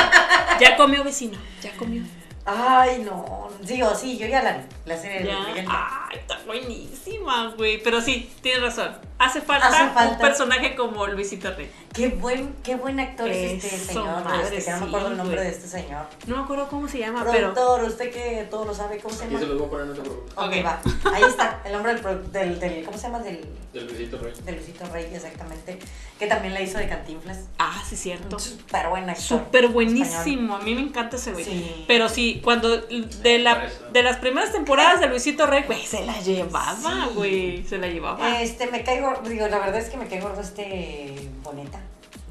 Ya 0.59 0.77
comió 0.77 1.03
vecino. 1.03 1.37
Ya 1.63 1.75
comió. 1.75 2.03
Ay, 2.49 3.03
no. 3.03 3.49
Digo, 3.61 3.93
sí, 3.93 4.17
yo 4.17 4.25
ya 4.25 4.41
la 4.41 4.53
vi, 4.53 4.63
la 4.87 4.97
serie 4.97 5.19
de. 5.19 5.25
Luis 5.33 5.47
Miguel. 5.49 5.65
Ay, 5.69 6.17
está 6.19 6.39
buenísima, 6.45 7.53
güey. 7.57 7.81
Pero 7.83 8.01
sí, 8.01 8.29
tienes 8.41 8.61
razón. 8.61 8.91
Hace 9.19 9.41
falta, 9.41 9.67
Hace 9.67 9.89
falta. 9.93 10.09
un 10.13 10.17
personaje 10.19 10.75
como 10.75 11.07
Luisito 11.07 11.51
Rey. 11.55 11.71
Qué 11.91 12.09
buen, 12.09 12.53
qué 12.63 12.75
buen 12.75 12.99
actor 12.99 13.27
es 13.27 13.63
este 13.63 13.75
Eso, 13.75 13.85
señor. 13.87 14.23
madre, 14.23 14.57
este, 14.59 14.65
que 14.65 14.71
no 14.71 14.77
me 14.77 14.83
sí, 14.83 14.87
acuerdo 14.89 15.07
el 15.07 15.17
nombre 15.17 15.35
güey. 15.37 15.47
de 15.49 15.55
este 15.55 15.67
señor. 15.67 16.05
No 16.27 16.37
me 16.37 16.43
acuerdo 16.43 16.67
cómo 16.69 16.87
se 16.87 16.99
llama, 16.99 17.25
pero. 17.31 17.53
Productor, 17.53 17.83
usted 17.89 18.11
que 18.11 18.47
todo 18.51 18.65
lo 18.65 18.75
sabe, 18.75 18.99
¿cómo 18.99 19.15
se 19.15 19.25
llama? 19.25 19.39
se 19.39 19.45
los 19.47 19.57
voy 19.57 19.67
a 19.67 19.69
poner, 19.71 19.95
te 19.95 20.01
preocupes. 20.01 20.33
Ok, 20.35 20.43
Ok. 20.45 20.65
va. 20.65 20.81
Ahí 21.15 21.23
está, 21.23 21.61
el 21.65 21.73
nombre 21.73 21.95
del, 21.95 22.31
del, 22.31 22.59
del- 22.59 22.85
¿cómo 22.85 22.97
se 22.97 23.03
llama? 23.07 23.19
Del, 23.19 23.43
Del 23.73 23.87
Luisito 23.87 24.19
Rey. 24.19 24.33
del 24.45 24.55
Luisito 24.55 24.85
Rey, 24.93 25.09
exactamente. 25.11 25.79
Que 26.19 26.27
también 26.27 26.53
la 26.53 26.61
hizo 26.61 26.77
de 26.77 26.87
Cantinflas. 26.87 27.39
Ah, 27.57 27.81
sí, 27.87 27.95
cierto. 27.95 28.37
Súper 28.37 28.87
buen 28.89 29.09
actor. 29.09 29.23
Súper 29.25 29.63
español. 29.65 29.73
buenísimo. 29.73 30.55
A 30.57 30.59
mí 30.59 30.75
me 30.75 30.81
encanta 30.81 31.15
ese 31.15 31.31
güey. 31.31 31.45
Sí. 31.45 31.85
Pero 31.87 32.07
sí, 32.09 32.39
cuando 32.43 32.77
de 32.77 33.39
la 33.39 33.67
de 33.91 34.03
las 34.03 34.17
primeras 34.17 34.51
temporadas 34.77 34.99
de 35.01 35.07
Luisito 35.07 35.45
Rey, 35.47 35.63
güey, 35.63 35.85
se 35.85 36.05
la 36.05 36.19
llevaba, 36.21 36.75
Sí. 37.07 37.13
güey. 37.15 37.63
Se 37.65 37.77
la 37.77 37.87
llevaba. 37.87 38.41
Este, 38.41 38.67
me 38.67 38.83
caigo, 38.83 39.13
digo, 39.27 39.47
la 39.47 39.59
verdad 39.59 39.77
es 39.77 39.89
que 39.89 39.97
me 39.97 40.07
caigo 40.07 40.27
gordo 40.29 40.41
este 40.41 41.29
Boneta. 41.43 41.79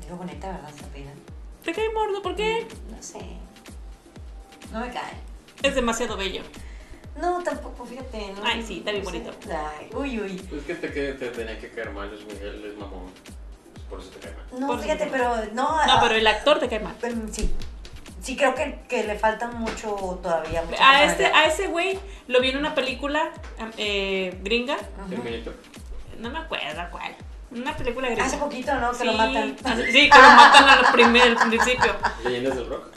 Digo 0.02 0.16
Boneta, 0.16 0.48
¿verdad? 0.52 0.70
Se 0.76 0.84
apellida. 0.84 1.10
¿Te 1.64 1.72
cae 1.72 1.90
mordo? 1.92 2.22
¿Por 2.22 2.36
qué? 2.36 2.66
No 2.90 3.02
sé. 3.02 3.18
No 4.72 4.80
me 4.80 4.90
cae. 4.90 5.12
Es 5.62 5.74
demasiado 5.74 6.16
bello. 6.16 6.42
No, 7.20 7.42
tampoco, 7.42 7.86
fíjate. 7.86 8.32
No, 8.34 8.42
Ay, 8.44 8.62
sí, 8.62 8.78
está 8.78 8.90
bien 8.92 9.02
no 9.04 9.10
sé. 9.10 9.18
bonito. 9.20 9.36
Ay, 9.50 9.88
uy, 9.94 10.20
uy. 10.20 10.32
Pues 10.50 10.62
que 10.64 10.74
te, 10.74 10.92
que 10.92 11.12
te 11.14 11.28
tenía 11.30 11.58
que 11.58 11.70
caer 11.70 11.90
mal, 11.90 12.10
Luis 12.10 12.24
Miguel 12.26 12.62
es 12.64 12.76
mamón. 12.78 13.10
Por 13.88 14.00
eso 14.00 14.10
te 14.10 14.18
cae 14.20 14.32
mal. 14.34 14.60
No, 14.60 14.66
Por 14.68 14.80
fíjate, 14.80 15.06
pero 15.10 15.34
no. 15.54 15.62
No, 15.64 15.68
ah, 15.80 15.98
pero 16.02 16.14
el 16.16 16.26
actor 16.26 16.58
te 16.58 16.68
cae 16.68 16.80
mal. 16.80 16.94
mm, 17.02 17.28
Sí. 17.32 17.52
Sí, 18.26 18.36
creo 18.36 18.56
que, 18.56 18.80
que 18.88 19.04
le 19.04 19.14
falta 19.16 19.46
mucho 19.46 20.18
todavía. 20.20 20.64
A 20.80 21.04
este, 21.04 21.26
a 21.26 21.46
ese 21.46 21.68
güey 21.68 21.96
lo 22.26 22.40
vi 22.40 22.48
en 22.50 22.56
una 22.56 22.74
película 22.74 23.30
eh, 23.78 24.36
gringa. 24.42 24.76
Terminator. 25.08 25.54
No 26.18 26.30
me 26.30 26.38
acuerdo 26.40 26.82
cuál. 26.90 27.14
Una 27.52 27.76
película 27.76 28.08
gringa. 28.08 28.24
Hace 28.24 28.38
poquito, 28.38 28.74
¿no? 28.74 28.90
Que 28.90 29.04
lo 29.04 29.12
Sí, 29.12 29.16
matan. 29.18 29.56
hace- 29.64 29.92
Sí, 29.92 30.10
que 30.10 30.18
lo 30.18 30.28
matan 30.30 30.68
al 30.68 30.92
primer, 30.92 31.22
al 31.38 31.48
principio. 31.48 31.94
Leyendas 32.24 32.56
del 32.56 32.68
rock. 32.68 32.88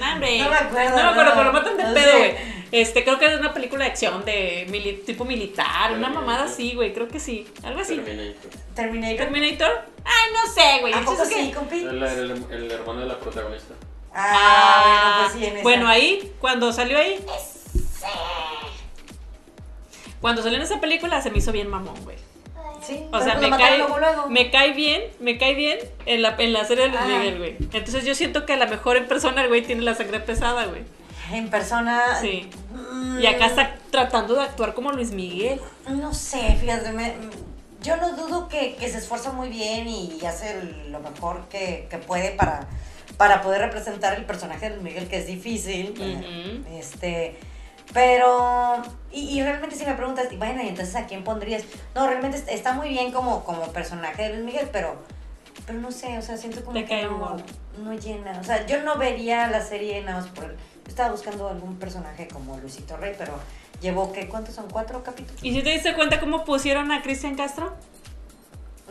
No, 0.00 0.12
hombre. 0.14 0.38
No 0.38 0.48
me 0.48 0.56
acuerdo, 0.56 0.90
No 0.90 0.96
me 0.96 1.02
acuerdo, 1.10 1.24
no. 1.24 1.36
pero 1.36 1.44
lo 1.44 1.52
matan 1.52 1.76
de 1.76 1.84
No 1.84 1.92
pedo, 1.94 2.18
güey. 2.18 2.34
Este, 2.72 3.04
creo 3.04 3.18
que 3.18 3.26
es 3.26 3.38
una 3.38 3.52
película 3.52 3.84
de 3.84 3.90
acción 3.90 4.24
de 4.24 4.66
mili- 4.70 5.04
tipo 5.04 5.26
militar, 5.26 5.92
una 5.92 6.08
mamada 6.08 6.44
así, 6.44 6.72
güey. 6.74 6.94
Creo 6.94 7.08
que 7.08 7.20
sí. 7.20 7.46
Algo 7.62 7.80
así. 7.80 7.96
Terminator. 7.96 8.50
Terminator. 8.74 9.16
¿Terminator? 9.18 9.84
Ay, 10.02 10.32
no 10.32 10.50
sé, 10.50 10.80
güey. 10.80 10.94
¿A 10.94 11.00
poco 11.04 11.24
que- 11.28 11.34
sí, 11.34 11.52
compi? 11.54 11.80
El, 11.84 12.02
el- 12.02 12.46
el 12.50 12.70
hermano 12.70 13.00
de 13.00 13.06
la 13.08 13.20
protagonista. 13.20 13.74
Ah, 14.14 14.82
bueno, 14.84 15.30
pues 15.30 15.32
sí, 15.38 15.46
en 15.46 15.52
esa. 15.54 15.62
Bueno, 15.62 15.88
ahí, 15.88 16.32
cuando 16.40 16.72
salió 16.72 16.98
ahí. 16.98 17.24
Cuando 20.20 20.42
salió 20.42 20.56
en 20.58 20.62
esa 20.64 20.80
película 20.80 21.20
se 21.20 21.30
me 21.30 21.38
hizo 21.38 21.52
bien 21.52 21.68
mamón, 21.68 21.94
güey. 22.04 22.16
Sí, 22.86 23.04
O 23.12 23.20
sea, 23.20 23.36
pues 23.38 23.48
me 23.48 23.56
cae, 23.56 23.78
luego, 23.78 23.98
luego. 23.98 24.28
me 24.28 24.50
cae 24.50 24.72
bien, 24.72 25.02
me 25.20 25.38
cae 25.38 25.54
bien 25.54 25.78
en 26.04 26.20
la, 26.22 26.34
en 26.38 26.52
la 26.52 26.64
serie 26.64 26.84
de 26.84 26.88
Luis 26.90 27.00
Ah. 27.02 27.06
Miguel, 27.06 27.38
güey. 27.38 27.56
Entonces 27.60 28.04
yo 28.04 28.14
siento 28.14 28.44
que 28.44 28.54
a 28.54 28.56
lo 28.56 28.66
mejor 28.66 28.96
en 28.96 29.06
persona 29.06 29.42
el 29.42 29.48
güey 29.48 29.62
tiene 29.62 29.82
la 29.82 29.94
sangre 29.94 30.18
pesada, 30.20 30.66
güey. 30.66 30.82
En 31.32 31.48
persona. 31.48 32.18
Sí. 32.20 32.50
mm, 32.92 33.20
Y 33.20 33.26
acá 33.26 33.46
está 33.46 33.76
tratando 33.90 34.34
de 34.34 34.42
actuar 34.42 34.74
como 34.74 34.90
Luis 34.92 35.12
Miguel. 35.12 35.60
No 35.88 36.12
sé, 36.12 36.56
fíjate, 36.60 36.90
me- 36.92 37.14
yo 37.82 37.96
no 37.96 38.12
dudo 38.16 38.48
que, 38.48 38.74
que 38.76 38.88
se 38.88 38.98
esfuerza 38.98 39.32
muy 39.32 39.48
bien 39.48 39.88
y 39.88 40.18
hace 40.26 40.60
lo 40.88 40.98
mejor 41.00 41.46
que, 41.48 41.86
que 41.90 41.98
puede 41.98 42.30
para, 42.32 42.66
para 43.16 43.42
poder 43.42 43.60
representar 43.60 44.14
el 44.16 44.24
personaje 44.24 44.66
de 44.68 44.76
Luis 44.76 44.82
Miguel, 44.82 45.08
que 45.08 45.18
es 45.18 45.26
difícil. 45.26 45.94
Este. 46.70 47.36
Pero. 47.92 48.82
Y, 49.10 49.38
y 49.38 49.42
realmente 49.42 49.76
si 49.76 49.84
me 49.84 49.94
preguntas, 49.94 50.26
bueno, 50.38 50.62
y 50.62 50.68
entonces 50.68 50.94
a 50.96 51.06
quién 51.06 51.24
pondrías. 51.24 51.64
No, 51.94 52.06
realmente 52.06 52.38
est- 52.38 52.48
está 52.48 52.72
muy 52.72 52.88
bien 52.88 53.12
como, 53.12 53.44
como 53.44 53.62
personaje 53.72 54.22
de 54.22 54.28
Luis 54.34 54.44
Miguel, 54.44 54.68
pero. 54.72 54.96
Pero 55.66 55.78
no 55.78 55.92
sé, 55.92 56.18
o 56.18 56.22
sea, 56.22 56.36
siento 56.36 56.64
como 56.64 56.72
Te 56.78 56.84
que 56.86 57.02
no, 57.04 57.36
no 57.78 57.94
llena. 57.94 58.38
O 58.40 58.44
sea, 58.44 58.66
yo 58.66 58.82
no 58.82 58.96
vería 58.96 59.46
la 59.48 59.60
serie 59.62 60.00
nada 60.02 60.20
más 60.20 60.30
por. 60.30 60.46
Yo 60.48 60.88
estaba 60.88 61.10
buscando 61.12 61.48
algún 61.48 61.76
personaje 61.78 62.26
como 62.28 62.56
Luisito 62.58 62.96
Rey, 62.96 63.14
pero 63.16 63.34
llevó, 63.80 64.12
¿qué? 64.12 64.28
¿Cuántos 64.28 64.54
son? 64.56 64.68
¿Cuatro 64.68 65.02
capítulos? 65.04 65.42
¿Y 65.44 65.52
si 65.52 65.62
te 65.62 65.70
diste 65.70 65.94
cuenta 65.94 66.18
cómo 66.18 66.44
pusieron 66.44 66.90
a 66.90 67.02
Cristian 67.02 67.36
Castro? 67.36 67.74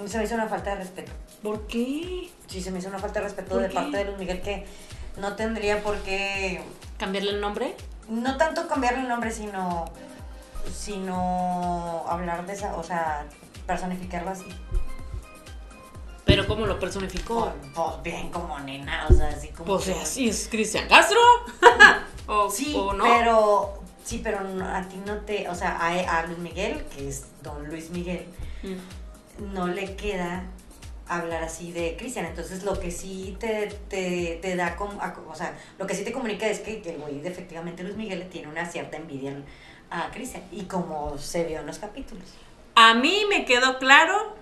Se 0.08 0.18
me 0.18 0.24
hizo 0.24 0.36
una 0.36 0.48
falta 0.48 0.72
de 0.72 0.76
respeto. 0.78 1.12
¿Por 1.44 1.68
qué? 1.68 2.30
Sí, 2.48 2.62
se 2.62 2.72
me 2.72 2.80
hizo 2.80 2.90
una 2.90 3.00
falta 3.00 3.20
de 3.20 3.26
respeto 3.26 3.50
¿Por 3.52 3.62
de 3.62 3.68
qué? 3.70 3.74
parte 3.76 3.98
de 3.98 4.06
Luis 4.06 4.18
Miguel 4.18 4.42
que 4.42 4.66
no 5.18 5.36
tendría 5.36 5.82
por 5.84 5.98
qué. 6.00 6.62
¿Cambiarle 6.98 7.32
el 7.32 7.42
nombre? 7.42 7.76
No 8.10 8.38
tanto 8.38 8.68
cambiarle 8.68 9.02
el 9.02 9.08
nombre, 9.08 9.32
sino. 9.32 9.86
Sino 10.76 12.04
hablar 12.08 12.46
de 12.46 12.54
esa. 12.54 12.76
O 12.76 12.84
sea, 12.84 13.26
personificarlo 13.66 14.32
así. 14.32 14.46
Pero 16.26 16.48
¿cómo 16.48 16.66
lo 16.66 16.80
personificó? 16.80 17.52
Pues, 17.62 17.72
pues, 17.74 18.04
bien 18.04 18.30
como 18.30 18.58
nena, 18.60 19.08
o 19.10 19.14
sea, 19.14 19.30
así 19.30 19.50
como. 19.50 19.66
Pues 19.74 19.86
que- 19.86 19.94
así 19.94 20.30
es 20.30 20.48
Cristian 20.50 20.88
Castro. 20.88 21.20
o, 22.28 22.50
Sí, 22.50 22.74
o 22.78 22.94
no. 22.94 23.04
pero. 23.04 23.74
Sí, 24.04 24.20
pero 24.24 24.40
a 24.66 24.82
ti 24.88 25.02
no 25.06 25.18
te. 25.18 25.48
O 25.50 25.56
sea, 25.56 25.78
a, 25.78 26.20
a 26.20 26.26
Luis 26.26 26.38
Miguel, 26.40 26.84
que 26.96 27.08
es 27.08 27.26
don 27.42 27.68
Luis 27.68 27.90
Miguel, 27.90 28.26
Mm. 28.64 28.76
No 29.54 29.68
le 29.68 29.96
queda 29.96 30.44
hablar 31.08 31.44
así 31.44 31.72
de 31.72 31.96
Cristian. 31.98 32.26
Entonces, 32.26 32.64
lo 32.64 32.80
que 32.80 32.92
sí 32.92 33.36
te, 33.40 33.68
te, 33.90 34.40
te 34.42 34.56
da. 34.56 34.68
a- 34.78 35.16
o 35.28 35.36
sea, 35.36 35.58
lo 35.78 35.86
que 35.88 35.94
sí 35.96 36.04
te 36.04 36.12
comunica 36.12 36.48
es 36.48 36.60
que, 36.60 36.82
que 36.82 36.92
el 36.92 37.02
güey, 37.02 37.26
efectivamente, 37.26 37.84
Luis 37.84 37.96
Miguel 37.98 38.28
tiene 38.30 38.48
una 38.48 38.66
cierta 38.66 38.98
envidia 38.98 39.36
a 39.90 40.10
Cristian. 40.12 40.44
Y 40.52 40.64
como 40.64 41.18
se 41.18 41.44
vio 41.44 41.60
en 41.60 41.66
los 41.66 41.80
capítulos. 41.80 42.24
A 42.76 42.94
mí 42.94 43.24
me 43.30 43.44
quedó 43.46 43.78
claro 43.80 44.36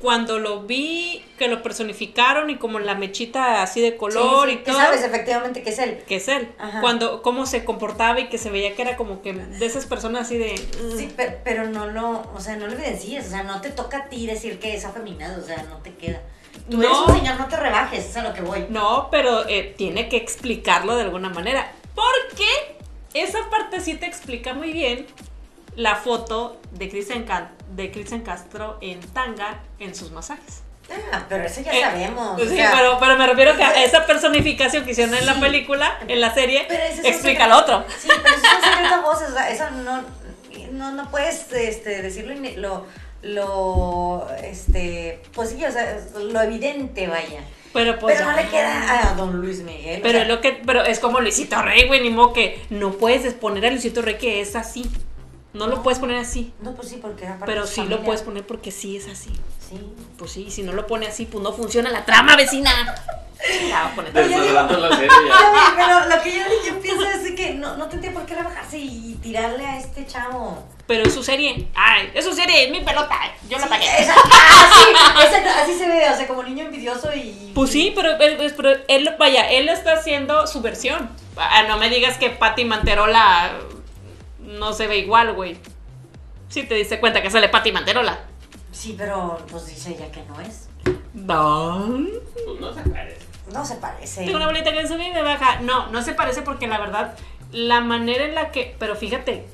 cuando 0.00 0.40
lo 0.40 0.62
vi 0.62 1.24
que 1.38 1.46
lo 1.46 1.62
personificaron 1.62 2.50
y 2.50 2.56
como 2.56 2.80
la 2.80 2.96
mechita 2.96 3.62
así 3.62 3.80
de 3.80 3.96
color 3.96 4.48
Sí, 4.48 4.54
sí, 4.56 4.60
y 4.60 4.64
todo. 4.64 4.76
sabes 4.76 5.04
efectivamente 5.04 5.62
que 5.62 5.70
es 5.70 5.78
él. 5.78 6.02
que 6.08 6.16
es 6.16 6.26
él. 6.28 6.50
Ajá. 6.58 6.80
Cuando, 6.80 7.22
cómo 7.22 7.46
se 7.46 7.64
comportaba 7.64 8.18
y 8.18 8.28
que 8.28 8.36
se 8.38 8.50
veía 8.50 8.74
que 8.74 8.82
era 8.82 8.96
como 8.96 9.22
que 9.22 9.32
de 9.32 9.64
esas 9.64 9.86
personas 9.86 10.22
así 10.22 10.38
de. 10.38 10.56
Sí, 10.96 11.08
pero, 11.16 11.34
pero 11.44 11.64
no 11.68 11.86
lo, 11.86 12.22
o 12.34 12.40
sea, 12.40 12.56
no 12.56 12.66
lo 12.66 12.72
evidencies, 12.72 13.26
o 13.26 13.30
sea, 13.30 13.42
no 13.44 13.60
te 13.60 13.70
toca 13.70 13.98
a 13.98 14.08
ti 14.08 14.26
decir 14.26 14.58
que 14.58 14.74
es 14.74 14.84
afeminado, 14.84 15.40
o 15.40 15.46
sea, 15.46 15.62
no 15.70 15.76
te 15.78 15.94
queda. 15.94 16.20
Tú 16.68 16.78
No. 16.78 16.82
eres 16.84 16.98
un 16.98 17.14
señor, 17.18 17.38
no 17.38 17.46
te 17.48 17.56
rebajes, 17.56 18.04
es 18.04 18.16
a 18.16 18.22
lo 18.24 18.34
que 18.34 18.40
voy. 18.42 18.66
No, 18.70 19.08
pero 19.10 19.48
eh, 19.48 19.72
tiene 19.76 20.08
que 20.08 20.16
explicarlo 20.16 20.96
de 20.96 21.02
alguna 21.02 21.28
manera. 21.28 21.70
Porque 21.94 22.48
esa 23.14 23.38
parte 23.50 23.80
sí 23.80 23.94
te 23.94 24.06
explica 24.06 24.52
muy 24.54 24.72
bien 24.72 25.06
la 25.76 25.96
foto 25.96 26.60
de 26.72 26.88
Cristian 26.88 27.24
de 27.74 27.90
Cristian 27.90 28.20
Castro 28.20 28.78
en 28.80 29.00
tanga 29.00 29.60
en 29.78 29.94
sus 29.94 30.10
masajes. 30.10 30.62
Ah, 31.12 31.24
pero 31.28 31.44
eso 31.44 31.62
ya 31.62 31.72
Eh, 31.72 31.80
sabemos. 31.80 32.40
o 32.40 32.44
sea, 32.46 32.72
pero, 32.76 32.98
pero 33.00 33.16
me 33.16 33.26
refiero 33.26 33.56
que 33.56 33.62
a 33.62 33.82
esa 33.82 34.04
personificación 34.04 34.84
que 34.84 34.90
hicieron 34.90 35.14
en 35.14 35.24
la 35.24 35.40
película, 35.40 35.98
en 36.06 36.20
la 36.20 36.34
serie, 36.34 36.66
explica 37.04 37.46
lo 37.46 37.58
otro. 37.58 37.84
Sí, 37.98 38.08
pero 38.08 38.34
eso 38.36 38.44
es 38.46 38.56
un 38.56 38.70
secreto 38.70 38.94
a 38.94 39.00
voces, 39.00 39.28
o 39.30 39.32
sea, 39.32 39.50
eso 39.50 39.70
no, 39.70 40.02
no, 40.72 40.92
no 40.92 41.10
puedes 41.10 41.50
este, 41.52 42.02
decirlo 42.02 42.34
lo, 42.56 42.86
lo, 43.22 44.26
este, 44.42 45.22
pues 45.32 45.50
sí, 45.50 45.64
o 45.64 45.70
sea, 45.72 45.98
lo 46.20 46.40
evidente, 46.42 47.06
vaya. 47.06 47.40
Pero 47.72 47.98
pues. 47.98 48.16
Pero 48.18 48.30
no 48.30 48.36
le 48.36 48.48
queda 48.48 49.10
a 49.10 49.14
don 49.14 49.40
Luis 49.40 49.60
Miguel. 49.60 50.00
o 50.00 50.02
Pero 50.02 50.12
sea, 50.12 50.22
es 50.22 50.28
lo 50.28 50.40
que, 50.42 50.60
pero 50.66 50.84
es 50.84 50.98
como 50.98 51.20
Luisito 51.20 51.60
Rey, 51.62 51.86
güey, 51.86 52.00
ni 52.00 52.10
modo 52.10 52.34
que 52.34 52.60
no 52.68 52.92
puedes 52.92 53.24
exponer 53.24 53.64
a 53.64 53.70
Luisito 53.70 54.02
Rey 54.02 54.16
que 54.18 54.40
es 54.42 54.56
así. 54.56 54.90
No 55.52 55.66
lo 55.66 55.76
No. 55.76 55.82
puedes 55.82 55.98
poner 55.98 56.16
así. 56.16 56.52
No, 56.60 56.74
pues 56.74 56.88
sí, 56.88 56.98
porque 57.00 57.24
era 57.24 57.38
parte 57.38 57.52
Pero 57.52 57.66
sí 57.66 57.80
lo 57.82 57.86
familia. 57.86 58.04
puedes 58.06 58.22
poner 58.22 58.46
porque 58.46 58.70
sí 58.70 58.96
es 58.96 59.06
así. 59.08 59.30
Sí. 59.68 59.78
Pues 60.16 60.32
sí, 60.32 60.50
si 60.50 60.62
no 60.62 60.72
lo 60.72 60.86
pone 60.86 61.06
así, 61.06 61.26
pues 61.26 61.42
no 61.44 61.52
funciona 61.52 61.90
la 61.90 62.04
trama, 62.04 62.36
vecina. 62.36 62.70
Ya, 63.68 63.82
voy 63.82 63.92
a 63.92 63.94
poner- 63.96 64.12
Pero 64.12 64.28
yo 64.28 64.34
digo- 64.40 64.44
Desmadrando 64.44 64.88
la 64.88 64.96
serie 64.96 65.08
ya. 65.08 65.50
Oye, 65.50 65.60
Pero 65.76 66.16
lo 66.16 66.22
que 66.22 66.38
yo, 66.38 66.44
yo 66.66 66.80
pienso 66.80 67.02
es 67.08 67.32
que 67.32 67.54
no, 67.54 67.76
no 67.76 67.86
tendría 67.88 68.12
por 68.12 68.24
qué 68.24 68.34
rebajarse 68.36 68.78
y 68.78 69.18
tirarle 69.20 69.66
a 69.66 69.78
este 69.78 70.06
chavo. 70.06 70.62
Pero 70.86 71.02
es 71.04 71.12
su 71.12 71.22
serie. 71.24 71.68
Ay, 71.74 72.10
es 72.14 72.24
su 72.24 72.32
serie, 72.34 72.64
es 72.66 72.70
mi 72.70 72.80
pelota. 72.82 73.18
Yo 73.48 73.58
la 73.58 73.64
Sí, 73.64 73.68
pagué. 73.70 73.86
esa- 74.00 74.14
ah, 74.14 74.70
sí, 74.74 75.22
exacto, 75.26 75.48
así 75.64 75.74
se 75.78 75.88
ve, 75.88 76.08
o 76.08 76.16
sea, 76.16 76.26
como 76.28 76.42
niño 76.44 76.64
envidioso 76.66 77.12
y... 77.14 77.50
Pues 77.54 77.70
sí, 77.70 77.92
pero, 77.96 78.10
él- 78.16 78.52
pero 78.56 78.70
él, 78.88 79.10
vaya, 79.18 79.50
él 79.50 79.68
está 79.68 79.94
haciendo 79.94 80.46
su 80.46 80.60
versión. 80.62 81.10
Ah, 81.36 81.64
no 81.66 81.78
me 81.78 81.88
digas 81.90 82.18
que 82.18 82.30
Patty 82.30 82.64
Manterola 82.64 83.50
no 84.58 84.72
se 84.72 84.86
ve 84.86 84.98
igual, 84.98 85.32
güey. 85.34 85.56
Sí 86.48 86.64
te 86.64 86.74
diste 86.74 87.00
cuenta 87.00 87.22
que 87.22 87.30
sale 87.30 87.48
Patty 87.48 87.72
Manterola. 87.72 88.18
Sí, 88.72 88.94
pero 88.96 89.38
pues 89.50 89.66
dice 89.66 89.90
ella 89.90 90.10
que 90.10 90.22
no 90.24 90.40
es. 90.40 90.68
No. 91.14 92.06
Pues 92.46 92.60
no 92.60 92.74
se 92.74 92.90
parece. 92.90 93.26
No 93.52 93.64
se 93.64 93.74
parece. 93.76 94.24
Tengo 94.24 94.36
una 94.36 94.46
bolita 94.46 94.72
que 94.72 94.86
sube 94.86 95.08
y 95.08 95.12
me 95.12 95.22
baja. 95.22 95.60
No, 95.60 95.88
no 95.88 96.02
se 96.02 96.14
parece 96.14 96.42
porque 96.42 96.66
la 96.66 96.78
verdad, 96.78 97.14
la 97.52 97.80
manera 97.80 98.24
en 98.24 98.34
la 98.34 98.50
que. 98.50 98.74
Pero 98.78 98.96
fíjate, 98.96 99.46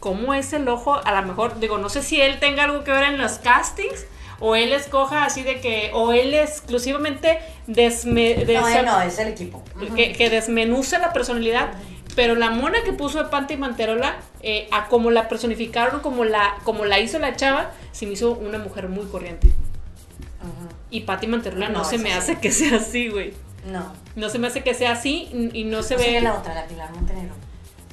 cómo 0.00 0.34
es 0.34 0.52
el 0.52 0.68
ojo, 0.68 1.00
a 1.04 1.20
lo 1.20 1.26
mejor, 1.26 1.60
digo, 1.60 1.78
no 1.78 1.88
sé 1.88 2.02
si 2.02 2.20
él 2.20 2.38
tenga 2.40 2.64
algo 2.64 2.82
que 2.84 2.92
ver 2.92 3.04
en 3.04 3.18
los 3.18 3.32
castings. 3.32 4.06
O 4.44 4.56
él 4.56 4.72
escoja 4.72 5.24
así 5.24 5.42
de 5.42 5.60
que. 5.60 5.90
O 5.94 6.12
él 6.12 6.34
exclusivamente 6.34 7.38
desme, 7.66 8.44
No, 8.44 8.82
no, 8.82 9.00
es 9.02 9.18
el 9.18 9.28
equipo. 9.28 9.62
Que 9.94 10.28
desmenuce 10.30 10.98
la 10.98 11.12
personalidad. 11.12 11.72
Pero 12.14 12.34
la 12.34 12.50
mona 12.50 12.82
que 12.84 12.92
puso 12.92 13.22
de 13.22 13.30
Panty 13.30 13.56
Manterola, 13.56 14.16
eh, 14.42 14.68
a 14.70 14.88
como 14.88 15.10
la 15.10 15.28
personificaron, 15.28 16.00
como 16.00 16.24
la, 16.24 16.56
como 16.64 16.84
la 16.84 17.00
hizo 17.00 17.18
la 17.18 17.36
chava, 17.36 17.70
se 17.92 18.06
me 18.06 18.12
hizo 18.12 18.32
una 18.32 18.58
mujer 18.58 18.88
muy 18.88 19.06
corriente. 19.06 19.46
Ujú. 19.48 20.68
Y 20.90 21.00
Patty 21.02 21.26
Manterola 21.26 21.68
no, 21.68 21.78
No, 21.78 21.84
se 21.84 21.98
me 21.98 22.12
hace 22.12 22.38
que 22.38 22.52
sea 22.52 22.76
así, 22.76 23.08
güey. 23.08 23.32
No. 23.66 23.92
No 24.16 24.28
se 24.28 24.38
me 24.38 24.48
hace 24.48 24.62
que 24.62 24.74
sea 24.74 24.92
así 24.92 25.28
y 25.32 25.60
y 25.60 25.64
no 25.64 25.82
se 25.82 25.94
No 25.96 26.00
ve. 26.02 26.20
la 26.20 26.34
otra, 26.34 26.54
la 26.54 26.66
Pilar 26.66 26.90
Montenegro. 26.92 27.34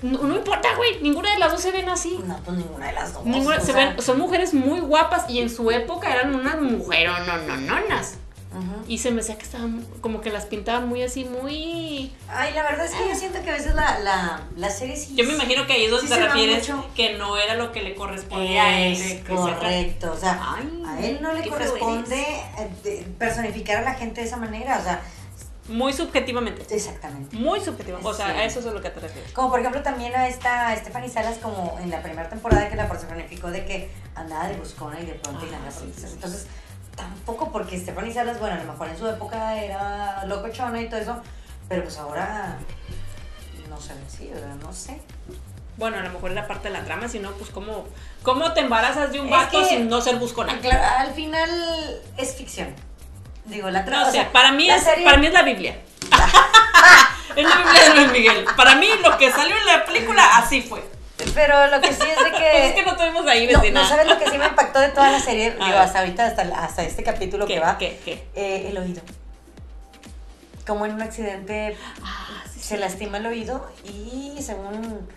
No, 0.02 0.24
no 0.24 0.36
importa, 0.36 0.70
güey. 0.76 1.02
Ninguna 1.02 1.32
de 1.34 1.40
las 1.40 1.52
dos 1.52 1.62
se 1.62 1.72
ven 1.72 1.90
así. 1.90 2.20
No, 2.26 2.38
pues 2.44 2.58
ninguna 2.58 2.88
de 2.88 2.94
las 2.94 3.14
dos. 3.14 3.26
Ninguna, 3.26 3.60
se 3.60 3.74
sea, 3.74 3.76
ven, 3.76 4.02
son 4.02 4.18
mujeres 4.18 4.54
muy 4.54 4.80
guapas 4.80 5.30
y 5.30 5.40
en 5.40 5.50
su 5.50 5.70
época 5.72 6.12
eran 6.14 6.34
unas 6.34 6.60
mujeres 6.62 7.12
no, 7.26 7.38
no, 7.38 7.58
nonas. 7.58 8.18
Y 8.88 8.98
se 8.98 9.12
me 9.12 9.22
hacía 9.22 9.38
que 9.38 9.44
estaban 9.44 9.86
como 10.02 10.22
que 10.22 10.32
las 10.32 10.46
pintaban 10.48 10.88
muy 10.90 11.04
así, 11.04 11.24
muy. 11.24 12.12
Ay, 12.28 12.54
la 12.56 12.64
verdad 12.64 12.86
es 12.88 12.94
que 12.96 13.08
yo 13.08 13.16
siento 13.16 13.42
que 13.44 13.52
a 13.52 13.54
veces 13.54 13.76
la, 13.76 14.00
la, 14.00 14.42
la 14.58 14.70
serie 14.72 14.96
sí. 14.98 15.14
Yo 15.16 15.24
me 15.26 15.34
imagino 15.34 15.68
que 15.68 15.74
ahí 15.74 15.86
es 15.86 15.92
donde 15.92 16.08
Sí 16.08 16.14
te 16.14 16.20
refieres 16.20 16.70
que 16.96 17.16
no 17.18 17.38
era 17.38 17.54
lo 17.54 17.72
que 17.72 17.82
le 17.84 17.94
correspondía 17.94 18.64
a 18.66 18.80
él. 18.80 19.24
Correcto, 19.28 20.12
o 20.12 20.18
sea, 20.18 20.56
Ay, 20.58 20.84
a 20.88 21.00
él 21.06 21.20
no 21.22 21.32
le 21.34 21.48
corresponde 21.48 22.26
eh, 22.86 23.06
personificar 23.20 23.78
a 23.78 23.82
la 23.82 23.94
gente 23.94 24.22
de 24.22 24.28
esa 24.28 24.38
manera, 24.38 24.80
o 24.80 24.84
sea, 24.84 25.02
Muy 25.68 25.94
subjetivamente. 25.94 26.66
exactamente. 26.76 27.36
Muy 27.38 27.60
subjetivamente. 27.62 28.10
O 28.10 28.14
sea, 28.16 28.26
Sí. 28.28 28.32
a 28.32 28.44
eso 28.46 28.60
es 28.62 28.66
a 28.66 28.72
lo 28.72 28.82
que 28.82 28.90
te 28.90 29.00
refieres. 29.00 29.32
Como 29.32 29.52
por 29.52 29.60
ejemplo 29.60 29.84
también 29.84 30.16
a 30.16 30.28
esta 30.28 30.76
Stephanie 30.76 31.10
Salas 31.10 31.38
como 31.38 31.78
en 31.84 31.92
la 31.92 32.02
primera 32.02 32.28
temporada 32.28 32.68
que 32.68 32.76
la 32.76 32.90
personificó 32.90 33.52
de 33.52 33.64
que 33.66 33.92
andaba 34.16 34.48
de 34.48 34.58
buscona 34.58 35.00
y 35.00 35.06
de 35.06 35.14
pronto 35.14 35.46
y 35.46 35.50
Ah, 35.50 35.60
nada. 35.60 35.72
Entonces, 35.84 36.48
tampoco 37.00 37.52
porque 37.52 37.80
Stephanie 37.80 38.14
Salas, 38.14 38.40
bueno, 38.40 38.56
a 38.56 38.64
lo 38.64 38.72
mejor 38.72 38.90
en 38.90 38.98
su 38.98 39.08
época 39.08 39.56
era 39.64 40.26
locochona 40.26 40.82
y 40.82 40.90
todo 40.90 41.00
eso, 41.00 41.22
pero 41.68 41.84
pues 41.84 41.98
ahora 41.98 42.58
no 43.70 43.76
así, 43.76 44.28
¿verdad? 44.34 44.56
No 44.62 44.74
sé. 44.74 45.00
Bueno, 45.78 45.98
a 45.98 46.02
lo 46.02 46.10
mejor 46.12 46.32
era 46.32 46.46
parte 46.48 46.68
de 46.68 46.74
la 46.74 46.84
trama, 46.84 47.08
si 47.08 47.20
no, 47.20 47.32
pues 47.32 47.50
cómo, 47.52 47.88
cómo 48.24 48.52
te 48.54 48.60
embarazas 48.60 49.12
de 49.14 49.22
un 49.22 49.28
Es 49.28 49.32
vato 49.32 49.60
que- 49.62 49.66
sin 49.70 49.88
no 49.88 50.02
ser 50.02 50.18
buscona. 50.18 50.60
Claro, 50.60 50.84
al 50.98 51.14
final 51.14 51.50
es 52.18 52.36
ficción. 52.36 52.76
Digo, 53.46 53.70
la 53.70 53.86
trama. 53.86 54.04
No 54.04 54.10
o 54.10 54.12
sé, 54.12 54.18
sea, 54.20 54.32
para 54.32 54.52
mí 54.52 54.68
la 54.68 54.76
es, 54.76 54.84
serie- 54.84 55.06
para 55.06 55.18
mí 55.18 55.28
es 55.28 55.34
la 55.34 55.44
Biblia. 55.44 55.80
es 57.36 57.48
la 57.48 57.56
Biblia 57.58 57.84
de 57.90 57.96
Luis 57.96 58.12
Miguel. 58.12 58.46
Para 58.58 58.76
mí 58.76 58.88
lo 59.04 59.18
que 59.18 59.32
salió 59.32 59.56
en 59.56 59.66
la 59.66 59.86
película 59.86 60.38
así 60.38 60.62
fue. 60.62 60.84
Pero 61.34 61.68
lo 61.68 61.82
que 61.82 61.94
sí 61.94 62.02
es 62.04 62.18
de 62.24 62.30
Pues 62.30 62.34
que. 62.42 62.68
es 62.70 62.74
que 62.76 62.84
no 62.84 62.92
estuvimos 62.92 63.26
ahí, 63.28 63.48
no, 63.52 63.60
vecina. 63.60 63.82
no 63.84 63.88
sabes 63.88 64.08
lo 64.08 64.18
que 64.18 64.30
sí 64.30 64.38
me 64.38 64.48
impactó 64.48 64.80
de 64.80 64.90
toda 64.90 65.12
la 65.12 65.20
serie, 65.20 65.52
digo, 65.52 65.78
hasta 65.78 66.00
ahorita, 66.00 66.26
hasta, 66.26 66.42
hasta 66.64 66.84
este 66.84 67.04
capítulo 67.04 67.46
¿Qué, 67.46 67.56
que 67.56 67.60
va. 67.60 67.78
qué, 67.78 68.00
qué? 68.04 68.26
Eh, 68.36 68.68
el 68.70 68.78
oído. 68.78 69.02
Como 70.68 70.86
en 70.86 70.94
un 70.94 71.02
accidente 71.02 71.76
Ah, 72.04 72.44
sí, 72.52 72.60
se 72.60 72.78
lastima 72.78 73.18
el 73.18 73.26
oído 73.26 73.66
y 73.86 74.36
según 74.42 75.08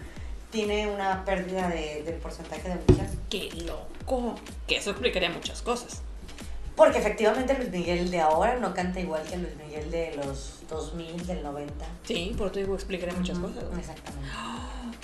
tiene 0.51 0.87
una 0.87 1.25
pérdida 1.25 1.69
de- 1.69 2.03
del 2.05 2.15
porcentaje 2.17 2.63
de 2.69 2.75
audición. 2.75 3.09
Qué 3.31 3.51
loco. 3.67 4.35
Que 4.67 4.77
eso 4.77 4.91
explicaría 4.91 5.31
muchas 5.31 5.63
cosas. 5.63 6.03
Porque 6.77 6.99
efectivamente 6.99 7.55
Luis 7.55 7.71
Miguel 7.71 8.11
de 8.11 8.21
ahora 8.21 8.57
no 8.57 8.73
canta 8.75 8.99
igual 9.01 9.23
que 9.25 9.37
Luis 9.37 9.55
Miguel 9.57 9.91
de 9.91 10.15
los 10.25 10.61
2000, 10.71 11.27
del 11.27 11.43
90. 11.43 11.85
Sí, 12.05 12.35
por 12.37 12.47
eso 12.49 12.61
digo, 12.61 12.75
explicaría 12.75 13.15
muchas 13.15 13.39
cosas. 13.39 13.65
Exactamente. 13.79 14.29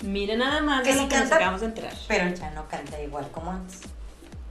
Miren 0.03 0.39
nada 0.39 0.61
más 0.61 0.83
Que 0.83 0.91
de 0.93 0.95
sí 0.95 1.03
lo 1.03 1.09
que 1.09 1.15
nos 1.15 1.21
canta. 1.23 1.37
acabamos 1.37 1.61
de 1.61 1.67
enterar. 1.67 1.93
Pero 2.07 2.35
ya 2.35 2.51
no 2.51 2.69
canta 2.69 3.01
igual 3.03 3.29
como 3.33 3.51
antes. 3.51 3.81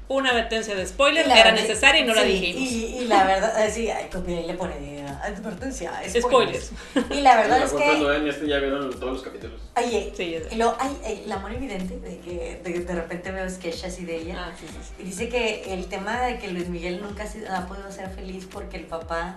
Una 0.10 0.30
advertencia 0.30 0.74
de 0.74 0.86
spoiler 0.88 1.26
era 1.26 1.36
verdad- 1.36 1.54
necesaria 1.56 2.02
y 2.02 2.06
no 2.08 2.14
la 2.14 2.22
sí, 2.24 2.28
dijimos. 2.30 2.62
Y, 2.72 2.86
y 3.00 3.08
la 3.08 3.26
verdad, 3.26 3.66
eh, 3.66 3.70
sí, 3.70 3.90
ay, 3.90 4.08
y 4.26 4.44
le 4.48 4.54
pone 4.54 4.74
eh, 5.00 5.06
advertencia, 5.06 5.92
spoilers. 6.08 6.26
Spoilers. 6.26 6.72
Y 7.12 7.22
la 7.22 7.36
verdad 7.36 7.62
es 7.64 7.74
que, 7.74 8.06
ven 8.06 8.26
este 8.28 8.48
ya 8.48 8.60
vieron 8.60 8.90
todos 8.92 9.14
los 9.14 9.22
capítulos. 9.22 9.60
oye, 9.76 10.14
Sí, 10.16 10.32
ya 10.32 10.40
sé. 10.48 10.56
y 10.56 10.58
luego 10.58 10.78
hay, 10.80 10.98
hay 11.06 11.24
la 11.26 11.36
amor 11.36 11.52
evidente 11.52 12.00
de 12.00 12.20
que 12.20 12.62
de, 12.64 12.80
de 12.86 12.96
repente 12.96 13.32
veo 13.32 13.50
sketches 13.50 13.84
así 13.84 14.06
de 14.06 14.16
ella. 14.16 14.46
Ah, 14.48 14.54
sí, 14.58 14.66
sí, 14.66 14.78
sí. 14.82 14.94
Y 15.00 15.04
dice 15.04 15.28
que 15.28 15.74
el 15.74 15.88
tema 15.88 16.22
de 16.22 16.40
que 16.40 16.48
Luis 16.54 16.70
Miguel 16.70 17.02
nunca 17.02 17.26
ha 17.52 17.66
podido 17.68 17.92
ser 17.92 18.10
feliz 18.10 18.48
porque 18.50 18.78
el 18.78 18.86
papá 18.86 19.36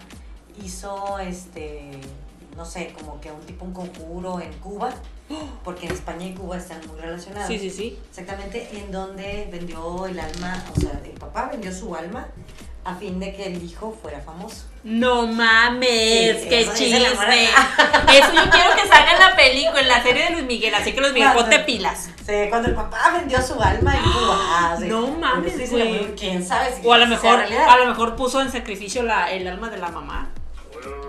hizo 0.64 1.18
este 1.18 1.90
no 2.56 2.64
sé, 2.64 2.92
como 2.96 3.20
que 3.20 3.32
un 3.32 3.40
tipo 3.40 3.64
un 3.64 3.72
conjuro 3.72 4.40
en 4.40 4.52
Cuba, 4.60 4.92
porque 5.64 5.86
en 5.86 5.92
España 5.92 6.26
y 6.26 6.34
Cuba 6.34 6.56
están 6.56 6.80
muy 6.88 7.00
relacionados. 7.00 7.48
Sí, 7.48 7.58
sí, 7.58 7.70
sí. 7.70 7.98
Exactamente, 8.08 8.68
en 8.72 8.90
donde 8.90 9.48
vendió 9.50 10.06
el 10.06 10.18
alma, 10.18 10.62
o 10.76 10.80
sea, 10.80 11.00
el 11.04 11.10
papá 11.12 11.48
vendió 11.50 11.72
su 11.72 11.94
alma 11.94 12.26
a 12.82 12.94
fin 12.94 13.20
de 13.20 13.34
que 13.34 13.44
el 13.44 13.62
hijo 13.62 13.96
fuera 14.00 14.20
famoso. 14.20 14.64
No 14.82 15.26
mames, 15.26 16.40
Sí, 16.42 16.48
qué 16.48 16.66
chisme. 16.74 16.98
Eso 17.04 18.32
yo 18.32 18.50
quiero 18.50 18.70
que 18.74 18.88
salga 18.88 19.12
en 19.12 19.20
la 19.20 19.36
película, 19.36 19.80
en 19.80 19.88
la 19.88 20.02
serie 20.02 20.24
de 20.24 20.30
Luis 20.30 20.44
Miguel, 20.44 20.74
así 20.74 20.92
que 20.94 21.00
Luis 21.00 21.12
Miguel, 21.12 21.32
Cuando- 21.34 21.50
ponte 21.50 21.64
pilas. 21.64 22.08
Sí, 22.26 22.32
cuando 22.48 22.68
el 22.68 22.74
papá 22.74 23.12
vendió 23.18 23.40
su 23.42 23.60
alma 23.60 23.94
en 23.96 24.02
Cuba. 24.02 24.38
Ah, 24.62 24.76
sí. 24.78 24.86
No 24.86 25.06
mames, 25.08 25.70
güey. 25.70 26.14
¿Quién 26.14 26.44
sabe 26.46 26.74
si 26.74 26.86
O 26.86 26.92
a 26.92 26.98
lo 26.98 27.06
mejor, 27.06 27.40
a 27.40 27.76
lo 27.76 27.86
mejor 27.86 28.16
puso 28.16 28.40
en 28.40 28.50
sacrificio 28.50 29.02
la, 29.02 29.30
el 29.30 29.46
alma 29.46 29.68
de 29.68 29.76
la 29.78 29.90
mamá. 29.90 30.30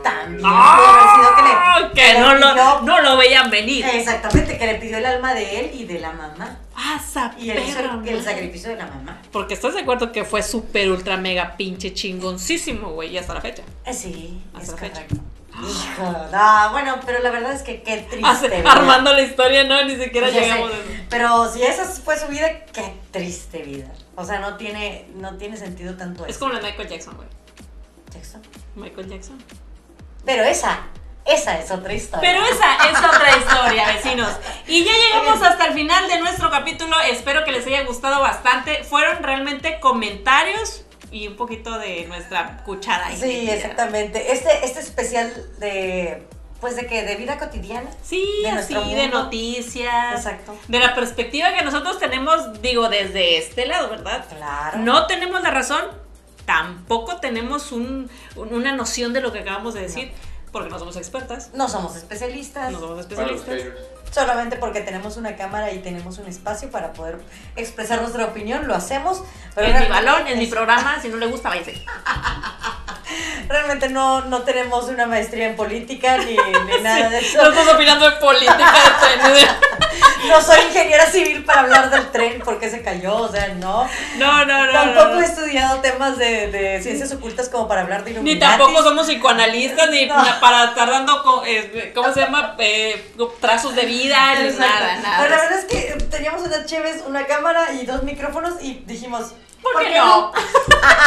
También 0.03 0.41
¡Ah! 0.43 1.15
sido 1.15 1.35
que 1.35 1.43
le, 1.43 1.91
que 1.93 2.13
le 2.13 2.19
no 2.19 2.33
lo, 2.35 2.47
pidió- 2.53 2.81
no 2.81 3.01
lo 3.01 3.17
veían 3.17 3.49
venir. 3.51 3.85
Exactamente, 3.85 4.57
que 4.57 4.65
le 4.65 4.75
pidió 4.75 4.97
el 4.97 5.05
alma 5.05 5.33
de 5.33 5.59
él 5.59 5.71
y 5.73 5.85
de 5.85 5.99
la 5.99 6.11
mamá. 6.11 6.57
Ah, 6.75 6.99
Y 7.37 7.51
él 7.51 7.63
hizo 7.67 7.79
el, 7.79 8.23
sacrificio 8.23 8.69
de 8.71 8.77
la 8.77 8.87
mamá. 8.87 9.21
Porque 9.31 9.53
estás 9.53 9.75
de 9.75 9.81
acuerdo 9.81 10.11
que 10.11 10.25
fue 10.25 10.41
súper 10.41 10.89
ultra 10.89 11.17
mega 11.17 11.55
pinche 11.55 11.93
chingoncísimo, 11.93 12.89
güey, 12.93 13.09
y 13.11 13.17
hasta 13.19 13.35
la 13.35 13.41
fecha. 13.41 13.61
Eh, 13.85 13.93
sí, 13.93 14.41
Hasta 14.53 14.63
es 14.63 14.71
la 14.71 14.77
fecha. 14.77 14.93
correcto. 15.03 15.15
Hijo, 15.53 16.11
no, 16.31 16.71
bueno, 16.71 16.95
pero 17.05 17.19
la 17.19 17.29
verdad 17.29 17.51
es 17.51 17.61
que 17.61 17.83
qué 17.83 17.97
triste. 18.09 18.25
Hace- 18.27 18.63
armando 18.67 19.13
la 19.13 19.21
historia, 19.21 19.63
no, 19.65 19.83
ni 19.83 19.95
siquiera 19.95 20.29
Ya 20.29 20.33
sé, 20.33 20.41
llegamos 20.41 20.71
eso. 20.71 20.79
Pero 21.09 21.53
si 21.53 21.61
esa 21.61 21.85
fue 21.85 22.17
su 22.17 22.27
vida, 22.27 22.47
qué 22.73 22.93
triste 23.11 23.59
vida. 23.61 23.91
O 24.15 24.25
sea, 24.25 24.39
no 24.39 24.55
tiene, 24.57 25.05
no 25.15 25.35
tiene 25.37 25.57
sentido 25.57 25.95
tanto 25.95 26.25
Es 26.25 26.31
eso. 26.31 26.39
como 26.39 26.53
la 26.53 26.59
de 26.61 26.67
Michael 26.71 26.87
Jackson, 26.89 27.15
güey. 27.15 27.27
Jackson. 28.11 28.41
Michael 28.75 29.09
Jackson. 29.09 29.43
Pero 30.25 30.43
esa, 30.43 30.79
esa 31.25 31.57
es 31.59 31.71
otra 31.71 31.93
historia. 31.93 32.31
Pero 32.31 32.45
esa 32.45 32.89
es 32.89 32.97
otra 32.97 33.37
historia, 33.37 33.87
vecinos. 33.93 34.29
Y 34.67 34.83
ya 34.83 34.91
llegamos 34.93 35.41
hasta 35.41 35.65
el 35.67 35.73
final 35.73 36.07
de 36.07 36.19
nuestro 36.19 36.49
capítulo. 36.51 36.95
Espero 37.09 37.43
que 37.43 37.51
les 37.51 37.65
haya 37.67 37.83
gustado 37.83 38.21
bastante. 38.21 38.83
Fueron 38.83 39.23
realmente 39.23 39.79
comentarios 39.79 40.85
y 41.11 41.27
un 41.27 41.35
poquito 41.35 41.77
de 41.79 42.05
nuestra 42.07 42.63
cuchara. 42.63 43.09
Sí, 43.15 43.49
exactamente. 43.49 44.31
Este, 44.31 44.63
este 44.65 44.79
especial 44.79 45.33
de, 45.59 46.25
pues 46.61 46.75
de 46.75 46.85
que 46.85 47.03
de 47.03 47.15
vida 47.15 47.37
cotidiana. 47.37 47.89
Sí, 48.03 48.23
De 48.43 48.49
así, 48.49 48.73
nuestro 48.73 48.81
de 48.95 49.01
mundo. 49.07 49.23
noticias. 49.23 50.15
Exacto. 50.15 50.55
De 50.67 50.79
la 50.79 50.93
perspectiva 50.95 51.53
que 51.53 51.63
nosotros 51.63 51.99
tenemos, 51.99 52.61
digo, 52.61 52.87
desde 52.89 53.37
este 53.37 53.65
lado, 53.65 53.89
¿verdad? 53.89 54.23
Claro. 54.29 54.77
No 54.79 55.07
tenemos 55.07 55.41
la 55.41 55.51
razón, 55.51 55.83
tampoco 56.51 57.17
tenemos 57.17 57.71
un- 57.71 58.09
un- 58.35 58.53
una 58.53 58.73
noción 58.75 59.13
de 59.13 59.21
lo 59.21 59.31
que 59.31 59.39
acabamos 59.39 59.73
de 59.73 59.81
decir, 59.81 60.11
porque 60.51 60.69
no 60.69 60.77
somos 60.79 60.97
expertas, 60.97 61.51
No 61.53 61.69
somos 61.69 61.95
especialistas. 61.95 62.71
no 62.73 62.79
somos 62.79 62.99
especialistas. 62.99 63.55
solamente 64.11 64.57
porque 64.57 64.81
tenemos 64.81 65.15
una 65.15 65.37
cámara 65.37 65.71
y 65.71 65.79
tenemos 65.79 66.17
un 66.17 66.25
espacio 66.27 66.69
para 66.69 66.91
poder 66.91 67.19
expresar 67.55 68.01
nuestra 68.01 68.25
opinión, 68.25 68.67
lo 68.67 68.75
hacemos. 68.75 69.23
Pero 69.55 69.67
en 69.67 69.79
mi 69.83 69.87
balón, 69.87 70.27
en 70.27 70.37
mi 70.39 70.47
programa, 70.47 70.99
si 71.01 71.07
no 71.07 71.15
le 71.15 71.27
gusta, 71.27 71.47
váyase. 71.47 71.85
Realmente 73.47 73.89
no, 73.89 74.21
no 74.21 74.43
tenemos 74.43 74.85
una 74.85 75.05
maestría 75.05 75.47
en 75.47 75.55
política 75.55 76.17
ni, 76.17 76.35
ni 76.35 76.81
nada 76.81 77.09
de 77.09 77.19
eso. 77.19 77.41
No 77.41 77.49
estamos 77.49 77.73
opinando 77.73 78.09
de 78.09 78.17
política 78.17 78.73
de 79.23 79.47
No 80.27 80.41
soy 80.41 80.59
ingeniera 80.67 81.05
civil 81.07 81.43
para 81.43 81.61
hablar 81.61 81.89
del 81.89 82.11
tren 82.11 82.41
porque 82.45 82.69
se 82.69 82.81
cayó, 82.81 83.17
o 83.17 83.31
sea, 83.31 83.49
no. 83.55 83.87
No, 84.17 84.45
no, 84.45 84.65
no. 84.65 84.71
Tampoco 84.71 85.19
he 85.19 85.25
estudiado 85.25 85.81
temas 85.81 86.17
de, 86.17 86.51
de, 86.51 86.81
ciencias 86.81 87.11
ocultas 87.11 87.49
como 87.49 87.67
para 87.67 87.81
hablar 87.81 88.03
de 88.03 88.11
Illuminati. 88.11 88.35
Ni 88.35 88.39
tampoco 88.39 88.83
somos 88.83 89.07
psicoanalistas, 89.07 89.89
ni 89.89 90.07
para 90.39 90.65
estar 90.65 90.89
dando, 90.89 91.43
eh, 91.45 91.91
¿cómo 91.95 92.13
se 92.13 92.21
llama? 92.21 92.55
Eh, 92.59 93.13
trazos 93.39 93.75
de 93.75 93.85
vida, 93.85 94.35
ni 94.35 94.49
nada, 94.57 94.97
nada. 94.97 95.17
Pero 95.21 95.35
la 95.35 95.41
verdad 95.41 95.59
es 95.59 95.65
que 95.65 95.97
teníamos 96.09 96.43
una 96.43 96.65
Cheves, 96.65 97.03
una 97.07 97.25
cámara 97.25 97.73
y 97.73 97.85
dos 97.85 98.03
micrófonos 98.03 98.61
y 98.61 98.83
dijimos, 98.85 99.33
¿por, 99.61 99.83
qué 99.83 99.97
no? 99.97 100.31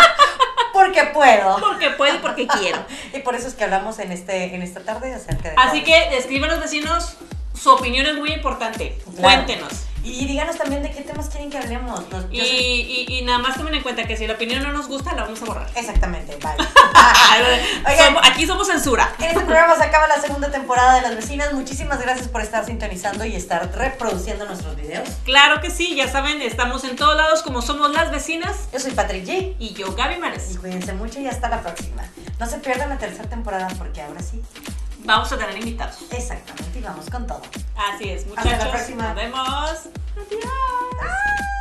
porque 0.73 1.05
puedo. 1.05 1.59
Porque 1.59 1.91
puedo 1.91 2.15
y 2.15 2.19
porque 2.19 2.47
quiero. 2.47 2.85
y 3.13 3.21
por 3.21 3.35
eso 3.35 3.49
es 3.49 3.55
que 3.55 3.65
hablamos 3.65 3.99
en, 3.99 4.13
este, 4.13 4.55
en 4.55 4.63
esta 4.63 4.81
tarde 4.81 5.15
acerca 5.15 5.51
de... 5.51 5.57
Así 5.57 5.83
que 5.85 6.17
escríbanos 6.17 6.61
vecinos, 6.61 7.17
su 7.55 7.71
opinión 7.71 8.07
es 8.07 8.17
muy 8.17 8.33
importante. 8.33 8.99
Cuéntenos. 9.21 9.85
Y 10.05 10.27
díganos 10.27 10.57
también 10.57 10.83
de 10.83 10.91
qué 10.91 11.01
temas 11.01 11.31
quieren 11.31 11.49
que 11.49 11.57
hablemos. 11.57 12.03
y, 12.31 12.39
y, 12.39 13.07
y, 13.09 13.23
nada 13.23 13.39
más 13.39 13.57
tomen 13.57 13.75
en 13.75 13.83
cuenta 13.83 14.07
que 14.07 14.19
si 14.19 14.27
la 14.27 14.35
opinión 14.35 14.63
no 14.63 14.71
nos 14.71 14.87
gusta, 14.87 15.15
la 15.15 15.23
vamos 15.23 15.41
a 15.41 15.47
borrar. 15.47 15.67
Exactamente, 15.75 16.37
vale. 16.43 16.63
aquí 18.23 18.47
somos 18.47 18.67
censura. 18.67 19.11
En 19.19 19.25
este 19.25 19.41
programa 19.41 19.77
se 19.77 19.85
acaba 19.85 20.07
la 20.07 20.21
segunda 20.21 20.51
temporada 20.51 20.97
de 20.97 21.01
Las 21.01 21.17
Vecinas. 21.17 21.55
Muchísimas 21.55 22.03
gracias 22.03 22.29
por 22.29 22.43
estar 22.43 22.67
sintonizando 22.67 23.25
y 23.25 23.35
estar 23.35 23.75
reproduciendo 23.75 24.45
nuestros 24.45 24.77
videos. 24.77 25.09
Claro 25.25 25.63
que 25.63 25.71
sí, 25.71 25.95
ya 25.95 26.07
saben, 26.07 26.43
estamos 26.43 26.85
en 26.85 26.97
todos 26.97 27.17
lados 27.17 27.43
como 27.43 27.63
somos 27.63 27.91
Las 27.93 28.11
Vecinas. 28.11 28.69
Yo 28.75 28.81
soy 28.81 28.91
Patrick 28.93 29.25
G. 29.25 29.55
Y 29.59 29.73
yo, 29.73 29.95
Gaby 29.95 30.19
Mares. 30.19 30.53
Y 30.53 30.57
cuídense 30.57 30.93
mucho 30.93 31.19
y 31.19 31.29
hasta 31.29 31.49
la 31.49 31.63
próxima. 31.63 32.03
No 32.39 32.47
se 32.47 32.59
pierdan 32.59 32.91
la 32.91 32.99
tercera 32.99 33.27
temporada 33.31 33.69
porque 33.79 34.03
ahora 34.03 34.21
sí 34.21 34.43
vamos 35.05 35.33
a 35.33 35.39
tener 35.39 35.57
invitados. 35.57 35.97
Exactamente, 36.11 36.79
y 36.79 36.83
vamos 36.83 37.09
con 37.11 37.27
todo. 37.27 37.43
Así 37.77 38.11
es, 38.11 38.27
muchachos. 38.27 38.53
Hasta 38.53 38.65
la 38.65 38.73
próxima. 38.73 39.07
Nos 39.09 39.17
vemos. 39.17 39.89
Adiós. 40.17 41.54